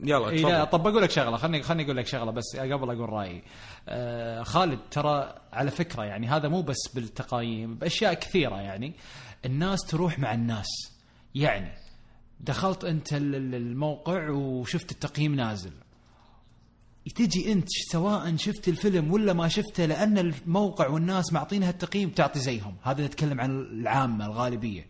يلا 0.02 0.30
اي 0.30 0.42
لا 0.42 0.64
طب 0.64 0.82
بقول 0.82 1.02
لك 1.02 1.10
شغلة 1.10 1.36
خليني 1.36 1.62
خليني 1.62 1.84
أقول 1.84 1.96
لك 1.96 2.06
شغلة 2.06 2.30
بس 2.30 2.56
قبل 2.56 2.70
أقول 2.90 3.10
رأيي. 3.10 3.42
آه 3.88 4.42
خالد 4.42 4.78
ترى 4.90 5.34
على 5.52 5.70
فكرة 5.70 6.04
يعني 6.04 6.26
هذا 6.26 6.48
مو 6.48 6.62
بس 6.62 6.88
بالتقايم 6.94 7.74
بأشياء 7.74 8.14
كثيرة 8.14 8.60
يعني. 8.60 8.94
الناس 9.44 9.80
تروح 9.80 10.18
مع 10.18 10.34
الناس. 10.34 10.66
يعني 11.34 11.72
دخلت 12.40 12.84
أنت 12.84 13.12
ال- 13.12 13.34
ال- 13.34 13.54
الموقع 13.54 14.30
وشفت 14.30 14.92
التقييم 14.92 15.34
نازل. 15.34 15.72
تجي 17.14 17.52
أنت 17.52 17.66
سواء 17.92 18.36
شفت 18.36 18.68
الفيلم 18.68 19.12
ولا 19.12 19.32
ما 19.32 19.48
شفته 19.48 19.84
لأن 19.86 20.18
الموقع 20.18 20.88
والناس 20.88 21.32
معطينها 21.32 21.70
التقييم 21.70 22.10
تعطي 22.10 22.38
زيهم. 22.40 22.76
هذا 22.82 23.06
نتكلم 23.06 23.40
عن 23.40 23.50
العامة 23.60 24.26
الغالبية. 24.26 24.86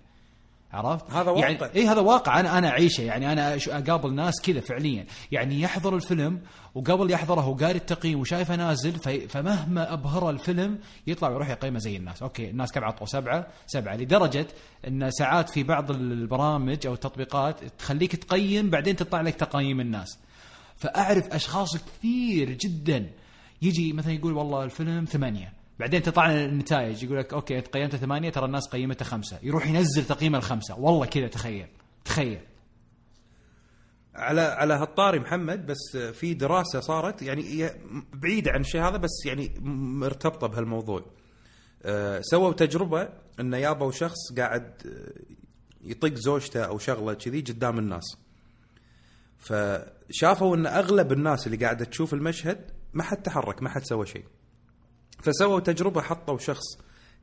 عرفت؟ 0.73 1.11
هذا 1.11 1.31
واقع. 1.31 1.49
يعني 1.49 1.75
اي 1.77 1.89
هذا 1.89 2.01
واقع. 2.01 2.41
أنا 2.41 2.59
أنا 2.59 2.69
أعيشه. 2.69 3.03
يعني 3.03 3.33
أنا 3.33 3.59
أقابل 3.69 4.15
ناس 4.15 4.35
كذا 4.43 4.61
فعليا. 4.61 5.07
يعني 5.33 5.61
يحضر 5.61 5.95
الفيلم 5.95 6.41
وقبل 6.75 7.11
يحضره 7.11 7.41
هو 7.41 7.55
قاري 7.55 7.79
التقييم 7.79 8.21
وشايفه 8.21 8.57
نازل 8.57 8.93
فمهما 9.29 9.93
أبهر 9.93 10.31
الفيلم 10.31 10.79
يطلع 11.07 11.29
ويروح 11.29 11.49
يقيمه 11.49 11.79
زي 11.79 11.97
الناس، 11.97 12.23
okay 12.23 12.51
الناس 12.51 12.73
كم 12.73 12.85
عطوا 12.85 13.07
سبعة 13.07 13.47
سبعة. 13.67 13.97
لدرجة 13.97 14.47
إن 14.89 15.11
ساعات 15.11 15.51
في 15.51 15.63
بعض 15.63 15.91
البرامج 15.91 16.87
أو 16.87 16.95
التطبيقات 16.95 17.65
تخليك 17.79 18.17
تقيم 18.17 18.71
بعدين 18.71 18.97
تطلع 18.97 19.21
لك 19.21 19.35
تقييم 19.35 19.81
الناس. 19.81 20.19
فأعرف 20.77 21.35
أشخاص 21.35 21.77
كثير 21.77 22.53
جدا. 22.53 23.11
يجي 23.63 23.93
مثلا 23.93 24.13
يقول 24.13 24.33
والله 24.33 24.65
الفيلم 24.65 25.05
ثمانية. 25.05 25.58
بعدين 25.79 26.03
تطلع 26.03 26.33
النتائج 26.33 27.03
يقول 27.03 27.19
لك 27.19 27.33
okay 27.33 27.59
أنت 27.59 27.67
قيمته 27.67 27.99
ثمانية 27.99 28.31
ترى 28.31 28.45
الناس 28.45 28.69
قيمته 28.69 29.05
خمسة 29.05 29.39
يروح 29.43 29.67
ينزل 29.67 30.05
تقييمه 30.05 30.39
الخمسة 30.39 30.79
والله 30.79 31.07
كذا 31.07 31.29
تخيل 31.29 31.67
تخيل 32.05 32.41
على 34.19 34.41
على 34.41 34.75
هالطاري 34.75 35.19
محمد 35.19 35.67
بس 35.67 35.97
في 35.97 36.35
دراسة 36.35 36.81
صارت 36.81 37.23
يعني 37.23 37.71
بعيدة 38.13 38.51
عن 38.53 38.61
الشيء 38.61 38.83
هذا 38.83 38.97
بس 38.97 39.27
يعني 39.27 39.55
مرتبطة 40.01 40.47
بهالموضوع. 40.47 41.05
أه، 41.83 42.21
سووا 42.21 42.53
تجربة 42.53 43.09
انه 43.41 43.57
يابوا 43.57 43.91
شخص 43.91 44.33
قاعد 44.37 44.73
أه، 44.87 45.13
يطق 45.81 46.15
زوجته 46.15 46.61
أو 46.65 46.79
شغلة 46.79 47.15
كذي 47.15 47.41
قدام 47.41 47.79
الناس. 47.79 48.17
فشافوا 49.39 50.57
إن 50.57 50.67
أغلب 50.67 51.13
الناس 51.13 51.47
اللي 51.47 51.57
قاعدة 51.57 51.85
تشوف 51.85 52.15
المشهد 52.15 52.71
ما 52.93 53.03
حد 53.03 53.23
تحرك 53.23 53.63
ما 53.63 53.69
حد 53.69 53.85
سوى 53.85 54.07
شيء. 54.07 54.25
فسووا 55.19 55.61
تجربة 55.61 56.01
حطوا 56.01 56.39
شخص 56.39 56.65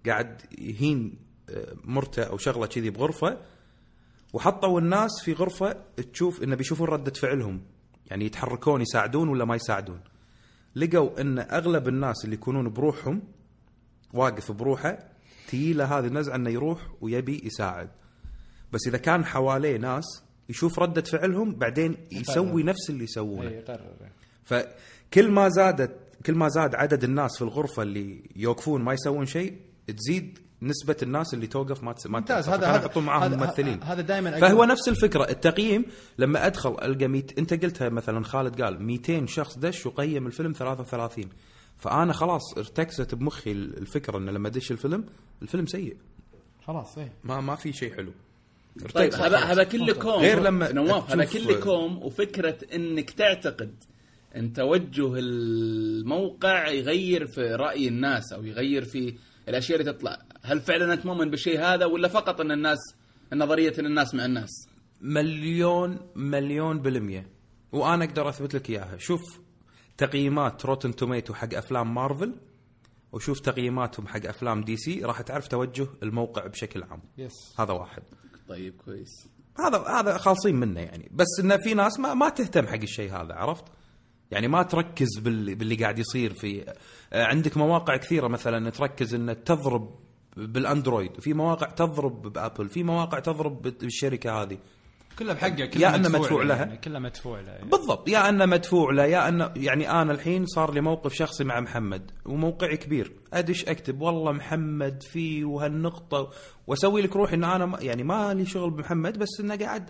قاعد 0.06 0.42
يهين 0.60 1.18
أه، 1.50 1.76
مرته 1.84 2.24
أو 2.24 2.38
شغلة 2.38 2.68
كذي 2.68 2.90
بغرفة 2.90 3.38
وحطوا 4.34 4.80
الناس 4.80 5.12
في 5.24 5.34
غرفة 5.34 5.76
تشوف 6.14 6.44
انه 6.44 6.56
بيشوفون 6.56 6.88
ردة 6.88 7.14
فعلهم. 7.14 7.62
يعني 8.08 8.26
يتحركون 8.26 8.82
يساعدون 8.82 9.30
ولا 9.30 9.46
ما 9.46 9.56
يساعدون. 9.56 10.00
لقوا 10.76 11.22
إن 11.22 11.40
أغلب 11.40 11.88
الناس 11.88 12.26
اللي 12.26 12.36
يكونون 12.36 12.70
بروحهم 12.70 13.24
واقف 14.14 14.52
بروحه 14.52 14.98
تيله 15.48 16.00
هذه 16.00 16.08
النزعة 16.08 16.36
إنه 16.36 16.50
يروح 16.50 16.80
ويبي 17.02 17.42
يساعد. 17.44 17.90
بس 18.74 18.88
إذا 18.88 18.98
كان 18.98 19.26
حواليه 19.26 19.78
ناس 19.78 20.24
يشوف 20.50 20.80
ردة 20.80 21.02
فعلهم 21.02 21.56
بعدين 21.56 21.98
يسوي 22.12 22.64
نفس 22.64 22.90
اللي 22.90 23.04
يسوونه. 23.04 23.64
فكل 24.44 25.32
ما 25.32 25.50
زادت 25.50 26.05
كل 26.26 26.36
ما 26.36 26.48
زاد 26.50 26.76
عدد 26.76 27.04
الناس 27.04 27.36
في 27.38 27.42
الغرفة 27.42 27.84
اللي 27.84 28.24
يوقفون 28.36 28.82
ما 28.82 28.94
يسوون 28.94 29.26
شيء 29.26 29.58
تزيد 29.98 30.40
نسبة 30.62 30.96
الناس 31.04 31.34
اللي 31.34 31.48
توقف 31.48 31.84
ما 31.84 31.94
تس... 31.94 32.08
ما 32.08 32.20
ممتاز. 32.20 32.50
هذا 32.50 32.68
هذا 32.68 32.76
يحطون 32.78 33.06
معاهم 33.06 33.24
هذا- 33.34 33.46
ممثلين. 33.46 33.84
هذا 33.84 34.02
دائما 34.02 34.40
فهو 34.40 34.64
نفس 34.64 34.90
الفكرة. 34.90 35.30
التقييم 35.30 35.86
لما 36.18 36.46
أدخل 36.46 36.78
ألقى 36.82 37.08
100 37.08 37.24
أنت 37.38 37.54
قلتها 37.66 37.90
مثلا 37.90 38.24
خالد 38.24 38.62
قال 38.62 38.84
200 38.84 39.26
شخص 39.26 39.58
دش 39.58 39.86
وقيم 39.86 40.28
الفيلم 40.28 40.52
33 40.52 41.26
فأنا 41.78 42.14
خلاص 42.14 42.58
ارتكزت 42.58 43.16
بمخي 43.16 43.52
الفكرة 43.52 44.18
ان 44.18 44.30
لما 44.30 44.48
أدش 44.48 44.72
الفيلم 44.72 45.06
الفيلم 45.42 45.66
سيء. 45.66 45.98
خلاص 46.68 46.98
إيه. 46.98 47.12
ما 47.24 47.42
ما 47.42 47.56
في 47.56 47.74
شيء 47.74 47.96
حلو. 47.96 48.12
طيب 48.94 49.14
هذا. 49.14 49.38
هذا 49.38 49.64
كله 49.64 49.94
كوم. 49.94 50.12
غير 50.22 50.40
لما 50.40 50.72
نواف 50.72 51.12
هذا 51.12 51.26
كله 51.26 51.60
كوم 51.60 51.98
وفكرة 52.04 52.58
إنك 52.76 53.10
تعتقد 53.10 53.74
إن 54.36 54.54
توجه 54.54 55.14
الموقع 55.20 56.68
يغير 56.68 57.28
في 57.28 57.42
رأي 57.42 57.88
الناس 57.88 58.34
أو 58.34 58.44
يغير 58.44 58.86
في 58.86 59.16
الأشياء 59.50 59.80
اللي 59.80 59.94
تطلع. 59.94 60.22
هل 60.42 60.60
فعلا 60.62 60.94
أنت 60.94 61.06
مؤمن 61.06 61.30
بالشيء 61.30 61.60
هذا 61.60 61.86
ولا 61.86 62.08
فقط 62.08 62.42
أن 62.42 62.52
الناس 62.52 62.78
نظريه 63.34 63.74
أن 63.80 63.86
الناس 63.86 64.16
مع 64.16 64.26
الناس؟ 64.26 64.68
مليون 65.02 66.00
مليون 66.16 66.80
بالمية. 66.80 67.30
وأنا 67.72 68.06
أقدر 68.06 68.30
أثبت 68.30 68.54
لك 68.54 68.70
إياها. 68.70 68.98
شوف 68.98 69.22
تقييمات 69.98 70.66
Rotten 70.66 70.96
Tomatoes 70.96 71.34
حق 71.34 71.54
أفلام 71.54 71.94
مارفل 71.94 72.36
وشوف 73.12 73.40
تقييماتهم 73.40 74.08
حق 74.08 74.26
أفلام 74.26 74.64
دي 74.64 74.78
سي 74.78 75.02
راح 75.02 75.22
تعرف 75.22 75.48
توجه 75.48 75.88
الموقع 76.04 76.48
بشكل 76.48 76.84
عام. 76.84 77.02
yes 77.18 77.60
هذا 77.60 77.74
واحد. 77.74 78.04
طيب 78.50 78.74
كويس. 78.86 79.28
هذا 79.60 79.78
هذا 79.78 80.18
خالصين 80.18 80.56
منه 80.56 80.80
يعني. 80.80 81.10
بس 81.12 81.40
انه 81.40 81.58
في 81.58 81.74
ناس 81.74 82.00
ما 82.00 82.14
ما 82.14 82.30
تهتم 82.30 82.68
حق 82.68 82.82
الشيء 82.82 83.12
هذا 83.12 83.34
عرفت؟ 83.34 83.66
يعني 84.32 84.48
ما 84.48 84.64
تركز 84.64 85.20
باللي, 85.20 85.56
باللي 85.56 85.76
قاعد 85.76 86.00
يصير 86.00 86.34
في 86.34 86.74
عندك 87.14 87.58
مواقع 87.58 87.98
كثيرة 87.98 88.28
مثلا 88.28 88.70
تركز 88.70 89.16
ان 89.16 89.44
تضرب 89.44 90.00
بالأندرويد 90.38 91.20
في 91.20 91.34
مواقع 91.34 91.70
تضرب 91.70 92.22
بأبل 92.34 92.70
في 92.70 92.84
مواقع 92.84 93.20
تضرب 93.20 93.62
بالشركة 93.62 94.42
هذه 94.42 94.58
كلها 95.20 95.34
بحقه 95.34 95.60
يا 95.60 95.66
كلها 95.66 95.96
إنه 95.96 96.10
مدفوع 96.10 96.44
لها. 96.44 96.58
يعني 96.58 96.78
كلها 96.78 97.00
مدفوع 97.00 97.40
لها 97.42 97.54
يعني. 97.54 97.70
بالضبط 97.70 98.10
يا 98.10 98.30
انه 98.30 98.46
مدفوع 98.46 98.94
له 98.94 99.06
يا 99.06 99.30
انه 99.30 99.52
يعني 99.56 99.92
أنا 99.92 100.12
الحين 100.12 100.46
صار 100.46 100.74
لي 100.74 100.82
موقف 100.82 101.14
شخصي 101.14 101.44
مع 101.44 101.60
محمد 101.60 102.12
وموقعي 102.26 102.78
كبير 102.78 103.12
ادش 103.34 103.66
أكتب 103.66 104.02
والله 104.02 104.32
محمد 104.32 105.04
فيه 105.04 105.46
وهالنقطة 105.46 106.30
وأسوي 106.68 107.02
لك 107.02 107.16
روحي 107.16 107.36
إن 107.36 107.44
أنا 107.44 107.82
يعني 107.82 108.04
ما 108.04 108.34
لي 108.34 108.46
شغل 108.46 108.72
بمحمد 108.72 109.18
بس 109.18 109.40
إنه 109.40 109.56
قاعد 109.56 109.90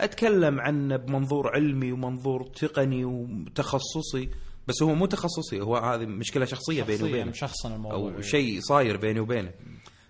أتكلم 0.00 0.60
عنه 0.60 0.96
بمنظور 0.96 1.54
علمي 1.54 1.92
ومنظور 1.92 2.46
تقني 2.46 3.04
وتخصصي 3.04 4.28
بس 4.68 4.82
هو 4.82 4.94
مو 4.94 5.06
تخصصي 5.06 5.60
هو 5.60 5.76
هذه 5.76 6.06
مشكلة 6.06 6.44
شخصية 6.44 6.82
بيني 6.82 6.98
شخصياً 6.98 7.10
وبينه 7.12 7.30
مشخصن 7.30 7.74
الموضوع. 7.74 8.14
أو. 8.14 8.20
شيء 8.20 8.60
صاير 8.60 8.96
بيني 8.96 9.20
وبينه 9.20 9.52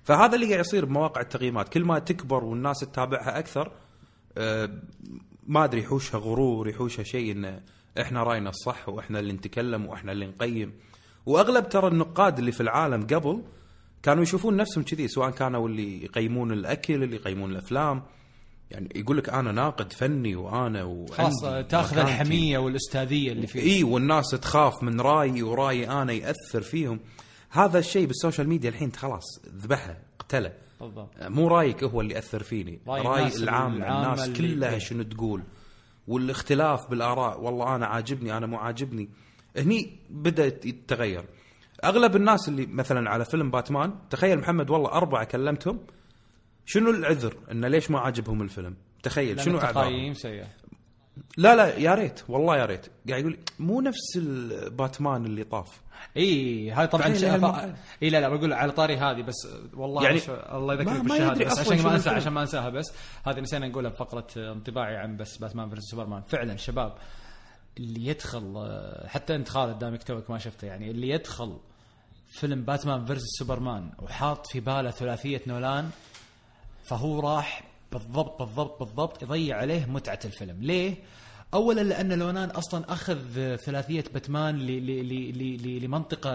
فهذا 0.05 0.35
اللي 0.35 0.47
قاعد 0.47 0.61
يصير 0.61 0.85
بمواقع 0.85 1.21
التقييمات. 1.21 1.69
كل 1.69 1.85
ما 1.85 1.99
تكبر 1.99 2.45
والناس 2.45 2.81
تتابعها 2.81 3.39
أكثر 3.39 3.73
آه، 4.39 4.71
ما 5.47 5.65
أدري 5.65 5.81
يحوشها 5.81 6.19
غرور 6.19 6.69
يحوشها 6.69 7.03
شيء 7.03 7.33
إن 7.33 7.61
إحنا 8.01 8.23
رأينا 8.23 8.49
الصح 8.51 8.89
وإحنا 8.89 9.19
اللي 9.19 9.33
نتكلم 9.33 9.87
وإحنا 9.87 10.13
اللي 10.13 10.27
نقيم. 10.27 10.73
وأغلب 11.27 11.69
ترى 11.69 11.89
النقاد 11.89 12.39
اللي 12.39 12.53
في 12.53 12.61
العالم 12.61 13.03
قبل 13.07 13.43
كانوا 14.03 14.23
يشوفون 14.23 14.57
نفسهم 14.57 14.85
كذي 14.85 15.09
سواء 15.09 15.31
كانوا 15.31 15.69
اللي 15.69 16.05
يقيمون 16.05 16.53
الأكل 16.53 17.03
اللي 17.03 17.17
يقيمون 17.17 17.51
الأفلام. 17.51 18.03
يعني 18.71 18.89
يقول 18.95 19.17
لك 19.19 19.29
أنا 19.29 19.53
ناقد 19.53 19.93
فني 19.93 20.37
وأنا 20.37 20.83
آه، 20.83 21.63
تأخذ 21.63 21.97
مكانتي. 21.97 22.01
الحمية 22.13 22.59
والأستاذية 22.59 23.33
اللي 23.33 23.47
فيه. 23.47 23.61
إي 23.77 23.85
والناس 23.85 24.31
تخاف 24.31 24.83
من 24.83 25.01
رأيي 25.01 25.43
ورايي 25.43 25.89
أنا 25.89 26.13
يأثر 26.13 26.63
فيهم. 26.63 27.01
هذا 27.51 27.79
الشيء 27.79 28.07
بال 28.07 28.17
social 28.17 28.49
media 28.49 28.71
الحين 28.71 28.93
خلاص 28.93 29.25
ذبحه 29.57 29.99
قتله. 30.19 30.53
بالضبط. 30.81 31.09
مو 31.23 31.49
رأيك 31.49 31.85
هو 31.85 32.01
اللي 32.01 32.15
يأثر 32.15 32.43
فيني؟ 32.43 32.81
رأي 32.89 33.21
الناس 33.21 33.43
العام 33.43 33.73
الناس 33.75 34.31
كلها. 34.31 34.79
شنو 34.79 35.03
تقول؟ 35.03 35.43
والاختلاف 36.09 36.91
بالآراء 36.91 37.41
والله 37.41 37.77
أنا 37.77 37.87
عاجبني 37.87 38.37
أنا 38.37 38.47
مو 38.47 38.57
عاجبني. 38.57 39.09
هني 39.57 39.99
بدأت 40.11 40.67
يتغير. 40.67 41.25
أغلب 41.85 42.17
الناس 42.17 42.49
اللي 42.49 42.67
مثلا 42.67 43.11
على 43.11 43.25
فيلم 43.25 43.51
باتمان 43.51 43.95
تخيل 44.11 44.39
محمد 44.39 44.71
والله 44.71 44.93
أربعة 44.93 45.25
كلمتهم 45.25 45.79
شنو 46.67 46.91
العذر؟ 46.91 47.37
انه 47.51 47.69
ليش 47.69 47.91
ما 47.91 48.01
عجبهم 48.01 48.43
الفيلم؟ 48.43 48.77
تخيل 49.03 49.41
شنو 49.41 49.59
التقييم 49.59 50.15
سيئه 50.15 50.47
لا 51.37 51.57
لا 51.57 51.77
يا 51.77 51.95
ريت 51.95 52.23
والله 52.29 52.57
يا 52.57 52.67
ريت. 52.67 52.87
قاعد 53.09 53.21
يقول 53.21 53.39
مو 53.59 53.81
نفس 53.81 54.17
الباتمان 54.17 55.27
اللي 55.27 55.45
طاف. 55.45 55.81
إي 56.17 56.71
هاي 56.71 56.87
طبعا 56.87 57.07
هالموقع. 57.07 57.69
إي 58.03 58.11
لا 58.11 58.21
لا 58.21 58.29
بقول 58.29 58.53
على 58.53 58.73
طاري 58.73 58.97
هذه 58.97 59.23
بس 59.23 59.49
والله 59.75 60.03
يعني 60.05 60.19
يعني 60.19 60.57
الله 60.57 60.75
يذكرك 60.75 61.01
بالشهادة 61.01 61.45
بس 61.45 61.59
عشان 61.59 61.83
ما 61.83 61.95
انسى. 61.95 62.11
عشان 62.11 62.33
ما 62.33 62.41
أنساها 62.41 62.69
بس. 62.69 62.93
هذه 63.27 63.41
نسينا 63.41 63.69
نقولها 63.69 63.91
بفقره 63.91 64.27
انطباعي 64.37 64.97
عن 64.97 65.17
بس 65.17 65.37
باتمان 65.37 65.69
versus 65.69 65.83
سوبرمان. 65.91 66.23
فعلا 66.23 66.57
شباب 66.57 66.95
اللي 67.79 68.07
يدخل 68.07 68.69
حتى 69.07 69.35
أنت 69.35 69.49
خالد 69.49 69.79
دامك 69.79 70.03
توك 70.03 70.31
ما 70.31 70.39
شفته 70.39 70.67
يعني 70.67 70.91
اللي 70.91 71.09
يدخل 71.09 71.57
فيلم 72.29 72.63
باتمان 72.63 73.05
versus 73.05 73.23
سوبرمان 73.39 73.91
وحاط 73.99 74.47
في 74.47 74.61
باله 74.61 74.91
ثلاثية 74.91 75.41
نولان 75.47 75.91
فهو 76.89 77.21
راح 77.21 77.63
بالضبط 77.93 78.43
بالضبط 78.43 78.79
بالضبط 78.79 79.23
يضيع 79.23 79.57
عليه 79.57 79.87
متعة 79.87 80.19
الفيلم. 80.25 80.63
ليه؟ 80.63 80.95
اولا 81.55 81.81
لأن 81.81 82.13
نولان 82.13 82.51
أصلا 82.51 82.93
أخذ 82.93 83.57
ثلاثية 83.57 84.05
باتمان 84.15 84.59
لمنطقة 85.83 86.31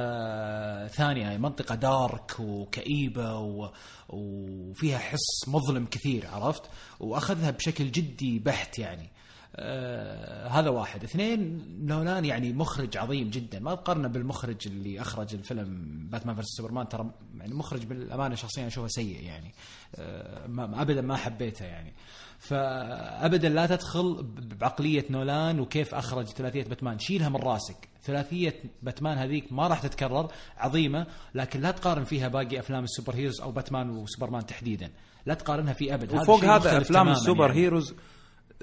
ثانية 0.88 1.22
يعني 1.22 1.38
منطقة 1.38 1.76
dark 1.76 2.40
وكئيبة 2.40 3.38
و- 3.40 3.72
وفيها 4.10 4.98
حس 4.98 5.48
مظلم 5.48 5.86
كثير 5.86 6.28
عرفت؟ 6.28 6.64
وأخذها 7.00 7.52
بشكل 7.52 7.92
جدي 7.92 8.40
بحت 8.40 8.80
يعني. 8.80 9.10
آه 9.56 10.48
هذا 10.48 10.70
واحد. 10.70 11.04
اثنين 11.04 11.66
نولان 11.86 12.26
يعني 12.26 12.54
مخرج 12.54 12.98
عظيم 12.98 13.30
جدا. 13.30 13.60
ما 13.60 13.76
تقارنه 13.76 14.08
بالمخرج 14.08 14.56
اللي 14.66 15.02
أخرج 15.02 15.34
الفيلم 15.34 15.98
باتمان 16.12 16.36
versus 16.36 16.48
سوبرمان 16.48 16.90
ترى 16.90 17.12
يعني 17.38 17.54
مخرج 17.54 17.86
بالأمانة 17.86 18.36
شخصيا 18.36 18.68
أشوفه 18.68 18.88
سيء 18.88 19.24
يعني. 19.24 19.54
آه 19.96 20.48
ما 20.48 20.82
ابدا 20.82 21.02
ما 21.02 21.16
حبيته 21.16 21.66
يعني. 21.66 21.94
فابدا 22.40 23.50
لا 23.50 23.66
تدخل 23.66 24.26
بعقلية 24.60 25.06
نولان 25.10 25.60
وكيف 25.60 25.96
أخرج 25.96 26.26
ثلاثية 26.26 26.64
باتمان. 26.64 27.00
شيلها 27.00 27.30
من 27.30 27.36
راسك. 27.36 27.90
ثلاثية 28.04 28.64
باتمان 28.84 29.18
هذيك 29.18 29.54
ما 29.54 29.68
راح 29.68 29.80
تتكرر 29.80 30.32
عظيمة 30.58 31.08
لكن 31.36 31.62
لا 31.62 31.72
تقارن 31.72 32.04
فيها 32.04 32.28
باقي 32.28 32.60
أفلام 32.60 32.84
ال 32.84 32.89
super 32.89 33.16
heroes 33.16 33.42
أو 33.42 33.52
باتمان 33.52 33.90
وسوبرمان 33.90 34.46
تحديدا. 34.46 34.92
لا 35.26 35.34
تقارنها 35.34 35.74
في 35.74 35.94
أبد. 35.94 36.14
وفوق 36.14 36.44
هذا 36.44 36.56
مختلف 36.56 36.74
أفلام 36.74 37.10
السوبر 37.10 37.48
يعني. 37.48 37.60
heroes 37.60 37.94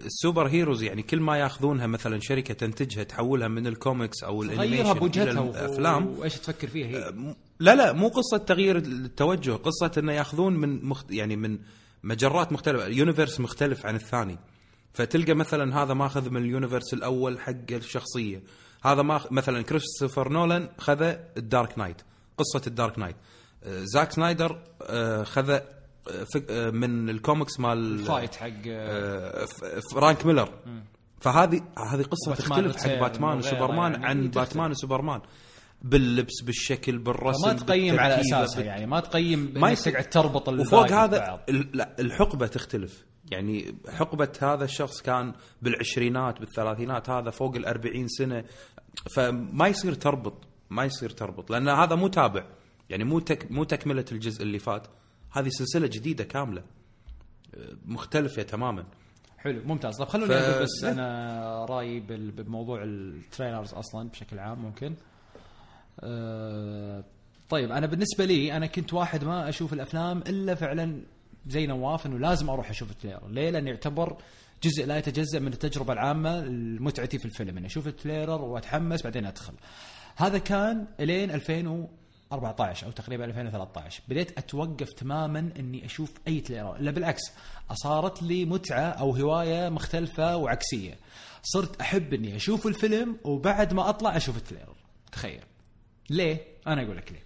ال 0.06 0.13
super 0.13 0.46
heroes 0.46 0.82
يعني 0.82 1.02
كل 1.02 1.20
ما 1.20 1.38
ياخذونها 1.38 1.86
مثلا 1.86 2.20
شركة 2.20 2.54
تنتجها 2.54 3.02
تحولها 3.02 3.48
من 3.48 3.66
الكوميكس 3.66 4.24
أو 4.24 4.42
ال 4.42 4.47
animation 4.47 4.92
بوجهتها 4.92 5.32
إلى 5.32 5.50
الأفلام. 5.50 6.18
وإيش 6.18 6.34
تفكر 6.34 6.68
فيها 6.68 6.86
هي؟ 6.86 7.14
لا 7.60 7.74
لا 7.74 7.92
مو 7.92 8.08
قصة 8.08 8.36
تغيير 8.36 8.76
التوجه 8.76 9.52
قصة 9.52 9.92
إنه 9.98 10.12
ياخذون 10.12 10.56
من 10.56 10.84
مخت... 10.84 11.10
يعني 11.10 11.36
من 11.36 11.58
مجرات 12.02 12.52
مختلفة 12.52 12.86
universe 12.86 13.40
مختلف 13.40 13.86
عن 13.86 13.94
الثاني. 13.94 14.38
فتلقى 14.92 15.34
مثلا 15.34 15.82
هذا 15.82 15.94
ماخذ 15.94 16.30
من 16.30 16.42
ال 16.42 16.48
universe 16.48 16.94
الأول 16.94 17.40
حق 17.40 17.72
الشخصية. 17.72 18.42
هذا 18.84 19.02
ما 19.02 19.20
مثلا 19.30 19.62
كريستوفر 19.62 20.28
نولان 20.28 20.68
خذ 20.78 21.02
ال 21.36 21.45
Dark 21.45 21.78
Knight 21.78 21.96
قصة 22.38 22.62
ال 22.66 22.73
Dark 22.73 22.98
Knight 22.98 23.16
زاك 23.66 24.12
سنايدر 24.12 24.58
خذ 25.24 25.60
من 26.72 27.10
الكوميكس 27.10 27.60
مال 27.60 27.98
فايت 27.98 28.34
حق 28.34 28.48
آه، 28.66 29.44
ف- 29.44 29.94
فرانك 29.94 30.26
ميلر. 30.26 30.48
فهذه 31.20 31.60
هذه 31.92 32.02
قصة 32.02 32.34
تختلف 32.34 32.76
حق 32.76 33.00
باتمان 33.00 33.38
وسوبرمان 33.38 33.92
يعني 33.92 34.06
عن 34.06 34.30
تختلف. 34.30 34.34
باتمان 34.48 34.70
وسوبرمان. 34.70 35.20
باللبس 35.82 36.42
بالشكل 36.42 36.98
بالرسم 36.98 37.42
فما 37.42 37.52
تقيم 37.52 38.00
على 38.00 38.20
أساسها 38.20 38.62
يعني 38.64 38.86
ما 38.86 39.00
تقيم 39.00 39.52
ما 39.54 39.60
ما 39.60 39.74
تقعد 39.74 40.08
تربط 40.08 40.48
وفوق 40.48 40.92
هذا 40.92 41.40
لا 41.74 41.96
الحقبة 42.00 42.46
تختلف. 42.46 43.04
يعني 43.30 43.74
حقبة 43.88 44.32
هذا 44.42 44.64
الشخص 44.64 45.02
كان 45.02 45.32
بالعشرينات 45.62 46.40
بالثلاثينات 46.40 47.10
هذا 47.10 47.30
فوق 47.30 47.56
الأربعين 47.56 48.08
سنة. 48.08 48.44
فما 49.16 49.68
يصير 49.68 49.94
تربط 49.94 50.44
ما 50.70 50.84
يصير 50.84 51.10
تربط 51.10 51.50
لأن 51.50 51.68
هذا 51.68 51.94
مو 51.94 52.08
تابع. 52.08 52.44
يعني 52.90 53.04
مو 53.04 53.18
تك 53.18 53.50
مو 53.50 53.64
تكملة 53.64 54.04
الجزء 54.12 54.42
اللي 54.42 54.58
فات. 54.58 54.86
هذه 55.30 55.48
سلسلة 55.48 55.86
جديدة 55.86 56.24
كاملة. 56.24 56.62
أه، 57.54 57.76
مختلفة 57.86 58.42
تماما. 58.42 58.84
حلو 59.38 59.62
ممتاز. 59.64 59.96
طب 59.98 60.08
خلوني 60.08 60.28
ف- 60.28 60.32
أقول 60.32 60.62
بس 60.62 60.84
أنا 60.84 61.64
رأيي 61.64 62.00
بموضوع 62.30 62.82
التريلرز 62.84 63.74
أصلا 63.74 64.08
بشكل 64.08 64.38
عام 64.38 64.58
ممكن. 64.58 64.94
أه 66.00 67.04
طيب 67.48 67.72
أنا 67.72 67.86
بالنسبة 67.86 68.24
لي 68.24 68.56
أنا 68.56 68.66
كنت 68.66 68.94
واحد 68.94 69.24
ما 69.24 69.48
أشوف 69.48 69.72
الأفلام 69.72 70.18
إلا 70.18 70.54
فعلا 70.54 71.02
زي 71.46 71.66
نواف 71.66 72.06
إنه 72.06 72.18
لازم 72.18 72.50
أروح 72.50 72.70
أشوف 72.70 72.90
ال 72.90 72.95
trailer. 72.95 73.28
ليه؟ 73.28 73.50
لأنه 73.50 73.70
يعتبر 73.70 74.16
جزء 74.62 74.86
لا 74.86 74.98
يتجزأ 74.98 75.38
من 75.38 75.52
التجربة 75.52 75.92
العامة 75.92 76.44
متعتي 76.80 77.18
في 77.18 77.24
الفيلم. 77.24 77.56
اني 77.56 77.66
أشوف 77.66 77.86
ال 77.86 77.93
trailer 77.93 78.42
وأتحمس 78.42 79.02
بعدين 79.02 79.26
أدخل. 79.26 79.52
هذا 80.16 80.38
كان 80.38 80.86
إلين 81.00 81.30
2014 82.32 82.86
أو 82.86 82.90
تقريبا 82.92 83.24
2013 83.24 84.02
بديت 84.08 84.38
أتوقف 84.38 84.92
تماما 84.92 85.38
إني 85.58 85.86
أشوف 85.86 86.12
أي 86.28 86.40
trailer 86.40 86.76
لا 86.78 86.90
بالعكس 86.90 87.22
صارت 87.72 88.22
لي 88.22 88.44
متعة 88.44 88.80
أو 88.80 89.10
هواية 89.10 89.68
مختلفة 89.68 90.36
وعكسية. 90.36 90.98
صرت 91.42 91.80
أحب 91.80 92.14
إني 92.14 92.36
أشوف 92.36 92.66
الفيلم 92.66 93.16
وبعد 93.24 93.74
ما 93.74 93.88
أطلع 93.88 94.16
أشوف 94.16 94.36
ال 94.36 94.41
trailer 94.41 94.76
تخيل. 95.12 95.40
ليه؟ 96.10 96.42
أنا 96.66 96.82
أقول 96.82 96.96
لك 96.96 97.12
ليه. 97.12 97.22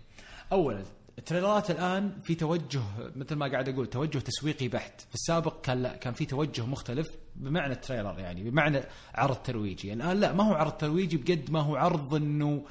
اولا 0.52 0.84
ال 1.18 1.24
trailer 1.24 1.64
ات 1.64 1.70
الآن 1.70 2.20
في 2.24 2.34
توجه 2.34 2.82
مثل 3.16 3.34
ما 3.34 3.50
قاعد 3.50 3.68
أقول 3.68 3.86
توجه 3.86 4.18
تسويقي 4.18 4.68
بحت. 4.68 5.00
في 5.00 5.14
السابق 5.14 5.60
كان 5.60 5.82
لا 5.82 5.96
كان 5.96 6.14
في 6.14 6.24
توجه 6.24 6.66
مختلف 6.66 7.08
بمعنى 7.36 7.72
ال 7.72 7.78
trailer 7.78 8.18
يعني 8.18 8.50
بمعنى 8.50 8.80
عرض 9.14 9.36
ترويجي. 9.36 9.92
الآن 9.92 10.20
لا 10.20 10.32
ما 10.32 10.44
هو 10.44 10.54
عرض 10.54 10.72
ترويجي 10.72 11.16
بقد 11.16 11.50
ما 11.50 11.60
هو 11.60 11.76
عرض 11.76 12.14
إنه 12.14 12.64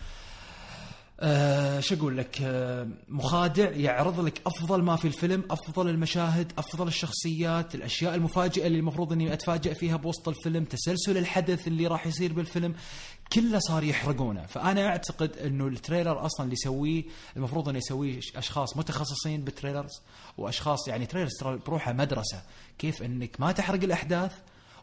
آه 1.23 1.80
شو 1.80 1.95
أقول 1.95 2.18
لك؟ 2.18 2.41
آه 2.41 2.88
مخادع 3.10 3.72
يعرض 3.72 4.19
لك 4.19 4.41
أفضل 4.45 4.81
ما 4.84 4.95
في 4.95 5.06
الفيلم 5.07 5.43
أفضل 5.52 5.89
المشاهد 5.89 6.52
أفضل 6.57 6.88
الشخصيات 6.88 7.76
الأشياء 7.76 8.15
المفاجئة 8.15 8.68
اللي 8.68 8.80
المفروض 8.80 9.11
إني 9.14 9.34
اتفاجئ 9.34 9.73
فيها 9.73 9.95
بوسط 9.98 10.27
الفيلم 10.27 10.64
تسلسل 10.65 11.18
الحدث 11.18 11.68
اللي 11.68 11.88
راح 11.88 12.07
يصير 12.07 12.34
بالفيلم 12.34 12.76
كله 13.34 13.60
صار 13.60 13.84
يحرقونه. 13.84 14.45
فأنا 14.45 14.88
أعتقد 14.88 15.38
إنه 15.38 15.68
ال 15.68 15.75
trailer 15.75 16.26
أصلا 16.26 16.43
اللي 16.43 16.53
يسويه 16.53 17.03
المفروض 17.38 17.69
إنه 17.69 17.77
يسويه 17.77 18.19
أشخاص 18.35 18.77
متخصصين 18.77 19.41
بال 19.44 19.55
trailers 19.55 20.02
وأشخاص 20.38 20.88
يعني 20.88 21.06
trailers 21.06 21.32
ترى 21.39 21.57
بروحه 21.57 21.93
مدرسة 21.93 22.41
كيف 22.77 23.03
إنك 23.03 23.35
ما 23.41 23.52
تحرق 23.52 23.84
الأحداث 23.84 24.31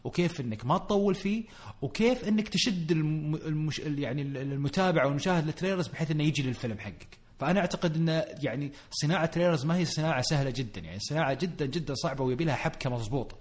وكيف 0.03 0.41
إنك 0.41 0.65
ما 0.65 0.77
تطول 0.77 1.15
فيه 1.15 1.43
وكيف 1.81 2.27
إنك 2.27 2.47
تشد 2.47 2.91
الم... 2.91 3.35
المش... 3.35 3.79
يعني 3.79 4.21
المتابع 4.21 5.03
أو 5.03 5.09
المشاهد 5.09 5.45
لل 5.45 5.53
trailers 5.53 5.87
بحيث 5.87 6.11
إنه 6.11 6.23
يجي 6.23 6.41
للفيلم 6.43 6.79
حقك. 6.79 7.17
فأنا 7.39 7.59
أعتقد 7.59 7.95
ان 7.95 8.23
يعني 8.43 8.71
صناعة 8.91 9.25
trailers 9.25 9.65
ما 9.65 9.75
هي 9.77 9.85
صناعة 9.85 10.21
سهلة 10.21 10.49
جدا 10.49 10.81
يعني 10.81 10.99
صناعة 10.99 11.33
جدا 11.33 11.65
جدا 11.65 11.93
صعبة 11.93 12.23
ويبي 12.23 12.43
لها 12.43 12.55
حبكة 12.55 12.89
مضبوطة. 12.89 13.37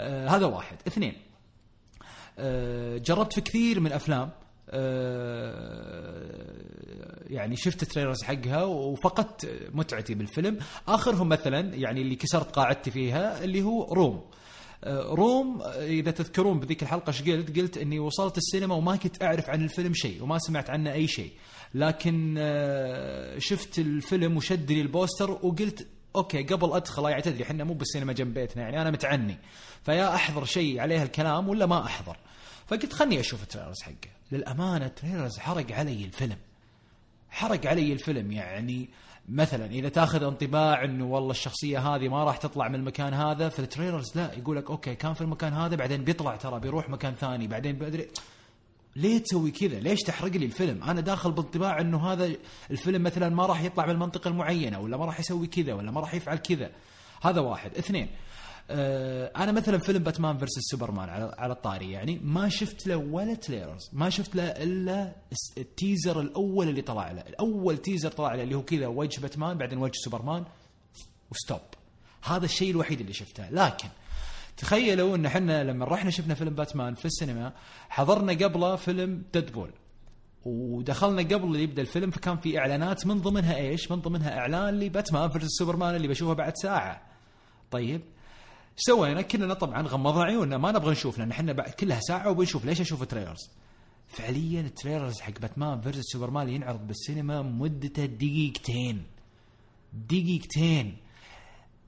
آه 0.00 0.28
هذا 0.28 0.46
واحد. 0.46 0.76
اثنين. 0.86 1.14
آه 2.38 2.98
جربت 2.98 3.32
في 3.32 3.40
كثير 3.40 3.80
من 3.80 3.86
الافلام 3.86 4.30
آه 4.70 6.60
يعني 7.26 7.56
شفت 7.56 7.84
trailers 7.84 8.22
حقها 8.22 8.62
وفقدت 8.62 9.68
متعتي 9.74 10.14
بالفيلم. 10.14 10.58
آخرهم 10.88 11.28
مثلا 11.28 11.74
يعني 11.74 12.02
اللي 12.02 12.16
كسرت 12.16 12.50
قاعدتي 12.50 12.90
فيها 12.90 13.44
اللي 13.44 13.62
هو 13.62 13.92
Room. 13.92 14.24
Room 14.86 15.62
إذا 15.76 16.10
تذكرون 16.10 16.60
بذيك 16.60 16.82
الحلقة 16.82 17.10
إيش 17.10 17.22
قلت؟ 17.22 17.58
قلت 17.58 17.78
إني 17.78 17.98
وصلت 17.98 18.38
السينما 18.38 18.74
وما 18.74 18.96
كنت 18.96 19.22
أعرف 19.22 19.50
عن 19.50 19.64
الفيلم 19.64 19.94
شيء 19.94 20.22
وما 20.22 20.38
سمعت 20.38 20.70
عنه 20.70 20.92
أي 20.92 21.06
شيء. 21.06 21.32
لكن 21.74 22.34
شفت 23.38 23.78
الفيلم 23.78 24.36
وشدني 24.36 24.80
ال 24.80 24.87
poster 24.87 25.30
وقلت 25.30 25.86
okay 26.16 26.42
قبل 26.42 26.72
أدخل 26.72 27.04
يعني 27.04 27.22
تدري 27.22 27.42
إحنا 27.42 27.64
مو 27.64 27.74
بالسينما 27.74 28.12
جنب 28.12 28.34
بيتنا 28.34 28.62
يعني 28.62 28.82
أنا 28.82 28.90
متعني. 28.90 29.38
فيا 29.84 30.14
أحضر 30.14 30.44
شيء 30.44 30.80
عليه 30.80 31.02
الكلام 31.02 31.48
ولا 31.48 31.66
ما 31.66 31.84
أحضر؟ 31.84 32.16
فقلت 32.66 32.92
خلني 32.92 33.20
أشوف 33.20 33.42
ال 33.42 33.46
trailers 33.46 33.82
حقه. 33.82 34.10
للأمانة 34.32 34.86
ال 34.86 34.92
trailers 34.92 35.38
حرق 35.38 35.72
علي 35.72 36.04
الفيلم. 36.04 36.36
حرق 37.30 37.66
علي 37.66 37.92
الفيلم 37.92 38.32
يعني 38.32 38.88
مثلا 39.30 39.66
إذا 39.66 39.88
تأخذ 39.88 40.22
انطباع 40.22 40.84
إنه 40.84 41.04
والله 41.04 41.30
الشخصية 41.30 41.78
هذه 41.78 42.08
ما 42.08 42.24
راح 42.24 42.36
تطلع 42.36 42.68
من 42.68 42.74
المكان 42.74 43.14
هذا 43.14 43.48
في 43.48 43.58
ال 43.58 43.64
trailers 43.64 44.16
لا 44.16 44.32
يقول 44.34 44.56
لك 44.56 44.70
okay 44.70 44.94
كان 44.94 45.14
في 45.14 45.20
المكان 45.20 45.52
هذا 45.52 45.76
بعدين 45.76 46.04
بيطلع 46.04 46.36
ترى 46.36 46.60
بيروح 46.60 46.88
مكان 46.88 47.14
ثاني 47.14 47.46
بعدين 47.46 47.76
بدري 47.76 48.08
ليه 48.96 49.18
تسوي 49.18 49.50
كذا؟ 49.50 49.80
ليش 49.80 50.00
تحرق 50.00 50.32
لي 50.32 50.46
الفيلم؟ 50.46 50.82
أنا 50.82 51.00
داخل 51.00 51.32
بانطباع 51.32 51.80
إنه 51.80 52.12
هذا 52.12 52.30
الفيلم 52.70 53.02
مثلا 53.02 53.28
ما 53.28 53.46
راح 53.46 53.62
يطلع 53.62 53.86
من 53.86 53.90
المنطقة 53.90 54.28
المعينه 54.28 54.80
ولا 54.80 54.96
ما 54.96 55.04
راح 55.04 55.20
يسوي 55.20 55.46
كذا 55.46 55.72
ولا 55.74 55.90
ما 55.90 56.00
راح 56.00 56.14
يفعل 56.14 56.38
كذا. 56.38 56.70
هذا 57.22 57.40
واحد، 57.40 57.74
اثنين 57.78 58.08
أنا 59.36 59.52
مثلا 59.52 59.78
فيلم 59.78 60.02
باتمان 60.02 60.38
versus 60.38 60.60
سوبرمان 60.70 61.08
على 61.08 61.34
على 61.38 61.52
الطاري 61.52 61.92
يعني 61.92 62.20
ما 62.24 62.48
شفت 62.48 62.86
له 62.86 62.96
ولا 62.96 63.34
trailers، 63.34 63.90
ما 63.92 64.10
شفت 64.10 64.36
له 64.36 64.42
إلا 64.42 65.12
ال 65.58 65.67
teaser 65.67 66.20
الأول 66.20 66.68
اللي 66.68 66.82
طلع 66.82 67.12
له، 67.12 67.20
الأول 67.20 67.78
teaser 67.78 68.10
طلع 68.10 68.34
له 68.34 68.42
اللي 68.42 68.54
هو 68.54 68.62
كذا 68.62 68.86
وجه 68.86 69.20
باتمان 69.20 69.58
بعدين 69.58 69.78
وجه 69.78 69.92
سوبرمان 69.94 70.44
و 71.30 71.35
stop. 71.35 71.60
هذا 72.24 72.44
الشيء 72.44 72.70
الوحيد 72.70 73.00
اللي 73.00 73.12
شفته، 73.12 73.50
لكن 73.50 73.88
تخيلوا 74.56 75.16
إن 75.16 75.26
إحنا 75.26 75.64
لما 75.64 75.84
رحنا 75.84 76.10
شفنا 76.10 76.34
فيلم 76.34 76.54
باتمان 76.54 76.94
في 76.94 77.04
السينما 77.04 77.52
حضرنا 77.88 78.32
قبله 78.32 78.76
فيلم 78.76 79.22
ديدبول 79.32 79.70
ودخلنا 80.44 81.22
قبل 81.22 81.56
يبدأ 81.56 81.82
الفيلم 81.82 82.10
فكان 82.10 82.36
في 82.36 82.58
إعلانات 82.58 83.06
من 83.06 83.20
ضمنها 83.20 83.56
إيش؟ 83.56 83.90
من 83.90 84.00
ضمنها 84.00 84.38
إعلان 84.38 84.80
لباتمان 84.80 85.30
versus 85.30 85.48
سوبرمان 85.48 85.96
اللي 85.96 86.08
بشوفه 86.08 86.32
بعد 86.32 86.56
ساعة. 86.56 87.02
طيب 87.70 88.00
سوينا 88.80 89.22
كلنا 89.22 89.54
طبعا 89.54 89.82
غمضنا 89.82 90.24
عيوننا 90.24 90.58
ما 90.58 90.72
نبغى 90.72 90.92
نشوف 90.92 91.18
لأن 91.18 91.30
إحنا 91.30 91.52
بعد 91.52 91.70
كلها 91.70 92.00
ساعة 92.00 92.30
وبنشوف 92.30 92.64
ليش 92.64 92.80
أشوف 92.80 93.04
trailers؟ 93.04 93.50
فعليا 94.08 94.60
ال 94.60 94.67
trailers 94.67 95.20
حق 95.20 95.38
باتمان 95.40 95.80
versus 95.80 96.00
سوبرمان 96.00 96.42
اللي 96.42 96.54
ينعرض 96.54 96.86
بالسينما 96.86 97.42
مدته 97.42 98.04
دقيقتين. 98.04 99.02
دقيقتين. 99.92 100.96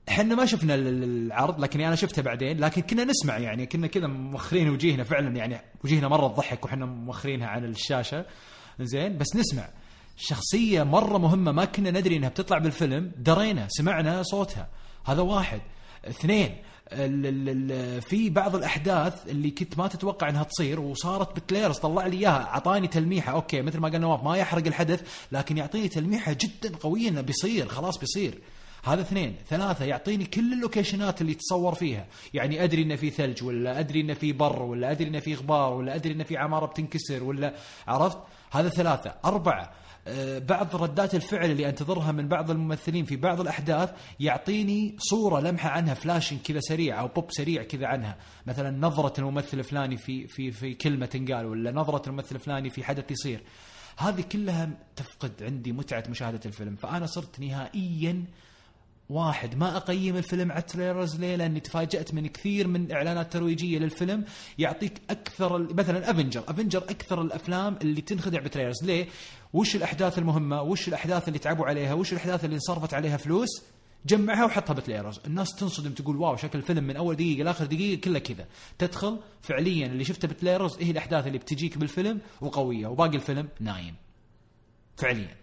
إحنا 0.09 0.35
ما 0.35 0.45
شفنا 0.45 0.75
العرض 0.75 1.59
لكن 1.59 1.81
أنا 1.81 1.95
شفته 1.95 2.21
بعدين 2.21 2.59
لكن 2.59 2.81
كنا 2.81 3.03
نسمع 3.03 3.37
يعني 3.37 3.65
كنا 3.65 3.87
كذا 3.87 4.07
موخرين 4.07 4.69
وجيهنا 4.69 5.03
فعلا 5.03 5.35
يعني 5.35 5.59
وجيهنا 5.83 6.07
مرة 6.07 6.27
تضحك 6.27 6.65
وحنا 6.65 6.85
موخرينها 6.85 7.47
عن 7.47 7.65
الشاشة. 7.65 8.25
زين 8.79 9.17
بس 9.17 9.35
نسمع. 9.35 9.69
شخصية 10.17 10.83
مرة 10.83 11.17
مهمة 11.17 11.51
ما 11.51 11.65
كنا 11.65 11.91
ندري 11.91 12.17
إنها 12.17 12.29
بتطلع 12.29 12.57
بالفيلم 12.57 13.11
درينا 13.17 13.67
سمعنا 13.69 14.23
صوتها. 14.23 14.69
هذا 15.05 15.21
واحد. 15.21 15.61
اثنين 16.07 16.57
في 18.01 18.29
بعض 18.29 18.55
الأحداث 18.55 19.27
اللي 19.27 19.51
كنت 19.51 19.77
ما 19.77 19.87
تتوقع 19.87 20.29
إنها 20.29 20.43
تصير 20.43 20.79
وصارت 20.79 21.35
ب 21.35 21.40
trailers 21.40 21.77
طلع 21.77 22.07
لي 22.07 22.17
إياها 22.17 22.43
أعطاني 22.43 22.87
تلميحة. 22.87 23.31
okay 23.31 23.61
مثل 23.61 23.79
ما 23.79 23.89
قال 23.89 24.01
نواف 24.01 24.23
ما 24.23 24.37
يحرق 24.37 24.67
الحدث 24.67 25.01
لكن 25.31 25.57
يعطيني 25.57 25.87
تلميحة 25.87 26.37
جدا 26.41 26.77
قوية 26.77 27.09
إنه 27.09 27.21
بيصير 27.21 27.67
خلاص 27.67 27.97
بيصير. 27.97 28.39
هذا 28.83 29.01
اثنين. 29.01 29.35
ثلاثة 29.49 29.85
يعطيني 29.85 30.25
كل 30.25 30.53
ال 30.53 30.60
location 30.60 31.14
ات 31.14 31.21
اللي 31.21 31.33
تصور 31.33 31.75
فيها. 31.75 32.05
يعني 32.33 32.63
أدري 32.63 32.81
إنه 32.81 32.95
في 32.95 33.09
ثلج 33.09 33.43
ولا 33.43 33.79
أدري 33.79 34.01
إنه 34.01 34.13
في 34.13 34.33
بر 34.33 34.61
ولا 34.61 34.91
أدري 34.91 35.07
إنه 35.07 35.19
في 35.19 35.35
غبار 35.35 35.73
ولا 35.73 35.95
أدري 35.95 36.13
إنه 36.13 36.23
في 36.23 36.37
عمارة 36.37 36.65
بتنكسر 36.65 37.23
ولا 37.23 37.53
عرفت؟ 37.87 38.17
هذا 38.51 38.69
ثلاثة. 38.69 39.15
أربعة 39.25 39.71
بعض 40.37 40.75
ردات 40.75 41.15
الفعل 41.15 41.51
اللي 41.51 41.69
أنتظرها 41.69 42.11
من 42.11 42.27
بعض 42.27 42.51
الممثلين 42.51 43.05
في 43.05 43.15
بعض 43.15 43.41
الأحداث 43.41 43.91
يعطيني 44.19 44.95
صورة 44.97 45.39
لمحة 45.39 45.69
عنها 45.69 45.93
flashing 45.93 46.39
كذا 46.39 46.59
سريع 46.59 46.99
أو 46.99 47.07
بوب 47.07 47.31
سريع 47.31 47.63
كذا 47.63 47.87
عنها. 47.87 48.17
مثلا 48.47 48.71
نظرة 48.71 49.19
الممثل 49.19 49.59
الفلاني 49.59 49.97
في 49.97 50.27
في 50.27 50.51
في 50.51 50.73
كلمة 50.73 51.05
تنقال 51.05 51.45
ولا 51.45 51.71
نظرة 51.71 52.09
الممثل 52.09 52.35
الفلاني 52.35 52.69
في 52.69 52.83
حدث 52.83 53.11
يصير. 53.11 53.43
هذه 53.97 54.21
كلها 54.21 54.69
تفقد 54.95 55.31
عندي 55.43 55.71
متعة 55.71 56.03
مشاهدة 56.09 56.39
الفيلم. 56.45 56.75
فأنا 56.75 57.05
صرت 57.05 57.39
نهائيا 57.39 58.25
واحد. 59.09 59.57
ما 59.57 59.77
أقيم 59.77 60.17
الفيلم 60.17 60.51
على 60.51 60.61
ال 60.61 60.67
trailers 60.67 61.19
ليه؟ 61.19 61.35
لاني 61.35 61.59
تفاجأت 61.59 62.13
من 62.13 62.27
كثير 62.27 62.67
من 62.67 62.91
إعلانات 62.91 63.33
ترويجية 63.33 63.79
للفيلم. 63.79 64.25
يعطيك 64.57 65.01
أكثر 65.09 65.73
مثلا 65.73 66.11
Avengers، 66.11 66.43
Avengers 66.47 66.83
أكثر 66.83 67.21
الأفلام 67.21 67.77
اللي 67.81 68.01
تنخدع 68.01 68.39
ب 68.39 68.44
trailers 68.44 68.83
ليه؟ 68.83 69.07
وش 69.53 69.75
الأحداث 69.75 70.17
المهمة؟ 70.19 70.61
وش 70.61 70.87
الأحداث 70.87 71.27
اللي 71.27 71.39
تعبوا 71.39 71.65
عليها؟ 71.65 71.93
وش 71.93 72.11
الأحداث 72.13 72.45
اللي 72.45 72.55
انصرفت 72.55 72.93
عليها 72.93 73.17
فلوس؟ 73.17 73.49
جمعها 74.05 74.45
وحطها 74.45 74.73
ب 74.73 74.78
trailers، 74.78 75.19
الناس 75.25 75.55
تنصدم 75.55 75.91
تقول 75.91 76.17
wow 76.17 76.35
شكل 76.35 76.59
الفيلم 76.59 76.83
من 76.83 76.95
أول 76.95 77.15
دقيقة 77.15 77.43
لاخر 77.43 77.65
دقيقة 77.65 78.01
كله 78.01 78.19
كذا، 78.19 78.47
تدخل 78.77 79.19
فعليا 79.41 79.85
اللي 79.85 80.03
شفته 80.03 80.27
ب 80.27 80.33
trailers 80.33 80.77
هي 80.79 80.91
الأحداث 80.91 81.27
اللي 81.27 81.37
بتجيك 81.37 81.77
بالفيلم 81.77 82.21
وقوية 82.41 82.87
وباقي 82.87 83.15
الفيلم 83.15 83.49
نايم. 83.59 83.95
فعليا. 84.97 85.37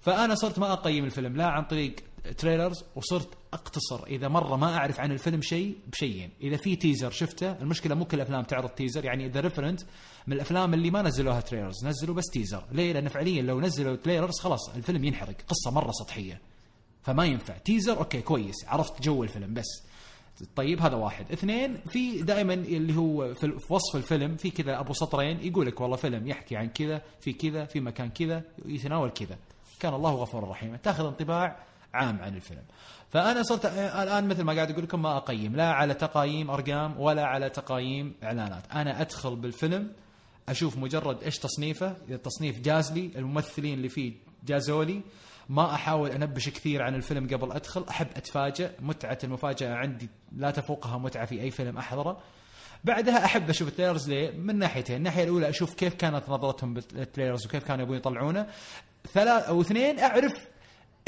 فأنا 0.00 0.34
صرت 0.34 0.58
ما 0.58 0.72
أقيم 0.72 1.04
الفيلم 1.04 1.36
لا 1.36 1.46
عن 1.46 1.64
طريق 1.64 1.96
trailers 2.38 2.84
وصرت 2.96 3.28
أقتصر. 3.52 4.06
إذا 4.06 4.28
مرة 4.28 4.56
ما 4.56 4.76
أعرف 4.76 5.00
عن 5.00 5.12
الفيلم 5.12 5.42
شيء 5.42 5.78
بشيئين. 5.92 6.30
إذا 6.40 6.56
في 6.56 6.76
teaser 6.76 7.10
شفته 7.10 7.52
المشكلة 7.52 7.94
مو 7.94 8.04
كل 8.04 8.16
الافلام 8.16 8.42
تعرض 8.42 8.68
teaser 8.68 9.04
يعني 9.04 9.28
The 9.28 9.40
Revenant 9.40 9.80
من 10.26 10.32
الأفلام 10.32 10.74
اللي 10.74 10.90
ما 10.90 11.02
نزلوها 11.02 11.40
trailers 11.40 11.86
نزلوا 11.86 12.14
بس 12.14 12.24
teaser 12.32 12.64
ليه 12.72 12.92
لأن 12.92 13.08
فعليا 13.08 13.42
لو 13.42 13.60
نزلوا 13.60 13.96
trailers 13.96 14.40
خلاص 14.40 14.68
الفيلم 14.68 15.04
ينحرق. 15.04 15.34
قصة 15.48 15.70
مرة 15.70 15.90
سطحية. 15.90 16.40
فما 17.02 17.24
ينفع. 17.24 17.58
teaser 17.58 17.98
okay 17.98 18.20
كويس. 18.20 18.54
عرفت 18.66 19.02
جو 19.02 19.22
الفيلم 19.22 19.54
بس. 19.54 19.84
طيب 20.56 20.80
هذا 20.80 20.96
واحد. 20.96 21.32
اثنين 21.32 21.76
في 21.88 22.22
دائما 22.22 22.54
اللي 22.54 22.96
هو 22.96 23.34
في 23.34 23.58
في 23.58 23.72
وصف 23.72 23.96
الفيلم 23.96 24.36
في 24.36 24.50
كذا 24.50 24.80
أبو 24.80 24.92
سطرين 24.92 25.40
يقول 25.40 25.66
لك 25.66 25.80
والله 25.80 25.96
فيلم 25.96 26.28
يحكي 26.28 26.56
عن 26.56 26.68
كذا 26.68 27.02
في 27.20 27.32
كذا 27.32 27.64
في 27.64 27.80
مكان 27.80 28.10
كذا 28.10 28.42
يتناول 28.66 29.10
كذا. 29.10 29.38
كان 29.80 29.94
الله 29.94 30.14
غفورا 30.14 30.50
رحيما. 30.50 30.76
تأخذ 30.76 31.04
انطباع 31.06 31.64
عام 31.94 32.20
عن 32.20 32.34
الفيلم 32.34 32.62
فأنا 33.10 33.42
صرت 33.42 33.66
الآن 33.66 34.28
مثل 34.28 34.42
ما 34.42 34.52
قاعد 34.52 34.70
أقول 34.70 34.84
لكم 34.84 35.02
ما 35.02 35.16
أقيم 35.16 35.56
لا 35.56 35.72
على 35.72 35.94
تقايم 35.94 36.50
أرقام 36.50 37.00
ولا 37.00 37.24
على 37.24 37.50
تقايم 37.50 38.14
إعلانات 38.22 38.66
أنا 38.72 39.00
أدخل 39.00 39.36
بالفيلم 39.36 39.92
أشوف 40.48 40.78
مجرد 40.78 41.22
إيش 41.22 41.38
تصنيفه 41.38 41.96
إذا 42.08 42.14
التصنيف 42.14 42.60
جاز 42.60 42.92
لي 42.92 43.10
الممثلين 43.16 43.74
اللي 43.74 43.88
فيه 43.88 44.14
جازولي 44.44 45.02
ما 45.48 45.74
أحاول 45.74 46.10
أنبش 46.10 46.48
كثير 46.48 46.82
عن 46.82 46.94
الفيلم 46.94 47.26
قبل 47.26 47.52
أدخل 47.52 47.84
أحب 47.88 48.06
اتفاجئ 48.16 48.70
متعة 48.80 49.18
المفاجأة 49.24 49.74
عندي 49.74 50.08
لا 50.36 50.50
تفوقها 50.50 50.98
متعة 50.98 51.24
في 51.24 51.40
أي 51.40 51.50
فيلم 51.50 51.78
أحضره 51.78 52.20
بعدها 52.84 53.24
أحب 53.24 53.50
أشوف 53.50 53.68
ال 53.68 53.73
trailers 53.73 54.10
ليه؟ 54.10 54.30
من 54.30 54.58
ناحيتين، 54.58 54.96
الناحية 54.96 55.24
الأولى 55.24 55.48
أشوف 55.48 55.74
كيف 55.74 55.94
كانت 55.94 56.28
نظرتهم 56.28 56.74
بال 56.74 56.88
trailers 56.88 57.46
وكيف 57.46 57.64
كانوا 57.64 57.84
يبون 57.84 57.96
يطلعونه. 57.96 58.46
ثلاث 59.12 59.48
أو 59.48 59.60
اثنين 59.60 59.98
أعرف 59.98 60.48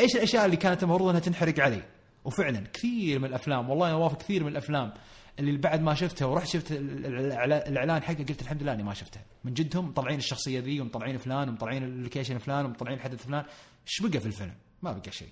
إيش 0.00 0.16
الأشياء 0.16 0.44
اللي 0.46 0.56
كانت 0.56 0.82
المفروض 0.82 1.08
إنها 1.08 1.20
تنحرق 1.20 1.60
علي. 1.60 1.82
وفعلا 2.24 2.64
كثير 2.72 3.18
من 3.18 3.24
الأفلام 3.24 3.70
والله 3.70 3.86
أنا 3.88 3.96
وافق 3.96 4.18
كثير 4.18 4.42
من 4.44 4.48
الأفلام 4.50 4.92
اللي 5.38 5.56
بعد 5.58 5.82
ما 5.82 5.94
شفتها 5.94 6.26
ورحت 6.26 6.48
شفت 6.48 6.72
الاعلان 6.72 8.02
حقه 8.02 8.24
قلت 8.28 8.42
الحمد 8.42 8.62
لله 8.62 8.72
إني 8.72 8.82
ما 8.82 8.94
شفتها 8.94 9.22
من 9.44 9.54
جدهم 9.54 9.88
مطلعين 9.88 10.18
الشخصية 10.18 10.60
ذي 10.60 10.80
ومطلعين 10.80 11.16
فلان 11.18 11.48
ومطلعين 11.48 11.82
ال 11.84 11.90
location 11.90 12.38
فلان 12.38 12.64
ومطلعين 12.64 13.00
حدث 13.00 13.26
فلان 13.26 13.44
إيش 13.86 14.02
بقى 14.10 14.20
في 14.20 14.26
الفيلم؟ 14.26 14.54
ما 14.82 14.92
بقى 14.92 15.12
شيء. 15.12 15.28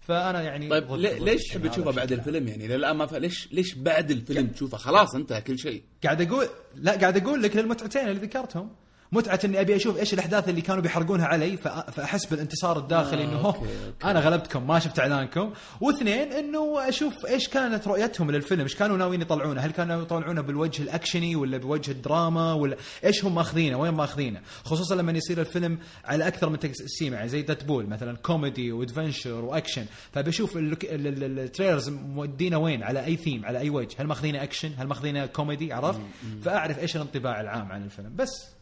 فأنا 0.00 0.42
يعني 0.42 0.68
طيب 0.68 0.84
ضد- 0.88 0.98
ليش 1.22 1.42
تحب 1.48 1.66
تشوفه 1.66 1.90
بعد. 1.90 2.12
الفيلم 2.12 2.48
يعني 2.48 2.74
الآن 2.74 2.96
ما 2.96 3.06
ف... 3.06 3.14
ليش 3.14 3.52
ليش 3.52 3.74
بعد 3.74 4.10
الفيلم 4.10 4.46
تشوفه 4.46 4.78
خلاص 4.78 5.14
انتهى 5.14 5.40
كل 5.40 5.58
شيء 5.58 5.82
قاعد 6.04 6.22
أقول 6.22 6.46
لا 6.74 6.92
قاعد 6.98 7.16
أقول 7.16 7.42
لك 7.42 7.56
للمتعتين 7.56 8.08
اللي 8.08 8.20
ذكرتهم 8.26 8.70
متعة 9.14 9.40
إني 9.44 9.60
أبي 9.60 9.76
أشوف 9.76 9.98
إيش 9.98 10.14
الأحداث 10.14 10.48
اللي 10.48 10.60
كانوا 10.60 10.82
بيحرقونها 10.82 11.26
علي 11.26 11.56
فأحس 11.56 12.26
بالانتصار 12.26 12.78
الداخلي 12.78 13.22
آه، 13.22 13.26
إنه 13.26 13.36
هو 13.36 13.46
okay، 13.46 13.58
okay. 13.58 14.04
أنا 14.04 14.20
غلبتكم 14.20 14.66
ما 14.66 14.78
شفت 14.78 14.98
إعلانكم. 14.98 15.52
واثنين 15.80 16.32
إنه 16.32 16.88
أشوف 16.88 17.26
إيش 17.26 17.48
كانت 17.48 17.88
رؤيتهم 17.88 18.30
للفيلم 18.30 18.62
إيش 18.62 18.74
كانوا 18.74 18.96
ناويين 18.96 19.20
يطلعونه؟ 19.20 19.60
هل 19.60 19.70
كانوا 19.70 20.02
يطلعونه 20.02 20.40
بالوجه 20.40 20.82
الأكشني 20.82 21.36
ولا 21.36 21.58
بوجه 21.58 21.90
الدراما 21.90 22.52
ولا 22.52 22.76
إيش 23.04 23.24
هم 23.24 23.34
ماخذينه؟ 23.34 23.78
وين 23.78 23.94
ماخذينه؟ 23.94 24.40
خصوصا 24.64 24.94
لما 24.94 25.12
يصير 25.12 25.40
الفيلم 25.40 25.78
على 26.04 26.26
أكثر 26.28 26.48
من 26.48 26.58
تقسيم 26.58 27.12
يعني 27.12 27.28
زي 27.28 27.42
Deadpool 27.42 27.86
مثلا 27.86 28.16
كوميدي 28.16 28.72
و 28.72 28.79
adventure 28.79 29.44
و 29.44 29.50
action 29.50 29.86
فبشوف 30.12 30.52
ال 30.56 30.71
trailers 30.71 31.88
مودينا 31.88 32.56
وين؟ 32.56 32.82
على 32.82 33.04
أي 33.04 33.16
ثيم 33.16 33.44
على 33.46 33.58
أي 33.58 33.70
وجه؟ 33.70 33.96
هل 33.98 34.06
ماخذينه 34.06 34.42
اكشن 34.42 34.70
هل 34.78 34.86
ماخذينه 34.86 35.26
كوميدي 35.26 35.72
عرفت؟ 35.72 36.00
فأعرف 36.42 36.78
إيش 36.78 36.96
الانطباع 36.96 37.40
العام 37.40 37.72
عن 37.72 37.82
الفيلم. 37.82 38.16
بس 38.16 38.54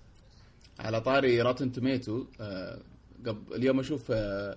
على 0.83 1.01
طاري 1.01 1.43
Rotten 1.43 1.73
Tomatoes 1.73 2.25
قبل 3.27 3.55
اليوم 3.55 3.81
أشوف 3.81 4.11
آه 4.11 4.57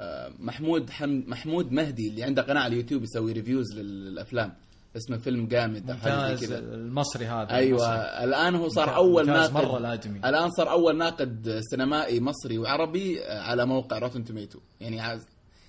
آه 0.00 0.32
محمود 0.38 0.90
حم 0.90 1.22
محمود 1.26 1.72
مهدي 1.72 2.08
اللي 2.08 2.22
عنده 2.22 2.42
قناة 2.42 2.60
على 2.60 2.72
اليوتيوب 2.72 3.02
يسوي 3.02 3.32
reviews 3.32 3.74
للأفلام. 3.78 4.54
اسمه 4.96 5.16
فيلم 5.18 5.46
جامد 5.46 5.90
أو 5.90 5.96
حاجة 5.96 6.34
زي 6.34 6.46
كذا. 6.46 6.58
المصري 6.58 7.26
هذا 7.26 7.50
أيوه 7.50 7.94
المصري. 7.94 8.24
الآن 8.24 8.54
هو 8.54 8.68
صار 8.68 8.96
أول 8.96 9.26
ناقد 9.26 9.52
مرة 9.52 9.78
الآدمي. 9.78 10.18
الآن 10.18 10.50
صار 10.50 10.70
أول 10.70 10.96
ناقد 10.98 11.60
سينمائي 11.70 12.20
مصري 12.20 12.58
وعربي 12.58 13.24
آه، 13.24 13.40
على 13.42 13.66
موقع 13.66 13.98
Rotten 13.98 14.24
Tomatoes 14.24 14.58
يعني 14.80 15.20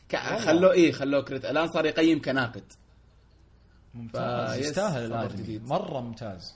ك- 0.10 0.16
خلوه 0.40 0.72
إيه 0.72 0.92
خلوه 0.92 1.22
critic 1.22 1.46
الآن 1.46 1.68
صار 1.68 1.86
يقيم 1.86 2.22
كناقد. 2.22 2.64
ممتاز 3.94 4.58
يستاهل 4.60 5.06
الادمي. 5.06 5.60
مرة 5.60 6.00
ممتاز. 6.02 6.54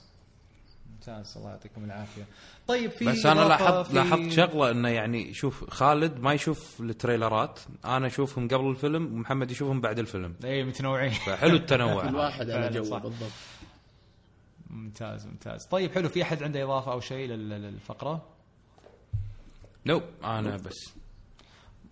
ممتاز 1.00 1.36
الله 1.36 1.50
يعطيكم 1.50 1.84
العافية. 1.84 2.26
طيب 2.68 2.90
في 2.90 3.04
بس 3.04 3.26
أنا 3.26 3.40
لاحظت 3.40 3.86
في- 3.86 3.94
لاحظت 3.94 4.30
شغلة 4.32 4.70
إنه 4.70 4.88
يعني 4.88 5.34
شوف 5.34 5.70
خالد 5.70 6.20
ما 6.20 6.32
يشوف 6.32 6.80
التريلرات. 6.80 7.60
أنا 7.84 8.06
أشوفهم 8.06 8.48
قبل 8.48 8.66
الفيلم 8.70 9.14
ومحمد 9.14 9.50
يشوفهم 9.50 9.80
بعد 9.80 9.98
الفيلم. 9.98 10.34
اي 10.44 10.64
متنوعين. 10.64 11.10
فحلو 11.10 11.56
التنوع. 11.56 12.06
كل. 12.08 12.16
واحد 12.16 12.50
على 12.50 12.62
فعلا 12.62 12.70
جو 12.70 12.84
صح. 12.84 12.98
بالضبط. 13.02 13.30
ممتاز 14.70 15.26
ممتاز. 15.26 15.66
طيب 15.66 15.92
حلو. 15.92 16.08
في 16.08 16.22
أحد 16.22 16.42
عنده 16.42 16.62
إضافة 16.64 16.92
أو 16.92 17.00
شيء 17.00 17.28
لل- 17.28 17.48
للفقرة؟ 17.48 18.22
no 19.86 20.00
أنا 20.24 20.56
بس. 20.56 20.92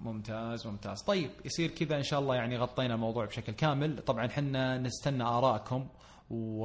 ممتاز 0.00 0.66
ممتاز. 0.66 1.02
طيب 1.02 1.30
يصير 1.44 1.70
كذا 1.70 1.96
إن 1.96 2.02
شاء 2.02 2.20
الله 2.20 2.34
يعني 2.34 2.58
غطينا 2.58 2.94
الموضوع 2.94 3.24
بشكل 3.24 3.52
كامل. 3.52 4.02
طبعا 4.06 4.28
حنا 4.28 4.78
نستنى 4.78 5.22
ارائكم 5.22 5.86
و... 6.30 6.64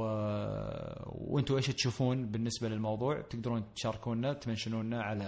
وأنتم 1.06 1.56
إيش 1.56 1.66
تشوفون 1.66 2.26
بالنسبة 2.26 2.68
للموضوع؟ 2.68 3.20
تقدرون 3.20 3.64
تشاركونا 3.74 4.32
تمنشنونا 4.32 5.02
على 5.02 5.24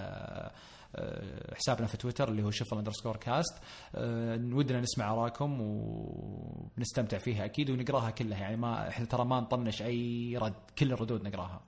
آه، 0.96 1.54
حسابنا 1.54 1.86
في 1.86 1.96
تويتر 1.96 2.28
اللي 2.28 2.42
هو 2.42 2.50
Shuffle 2.50 2.78
underscore 2.78 3.16
cast 3.16 3.54
آه، 3.94 4.34
ودنا 4.52 4.80
نسمع 4.80 5.12
آرائكم 5.12 5.60
ونستمتع 5.60 7.18
فيها 7.18 7.44
أكيد 7.44 7.70
ونقراها 7.70 8.10
كلها. 8.10 8.38
يعني 8.38 8.56
ما 8.56 8.88
إحنا 8.88 9.06
ترى 9.06 9.24
ما 9.24 9.40
نطنش 9.40 9.82
أي 9.82 10.36
رد 10.42 10.54
كل 10.78 10.92
الردود 10.92 11.24
نقراها. 11.28 11.60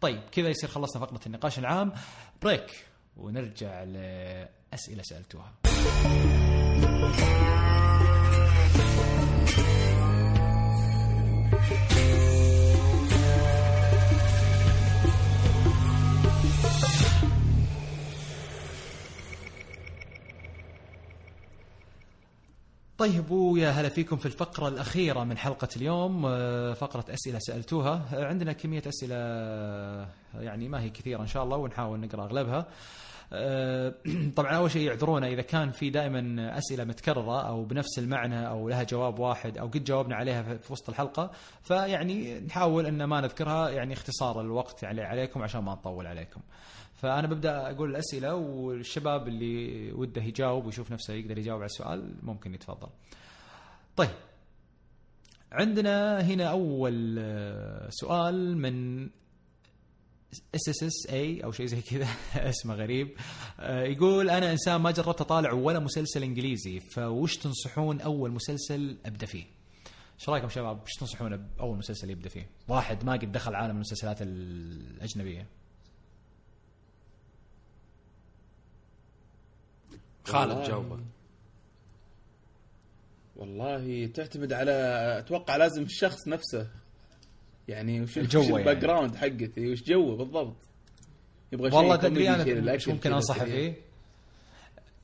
طيب 0.00 0.20
كذا 0.32 0.48
يصير 0.48 0.70
خلصنا 0.70 1.06
فقرة 1.06 1.20
النقاش 1.26 1.58
العام. 1.58 1.92
break 2.42 2.86
ونرجع 3.16 3.82
لأسئلة 3.82 5.02
سألتوها. 5.02 5.52
طيب 23.02 23.30
ويا 23.30 23.70
هلا 23.70 23.88
فيكم 23.88 24.16
في 24.16 24.26
الفقرة 24.26 24.68
الأخيرة 24.68 25.24
من 25.24 25.38
حلقة 25.38 25.68
اليوم 25.76 26.26
آه، 26.26 26.72
فقرة 26.72 27.04
أسئلة 27.10 27.38
سألتوها. 27.38 28.02
آه، 28.14 28.24
عندنا 28.24 28.52
كمية 28.52 28.82
أسئلة 28.88 29.14
آه، 29.18 30.06
يعني 30.40 30.68
ما 30.68 30.82
هي 30.82 30.90
كثيرة 30.90 31.20
إن 31.22 31.26
شاء 31.26 31.44
الله 31.44 31.56
ونحاول 31.56 32.00
نقرأ 32.00 32.24
أغلبها. 32.24 32.66
طبعا 34.36 34.56
أول 34.56 34.70
شيء 34.70 34.82
يعذرونا 34.86 35.26
إذا 35.26 35.42
كان 35.42 35.70
في 35.70 35.90
دائما 35.90 36.58
أسئلة 36.58 36.84
متكررة 36.84 37.48
أو 37.48 37.64
بنفس 37.64 37.98
المعنى 37.98 38.48
أو 38.48 38.68
لها 38.68 38.82
جواب 38.82 39.18
واحد 39.18 39.58
أو 39.58 39.66
قد 39.66 39.84
جاوبنا 39.84 40.16
عليها 40.16 40.42
في- 40.42 40.72
وسط 40.72 40.88
الحلقة. 40.88 41.30
فيعني 41.62 42.40
نحاول 42.40 42.86
أن 42.86 43.04
ما 43.04 43.20
نذكرها 43.20 43.70
يعني 43.70 43.92
اختصار 43.94 44.40
الوقت 44.40 44.82
يعني 44.82 45.02
عليكم 45.02 45.42
عشان 45.42 45.60
ما 45.62 45.72
نطول 45.72 46.06
عليكم. 46.06 46.40
فأنا 47.02 47.26
ببدأ 47.26 47.70
أقول 47.70 47.90
الأسئلة 47.90 48.34
والشباب 48.34 49.28
اللي 49.28 49.92
وده 49.92 50.22
يجاوب 50.22 50.66
ويشوف 50.66 50.92
نفسه 50.92 51.14
يقدر 51.14 51.38
يجاوب 51.38 51.60
على 51.60 51.66
السؤال 51.66 52.14
ممكن 52.22 52.54
يتفضل. 52.54 52.88
طيب 53.96 54.10
عندنا 55.52 56.20
هنا 56.20 56.44
أول 56.44 57.18
سؤال 57.90 58.56
من 58.56 59.02
S 60.54 60.68
S 60.68 60.82
S 60.82 61.10
A 61.10 61.44
أو 61.44 61.52
شيء 61.52 61.66
زي 61.66 61.80
كذا 61.80 62.06
اسمه 62.50 62.74
غريب 62.74 63.16
يقول 63.68 64.30
أنا 64.30 64.52
إنسان 64.52 64.80
ما 64.80 64.90
جربت 64.90 65.20
أطالع 65.20 65.52
ولا 65.52 65.78
مسلسل 65.78 66.22
إنجليزي 66.22 66.80
فوش 66.80 67.36
تنصحون 67.36 68.00
أول 68.00 68.30
مسلسل 68.30 68.98
أبدأ 69.06 69.26
فيه؟ 69.26 69.44
إيش 70.20 70.28
رأيكم 70.28 70.48
شباب؟ 70.48 70.82
وش 70.82 70.92
تنصحون 71.00 71.36
باول 71.36 71.78
مسلسل 71.78 72.10
يبدأ 72.10 72.28
فيه؟ 72.28 72.50
واحد 72.68 73.04
ما 73.04 73.12
قد 73.12 73.32
دخل 73.32 73.54
عالم 73.54 73.74
المسلسلات 73.74 74.22
الأجنبية. 74.22 75.46
خالد 80.24 80.62
جاوبه 80.68 80.98
والله 83.36 84.06
تعتمد 84.06 84.52
على 84.52 84.72
أتوقع 85.18 85.56
لازم 85.56 85.82
الشخص 85.82 86.28
نفسه. 86.28 86.68
يعني 87.68 88.00
وش 88.00 88.18
الجو 88.18 88.42
يعني. 88.42 88.56
ال 88.56 88.76
background 88.76 89.14
حقته 89.16 89.68
وش 89.70 89.82
جوه 89.82 90.16
بالضبط. 90.16 90.56
يبغى 91.52 91.70
شيء 91.70 91.78
والله 91.78 91.96
تدري 91.96 92.28
أنا 92.28 92.78
ممكن 92.88 93.12
أنصحه. 93.12 93.44
فيه؟ 93.44 93.74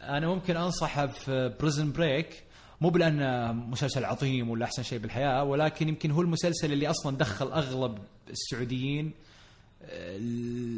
أنا 0.03 0.28
ممكن 0.28 0.57
أنصحه 0.57 1.07
في 1.07 1.57
Prison 1.60 1.93
Break 1.93 2.44
مو 2.81 2.90
بلانه 2.90 3.53
مسلسل 3.53 4.05
عظيم 4.05 4.51
ولا 4.51 4.65
أحسن 4.65 4.82
شيء 4.82 4.99
بالحياة 4.99 5.45
ولكن 5.45 5.89
يمكن 5.89 6.11
هو 6.11 6.20
المسلسل 6.23 6.73
اللي 6.73 6.90
أصلا 6.90 7.16
دخل 7.16 7.53
أغلب 7.53 7.99
السعوديين 8.31 9.07
ال- 9.07 9.12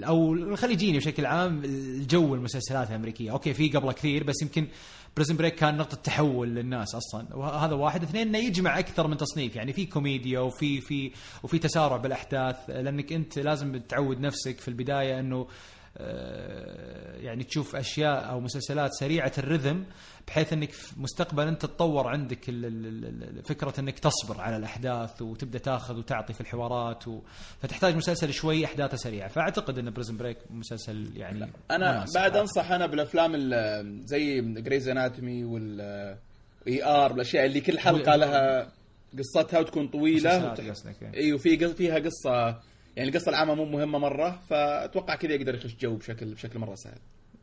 أو 0.05 0.35
الخليجيين 0.35 0.97
بشكل 0.97 1.27
عام 1.27 1.65
الجو 1.65 2.35
المسلسلات 2.35 2.91
الأمريكية، 2.91 3.31
okay 3.31 3.55
في 3.55 3.69
قبله 3.69 3.93
كثير 3.93 4.25
بس 4.25 4.43
يمكن 4.43 4.67
Prison 5.17 5.37
Break 5.37 5.55
كان 5.55 5.77
نقطة 5.77 5.97
تحول 5.97 6.49
للناس 6.49 6.95
أصلا. 6.95 7.37
وهذا 7.37 7.75
واحد، 7.75 8.03
اثنين 8.03 8.29
إنه 8.29 8.39
يجمع 8.39 8.79
أكثر 8.79 9.07
من 9.07 9.17
تصنيف، 9.17 9.57
يعني 9.57 9.73
في 9.73 9.87
كوميديا 9.87 10.41
وفي 10.41 10.81
في 10.81 11.13
وفي 11.43 11.59
تسارع 11.59 11.97
بالأحداث 11.97 12.57
لأنك 12.69 13.13
أنت 13.13 13.39
لازم 13.39 13.77
تعود 13.77 14.21
نفسك 14.21 14.61
في 14.61 14.69
البداية 14.69 15.21
إنه 15.21 15.41
آه، 15.41 15.47
يعني 17.25 17.45
تشوف 17.45 17.77
أشياء 17.77 18.31
أو 18.31 18.41
مسلسلات 18.41 18.91
سريعة 18.93 19.33
ال 19.39 19.45
rhythm 19.45 19.85
بحيث 20.29 20.53
إنك 20.53 20.71
مستقبلا 20.97 21.49
أنت 21.49 21.63
تطور 21.67 22.09
عندك 22.09 22.45
فكرة 23.45 23.81
إنك 23.81 23.99
تصبر 23.99 24.41
على 24.41 24.57
الأحداث 24.57 25.23
وتبدأ 25.23 25.59
تاخذ 25.59 25.99
وتعطي 25.99 26.33
في 26.33 26.41
الحوارات 26.41 27.09
و... 27.09 27.21
فتحتاج 27.63 27.97
مسلسل 27.97 28.33
شوي 28.33 28.65
أحداثه 28.65 28.97
سريعة 28.97 29.29
فأعتقد 29.29 29.79
إن 29.79 29.91
Prison 29.91 30.17
Break 30.17 30.39
مسلسل 30.51 31.11
يعني 31.17 31.39
أنا. 31.71 32.05
بعد 32.15 32.37
أنصح 32.37 32.71
أنا 32.71 32.87
بالأفلام 32.87 33.33
ال- 33.35 34.07
زي 34.07 34.41
Grey's 34.41 34.89
Anatomy 34.89 35.45
وال 35.45 35.81
ER 36.69 37.15
الأشياء 37.15 37.47
اللي 37.47 37.61
كل 37.61 37.79
حلقة 37.79 38.17
لها 38.17 38.73
قصتها 39.19 39.61
وتكون 39.61 39.89
طويلة 39.89 40.31
قصدك، 40.71 41.15
إيه. 41.15 41.37
في 41.37 41.57
قص- 41.57 41.73
فيها 41.73 41.99
قصة 41.99 42.61
يعني 43.01 43.11
القصة 43.11 43.31
العامة 43.31 43.55
مو 43.55 43.65
مهمة 43.65 43.99
مرة 43.99 44.41
فأتوقع 44.49 45.15
كذا 45.15 45.33
يقدر 45.33 45.55
يخش 45.55 45.77
جو 45.77 45.97
بشكل 45.97 46.35
بشكل 46.35 46.59
مرة 46.59 46.75
سهل. 46.75 46.99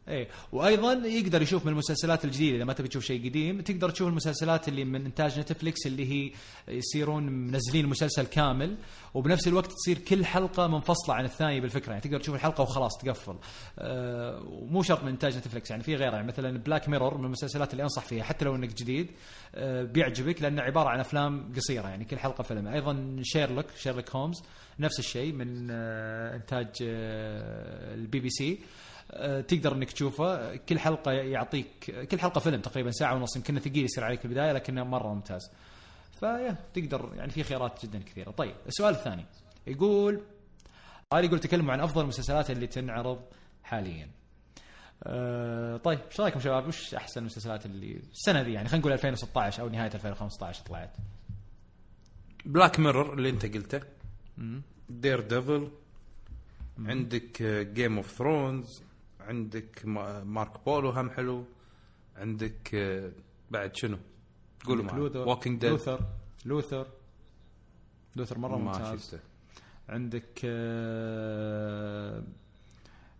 إيه. 0.07 0.27
وأيضا 0.51 0.93
يقدر 0.93 1.41
يشوف 1.41 1.65
من 1.65 1.71
المسلسلات 1.71 2.25
الجديدة 2.25 2.55
إذا 2.57 2.65
ما 2.65 2.73
تبي 2.73 2.87
تشوف 2.87 3.03
شيء 3.03 3.29
قديم 3.29 3.61
تقدر 3.61 3.89
تشوف 3.89 4.07
المسلسلات 4.07 4.67
اللي 4.67 4.85
من 4.85 5.05
إنتاج 5.05 5.39
Netflix 5.39 5.87
اللي 5.87 6.11
هي 6.11 6.31
يصيرون 6.67 7.23
منزلين 7.23 7.85
المسلسل 7.85 8.25
كامل 8.25 8.77
وبنفس 9.13 9.47
الوقت 9.47 9.71
تصير 9.71 9.97
كل 9.97 10.25
حلقة 10.25 10.67
منفصلة 10.67 11.15
عن 11.15 11.25
الثانية 11.25 11.61
بالفكرة. 11.61 11.89
يعني 11.89 12.01
تقدر 12.01 12.19
تشوف 12.19 12.35
الحلقة 12.35 12.61
وخلاص 12.61 12.97
تقفل. 12.97 13.35
آه 13.79 14.43
ومو 14.47 14.83
شرط 14.83 15.03
من 15.03 15.09
إنتاج 15.09 15.37
نتفلكس 15.37 15.71
يعني 15.71 15.83
في 15.83 15.95
غيره 15.95 16.11
يعني 16.15 16.27
مثلا 16.27 16.57
بلاك 16.57 16.89
ميرور 16.89 17.17
من 17.17 17.25
المسلسلات 17.25 17.71
اللي 17.71 17.83
أنصح 17.83 18.05
فيها 18.05 18.23
حتى 18.23 18.45
لو 18.45 18.55
إنك 18.55 18.73
جديد 18.73 19.11
آه 19.55 19.83
بيعجبك 19.83 20.41
لأنه 20.41 20.61
عبارة 20.61 20.89
عن 20.89 20.99
أفلام 20.99 21.53
قصيرة. 21.55 21.87
يعني 21.87 22.05
كل 22.05 22.17
حلقة 22.17 22.41
فيلم. 22.41 22.67
أيضا 22.67 23.17
شيرلوك 23.21 23.65
شيرلوك 23.77 24.15
هومز 24.15 24.43
نفس 24.79 24.99
الشيء 24.99 25.33
من 25.33 25.67
آه 25.71 26.35
إنتاج 26.35 26.67
البي 26.81 28.19
بي 28.19 28.29
سي 28.29 28.53
آه، 28.53 28.96
تقدر 29.47 29.73
إنك 29.73 29.91
تشوفه. 29.91 30.55
كل 30.55 30.79
حلقة 30.79 31.11
يعطيك 31.11 31.91
كل 32.11 32.19
حلقة 32.19 32.39
فيلم 32.39 32.61
تقريبا 32.61 32.91
ساعة 32.91 33.15
ونص 33.15 33.35
يمكن 33.35 33.59
ثقيل 33.59 33.85
يصير 33.85 34.03
عليك 34.03 34.25
البداية 34.25 34.51
لكنه 34.51 34.83
مرة 34.83 35.13
ممتاز. 35.13 35.51
فيا 36.19 36.55
تقدر 36.73 37.11
يعني 37.15 37.31
في 37.31 37.43
خيارات 37.43 37.85
جدا 37.85 37.99
كثيرة. 37.99 38.31
طيب 38.31 38.55
السؤال 38.67 38.93
الثاني. 38.93 39.25
يقول 39.67 40.21
هذا 41.13 41.25
يقول 41.25 41.39
تكلموا 41.39 41.73
عن 41.73 41.79
أفضل 41.79 42.01
المسلسلات 42.01 42.51
اللي 42.51 42.67
تنعرض 42.67 43.21
حاليا. 43.63 44.09
أه 45.03 45.77
طيب 45.77 45.99
إيش 46.11 46.21
رأيكم 46.21 46.39
شباب؟ 46.39 46.67
وش 46.67 46.93
أحسن 46.93 47.21
المسلسلات 47.21 47.65
اللي 47.65 48.01
السنة 48.11 48.43
دي 48.43 48.53
يعني؟ 48.53 48.67
خلينا 48.67 48.81
نقول 48.81 48.93
2016 48.93 49.63
أو 49.63 49.69
نهاية 49.69 49.91
2015 49.93 50.63
طلعت. 50.63 50.97
بلاك 52.45 52.79
ميرور 52.79 53.13
اللي 53.13 53.29
أنت 53.29 53.45
قلته. 53.45 53.81
ديرديفل 54.89 55.71
عندك 56.79 57.43
جيم 57.73 57.97
اوف 57.97 58.11
ثرونز 58.11 58.81
عندك 59.27 59.81
ما- 59.85 60.23
مارك 60.23 60.65
بولو 60.65 60.89
هم 60.89 61.09
حلو 61.09 61.43
عندك 62.17 62.75
آه، 62.75 63.11
بعد 63.51 63.75
شنو؟ 63.75 63.97
قولوا 64.65 64.83
معي 64.85 64.97
لوثر 64.99 65.27
ووكينج 65.27 65.61
ديد 65.61 65.69
لوثر 65.71 65.99
لوثر. 66.45 66.87
لوثر 68.15 68.37
مرة 68.37 68.57
ممتاز. 68.57 68.99
شفته. 69.05 69.19
عندك 69.89 70.41
آه، 70.45 72.23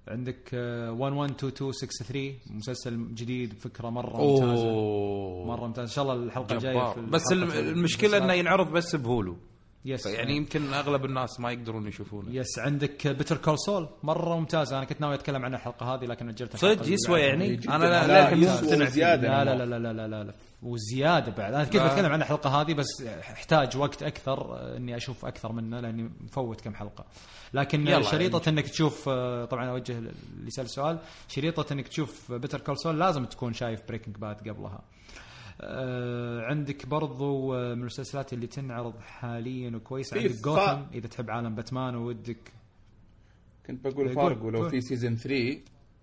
عندك 0.08 0.50
آه، 0.54 0.92
112263 0.92 2.40
مسلسل 2.50 3.16
جديد 3.16 3.54
بفكره 3.54 3.90
مرة 3.90 4.18
ممتازة. 4.22 5.46
مرة 5.46 5.68
ممتاز 5.68 5.90
إن 5.90 5.94
شاء 5.96 6.04
الله 6.04 6.24
الحلقة 6.24 6.54
الجاية 6.56 6.94
بس 6.94 7.32
المشكلة 7.32 8.18
إنه. 8.18 8.34
ينعرض 8.34 8.72
بس 8.72 8.96
بهولو. 8.96 9.38
yes 9.86 10.06
يعني 10.06 10.36
يمكن 10.36 10.74
أغلب 10.74 11.06
الناس 11.06 11.40
ما 11.40 11.52
يقدرون 11.52 11.88
يشوفونه 11.88 12.32
yes 12.36 12.60
عندك 12.60 13.08
بيتر 13.08 13.38
كول 13.38 13.60
سول 13.60 13.88
مرة 14.04 14.36
ممتاز 14.36 14.74
أنا 14.74 14.86
كنت 14.86 15.02
ناوي 15.02 15.16
أتكلم 15.16 15.46
عن 15.46 15.54
الحلقة 15.54 15.94
هذه 15.96 16.06
لكن 16.06 16.30
اجلت 16.30 16.56
الحلقة 16.56 16.76
صدق 16.84 16.94
يسوى. 16.94 17.20
يعني. 17.20 17.60
أنا 17.70 17.86
لا- 17.86 18.08
لا، 18.08 18.30
يسوى 18.32 18.54
مقتنع 18.54 18.86
فيه. 18.86 18.92
زيادة. 18.92 19.28
لا 19.28 19.44
لا 19.56 19.66
لا 19.66 19.66
لا 19.66 19.80
لا 19.80 19.94
لا, 19.94 20.08
لا, 20.08 20.24
لا. 20.24 20.34
وزيادة 20.64 21.32
بعد 21.32 21.54
أنا 21.54 21.64
كنت 21.64 21.76
آه. 21.76 21.88
بتكلم 21.88 22.12
عن 22.12 22.22
الحلقة 22.22 22.62
هذه 22.62 22.74
بس 22.74 23.02
أحتاج 23.32 23.78
وقت 23.78 24.04
أكثر 24.04 24.56
آه، 24.56 24.78
إني 24.78 24.96
أشوف 24.98 25.26
أكثر 25.26 25.52
منه 25.52 25.80
لأني 25.80 26.10
مفوت 26.22 26.62
كم 26.62 26.74
حلقة 26.76 27.06
لكن 27.54 27.88
يلا 27.88 28.02
شريطة 28.02 28.42
يعني. 28.46 28.60
إنك 28.60 28.70
تشوف 28.70 29.10
آه، 29.10 29.46
طبعا 29.46 29.70
أوجه 29.70 29.98
اللي 29.98 30.50
سال 30.52 30.66
السؤال 30.66 31.00
شريطة 31.28 31.74
إنك 31.74 31.88
تشوف 31.88 32.32
بيتر 32.32 32.60
كول 32.60 32.78
سول 32.78 33.00
لازم 33.00 33.26
تكون 33.26 33.54
شايف 33.54 33.82
بريكنج 33.88 34.16
باد 34.18 34.36
قبلها 34.50 34.74
آه 34.76 34.97
عندك 36.50 36.86
برضو 36.86 37.56
آه، 37.56 37.74
من 37.74 37.82
المسلسلات 37.82 38.34
اللي 38.34 38.48
تنعرض 38.48 39.00
حاليا 39.00 39.76
وكويسه 39.76 40.18
عندك 40.18 40.42
جوثم 40.44 40.82
إذا 40.94 41.08
تحب 41.08 41.30
عالم 41.30 41.56
باتمان 41.56 41.96
ودك 41.96 42.54
كنت 43.68 43.84
بقول 43.88 44.06
قول- 44.08 44.16
فارجو 44.16 44.50
لو. 44.50 44.70
في 44.70 44.82
season 44.82 45.16
3 45.16 45.60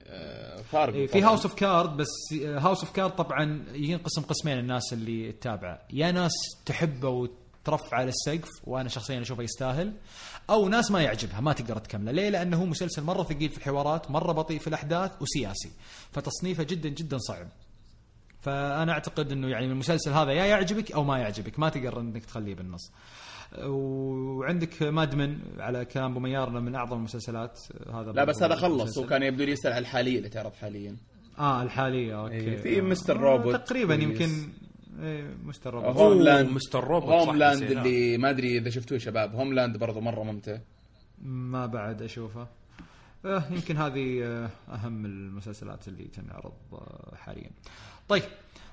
آه، 0.06 0.56
فارجو 0.62 1.06
في. 1.06 1.22
هاوس 1.22 1.42
اوف 1.46 1.54
كارد 1.54 1.96
بس 1.96 2.08
هاوس 2.44 2.84
اوف 2.84 2.92
كارد 2.92 3.10
طبعا 3.16 3.64
ينقسم 3.72 4.22
قسمين 4.22 4.58
الناس 4.58 4.92
اللي 4.92 5.32
تتابعه. 5.32 5.80
يا 5.92 6.12
ناس 6.12 6.32
تحبه 6.66 7.08
وترفع 7.08 7.96
على 7.96 8.08
السقف 8.08 8.48
وأنا 8.64 8.88
شخصيا 8.88 9.20
أشوفه 9.20 9.42
يستاهل 9.42 9.92
أو 10.50 10.68
ناس 10.68 10.90
ما 10.90 11.02
يعجبها 11.02 11.40
ما 11.40 11.52
تقدر 11.52 11.78
تكمله. 11.78 12.12
ليه؟ 12.12 12.28
لأنه 12.30 12.56
هو 12.62 12.66
مسلسل 12.66 13.02
مرة 13.02 13.22
ثقيل 13.22 13.50
في 13.50 13.56
الحوارات 13.58 14.10
مرة 14.10 14.32
بطيء 14.32 14.58
في 14.58 14.66
الأحداث 14.66 15.22
وسياسي. 15.22 15.70
فتصنيفه 16.12 16.62
جدا 16.62 16.88
جدا 16.88 17.18
صعب. 17.18 17.46
فأنا 18.44 18.92
أعتقد 18.92 19.32
إنه 19.32 19.48
يعني 19.48 19.66
المسلسل 19.66 20.10
هذا 20.10 20.32
يا 20.32 20.44
يعجبك 20.44 20.92
أو 20.92 21.04
ما 21.04 21.18
يعجبك 21.18 21.58
ما 21.58 21.68
تقدر 21.68 22.00
إنك 22.00 22.24
تخليه 22.24 22.54
بالنص. 22.54 22.92
وعندك 23.62 24.82
ماد 24.82 25.10
من 25.10 25.38
على 25.58 25.84
كلام 25.84 26.10
أبو 26.10 26.20
ميار 26.20 26.50
من 26.50 26.74
أعظم 26.74 26.96
المسلسلات. 26.96 27.60
هذا 27.92 28.12
لا 28.12 28.24
بس 28.24 28.42
هذا 28.42 28.54
خلص 28.54 28.82
مسلسل. 28.82 29.00
هو 29.00 29.06
كان 29.06 29.22
يبدو 29.22 29.44
لي 29.44 29.52
يسال 29.52 29.72
على 29.72 29.80
الحالية 29.80 30.18
اللي 30.18 30.28
تعرض 30.28 30.52
حاليا. 30.52 30.96
آه 31.38 31.62
الحالية 31.62 32.22
okay. 32.22 32.34
إيه، 32.34 32.56
في 32.56 32.78
آه. 32.78 32.82
مستر 32.82 33.16
آه، 33.16 33.20
روبوت 33.20 33.54
تقريبا 33.54 33.96
كويس. 33.96 34.08
يمكن 34.08 34.48
إيه 35.02 35.34
مستر 35.44 35.74
روبوت. 35.74 35.96
هوم 35.96 36.22
لاند 36.22 36.46
أوه، 36.46 36.54
مستر 36.54 36.84
روبوت 36.84 37.12
هوملاند. 37.12 37.62
اللي 37.62 38.18
ما 38.18 38.30
أدري 38.30 38.58
إذا 38.58 38.70
شفتوه 38.70 38.98
شباب. 38.98 39.34
هوملاند 39.34 39.76
برضو 39.76 40.00
مرة 40.00 40.22
ممتع. 40.22 40.58
ما 41.22 41.66
بعد 41.66 42.02
أشوفه. 42.02 42.46
آه 43.24 43.44
يمكن 43.50 43.76
هذه 43.76 44.24
آه 44.24 44.50
أهم 44.68 45.06
المسلسلات 45.06 45.88
اللي 45.88 46.04
تنعرض 46.04 46.52
آه 46.72 47.14
حاليا. 47.16 47.50
طيب 48.08 48.22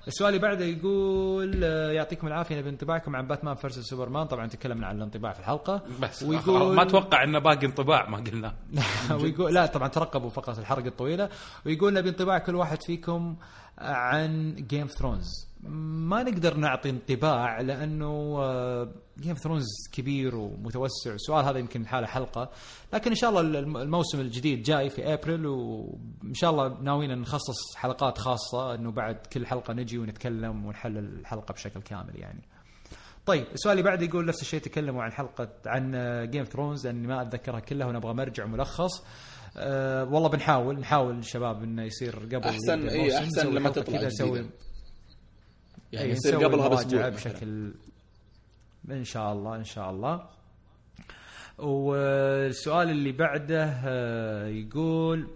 السؤال 0.08 0.34
اللي 0.34 0.46
بعده 0.48 0.64
يقول 0.64 1.64
آه 1.64 1.90
يعطيكم 1.90 2.26
العافية 2.26 2.58
نبي 2.58 2.68
انطباعكم 2.68 3.16
عن 3.16 3.26
باتمان 3.26 3.54
فيرسس 3.54 3.78
سوبرمان. 3.78 4.26
طبعا 4.26 4.46
تكلمنا 4.46 4.86
عن 4.86 4.96
الانطباع 4.96 5.32
في 5.32 5.40
الحلقة. 5.40 5.82
بس 6.00 6.22
ويقول 6.22 6.74
ما 6.74 6.82
أتوقع 6.82 7.24
انه 7.24 7.38
باقي 7.38 7.66
انطباع 7.66 8.08
ما 8.08 8.16
قلنا. 8.16 8.54
ويقول 9.22 9.54
لا 9.54 9.66
طبعا 9.66 9.88
ترقبوا 9.88 10.30
فقط 10.30 10.58
الحلقة 10.58 10.88
الطويلة. 10.88 11.28
ويقول 11.66 11.94
نبي 11.94 12.08
انطباع 12.08 12.38
كل 12.38 12.54
واحد 12.54 12.82
فيكم 12.82 13.36
عن 13.78 14.54
جيم 14.54 14.86
ثرونز 14.86 15.51
ما 15.62 16.22
نقدر 16.22 16.56
نعطي 16.56 16.90
انطباع 16.90 17.60
لأنه 17.60 18.38
جيم 19.20 19.34
ثرونز 19.34 19.66
كبير 19.92 20.36
ومتوسع. 20.36 21.14
السؤال 21.14 21.44
هذا 21.44 21.58
يمكن 21.58 21.86
حاله 21.86 22.06
حلقة. 22.06 22.50
لكن 22.92 23.10
إن 23.10 23.16
شاء 23.16 23.30
الله 23.30 23.40
الم- 23.40 23.76
الموسم 23.76 24.20
الجديد 24.20 24.62
جاي 24.62 24.90
في 24.90 25.14
أبريل 25.14 25.46
وإن 25.46 26.34
شاء 26.34 26.50
الله 26.50 26.80
ناويين 26.82 27.18
نخصص 27.18 27.76
حلقات 27.76 28.18
خاصة 28.18 28.74
إنه 28.74 28.90
بعد 28.92 29.16
كل 29.32 29.46
حلقة 29.46 29.74
نجي 29.74 29.98
ونتكلم 29.98 30.66
ونحلل 30.66 30.98
الحلقة 30.98 31.52
بشكل 31.52 31.80
كامل 31.80 32.16
يعني. 32.16 32.42
طيب 33.26 33.46
السؤال 33.54 33.78
اللي 33.78 33.90
بعده 33.90 34.06
يقول 34.06 34.24
نفس 34.24 34.42
الشيء 34.42 34.60
تكلموا 34.60 35.02
عن 35.02 35.12
حلقة 35.12 35.48
عن 35.66 35.92
جيم 36.30 36.44
ثرونز 36.44 36.86
لأني 36.86 37.06
ما 37.06 37.22
أتذكرها 37.22 37.60
كلها 37.60 37.86
ونبغى 37.86 38.14
مرجع 38.14 38.46
ملخص. 38.46 39.04
أه 39.56 40.04
والله 40.04 40.28
بنحاول 40.28 40.80
نحاول 40.80 41.24
شباب 41.24 41.62
إنه 41.62 41.82
يصير 41.82 42.16
قبل 42.16 42.48
الموسم، 42.48 42.88
أحسن 42.88 43.26
نسوي 43.26 43.52
لما 43.52 43.70
تطلع 43.70 43.84
كذا، 43.84 43.96
جديدة. 43.96 44.06
نسوي 44.06 44.50
يعني 45.92 46.06
إيه، 46.06 46.12
يصير 46.12 46.36
قبلها 46.44 46.68
بأسبوع. 46.68 46.98
مثلاً. 47.10 47.32
بشكل 47.32 47.74
إن 48.90 49.04
شاء 49.04 49.32
الله 49.32 49.56
إن 49.56 49.64
شاء 49.64 49.90
الله. 49.90 50.28
والسؤال 51.58 52.90
اللي 52.90 53.12
بعده 53.12 53.64
آه، 53.84 54.46
يقول 54.46 55.28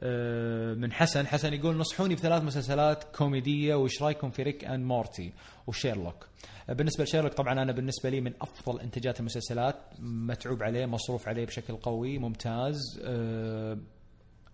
آه، 0.00 0.74
من 0.74 0.92
حسن 0.92 1.26
حسن 1.26 1.54
يقول 1.54 1.76
نصحوني 1.76 2.14
بثلاث 2.14 2.42
مسلسلات 2.42 3.04
كوميدية 3.16 3.74
وش 3.74 4.02
رأيكم 4.02 4.30
في 4.30 4.42
ريك 4.42 4.64
أند 4.64 4.84
مورتي 4.84 5.32
وشيرلوك؟ 5.66 6.26
آه، 6.70 6.72
بالنسبة 6.72 7.04
لشيرلوك 7.04 7.32
طبعا 7.34 7.52
أنا 7.52 7.72
بالنسبة 7.72 8.10
لي 8.10 8.20
من 8.20 8.32
أفضل 8.42 8.80
إنتاجات 8.80 9.20
المسلسلات 9.20 9.76
متعوب 9.98 10.62
عليه 10.62 10.86
مصروف 10.86 11.28
عليه 11.28 11.46
بشكل 11.46 11.76
قوي 11.76 12.18
ممتاز 12.18 12.78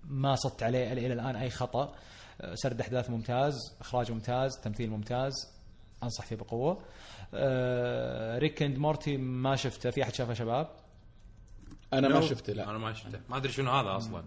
ما 0.05 0.35
صدت 0.35 0.63
عليه 0.63 0.93
إلى 0.93 1.13
الآن 1.13 1.37
أي 1.37 1.51
خطأ. 1.51 1.95
سرد 2.55 2.81
أحداث 2.81 3.11
ممتاز 3.11 3.55
إخراج 3.81 4.13
ممتاز 4.13 4.51
تمثيل 4.65 4.91
ممتاز 4.91 5.33
أنصح 6.03 6.27
فيه 6.27 6.37
بقوة. 6.37 6.83
آه، 7.35 8.39
ريك 8.39 8.63
أند 8.63 8.79
مورتي 8.79 9.17
ما 9.17 9.57
شفته 9.57 9.91
في 9.91 10.03
أحد 10.03 10.15
شافه 10.15 10.35
شباب؟ 10.35 10.69
أنا 11.93 12.09
ما. 12.09 12.21
شفته 12.21 12.53
لا. 12.53 12.71
أنا 12.71 12.79
ما 12.79 12.93
شفته. 12.93 13.21
ما 13.31 13.37
أدري 13.37 13.53
شنو 13.53 13.71
هذا 13.71 13.97
أصلا. 13.97 14.25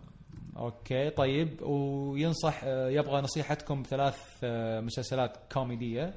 okay 0.57 1.09
طيب. 1.09 1.61
وينصح 1.61 2.61
آه، 2.63 2.89
يبغى 2.89 3.21
نصيحتكم 3.21 3.81
بثلاث 3.83 4.17
آه، 4.43 4.79
مسلسلات 4.79 5.37
كوميدية. 5.53 6.13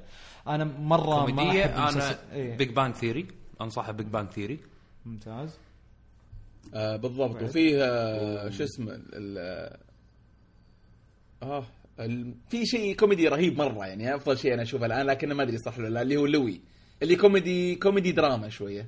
أنا 0.47 0.63
مرة 0.63 1.19
كوميدية 1.19 1.65
ما 1.65 1.85
أحب 1.85 1.97
أنا 1.97 2.17
إيه. 2.33 2.57
بيج 2.57 2.69
بانج 2.75 2.95
ثيري 2.95 3.27
أنصحه 3.61 3.91
بيج 3.91 4.07
بانج 4.07 4.29
ثيري 4.29 4.59
ممتاز. 5.05 5.57
آه 6.73 6.95
بالضبط. 6.95 7.41
وفيه 7.43 7.83
آه 7.83 8.49
شو 8.49 8.63
اسمه 8.63 8.91
ال- 8.93 9.37
آه 11.43 11.57
ال- 11.59 11.63
في 12.49 12.65
شيء 12.65 12.95
كوميدي 12.95 13.27
رهيب 13.27 13.57
مرة 13.57 13.85
يعني 13.85 14.15
أفضل 14.15 14.37
شيء 14.37 14.53
أنا 14.53 14.61
أشوفه 14.61 14.85
الآن 14.85 15.05
لكن 15.05 15.33
ما 15.33 15.43
أدري 15.43 15.57
صح 15.57 15.79
ولا 15.79 15.87
لا 15.87 16.01
اللي 16.01 16.17
هو 16.17 16.25
لوي 16.25 16.61
اللي 17.03 17.15
كوميدي 17.15 17.75
كوميدي 17.75 18.11
دراما 18.11 18.49
شوية. 18.49 18.87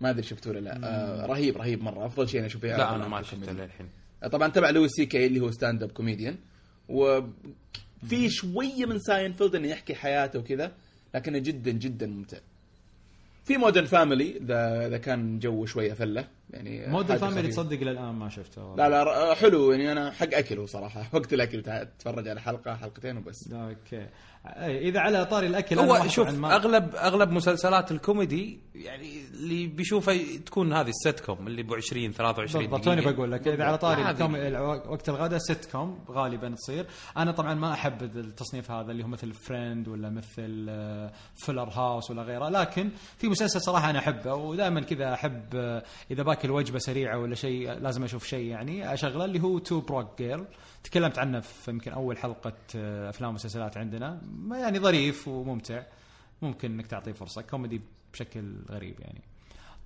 ما 0.00 0.10
أدري 0.10 0.22
شفته 0.22 0.50
ولا 0.50 0.58
لا. 0.58 0.80
آه 0.84 1.26
رهيب 1.26 1.56
رهيب 1.56 1.82
مرة. 1.82 2.06
أفضل 2.06 2.28
شيء 2.28 2.38
أنا 2.38 2.46
أشوفه 2.46 2.68
لا 2.68 2.94
أنا 2.94 3.08
ما 3.08 3.22
شفته 3.22 3.52
للحين. 3.52 3.88
طبعا 4.32 4.48
تبع 4.48 4.70
لويس 4.70 4.90
سي 4.90 5.06
كي 5.06 5.26
اللي 5.26 5.40
هو 5.40 5.50
stand-up 5.50 5.92
comedian 5.92 6.36
وفي 6.88 8.28
شوية 8.28 8.86
من 8.86 8.98
ساينفيلد 8.98 9.54
إنه 9.54 9.68
يحكي 9.68 9.94
حياته 9.94 10.38
وكذا 10.38 10.72
لكنه 11.14 11.38
جدا 11.38 11.70
جدا 11.70 12.06
ممتع. 12.06 12.38
في 13.44 13.56
مودرن 13.56 13.84
فاميلي 13.84 14.36
اذا 14.36 14.86
إذا 14.86 14.98
كان 14.98 15.38
جو 15.38 15.66
شوية 15.66 15.92
فله. 15.92 16.28
يعني 16.50 16.86
mood 16.86 17.04
حاجة 17.04 17.14
الفاميلي 17.14 17.42
خفيفة. 17.42 17.62
تصدق 17.62 17.80
للآن 17.82 18.14
ما 18.14 18.28
شفته 18.28 18.76
لا 18.76 18.88
لا 18.88 19.34
حلو 19.34 19.72
يعني 19.72 19.92
أنا 19.92 20.10
حق 20.10 20.34
اكله 20.34 20.66
صراحة. 20.66 21.02
وقت 21.14 21.32
الأكل 21.32 21.62
تتفرج 21.62 22.28
على 22.28 22.40
حلقة 22.40 22.74
حلقتين 22.76 23.16
وبس. 23.16 23.52
okay. 23.52 24.06
إذا 24.58 25.00
على 25.00 25.24
طاري 25.24 25.46
الأكل 25.46 25.78
هو 25.78 26.08
شوف 26.08 26.26
عن 26.28 26.38
ما- 26.38 26.56
أغلب 26.56 26.94
أغلب 26.94 27.30
مسلسلات 27.30 27.92
الكوميدي 27.92 28.60
يعني 28.74 29.12
اللي 29.34 29.66
بيشوفه 29.66 30.20
تكون 30.46 30.72
هذه 30.72 30.88
السيت 30.88 31.20
كوم 31.20 31.46
اللي 31.46 31.62
ب 31.62 31.74
20 31.74 32.12
23 32.12 32.64
بالضبط 32.66 32.84
توني. 32.84 33.00
بقول 33.12 33.32
لك. 33.32 33.48
إذا 33.48 33.64
على 33.64 33.78
طاري 33.78 34.02
وقت 34.88 35.08
الغداء 35.08 35.38
سيت 35.38 35.64
كوم 35.64 36.04
غالبا 36.10 36.48
تصير. 36.54 36.86
أنا 37.16 37.32
طبعا 37.32 37.54
ما 37.54 37.72
أحب 37.72 38.02
التصنيف 38.02 38.70
هذا 38.70 38.90
اللي 38.90 39.04
هو 39.04 39.08
مثل 39.08 39.32
فريندز 39.32 39.88
ولا 39.88 40.10
مثل 40.10 40.66
آه، 40.68 41.12
فول 41.36 41.68
هاوس 41.68 42.10
ولا 42.10 42.22
غيره. 42.22 42.48
لكن 42.48 42.90
في 43.18 43.28
مسلسل 43.28 43.60
صراحة 43.60 43.90
أنا 43.90 43.98
أحبه 43.98 44.34
ودائما 44.34 44.80
كذا 44.80 45.14
أحب 45.14 45.44
آه، 45.54 45.82
إذا 46.10 46.22
باكل 46.34 46.50
وجبه 46.50 46.78
سريعة 46.78 47.18
ولا 47.18 47.34
شيء 47.34 47.72
لازم 47.72 48.04
أشوف 48.04 48.24
شيء 48.26 48.46
يعني. 48.46 48.94
اشغله 48.94 49.24
اللي 49.24 49.40
هو 49.40 49.58
تو 49.58 49.80
بروك 49.80 50.18
جيرلز 50.18 50.46
تكلمت 50.84 51.18
عنه 51.18 51.40
في 51.40 51.70
يمكن 51.70 51.92
أول 51.92 52.18
حلقة 52.18 52.52
آه، 52.76 53.10
أفلام 53.10 53.30
ومسلسلات 53.30 53.76
عندنا. 53.76 54.20
يعني 54.52 54.78
ظريف 54.78 55.28
وممتع. 55.28 55.82
ممكن 56.42 56.72
إنك 56.72 56.86
تعطيه 56.86 57.12
فرصة. 57.12 57.42
كوميدي 57.42 57.80
بشكل 58.12 58.56
غريب 58.70 59.00
يعني. 59.00 59.20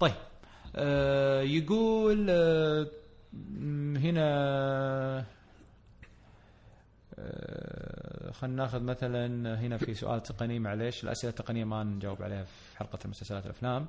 طيب 0.00 0.14
آه 0.76 1.42
يقول 1.42 2.26
آه 2.30 2.86
هنا 3.96 4.28
آه 7.18 8.30
خلينا 8.30 8.56
ناخذ 8.56 8.82
مثلا 8.82 9.60
هنا 9.60 9.76
في 9.76 9.94
سؤال 9.94 10.22
تقني 10.22 10.58
معليش. 10.58 11.04
الأسئلة 11.04 11.30
التقنية 11.30 11.64
ما 11.64 11.84
نجاوب 11.84 12.22
عليها 12.22 12.44
في 12.44 12.78
حلقة 12.78 12.98
المسلسلات 13.04 13.44
الافلام 13.44 13.86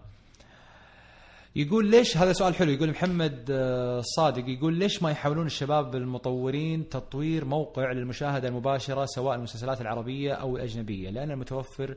يقول 1.60 1.92
ليش 1.92 2.18
هذا 2.18 2.34
سؤال 2.34 2.56
حلو. 2.56 2.72
يقول 2.72 2.90
محمد 2.90 3.46
آه، 3.52 4.02
صادق. 4.02 4.50
يقول 4.50 4.74
ليش 4.74 5.04
ما 5.04 5.12
يحاولون 5.12 5.46
الشباب 5.46 5.96
المطورين 5.96 6.90
تطوير 6.90 7.46
موقع 7.46 7.92
للمشاهدة 7.92 8.48
المباشرة 8.48 9.06
سواء 9.06 9.36
المسلسلات 9.36 9.82
العربية 9.82 10.34
أو 10.34 10.58
الأجنبية؟ 10.58 11.10
لأن 11.10 11.32
المتوفر 11.32 11.96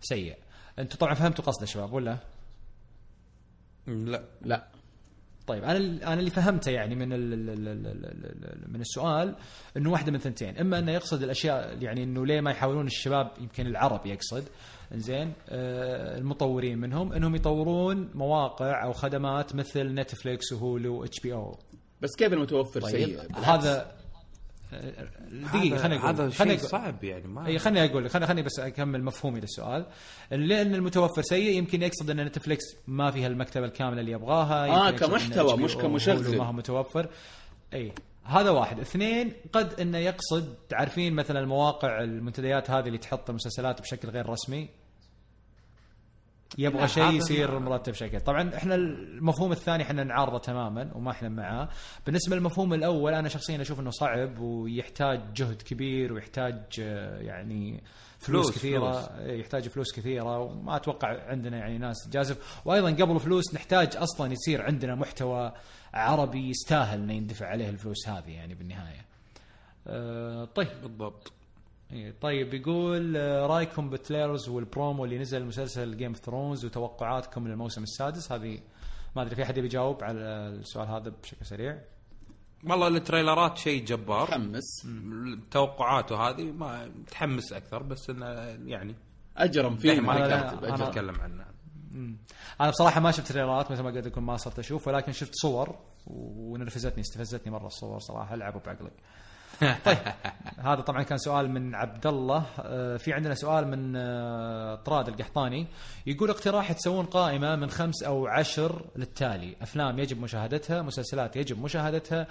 سيء. 0.00 0.36
أنتم 0.78 0.98
طبعا 0.98 1.14
فهمتوا 1.14 1.44
قصده 1.44 1.66
شباب 1.66 1.92
ولا؟ 1.92 2.18
لا. 3.86 4.24
لا. 4.42 4.68
طيب 5.46 5.64
أنا 5.64 5.76
أنا 6.12 6.14
اللي 6.20 6.30
فهمته 6.30 6.70
يعني 6.70 6.94
من 6.94 7.08
من 8.72 8.80
السؤال 8.80 9.34
إنه 9.76 9.90
واحدة 9.90 10.12
من 10.12 10.18
ثنتين 10.18 10.58
إما 10.58 10.78
إنه 10.78 10.92
يقصد 10.92 11.22
الأشياء 11.22 11.82
يعني 11.82 12.02
إنه 12.02 12.26
ليه 12.26 12.40
ما 12.40 12.50
يحاولون 12.50 12.86
الشباب 12.86 13.30
يمكن 13.40 13.66
العرب 13.66 14.06
يقصد 14.06 14.44
زين 14.94 15.32
آه 15.48 16.18
المطورين 16.18 16.78
منهم 16.78 17.12
إنهم 17.12 17.34
يطورون 17.34 18.10
مواقع 18.14 18.84
أو 18.84 18.92
خدمات 18.92 19.54
مثل 19.54 19.94
نتفليكس 19.94 20.52
وهولو 20.52 21.04
و 21.04 21.20
HBO 21.20 21.58
بس 22.00 22.10
كيف 22.18 22.32
المتوفر 22.32 22.80
طيب 22.80 22.90
سيء 22.90 23.06
بالعكس. 23.22 23.44
هذا 23.48 23.92
دقيقة 25.52 25.76
هذا 25.76 25.78
خليني 25.78 25.96
أقول 25.98 26.08
هذا 26.14 26.30
شيء 26.30 26.58
أقول- 26.58 26.60
صعب 26.60 27.04
يعني 27.04 27.28
ما 27.28 27.46
اي 27.46 27.58
خليني 27.58 27.84
أقول 27.84 28.10
خليني 28.10 28.26
خليني 28.26 28.42
بس 28.42 28.58
أكمل 28.60 29.04
مفهومي 29.04 29.40
للسؤال. 29.40 29.86
لأن 30.30 30.74
المتوفر 30.74 31.22
سيء 31.22 31.56
يمكن 31.58 31.82
يقصد 31.82 32.10
أن 32.10 32.24
نتفليكس 32.24 32.64
ما 32.86 33.10
فيها 33.10 33.26
المكتبة 33.26 33.64
الكاملة 33.66 34.00
اللي 34.00 34.12
يبغاها 34.12 34.66
إن 34.88 34.96
كمحتوى، 34.96 35.56
مش 35.56 35.76
كمشغل. 35.76 36.36
ما 36.38 36.44
هو 36.44 36.52
متوفر. 36.52 37.08
اي 37.74 37.92
هذا 38.24 38.50
واحد. 38.50 38.80
اثنين 38.80 39.32
قد 39.52 39.80
انه 39.80 39.98
يقصد 39.98 40.54
تعرفين 40.68 41.12
مثلا 41.14 41.40
المواقع 41.40 42.00
المنتديات 42.00 42.70
هذه 42.70 42.86
اللي 42.86 42.98
تحط 42.98 43.30
المسلسلات 43.30 43.80
بشكل 43.80 44.08
غير 44.08 44.28
رسمي؟ 44.28 44.68
يبغى 46.58 46.88
شيء 46.88 47.10
يصير 47.10 47.58
مرتب 47.58 47.92
شكل 47.94 48.20
طبعا 48.20 48.54
إحنا 48.56 48.74
المفهوم 48.74 49.52
الثاني 49.52 49.82
إحنا 49.82 50.04
نعارضه 50.04 50.38
تماما 50.38 50.90
وما 50.94 51.10
إحنا 51.10 51.28
معاه. 51.28 51.68
بالنسبة 52.06 52.36
للمفهوم 52.36 52.74
الأول 52.74 53.14
أنا 53.14 53.28
شخصيا 53.28 53.60
أشوف 53.60 53.80
إنه 53.80 53.90
صعب 53.90 54.38
ويحتاج 54.38 55.20
جهد 55.34 55.62
كبير 55.62 56.12
ويحتاج 56.12 56.62
آه، 56.80 57.18
يعني 57.20 57.82
فلوس, 58.18 58.46
فلوس، 58.46 58.58
كثيرة. 58.58 58.92
فلوس. 58.92 59.08
إيه، 59.18 59.40
يحتاج 59.40 59.68
فلوس 59.68 59.92
كثيرة 59.96 60.38
وما 60.38 60.76
أتوقع 60.76 61.30
عندنا 61.30 61.56
يعني 61.56 61.78
ناس. 61.78 62.08
جازف 62.10 62.60
وأيضا 62.66 62.90
قبل 63.04 63.20
فلوس 63.20 63.54
نحتاج 63.54 63.96
أصلا 63.96 64.32
يصير 64.32 64.62
عندنا 64.62 64.94
محتوى 64.94 65.52
عربي 65.94 66.48
يستاهل 66.50 66.98
إنه 67.00 67.12
يندفع 67.12 67.46
عليه 67.46 67.68
الفلوس 67.68 68.08
هذه 68.08 68.30
يعني 68.30 68.54
بالنهاية. 68.54 69.04
آه، 69.86 70.44
طيب. 70.44 70.68
بالضبط. 70.82 71.32
طيب 72.20 72.54
يقول 72.54 73.16
آه، 73.16 73.46
رأيكم 73.46 73.90
بال 73.90 74.02
trailers 74.02 74.48
وال 74.48 74.64
promo 74.64 75.04
اللي 75.04 75.18
نزل 75.18 75.44
مسلسل 75.44 75.96
Game 75.96 76.08
of 76.08 76.18
Thrones 76.18 76.64
وتوقعاتكم 76.64 77.48
للموسم 77.48 77.82
السادس؟ 77.82 78.32
هذه 78.32 78.58
ما 79.16 79.22
أدري 79.22 79.34
في 79.34 79.42
أحد 79.42 79.58
بيجاوب 79.58 80.04
على 80.04 80.20
السؤال 80.20 80.88
هذا 80.88 81.12
بشكل 81.22 81.46
سريع. 81.46 81.78
والله 82.64 82.88
التريلرات 82.88 83.58
شيء 83.58 83.84
جبار. 83.84 84.22
متحمس. 84.22 84.86
التوقعات 84.86 86.12
وهذه 86.12 86.42
ما 86.42 86.86
متحمس 86.86 87.52
أكثر 87.52 87.82
بس 87.82 88.10
إنه 88.10 88.26
يعني 88.70 88.94
أجرم 89.36 89.76
فيه 89.76 90.00
ما 90.00 90.24
أجي 90.24 90.84
أتكلم 90.84 91.20
عنه. 91.20 91.44
أنا 92.60 92.70
بصراحة 92.70 93.00
ما 93.00 93.10
شفت 93.10 93.32
تريلرات 93.32 93.70
مثل 93.70 93.82
ما 93.82 93.90
قلت 93.90 94.06
لكم 94.06 94.26
ما 94.26 94.36
صرت 94.36 94.58
أشوف 94.58 94.88
ولكن 94.88 95.12
شفت 95.12 95.34
صور 95.34 95.78
ونرفزتني 96.06 97.00
استفزتني 97.00 97.52
مرة 97.52 97.66
الصور 97.66 97.98
صراحة 97.98 98.34
العبوا 98.34 98.60
بعقلك 98.60 98.92
طيب 99.60 99.98
هذا 100.58 100.80
طبعا 100.80 101.02
كان 101.02 101.18
سؤال 101.18 101.50
من 101.50 101.74
عبد 101.74 102.06
الله 102.06 102.46
آه، 102.60 102.96
في 102.96 103.12
عندنا 103.12 103.34
سؤال 103.34 103.68
من 103.68 103.96
آه، 103.96 104.74
طراد 104.74 105.08
القحطاني. 105.08 105.66
يقول 106.06 106.30
اقتراح 106.30 106.72
تسوون 106.72 107.06
قائمة 107.06 107.56
من 107.56 107.70
خمس 107.70 108.02
أو 108.02 108.26
عشر 108.26 108.84
للتالي. 108.96 109.56
أفلام 109.62 109.98
يجب 109.98 110.20
مشاهدتها 110.20 110.82
مسلسلات 110.82 111.36
يجب 111.36 111.62
مشاهدتها 111.62 112.26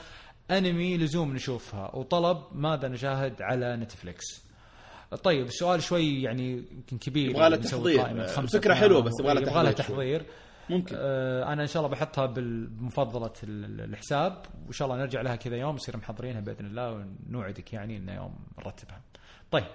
أنمي 0.52 0.98
لزوم 0.98 1.34
نشوفها 1.34 1.96
وطلب 1.96 2.38
ماذا 2.52 2.88
نشاهد 2.88 3.42
على 3.42 3.76
نتفليكس. 3.76 4.26
طيب 5.24 5.46
السؤال 5.46 5.84
شوي 5.84 6.22
يعني 6.22 6.66
يمكن 6.72 6.98
كبير. 6.98 7.30
يبغى 7.30 7.50
له 7.50 7.56
تحضير. 7.56 8.26
أفلام. 8.26 8.76
حلوة 8.76 9.02
بس 9.02 9.14
يبغى 9.20 9.34
له 9.34 9.42
تحضير. 9.42 9.72
تحضير. 9.72 10.26
ممكن 10.70 10.96
آه، 11.00 11.54
أنا 11.54 11.62
إن 11.62 11.68
شاء 11.68 11.86
الله 11.86 11.96
بحطها 11.96 12.26
بمفضله 12.26 13.34
ال- 13.44 13.82
الحساب 13.82 14.46
وإن 14.66 14.72
شاء 14.72 14.88
الله 14.88 15.00
نرجع 15.00 15.22
لها 15.22 15.36
كذا 15.36 15.56
يوم 15.58 15.76
نصير 15.76 15.98
محضرينها 15.98 16.42
بإذن 16.42 16.66
الله 16.66 16.92
ونوعدك 17.30 17.74
يعني 17.74 17.98
إنه 17.98 18.14
يوم 18.16 18.36
نرتبها. 18.60 19.02
طيب 19.52 19.66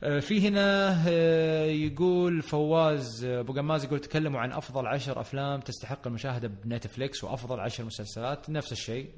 في 0.00 0.48
هنا 0.48 0.96
آه، 1.08 1.64
يقول 1.64 2.42
فواز 2.42 3.24
آه، 3.24 3.40
أبو 3.40 3.52
قماز 3.52 3.84
يقول 3.84 3.98
تكلموا 4.00 4.40
عن 4.40 4.52
أفضل 4.52 4.86
عشر 4.86 5.20
أفلام 5.20 5.60
تستحق 5.60 6.06
المشاهدة 6.06 6.48
بنتفليكس 6.64 7.24
وأفضل 7.24 7.60
عشر 7.60 7.84
مسلسلات. 7.84 8.50
نفس 8.50 8.72
الشيء 8.72 9.10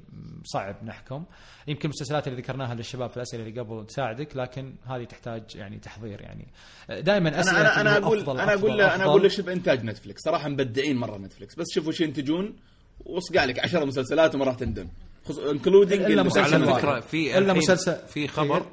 صعب 0.43 0.75
نحكم. 0.85 1.23
يمكن 1.67 1.81
المسلسلات 1.89 2.27
اللي 2.27 2.41
ذكرناها 2.41 2.75
للشباب 2.75 3.09
في 3.09 3.17
الأسئلة 3.17 3.43
اللي 3.43 3.59
قبل 3.61 3.85
تساعدك 3.85 4.35
لكن 4.37 4.75
هذه 4.85 5.03
تحتاج 5.03 5.43
يعني 5.55 5.77
تحضير 5.79 6.21
يعني. 6.21 6.47
دائما 6.89 7.29
أنا 7.29 7.39
أسئلة 7.39 7.59
أنا 7.61 7.81
أنا 7.81 7.97
أقول 7.97 8.17
أفضل 8.19 8.39
أنا 8.39 8.53
أقول 8.53 8.81
أنا. 8.81 9.03
أقول 9.03 9.21
له 9.23 9.27
شوف 9.29 9.49
إنتاج 9.49 9.83
نتفلكس 9.85 10.21
صراحة 10.21 10.49
مبدعين 10.49 10.97
مرة 10.97 11.17
نتفلكس 11.17 11.55
بس 11.55 11.65
شوفوا 11.73 11.91
شو 11.91 12.03
ينتجون 12.03 12.55
واصقع 12.99 13.45
لك 13.45 13.59
10 13.59 13.85
مسلسلات 13.85 14.35
وما 14.35 14.45
راح 14.45 14.55
تندم. 14.55 14.87
including 15.51 16.01
إلا 16.01 16.23
مسلسل 16.23 16.63
على. 16.63 16.73
فكرة 16.75 16.99
في 16.99 17.37
الحين 17.37 17.57
مسلسل- 17.57 18.07
في 18.07 18.27
خبر 18.27 18.65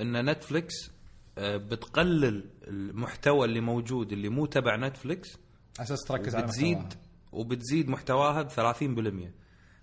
إن 0.00 0.30
نتفلكس 0.30 0.74
آه، 0.86 0.99
بتقلل 1.40 2.50
المحتوى 2.68 3.44
اللي 3.44 3.60
موجود 3.60 4.12
اللي 4.12 4.28
مو 4.28 4.46
تبع 4.46 4.76
نتفلكس 4.76 5.28
أساس 5.80 5.98
تركز 6.08 6.34
على 6.34 6.44
بتزيد. 6.46 6.94
وبتزيد 7.32 7.88
محتواها 7.88 8.42
ب 8.42 8.48
30% 8.48 9.32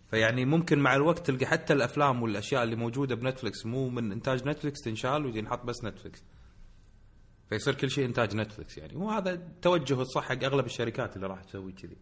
فيعني 0.10 0.45
ممكن 0.45 0.80
مع 0.80 0.95
الوقت 0.95 1.26
تلقى 1.27 1.45
حتى 1.45 1.74
الأفلام 1.74 2.24
والأشياء 2.24 2.64
اللي 2.64 2.76
موجودة 2.76 3.16
بنتفلكس 3.16 3.66
مو 3.66 3.90
من 3.90 4.11
إنتاج 4.11 4.48
نتفلكس 4.48 4.80
تنشال 4.82 5.26
وينحط 5.26 5.66
بس 5.66 5.84
نتفلكس 5.84 6.24
فيصير 7.50 7.76
كل 7.76 7.90
شيء 7.92 8.06
إنتاج 8.06 8.36
نتفلكس 8.36 8.77
يعني. 8.77 8.95
وهذا 8.95 9.32
التوجه 9.32 10.02
الصح 10.02 10.24
حق 10.24 10.44
أغلب 10.44 10.66
الشركات 10.66 11.16
اللي 11.16 11.27
راح 11.27 11.44
تسوي 11.44 11.72
كذي. 11.72 11.98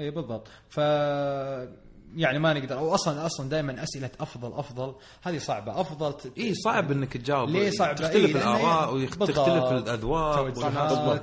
اي 0.00 0.10
بالضبط. 0.10 0.48
ف 0.68 0.80
يعني 2.16 2.38
ما 2.38 2.52
نقدر 2.52 2.78
أو 2.78 2.94
أصلا 2.94 3.26
أصلا 3.26 3.48
دائما 3.48 3.82
أسئلة 3.82 4.10
افضل 4.20 4.52
أفضل 4.58 4.94
هذه 5.22 5.38
صعبة 5.38 5.80
أفضل 5.80 6.12
ت... 6.12 6.32
اي 6.38 6.54
صعب 6.54 6.92
إنك 6.92 7.16
تجاوب 7.16 7.48
ليه 7.48 7.70
صعبة؟ 7.70 7.94
تختلف 7.94 8.36
إيه، 8.36 8.42
الآراء 8.42 8.94
بالضبط. 8.94 9.20
وتختلف 9.28 9.64
الأذواق. 9.72 10.38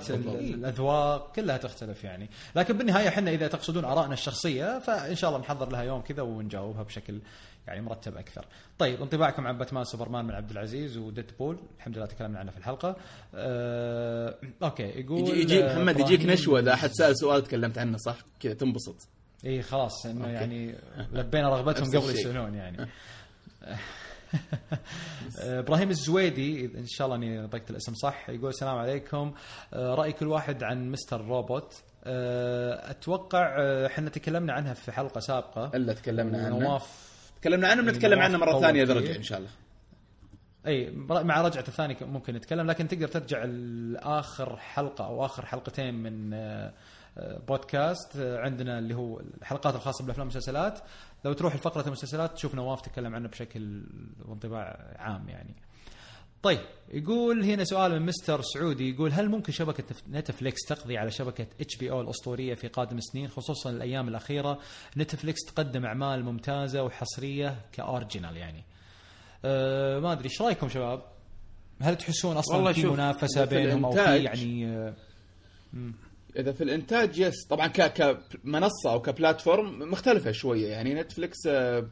ال- 0.09 0.53
الأذواق 0.53 1.31
كلها 1.35 1.57
تختلف 1.57 2.03
يعني 2.03 2.29
لكن 2.55 2.77
بالنهاية 2.77 3.07
إحنا 3.07 3.31
إذا 3.31 3.47
تقصدون 3.47 3.85
آرائنا 3.85 4.13
الشخصية 4.13 4.79
فإن 4.79 5.15
شاء 5.15 5.29
الله 5.29 5.41
نحضر 5.41 5.69
لها 5.71 5.83
يوم 5.83 6.01
كذا 6.01 6.21
ونجاوبها 6.21 6.83
بشكل 6.83 7.19
يعني 7.67 7.81
مرتب 7.81 8.17
أكثر. 8.17 8.45
طيب 8.79 9.01
انطباعكم 9.01 9.47
عن 9.47 9.57
باتمان 9.57 9.83
سوبرمان 9.83 10.25
من 10.25 10.31
عبد 10.31 10.51
العزيز 10.51 10.97
وديد 10.97 11.31
بول 11.39 11.57
الحمد 11.77 11.97
لله 11.97 12.05
تكلمنا 12.05 12.39
عنه 12.39 12.51
في 12.51 12.57
الحلقة. 12.57 12.95
أه... 13.35 14.35
okay 14.63 14.83
يقول 14.83 15.19
يجي, 15.19 15.41
يجي 15.41 15.63
محمد 15.63 15.99
يجيك 15.99 16.25
نشوة 16.25 16.59
إذا 16.59 16.73
أحد 16.73 16.89
سأل 16.91 17.17
سؤال 17.17 17.43
تكلمت 17.43 17.77
عنه 17.77 17.97
صح 17.97 18.15
كذا 18.39 18.53
تنبسط 18.53 19.07
إي 19.45 19.61
خلاص 19.61 20.05
إنه 20.05 20.27
يعني 20.27 20.75
لبينا 21.11 21.49
رغبتهم 21.49 21.85
قبل. 22.01 22.09
يسالون 22.09 22.53
يعني. 22.53 22.87
إبراهيم 25.39 25.89
الزويدي 25.89 26.65
إن 26.65 26.85
شاء 26.87 27.07
الله 27.07 27.17
إني 27.17 27.39
نطقت 27.41 27.69
الاسم 27.71 27.93
صح 27.93 28.29
يقول 28.29 28.49
السلام 28.49 28.77
عليكم. 28.77 29.33
آه، 29.73 29.95
رأي 29.95 30.11
كل 30.11 30.27
واحد 30.27 30.63
عن 30.63 30.91
Mr. 30.91 31.21
Robot. 31.25 31.73
آه، 32.03 32.91
أتوقع 32.91 33.55
آه، 33.59 33.87
إحنا 33.87 34.09
تكلمنا 34.09 34.53
عنها 34.53 34.73
في 34.73 34.91
حلقة 34.91 35.19
سابقة. 35.19 35.71
إلا 35.75 35.93
تكلمنا 35.93 36.45
عنه 36.45 36.59
نواف 36.59 37.07
تكلمنا 37.41 37.67
عنه 37.67 37.81
بنتكلم 37.81 38.19
عنه 38.19 38.37
مرة 38.37 38.59
ثانية 38.61 38.85
فيه. 38.85 38.93
درجة 38.93 39.15
إن 39.17 39.23
شاء 39.23 39.37
الله. 39.39 39.49
أي 40.67 40.91
مع 41.23 41.41
رجعة 41.41 41.63
الثاني 41.67 41.93
ك- 41.93 42.03
ممكن 42.03 42.33
نتكلم 42.35 42.67
لكن 42.67 42.87
تقدر 42.87 43.07
ترجع 43.07 43.43
لاخر 43.45 44.57
حلقة 44.57 45.05
أو 45.05 45.25
آخر 45.25 45.45
حلقتين 45.45 45.93
من 45.95 46.33
بودكاست 47.47 48.15
آه، 48.15 48.39
عندنا 48.39 48.79
اللي 48.79 48.95
هو 48.95 49.19
الحلقات 49.19 49.75
الخاصة 49.75 50.01
بالأفلام 50.03 50.27
والمسلسلات. 50.27 50.79
لو 51.25 51.33
تروح 51.33 51.55
لفقرة 51.55 51.87
المسلسلات 51.87 52.33
تشوف 52.33 52.55
نواف 52.55 52.81
تكلم 52.81 53.15
عنه 53.15 53.27
بشكل 53.27 53.83
وانطباع 54.25 54.95
عام 54.99 55.29
يعني. 55.29 55.55
طيب 56.43 56.59
يقول 56.89 57.43
هنا 57.43 57.63
سؤال 57.63 57.91
من 57.91 58.05
مستر 58.05 58.41
سعودي 58.41 58.89
يقول 58.89 59.11
هل 59.11 59.29
ممكن 59.29 59.53
شبكة 59.53 59.83
نتفليكس 60.09 60.61
تقضي 60.61 60.97
على 60.97 61.11
شبكة 61.11 61.47
HBO 61.61 62.01
الأسطورية 62.01 62.53
في 62.53 62.67
قادم 62.67 62.97
السنين 62.97 63.27
خصوصا 63.27 63.69
الأيام 63.69 64.07
الأخيرة؟ 64.07 64.59
نتفليكس 64.97 65.39
تقدم 65.41 65.85
أعمال 65.85 66.25
ممتازة 66.25 66.83
وحصرية 66.83 67.55
ك 67.71 67.79
original 67.79 68.37
يعني. 68.37 68.63
أه 69.45 69.99
ما 69.99 70.11
أدري 70.11 70.25
إيش 70.25 70.41
رأيكم 70.41 70.69
شباب؟ 70.69 71.01
هل 71.81 71.95
تحسون 71.95 72.37
أصلا 72.37 72.55
والله 72.55 72.73
في 73.13 73.27
في 73.27 73.45
بينهم 73.45 73.85
أو 73.85 73.91
في 73.91 74.23
يعني 74.23 74.67
آه، 74.67 74.93
إذا 76.37 76.51
في 76.51 76.63
الإنتاج 76.63 77.19
yes 77.19 77.45
طبعا 77.49 77.67
كمنصة 77.67 78.91
أو 78.91 79.01
ك 79.01 79.10
platform 79.10 79.79
مختلفة 79.91 80.31
شوية. 80.31 80.67
يعني 80.67 80.93
نتفلكس 80.93 81.37
آه، 81.47 81.87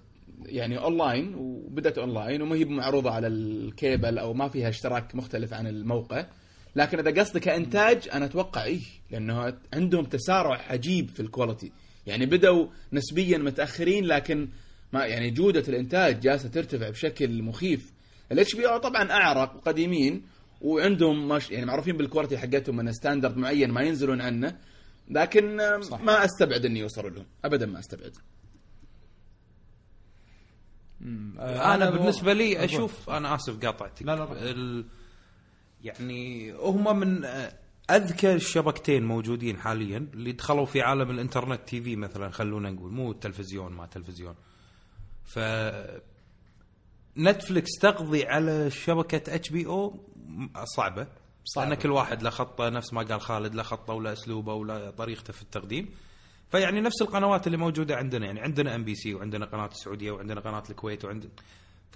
يعني 0.46 0.78
اونلاين 0.78 1.36
وبدأت 1.36 1.98
اونلاين 1.98 2.42
وما 2.42 2.56
هي 2.56 2.66
معروضة 2.66 3.12
على 3.12 3.28
الكيبل 3.28 4.18
أو 4.18 4.34
ما 4.34 4.50
فيها 4.50 4.70
اشتراك 4.70 5.16
مختلف 5.16 5.54
عن 5.54 5.68
الموقع. 5.68 6.26
لكن 6.76 7.00
إذا 7.00 7.22
قصدك 7.22 7.42
كإنتاج 7.42 8.10
أنا 8.14 8.26
أتوقع 8.26 8.64
إيه 8.64 8.82
لأنه 9.12 9.54
عندهم 9.74 10.06
تسارع 10.06 10.62
عجيب 10.70 11.10
في 11.10 11.20
ال 11.20 11.26
quality 11.26 11.72
يعني 12.08 12.26
بدأوا 12.26 12.68
نسبيا 12.94 13.38
متأخرين 13.38 14.06
لكن 14.06 14.50
ما 14.94 15.06
يعني 15.06 15.32
جودة 15.32 15.64
الإنتاج 15.68 16.20
جالسة 16.20 16.50
ترتفع 16.50 16.90
بشكل 16.90 17.44
مخيف. 17.44 17.94
ال 18.32 18.56
HBO 18.56 18.78
طبعا 18.78 19.12
أعرق 19.12 19.56
وقديمين 19.56 20.24
وعندهم 20.62 21.28
مش 21.28 21.52
يعني 21.52 21.66
معروفين 21.66 21.98
بال 21.98 22.07
quality 22.07 22.38
حقتهم 22.38 22.76
من 22.76 22.92
standard 22.94 23.38
معين 23.38 23.72
ما 23.72 23.82
ينزلون 23.82 24.22
عنه 24.22 24.58
لكن 25.10 25.60
صح. 25.82 26.02
ما 26.02 26.26
أستبعد 26.26 26.66
إني 26.66 26.80
يوصلوا 26.80 27.10
لهم 27.10 27.26
ابدا 27.46 27.66
ما 27.66 27.80
أستبعد 27.80 28.14
آه، 31.40 31.76
أنا 31.76 31.90
بو- 31.90 31.98
بالنسبة 31.98 32.34
لي. 32.34 32.66
أشوف 32.66 33.10
أنا 33.10 33.36
آسف 33.36 33.66
قاطعتك 33.66 34.02
لا، 34.04 34.16
لا، 34.16 34.24
لا. 34.24 34.52
ال... 34.52 34.86
يعني 35.84 36.52
هم 36.54 37.00
من 37.00 37.26
اذكى 37.92 38.34
الشبكتين 38.34 39.06
موجودين 39.06 39.58
حاليا 39.58 39.98
اللي 40.14 40.32
دخلوا 40.32 40.66
في 40.66 40.82
عالم 40.82 41.10
الإنترنت 41.12 41.62
TV 41.68 41.96
مثلا 41.96 42.30
خلونا 42.30 42.70
نقول 42.72 42.92
مو 42.92 43.12
التلفزيون 43.12 43.72
ما 43.74 43.86
تلفزيون 43.86 44.36
ف 45.24 45.40
نتفلكس 47.18 47.72
تقضي 47.82 48.26
على 48.26 48.72
شبكة 48.72 49.36
HBO 49.36 50.00
صعبة 50.64 51.08
صعبة. 51.46 51.70
لأن 51.70 51.78
كل 51.80 51.92
واحد 51.92 52.24
له 52.24 52.30
خطة 52.30 52.70
نفس 52.70 52.94
ما 52.94 53.02
قال 53.02 53.22
خالد 53.22 53.56
له 53.56 53.64
خطة 53.64 53.94
ولا 53.94 54.14
أسلوبه 54.14 54.54
ولا 54.54 54.90
طريقته 54.92 55.34
في 55.34 55.42
التقديم 55.42 55.90
فيعني 56.52 56.82
نفس 56.82 57.02
القنوات 57.02 57.48
اللي 57.48 57.58
موجودة 57.58 57.96
عندنا 57.96 58.26
يعني 58.26 58.42
عندنا 58.42 58.76
MBC 58.76 59.14
وعندنا 59.16 59.46
قناة 59.46 59.68
السعودية 59.68 60.12
وعندنا 60.12 60.42
قناة 60.42 60.64
الكويت 60.70 61.06
وعندنا 61.06 61.32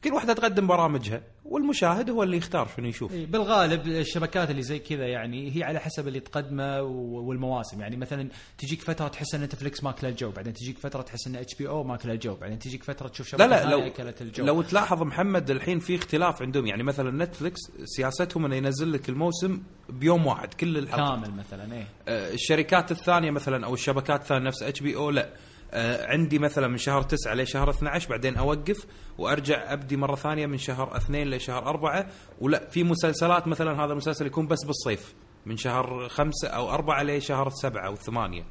كل 0.04 0.14
واحدة 0.14 0.34
تقدم 0.34 0.68
برامجها 0.68 1.22
والمشاهد 1.46 2.10
هو 2.10 2.24
اللي 2.24 2.38
يختار 2.38 2.68
شنو 2.78 2.88
يشوف. 2.88 3.12
إيه، 3.14 3.26
بالغالب 3.26 3.88
الشبكات 3.88 4.50
اللي 4.50 4.62
زي 4.62 4.80
كذا 4.80 5.08
يعني 5.08 5.56
هي 5.58 5.64
على 5.64 5.80
حسب 5.80 6.08
اللي 6.08 6.20
تقدمه 6.20 6.82
والمواسم. 6.82 7.82
يعني 7.82 7.98
مثلا 7.98 8.30
تجيك 8.58 8.82
فترة 8.82 9.08
تحس 9.08 9.36
إن 9.36 9.42
نتفلكس 9.42 9.84
ماكله 9.84 10.10
الجو 10.10 10.32
بعدين 10.32 10.54
تجيك 10.54 10.78
فترة 10.78 11.02
تحس 11.02 11.28
إن 11.28 11.36
HBO 11.36 11.84
ماكله 11.84 12.14
الجو 12.14 12.36
بعدين 12.36 12.60
تجيك 12.60 12.84
فترة 12.84 13.08
تشوف 13.08 13.28
شبكة 13.28 13.46
لا 13.46 13.64
لا 13.66 13.70
لو 13.70 13.80
أكلت 13.80 14.22
الجو. 14.22 14.46
لو 14.46 14.62
تلاحظ 14.62 15.04
محمد 15.04 15.50
الحين 15.50 15.80
في 15.80 15.96
اختلاف 15.96 16.42
عندهم. 16.42 16.68
يعني 16.68 16.84
مثلا 16.84 17.26
نتفلكس 17.26 17.60
سياستهم 17.86 18.46
إنه 18.46 18.56
ينزل 18.56 18.92
لك 18.92 19.10
الموسم 19.10 19.62
بيوم 19.90 20.26
واحد 20.26 20.54
كل 20.54 20.78
الحلقات 20.78 21.24
كامل 21.26 21.38
مثلا 21.38 21.74
إيه. 21.74 21.88
آه، 22.08 22.34
الشركات 22.34 22.92
الثانية 22.92 23.32
مثلا 23.32 23.66
أو 23.66 23.74
الشبكات 23.74 24.22
الثانية 24.22 24.48
نفس 24.48 24.64
HBO 24.64 25.10
لا. 25.10 25.30
عندي 25.74 26.40
مثلا 26.40 26.68
من 26.68 26.78
شهر 26.78 27.02
9 27.02 27.34
لشهر 27.34 27.70
12 27.70 28.10
بعدين 28.10 28.38
أوقف 28.38 28.86
وأرجع 29.18 29.74
أبدي 29.74 29.98
مرة 29.98 30.16
ثانية 30.16 30.46
من 30.46 30.58
شهر 30.58 30.98
2 30.98 31.30
لشهر 31.30 31.70
4 31.70 32.08
ولا 32.42 32.70
في 32.70 32.84
مسلسلات 32.84 33.48
مثلا 33.48 33.86
هذا 33.86 33.92
المسلسل 33.92 34.26
يكون 34.26 34.48
بس 34.48 34.64
بالصيف 34.66 35.14
من 35.46 35.58
شهر 35.58 36.08
5 36.10 36.48
أو 36.48 36.70
4 36.72 37.04
لشهر 37.04 37.50
7 37.50 37.88
أو 37.88 37.96
8 37.96 38.44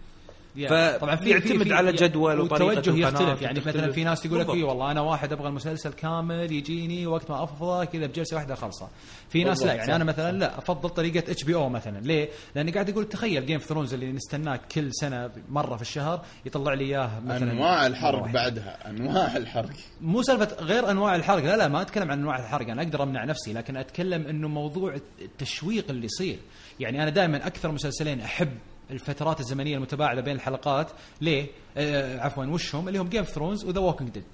يعني 0.59 0.99
طبعا 0.99 1.17
في 1.17 1.31
يعتمد 1.31 1.63
في- 1.63 1.73
على 1.75 1.93
جدول 1.93 2.41
القناة 2.41 2.73
يختلف 2.87 3.43
يعني 3.43 3.61
مثلا. 3.61 3.93
في 3.93 4.05
ناس 4.05 4.21
تقول 4.21 4.41
لك. 4.41 4.51
اي 4.51 4.63
والله 4.63 4.91
أنا 4.91 5.01
واحد 5.01 5.33
أبغى 5.33 5.49
المسلسل 5.49 5.93
كامل 5.93 6.53
يجيني 6.53 7.07
وقت 7.07 7.31
ما 7.31 7.43
أفضى 7.43 7.87
كذا 7.87 8.07
بجلسة 8.07 8.37
واحدة 8.37 8.55
خلصة 8.55 8.89
في 9.29 9.45
ناس 9.45 9.63
لا 9.63 9.73
يعني 9.75 9.97
أنا 9.97 10.05
مثلا 10.05 10.39
لا 10.39 10.59
أفضل 10.59 10.89
طريقة 10.91 11.19
HBO 11.33 11.69
مثلا 11.69 11.99
ليه؟ 12.01 12.29
لأني 12.55 12.71
قاعد 12.73 12.91
أقول 12.91 13.09
تخيل 13.09 13.47
Game 13.47 13.57
of 13.61 13.69
Thrones 13.69 13.95
اللي 13.95 14.13
نستناه 14.13 14.61
كل 14.75 14.89
سنة 14.95 15.31
مرة 15.49 15.77
في 15.77 15.83
الشهر 15.83 16.25
يطلع 16.47 16.75
لي 16.75 16.85
إياه 16.85 17.21
مثلا 17.27 17.53
أنواع 17.53 17.87
الحرق. 17.87 18.27
بعدها 18.29 18.91
أنواع 18.91 19.37
الحرق 19.37 19.71
مو 20.01 20.23
سالفة 20.23 20.49
غير 20.61 20.91
أنواع 20.91 21.17
الحرق 21.17 21.45
لا 21.45 21.57
لا 21.57 21.69
ما 21.69 21.83
أتكلم 21.83 22.11
عن 22.11 22.19
أنواع 22.19 22.39
الحرق 22.39 22.69
أنا 22.69 22.83
أقدر 22.83 23.03
أمنع 23.03 23.25
نفسي 23.25 23.53
لكن 23.53 23.77
أتكلم 23.77 24.27
إنه 24.27 24.49
موضوع 24.49 24.97
التشويق 25.23 25.85
اللي 25.91 26.05
يصير 26.05 26.39
يعني 26.81 27.03
أنا 27.03 27.11
دائما 27.11 27.47
أكثر 27.47 27.73
مسلسلين 27.73 28.21
أحب 28.21 28.49
الفترات 28.91 29.41
الزمنية 29.41 29.77
المتباعدة 29.77 30.21
بين 30.21 30.37
الحلقات. 30.37 30.91
ليه؟ 31.21 31.47
آه 31.77 32.21
عفوا 32.21 32.45
وشهم 32.45 32.89
اللي 32.89 32.99
هم 32.99 33.09
Game 33.09 33.21
of 33.21 33.31
Thrones 33.31 33.65
و 33.65 33.69
The 33.69 33.81
Walking 33.81 34.11
Dead 34.11 34.25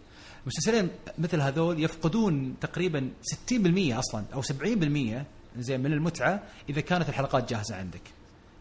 مسلسلين 0.47 0.91
مثل 1.19 1.41
هذول 1.41 1.85
يفقدون 1.85 2.55
تقريبا 2.61 3.11
60% 3.51 3.99
أصلا 3.99 4.25
أو 4.35 4.43
70% 4.43 5.25
زين 5.57 5.81
من 5.81 5.93
المتعة 5.93 6.43
إذا 6.69 6.81
كانت 6.81 7.09
الحلقات 7.09 7.51
جاهزة 7.51 7.77
عندك. 7.77 8.01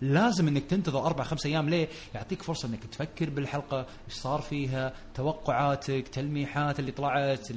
لازم 0.02 0.48
إنك 0.48 0.64
تنتظر 0.66 1.06
أربع 1.06 1.24
خمس 1.24 1.46
أيام. 1.46 1.70
ليه؟ 1.70 1.88
يعطيك 2.16 2.42
فرصة 2.42 2.68
إنك 2.68 2.84
تفكر 2.84 3.30
بالحلقة، 3.30 3.78
إيش 3.80 4.14
صار 4.14 4.42
فيها، 4.42 4.94
توقعاتك، 5.16 6.08
تلميحات 6.08 6.80
اللي 6.80 6.92
طلعت، 6.92 7.50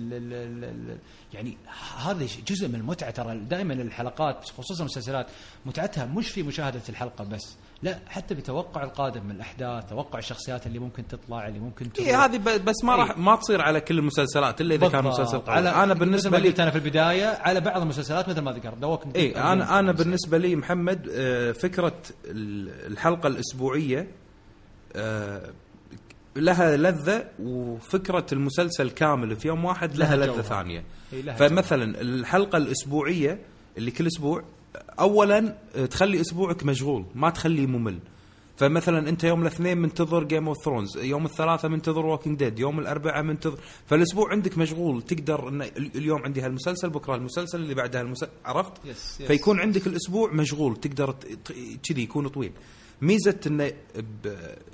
يعني 1.35 1.57
هذا 1.99 2.27
جزء 2.47 2.69
من 2.69 2.75
المتعة 2.75 3.11
ترى. 3.11 3.39
دائما 3.39 3.75
الحلقات 3.75 4.45
خصوصا 4.45 4.81
المسلسلات 4.81 5.27
متعتها 5.67 6.07
مش 6.07 6.29
في 6.29 6.43
مشاهدة 6.43 6.83
الحلقة 6.89 7.25
بس، 7.25 7.57
لا 7.83 7.99
حتى 8.07 8.35
بتوقع 8.35 8.83
القادم 8.85 9.25
من 9.25 9.31
الأحداث، 9.31 9.85
توقع 9.91 10.19
الشخصيات 10.19 10.67
اللي 10.67 10.79
ممكن 10.79 11.07
تطلع 11.09 11.49
اللي 11.49 11.59
ممكن 11.59 11.93
تروح. 11.93 12.09
اي 12.09 12.15
هذه 12.15 12.39
بس 12.65 12.85
ما 12.85 12.97
راح 12.97 13.11
إيه. 13.11 13.17
ما 13.19 13.37
تصير 13.37 13.61
على 13.63 13.81
كل 13.81 13.99
المسلسلات 13.99 14.61
إلا 14.61 14.75
إذا 14.75 14.89
كان. 14.89 15.05
مسلسل 15.05 15.39
قوي 15.39 15.55
على 15.57 15.69
أنا 15.69 15.95
بالنسبة 15.95 16.39
لي 16.39 16.55
أنا 16.59 16.71
في 16.71 16.77
البداية 16.77 17.27
على 17.27 17.61
بعض 17.61 17.81
المسلسلات 17.83 18.29
مثل 18.29 18.41
ما 18.41 18.53
ذكرت 18.53 18.85
Walking 18.85 19.17
اي 19.17 19.37
أنا 19.37 19.79
أنا 19.79 19.93
بالنسبة 19.93 20.39
لي 20.39 20.57
محمد 20.57 21.09
آه، 21.13 21.53
فكرة 21.53 21.95
ال- 22.25 22.93
الحلقة 22.93 23.27
الأسبوعية 23.27 24.09
آه، 24.97 25.51
لها 26.37 26.77
لذة 26.77 27.25
وفكرة 27.43 28.27
المسلسل 28.33 28.91
كامل 28.91 29.37
في 29.37 29.49
يوم 29.49 29.65
واحد 29.65 29.97
لها, 29.97 30.17
لها 30.17 30.27
لذة. 30.27 30.43
ثانية 30.43 30.85
إي 31.13 31.23
لها 31.23 31.35
فمثلا 31.35 32.01
الحلقة 32.01 32.57
الأسبوعية 32.57 33.39
اللي 33.79 33.91
كل 33.91 34.07
أسبوع 34.07 34.43
اولا 35.01 35.57
تخلي 35.91 36.21
أسبوعك 36.21 36.65
مشغول 36.65 37.05
ما 37.15 37.31
تخليه 37.31 37.67
ممل 37.67 37.99
فمثلا 38.57 39.09
أنت 39.09 39.25
يوم 39.25 39.43
الاثنين 39.43 39.79
منتظر 39.79 40.25
Game 40.25 40.49
of 40.49 40.65
Thrones 40.65 40.97
يوم 40.99 41.25
الثلاثاء 41.25 41.71
منتظر 41.71 42.07
Walking 42.07 42.39
Dead 42.39 42.59
يوم 42.59 42.79
الاربعاء 42.79 43.23
منتظر 43.23 43.59
فالأسبوع 43.87 44.31
عندك 44.31 44.59
مشغول 44.59 45.03
تقدر 45.03 45.49
إن 45.49 45.63
ال- 45.63 45.91
اليوم 45.97 46.23
عندي 46.23 46.41
هالمسلسل 46.41 46.91
بكرة 46.91 47.15
المسلسل 47.15 47.61
اللي 47.61 47.75
بعدها 47.75 48.01
المسلسل 48.01 48.33
عرفت 48.45 48.73
yes، 48.85 49.21
yes. 49.21 49.27
فيكون 49.27 49.61
عندك 49.61 49.87
الأسبوع 49.87 50.33
مشغول 50.33 50.77
تقدر 50.77 51.15
كذي 51.89 52.03
يكون 52.03 52.29
طويل 52.29 52.53
ميزة 53.03 53.41
انه 53.47 53.73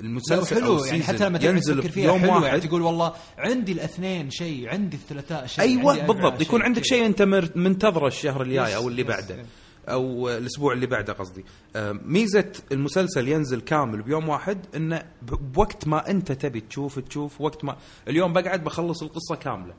المسلسل 0.00 0.62
أو 0.62 0.62
حلو 0.78 0.84
يعني 0.84 1.02
حتى 1.02 1.28
لما 1.28 1.39
ينزل 1.44 1.82
فيها 1.82 2.05
يوم 2.06 2.20
حلو 2.20 2.31
واحد 2.32 2.44
يعني 2.44 2.60
تقول 2.60 2.82
والله 2.82 3.12
عندي 3.39 3.72
الاثنين 3.72 4.31
شيء 4.31 4.68
عندي 4.68 4.97
الثلاثاء 4.97 5.47
شيء 5.47 5.64
عندي 5.64 5.81
أيوه 5.81 5.94
الأربعاء 5.94 6.20
بالضبط 6.22 6.40
يكون 6.42 6.62
عندك. 6.62 6.84
شيء 6.84 7.06
أنت 7.06 7.22
منتظره 7.56 8.06
الشهر 8.06 8.42
الجاي 8.42 8.76
أو 8.76 8.89
اللي 8.89 9.02
بعده. 9.02 9.44
أو 9.92 10.28
الأسبوع 10.28 10.72
اللي 10.72 10.86
بعده 10.86 11.12
قصدي. 11.12 11.44
آه، 11.76 11.92
ميزة 11.92 12.52
المسلسل 12.72 13.28
ينزل 13.28 13.60
كامل 13.60 14.02
بيوم 14.02 14.28
واحد 14.28 14.58
إنه 14.76 15.02
بوقت 15.22 15.88
ما 15.88 16.10
أنت 16.10 16.32
تبي 16.32 16.60
تشوف 16.60 16.98
تشوف 16.98 17.40
وقت 17.40 17.64
ما 17.64 17.76
اليوم 18.08 18.32
بقعد 18.32 18.64
بخلص 18.64 19.02
القصة 19.02 19.36
كاملة. 19.36 19.74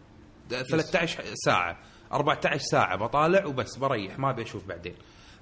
د- 0.49 0.61
13 0.61 1.23
ساعة 1.45 1.77
14 2.13 2.57
ساعة 2.71 2.97
بطالع 2.97 3.45
وبس 3.45 3.77
بريح 3.77 4.19
ما 4.19 4.29
أبي 4.29 4.41
أشوف 4.41 4.67
بعدين. 4.67 4.93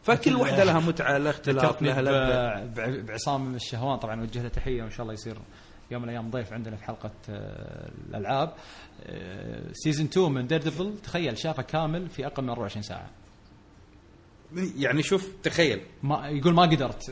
فكل 0.03 0.35
واحدة 0.35 0.63
لها 0.63 0.79
متعة 0.79 1.17
لها 1.17 1.31
ذكرتني 1.31 2.01
لها 2.01 2.65
بعصام 3.01 3.55
الشهوان 3.55 3.97
طبعا 3.97 4.15
نوجه 4.15 4.41
له 4.43 4.49
تحية 4.49 4.81
وإن 4.83 4.91
شاء 4.91 5.01
الله 5.01 5.13
يصير 5.13 5.37
يوم 5.91 6.01
من 6.01 6.09
الأيام 6.09 6.29
ضيف 6.29 6.53
عندنا 6.53 6.75
في 6.75 6.83
حلقة 6.83 7.11
آه، 7.29 7.91
الألعاب. 8.09 8.53
سيزون 9.73 10.05
2 10.05 10.31
من 10.31 10.47
ديردفل 10.47 10.93
تخيل 11.03 11.37
شافه 11.37 11.63
كامل 11.63 12.09
في 12.09 12.25
أقل 12.25 12.43
من 12.43 12.49
24 12.49 12.83
ساعة. 12.83 13.09
يعني 14.77 15.03
شوف 15.03 15.27
تخيل. 15.43 15.81
ما 16.03 16.29
يقول 16.29 16.53
ما 16.53 16.61
قدرت 16.61 17.11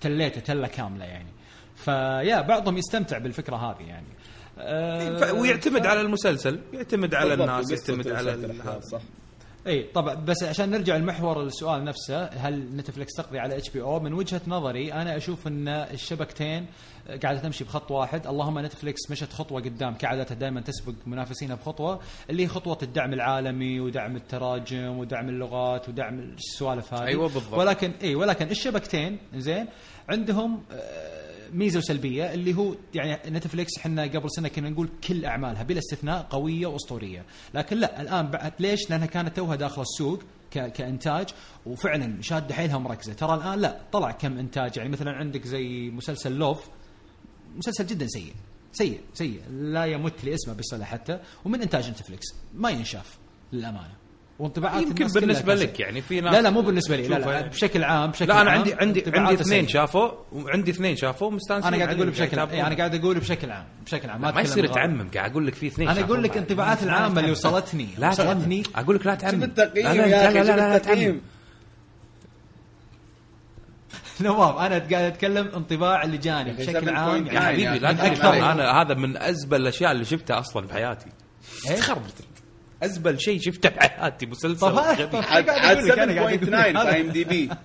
تليته 0.00 0.40
تله 0.40 0.68
كامله 0.68 1.04
يعني. 1.04 1.28
فيا 1.76 2.40
بعضهم 2.40 2.78
يستمتع 2.78 3.18
بالفكرة 3.18 3.56
هذه 3.56 3.82
يعني. 3.86 4.06
آه، 4.58 5.16
ف- 5.16 5.32
ويعتمد 5.34 5.86
على 5.86 6.00
المسلسل 6.00 6.60
يعتمد 6.72 7.14
على 7.14 7.34
الناس 7.34 7.70
يعتمد 7.70 8.08
على 8.08 8.80
صح. 8.80 9.00
إي 9.66 9.82
طبعا 9.94 10.14
بس 10.14 10.42
عشان 10.42 10.70
نرجع 10.70 10.96
لمحور 10.96 11.42
السؤال 11.42 11.84
نفسه 11.84 12.24
هل 12.24 12.76
نتفلكس 12.76 13.12
تقضي 13.12 13.38
على 13.38 13.56
HBO؟ 13.56 14.00
من 14.00 14.12
وجهة 14.12 14.40
نظري 14.46 14.92
أنا 14.92 15.16
أشوف 15.16 15.46
إن 15.46 15.68
الشبكتين 15.68 16.66
قاعدة 17.22 17.38
تمشي 17.40 17.64
بخط 17.64 17.90
واحد. 17.90 18.26
اللهم 18.26 18.58
نتفلكس 18.58 19.10
مشت 19.10 19.32
خطوة 19.32 19.60
قدام 19.62 19.94
كعادتها 19.94 20.34
دائما 20.34 20.60
تسبق 20.60 20.94
منافسينها 21.06 21.56
بخطوة 21.56 22.00
اللي 22.30 22.42
هي 22.42 22.48
خطوة 22.48 22.78
الدعم 22.82 23.12
العالمي 23.12 23.80
ودعم 23.80 24.16
التراجم 24.16 24.98
ودعم 24.98 25.28
اللغات 25.28 25.88
ودعم 25.88 26.18
السوالف 26.18 26.94
هذه. 26.94 27.06
أيوة 27.06 27.28
بالضبط. 27.28 27.58
ولكن 27.58 27.92
إي 28.02 28.14
ولكن 28.14 28.50
الشبكتين 28.50 29.18
زين 29.36 29.66
عندهم 30.08 30.62
آه، 30.72 31.25
ميزة 31.52 31.78
وسلبية 31.78 32.34
اللي 32.34 32.54
هو 32.54 32.74
يعني 32.94 33.30
نتفليكس 33.30 33.78
إحنا 33.78 34.02
قبل 34.02 34.30
سنة 34.30 34.48
كنا 34.48 34.70
نقول 34.70 34.88
كل 35.08 35.24
أعمالها 35.24 35.62
بلا 35.62 35.78
استثناء 35.78 36.22
قوية 36.30 36.66
وأسطورية، 36.66 37.24
لكن 37.54 37.76
لا 37.76 38.00
الآن 38.00 38.30
بعد 38.30 38.52
ليش؟ 38.58 38.90
لأنها 38.90 39.06
كانت 39.06 39.36
توها 39.36 39.56
داخل 39.56 39.82
السوق 39.82 40.22
كإنتاج 40.50 41.26
وفعلا 41.66 42.22
شادة 42.22 42.54
حيلها 42.54 42.76
ومركزه، 42.76 43.12
ترى 43.12 43.34
الآن 43.34 43.58
لا 43.58 43.80
طلع 43.92 44.10
كم 44.10 44.38
إنتاج. 44.38 44.76
يعني 44.76 44.88
مثلا 44.88 45.10
عندك 45.10 45.46
زي 45.46 45.90
مسلسل 45.90 46.32
لوف 46.32 46.68
مسلسل 47.56 47.86
جدا 47.86 48.06
سيء 48.06 48.32
سيء 48.72 49.00
سيء. 49.14 49.42
لا 49.50 49.84
يمت 49.84 50.24
لاسمه 50.24 50.54
بالصله 50.54 50.84
حتى 50.84 51.20
ومن 51.44 51.62
إنتاج 51.62 51.90
نتفليكس. 51.90 52.26
ما 52.54 52.70
ينشاف 52.70 53.18
للأمانة. 53.52 53.94
وانطباعات 54.38 54.82
يمكن 54.82 55.06
بالنسبة 55.06 55.54
لك 55.54 55.80
يعني 55.80 56.02
في 56.02 56.20
ناس 56.20 56.34
لا 56.34 56.42
لا 56.42 56.50
مو 56.50 56.60
بالنسبة 56.60 56.96
لي 56.96 57.08
لا 57.08 57.18
لا 57.18 57.32
يعني. 57.32 57.48
بشكل 57.48 57.84
عام 57.84 58.10
بشكل 58.10 58.28
لا 58.28 58.40
أنا 58.40 58.50
عام 58.50 58.58
عندي 58.58 58.74
عندي 58.74 59.04
عندي 59.06 59.34
اثنين. 59.34 59.68
شافوا 59.68 60.10
وعندي 60.32 60.70
اثنين 60.70 60.96
شافوا 60.96 61.30
مستانسين 61.30 61.74
أنا 61.74 61.84
قاعد 61.84 61.96
أقول 61.96 62.10
بشكل 62.10 62.36
قاعد 62.36 62.52
إيه، 62.52 62.66
أنا. 62.66 62.76
قاعد 62.76 62.94
أقول 62.94 63.18
بشكل 63.18 63.50
عام 63.50 63.64
بشكل 63.86 64.10
عام 64.10 64.20
ما 64.20 64.28
أتكلم 64.28 64.44
يصير. 64.44 64.66
تعمم 64.66 65.08
قاعد 65.14 65.30
أقول 65.30 65.46
لك 65.46 65.54
في 65.54 65.66
اثنين 65.66 65.88
أنا 65.88 66.00
أقول 66.00 66.22
لك. 66.22 66.36
انطباعات 66.36 66.82
العامة 66.82 67.20
اللي 67.20 67.30
وصلتني 67.30 67.88
لا 67.98 68.08
وصلتني 68.08 68.62
تعمم 68.62 68.76
أقول 68.84 68.96
لك 68.96 69.06
لا 69.06 69.14
تعمم 69.14 69.34
شوف 69.40 69.44
التقييم 69.44 69.86
لا 69.86 69.92
لا 69.94 70.06
يا 70.06 70.30
لا 70.30 70.42
أخي 70.42 70.52
لا 70.56 70.78
تعمم 70.78 71.20
نواف 74.20 74.56
أنا 74.56 74.68
قاعد 74.78 74.92
أتكلم 74.94 75.48
انطباع 75.56 76.02
اللي 76.04 76.16
جاني 76.18 76.50
أخي 76.52 76.66
بشكل 76.66 76.86
7.9 76.86 76.88
عام 76.98 77.26
يا 77.26 77.32
يعني 77.32 77.46
حبيبي 77.46 77.78
لا 77.78 77.90
أكثر. 78.06 78.34
أنا 78.52 78.82
هذا 78.82 78.94
من 78.94 79.16
أزبل 79.16 79.60
الأشياء 79.60 79.92
اللي 79.92 80.04
شفتها 80.04 80.38
أصلا 80.40 80.66
بحياتي 80.66 81.06
إيه؟ 81.70 81.76
تخربط 81.76 82.14
أزبل 82.82 83.20
شيء 83.20 83.40
شفته 83.40 83.68
بحياتي 83.68 84.26
مسلسل 84.26 84.58
طب 84.68 84.74
لك، 84.74 85.00
أنا 85.14 85.20
قاعد 85.20 85.78
7.9 85.78 85.98
أقول 86.18 86.32
لك. 86.32 86.94
في 86.94 87.00
إم 87.00 87.08
دي 87.10 87.24
بي 87.24 87.50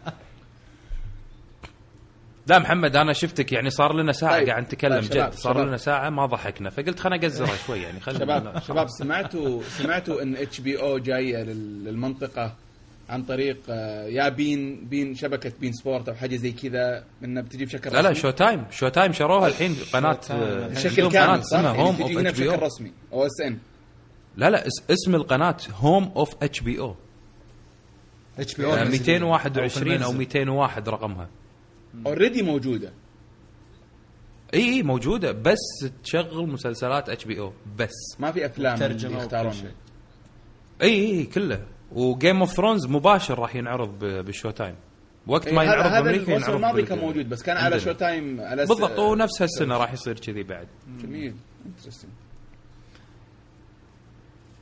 لا 2.47 2.59
محمد 2.59 2.95
أنا 2.95 3.13
شفتك 3.13 3.51
يعني 3.51 3.69
صار 3.69 3.93
لنا 3.95 4.11
ساعة 4.11 4.37
طيب. 4.39 4.49
قاعد 4.49 4.63
نتكلم 4.63 5.01
طيب، 5.01 5.11
جد 5.11 5.33
صار 5.33 5.53
شباب. 5.53 5.67
لنا 5.67 5.77
ساعة 5.77 6.09
ما 6.09 6.25
ضحكنا 6.25 6.69
فقلت 6.69 6.99
خليني 6.99 7.25
اقزره 7.25 7.49
شوي 7.67 7.81
يعني 7.81 7.99
خلينا 7.99 8.19
شباب 8.19 8.59
شباب 8.67 8.87
سمعتوا 8.89 9.61
سمعتوا 9.77 10.21
إن 10.21 10.35
HBO 10.35 10.97
جاية 10.97 11.43
لل- 11.43 11.83
للمنطقة 11.83 12.55
عن 13.09 13.23
طريق 13.23 13.57
آه، 13.69 14.05
يا 14.07 14.29
بين 14.29 14.85
بين 14.89 15.15
شبكة 15.15 15.51
beIN 15.61 15.71
Sport 15.73 16.09
أو 16.09 16.15
حاجة 16.15 16.35
زي 16.35 16.51
كذا 16.51 17.03
إنها 17.23 17.41
بتجي 17.43 17.65
بشكل 17.65 17.89
لا 17.93 18.01
لا 18.01 18.09
رسمي. 18.09 18.21
Show 18.21 18.29
Time 18.29 18.65
Showtime 18.71 19.13
شروها 19.13 19.47
الحين 19.47 19.75
قناة 19.93 20.19
بشكل 20.69 21.09
كامل 21.09 21.27
قناة 21.27 21.41
صح؟ 21.41 21.57
اسمها 21.57 21.63
يعني 21.73 21.79
Home 21.79 22.01
of 22.01 22.11
هنا 22.11 22.29
HB 22.29 22.47
بشكل 22.47 22.61
رسمي 22.63 22.91
OSN 23.13 23.57
لا 24.37 24.49
لا 24.49 24.67
اس- 24.67 24.83
اسم 24.91 25.15
القناة 25.15 25.57
Home 25.75 26.11
of 26.15 26.43
HBO 26.43 26.95
HBO 28.39 28.85
221 28.85 30.03
أو 30.03 30.11
201 30.11 30.89
رقمها. 30.89 31.29
already 32.05 32.41
موجودة. 32.41 32.91
إي 34.53 34.59
إي 34.73 34.83
موجودة 34.83 35.31
بس 35.31 35.57
تشغل 36.03 36.47
مسلسلات 36.49 37.09
HBO 37.09 37.53
بس. 37.77 37.91
ما 38.19 38.31
في 38.31 38.45
أفلام 38.45 38.73
يختارونها. 38.91 39.51
شيء. 39.53 39.71
إي 40.81 40.89
إي 41.19 41.23
كله. 41.23 41.63
و 41.91 42.01
Game 42.01 42.39
of 42.39 42.53
Thrones 42.53 42.85
مباشر 42.87 43.39
راح 43.39 43.55
ينعرض 43.55 43.99
ب- 43.99 44.25
بال 44.25 44.49
Showtime 44.49 44.75
وقت 45.27 45.53
ما 45.53 45.63
ينعرض 45.63 45.85
هذا 45.85 46.01
بأمريكا 46.01 46.23
الموسم 46.23 46.41
ينعرض 46.43 46.55
الماضي 46.55 46.83
كان 46.83 46.97
موجود 46.99 47.29
بس 47.29 47.43
كان 47.43 47.57
على. 47.57 47.79
Showtime 47.79 48.41
على 48.41 48.65
بالضبط 48.65 48.99
ونفس 48.99 49.41
هالسنه 49.41 49.77
راح 49.77 49.93
يصير 49.93 50.19
كذي 50.19 50.43
بعد. 50.43 50.67
جميل 51.01 51.33
Interesting. 51.65 52.20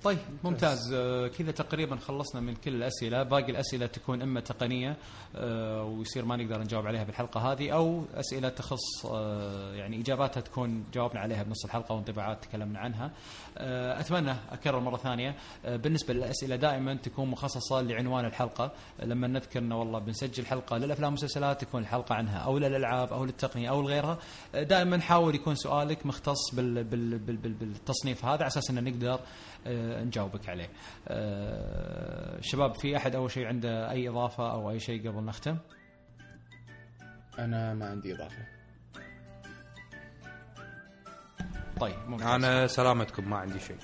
طيب 0.03 0.17
ممتاز. 0.43 0.93
آه، 0.93 1.27
كذا 1.27 1.51
تقريبا 1.51 1.95
خلصنا 1.95 2.41
من 2.41 2.55
كل 2.55 2.75
الأسئلة. 2.75 3.23
باقي 3.23 3.51
الأسئلة 3.51 3.85
تكون 3.85 4.21
إما 4.21 4.39
تقنية 4.39 4.97
آه، 5.35 5.83
ويصير 5.83 6.25
ما 6.25 6.35
نقدر 6.35 6.61
نجاوب 6.61 6.87
عليها 6.87 7.03
بالحلقة 7.03 7.51
هذه 7.51 7.71
أو 7.71 8.03
أسئلة 8.13 8.49
تخص 8.49 9.05
آه، 9.05 9.73
يعني 9.73 10.01
إجاباتها 10.01 10.41
تكون 10.41 10.83
جاوبنا 10.93 11.19
عليها 11.19 11.43
بنص 11.43 11.65
الحلقة 11.65 11.95
وانطباعات 11.95 12.43
تكلمنا 12.45 12.79
عنها. 12.79 13.11
أتمنى 13.99 14.35
أكرر 14.51 14.79
مرة 14.79 14.97
ثانية. 14.97 15.35
بالنسبة 15.65 16.13
للأسئلة 16.13 16.55
دائما 16.55 16.93
تكون 16.95 17.29
مخصصة 17.29 17.81
لعنوان 17.81 18.25
الحلقة. 18.25 18.71
لما 19.03 19.27
نذكر 19.27 19.59
إنه 19.59 19.79
والله 19.79 19.99
بنسجل 19.99 20.45
حلقة 20.45 20.77
للافلام 20.77 21.05
والمسلسلات 21.13 21.61
تكون 21.61 21.81
الحلقة 21.81 22.15
عنها 22.15 22.37
أو 22.37 22.57
للألعاب 22.57 23.13
أو 23.13 23.25
للتقنية 23.25 23.69
أو 23.69 23.81
لغيرها. 23.81 24.17
دائما 24.53 24.99
حاول 24.99 25.35
يكون 25.35 25.55
سؤالك 25.55 26.05
مختص 26.05 26.55
بال 26.55 26.83
بال 26.83 27.17
بال 27.17 27.37
بال 27.37 27.53
بالتصنيف 27.53 28.25
هذا 28.25 28.33
على 28.35 28.47
أساس 28.47 28.69
إن 28.69 28.83
نقدر 28.83 29.19
نجاوبك 30.03 30.49
عليه. 30.49 30.69
آه، 31.07 32.37
شباب 32.41 32.75
في 32.75 32.97
أحد 32.97 33.15
أول 33.15 33.31
شيء 33.31 33.47
عنده 33.47 33.91
أي 33.91 34.09
إضافة 34.09 34.51
أو 34.51 34.71
أي 34.71 34.79
شيء 34.79 35.09
قبل 35.09 35.25
نختم؟ 35.25 35.57
أنا 37.39 37.73
ما 37.73 37.89
عندي 37.89 38.15
إضافة 38.15 38.45
طيب 41.79 41.95
ممتاز 42.07 42.27
أنا 42.27 42.67
سلامتكم 42.67 43.29
ما 43.29 43.37
عندي 43.37 43.59
شيء 43.59 43.77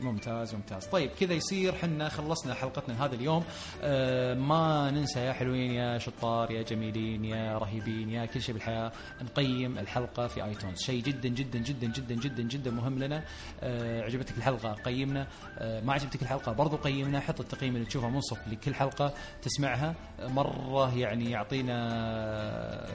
ممتاز 0.00 0.54
ممتاز. 0.54 0.86
طيب 0.86 1.10
كذا 1.10 1.34
يصير 1.34 1.74
حنا 1.74 2.08
خلصنا 2.08 2.54
حلقتنا 2.54 3.04
هذا 3.04 3.14
اليوم. 3.14 3.44
آه 3.82 4.34
ما 4.34 4.90
ننسى 4.90 5.20
يا 5.20 5.32
حلوين 5.32 5.70
يا 5.70 5.98
شطار 5.98 6.50
يا 6.50 6.62
جميلين 6.62 7.24
يا 7.24 7.58
رهيبين 7.58 8.10
يا 8.10 8.26
كل 8.26 8.42
شيء 8.42 8.54
بالحياة. 8.54 8.92
نقيم 9.22 9.78
الحلقة 9.78 10.26
في 10.26 10.44
آيتونز. 10.44 10.82
شيء 10.82 11.02
جدا 11.02 11.28
جدا 11.28 11.58
جدا 11.58 11.86
جدا 11.86 12.14
جدا 12.14 12.42
جدا 12.42 12.70
مهم 12.70 12.98
لنا. 12.98 13.24
آه 13.62 14.02
عجبتك 14.02 14.38
الحلقة؟ 14.38 14.72
قيمنا. 14.72 15.26
آه 15.58 15.80
ما 15.80 15.92
عجبتك 15.92 16.22
الحلقة؟ 16.22 16.52
برضو 16.52 16.76
قيمنا. 16.76 17.20
حط 17.20 17.40
التقييم 17.40 17.74
اللي 17.76 17.86
تشوفه 17.86 18.08
منصف 18.08 18.48
لكل 18.48 18.74
حلقة 18.74 19.14
تسمعها. 19.42 19.94
مرة 20.22 20.96
يعني 20.98 21.30
يعطينا 21.30 21.78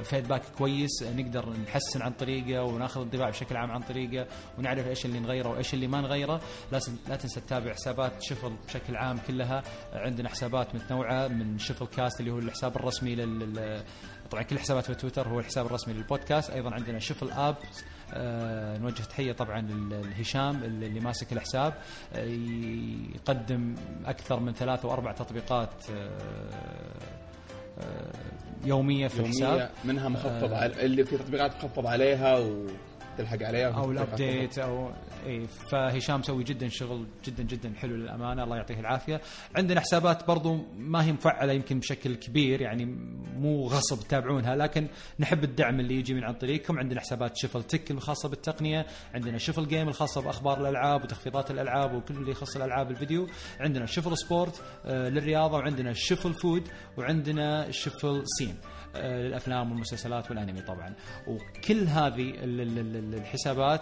feedback 0.03 0.41
كويس. 0.57 1.03
نقدر 1.03 1.49
نحسن 1.67 2.01
عن 2.01 2.11
طريقه 2.11 2.63
وناخذ 2.63 3.01
انطباع 3.01 3.29
بشكل 3.29 3.57
عام 3.57 3.71
عن 3.71 3.81
طريقه 3.81 4.27
ونعرف 4.57 4.87
إيش 4.87 5.05
اللي 5.05 5.19
نغيره 5.19 5.49
وإيش 5.49 5.73
اللي 5.73 5.87
ما 5.87 6.01
نغيره. 6.01 6.41
لازم 6.87 6.97
لا 7.09 7.15
تنسى 7.15 7.39
تتابع 7.41 7.73
حسابات 7.73 8.11
Shuffle 8.23 8.53
بشكل 8.67 8.95
عام 8.95 9.17
كلها. 9.27 9.63
عندنا 9.93 10.29
حسابات 10.29 10.75
متنوعة 10.75 11.27
من 11.27 11.57
Shuffle 11.59 11.85
Cast 11.87 12.19
اللي 12.19 12.31
هو 12.31 12.39
الحساب 12.39 12.75
الرسمي 12.75 13.15
لل 13.15 13.83
طبعا 14.31 14.43
كل 14.43 14.55
الحسابات 14.55 14.85
في 14.85 14.95
تويتر 14.95 15.27
هو 15.29 15.39
الحساب 15.39 15.65
الرسمي 15.65 15.93
للبودكاست. 15.93 16.49
أيضا 16.49 16.73
عندنا 16.73 16.99
Shuffle 16.99 17.31
App 17.31 17.55
آه، 18.13 18.77
نوجه 18.77 19.01
تحية 19.03 19.31
طبعا 19.31 19.61
لهشام 19.61 20.63
اللي 20.63 20.99
ماسك 20.99 21.33
الحساب. 21.33 21.73
آه، 22.13 22.23
يقدم 23.15 23.75
أكثر 24.05 24.39
من 24.39 24.53
ثلاث 24.53 24.85
وأربع 24.85 25.11
تطبيقات 25.11 25.83
آه، 25.91 26.17
يومية 28.65 29.07
في 29.07 29.19
الحساب. 29.19 29.49
يومية 29.51 29.69
منها 29.85 30.09
مخفض 30.09 30.53
آه. 30.53 30.57
على 30.57 30.85
اللي 30.85 31.05
في 31.05 31.17
تطبيقات 31.17 31.55
مخفض 31.65 31.87
عليها 31.87 32.37
وتلحق 32.39 33.43
عليها 33.43 33.71
أو 33.71 33.91
الأبديت 33.91 34.59
أو 34.59 34.91
اي 35.25 35.47
فهشام 35.47 36.19
مسوي 36.19 36.43
جدا 36.43 36.67
شغل 36.69 37.05
جدا 37.25 37.43
جدا 37.43 37.73
حلو 37.77 37.95
للأمانة. 37.95 38.43
الله 38.43 38.55
يعطيه 38.57 38.79
العافية. 38.79 39.21
عندنا 39.55 39.79
حسابات 39.79 40.27
برضو 40.27 40.57
ما 40.77 41.05
هي 41.05 41.11
مفعلة 41.11 41.53
يمكن 41.53 41.79
بشكل 41.79 42.15
كبير 42.15 42.61
يعني 42.61 42.85
مو 43.35 43.67
غصب 43.67 43.99
تتابعونها 43.99 44.55
لكن 44.55 44.87
نحب 45.19 45.43
الدعم 45.43 45.79
اللي 45.79 45.95
يجي 45.95 46.13
من 46.13 46.23
عن 46.23 46.33
طريقكم. 46.33 46.79
عندنا 46.79 46.99
حسابات 46.99 47.37
Shuffle 47.37 47.63
Tech 47.63 47.91
الخاصة 47.91 48.29
بالتقنية 48.29 48.85
عندنا 49.13 49.37
Shuffle 49.37 49.67
Game 49.67 49.87
الخاصة 49.87 50.21
بأخبار 50.21 50.61
الألعاب 50.61 51.03
وتخفيضات 51.03 51.51
الألعاب 51.51 51.93
وكل 51.95 52.13
اللي 52.13 52.31
يخص 52.31 52.55
الألعاب 52.55 52.91
الفيديو 52.91 53.27
عندنا 53.59 53.85
Shuffle 53.85 54.17
Sport 54.17 54.61
آه، 54.85 55.09
للرياضة 55.09 55.57
وعندنا 55.57 55.93
Shuffle 55.93 56.33
Food 56.33 56.67
وعندنا 56.97 57.71
Shuffle 57.71 58.23
Scene. 58.25 58.55
للافلام 58.95 59.71
والمسلسلات 59.71 60.29
والأنمي 60.29 60.61
طبعا. 60.61 60.93
وكل 61.27 61.83
هذه 61.87 62.29
ال- 62.29 62.61
ال- 62.61 62.77
ال- 62.97 63.13
الحسابات 63.15 63.81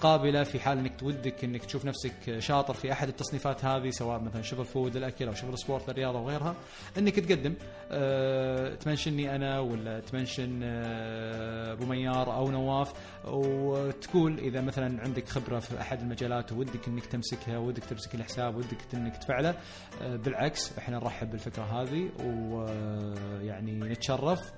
قابلة 0.00 0.42
في 0.44 0.60
حال 0.60 0.78
إنك 0.78 1.00
تودك 1.00 1.44
إنك 1.44 1.64
تشوف 1.64 1.84
نفسك 1.84 2.38
شاطر 2.38 2.74
في 2.74 2.92
أحد 2.92 3.08
التصنيفات 3.08 3.64
هذه 3.64 3.90
سواء 3.90 4.20
مثلا 4.20 4.42
Shuffle 4.42 4.64
Food 4.64 4.96
للاكل 4.96 5.28
أو 5.28 5.34
Shuffle 5.34 5.58
Sport 5.58 5.88
للرياضه 5.90 6.20
وغيرها 6.20 6.54
إنك 6.98 7.20
تقدم. 7.20 7.54
آه، 7.92 8.74
تمنشني 8.74 9.36
أنا 9.36 9.60
ولا 9.60 10.00
تمنشن 10.00 10.60
آه، 10.64 11.72
أبو 11.72 11.84
ميار 11.86 12.34
أو 12.36 12.50
نواف 12.50 12.92
وتقول 13.28 14.38
إذا 14.38 14.60
مثلا 14.60 15.02
عندك 15.02 15.28
خبرة 15.28 15.58
في 15.58 15.80
أحد 15.80 16.00
المجالات 16.00 16.52
وودك 16.52 16.88
إنك 16.88 17.06
تمسكها 17.06 17.58
ودك 17.58 17.84
تمسك 17.84 18.14
الحساب 18.14 18.56
ودك 18.56 18.78
إنك 18.94 19.16
تفعله. 19.16 19.54
آه، 20.02 20.16
بالعكس 20.16 20.78
إحنا 20.78 20.96
نرحب 20.98 21.30
بالفكرة 21.30 21.62
هذه 21.62 22.08
ويعني 22.20 23.72
نتشرف. 23.72 24.49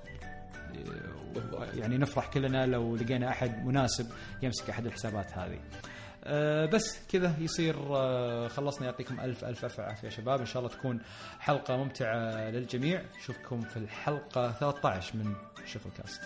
يعني 1.73 1.97
نفرح 1.97 2.27
كلنا 2.27 2.65
لو 2.65 2.95
لقينا 2.95 3.29
أحد 3.29 3.65
مناسب 3.65 4.11
يمسك 4.41 4.69
أحد 4.69 4.85
الحسابات 4.85 5.37
هذه. 5.37 5.59
أه 6.25 6.65
بس 6.65 6.99
كذا 7.11 7.33
يصير 7.39 7.75
أه 7.97 8.47
خلصنا. 8.47 8.85
يعطيكم 8.85 9.19
ألف 9.19 9.45
ألف 9.45 9.65
ألف 9.65 9.79
عافية 9.79 10.05
يا 10.05 10.09
شباب. 10.09 10.39
إن 10.39 10.45
شاء 10.45 10.63
الله 10.63 10.75
تكون 10.75 10.99
حلقة 11.39 11.77
ممتعة 11.77 12.49
للجميع. 12.49 13.01
نشوفكم 13.19 13.61
في 13.61 13.77
الحلقة 13.77 14.51
13 14.51 15.17
من 15.17 15.33
شوف 15.65 15.81
الكاست 15.85 16.21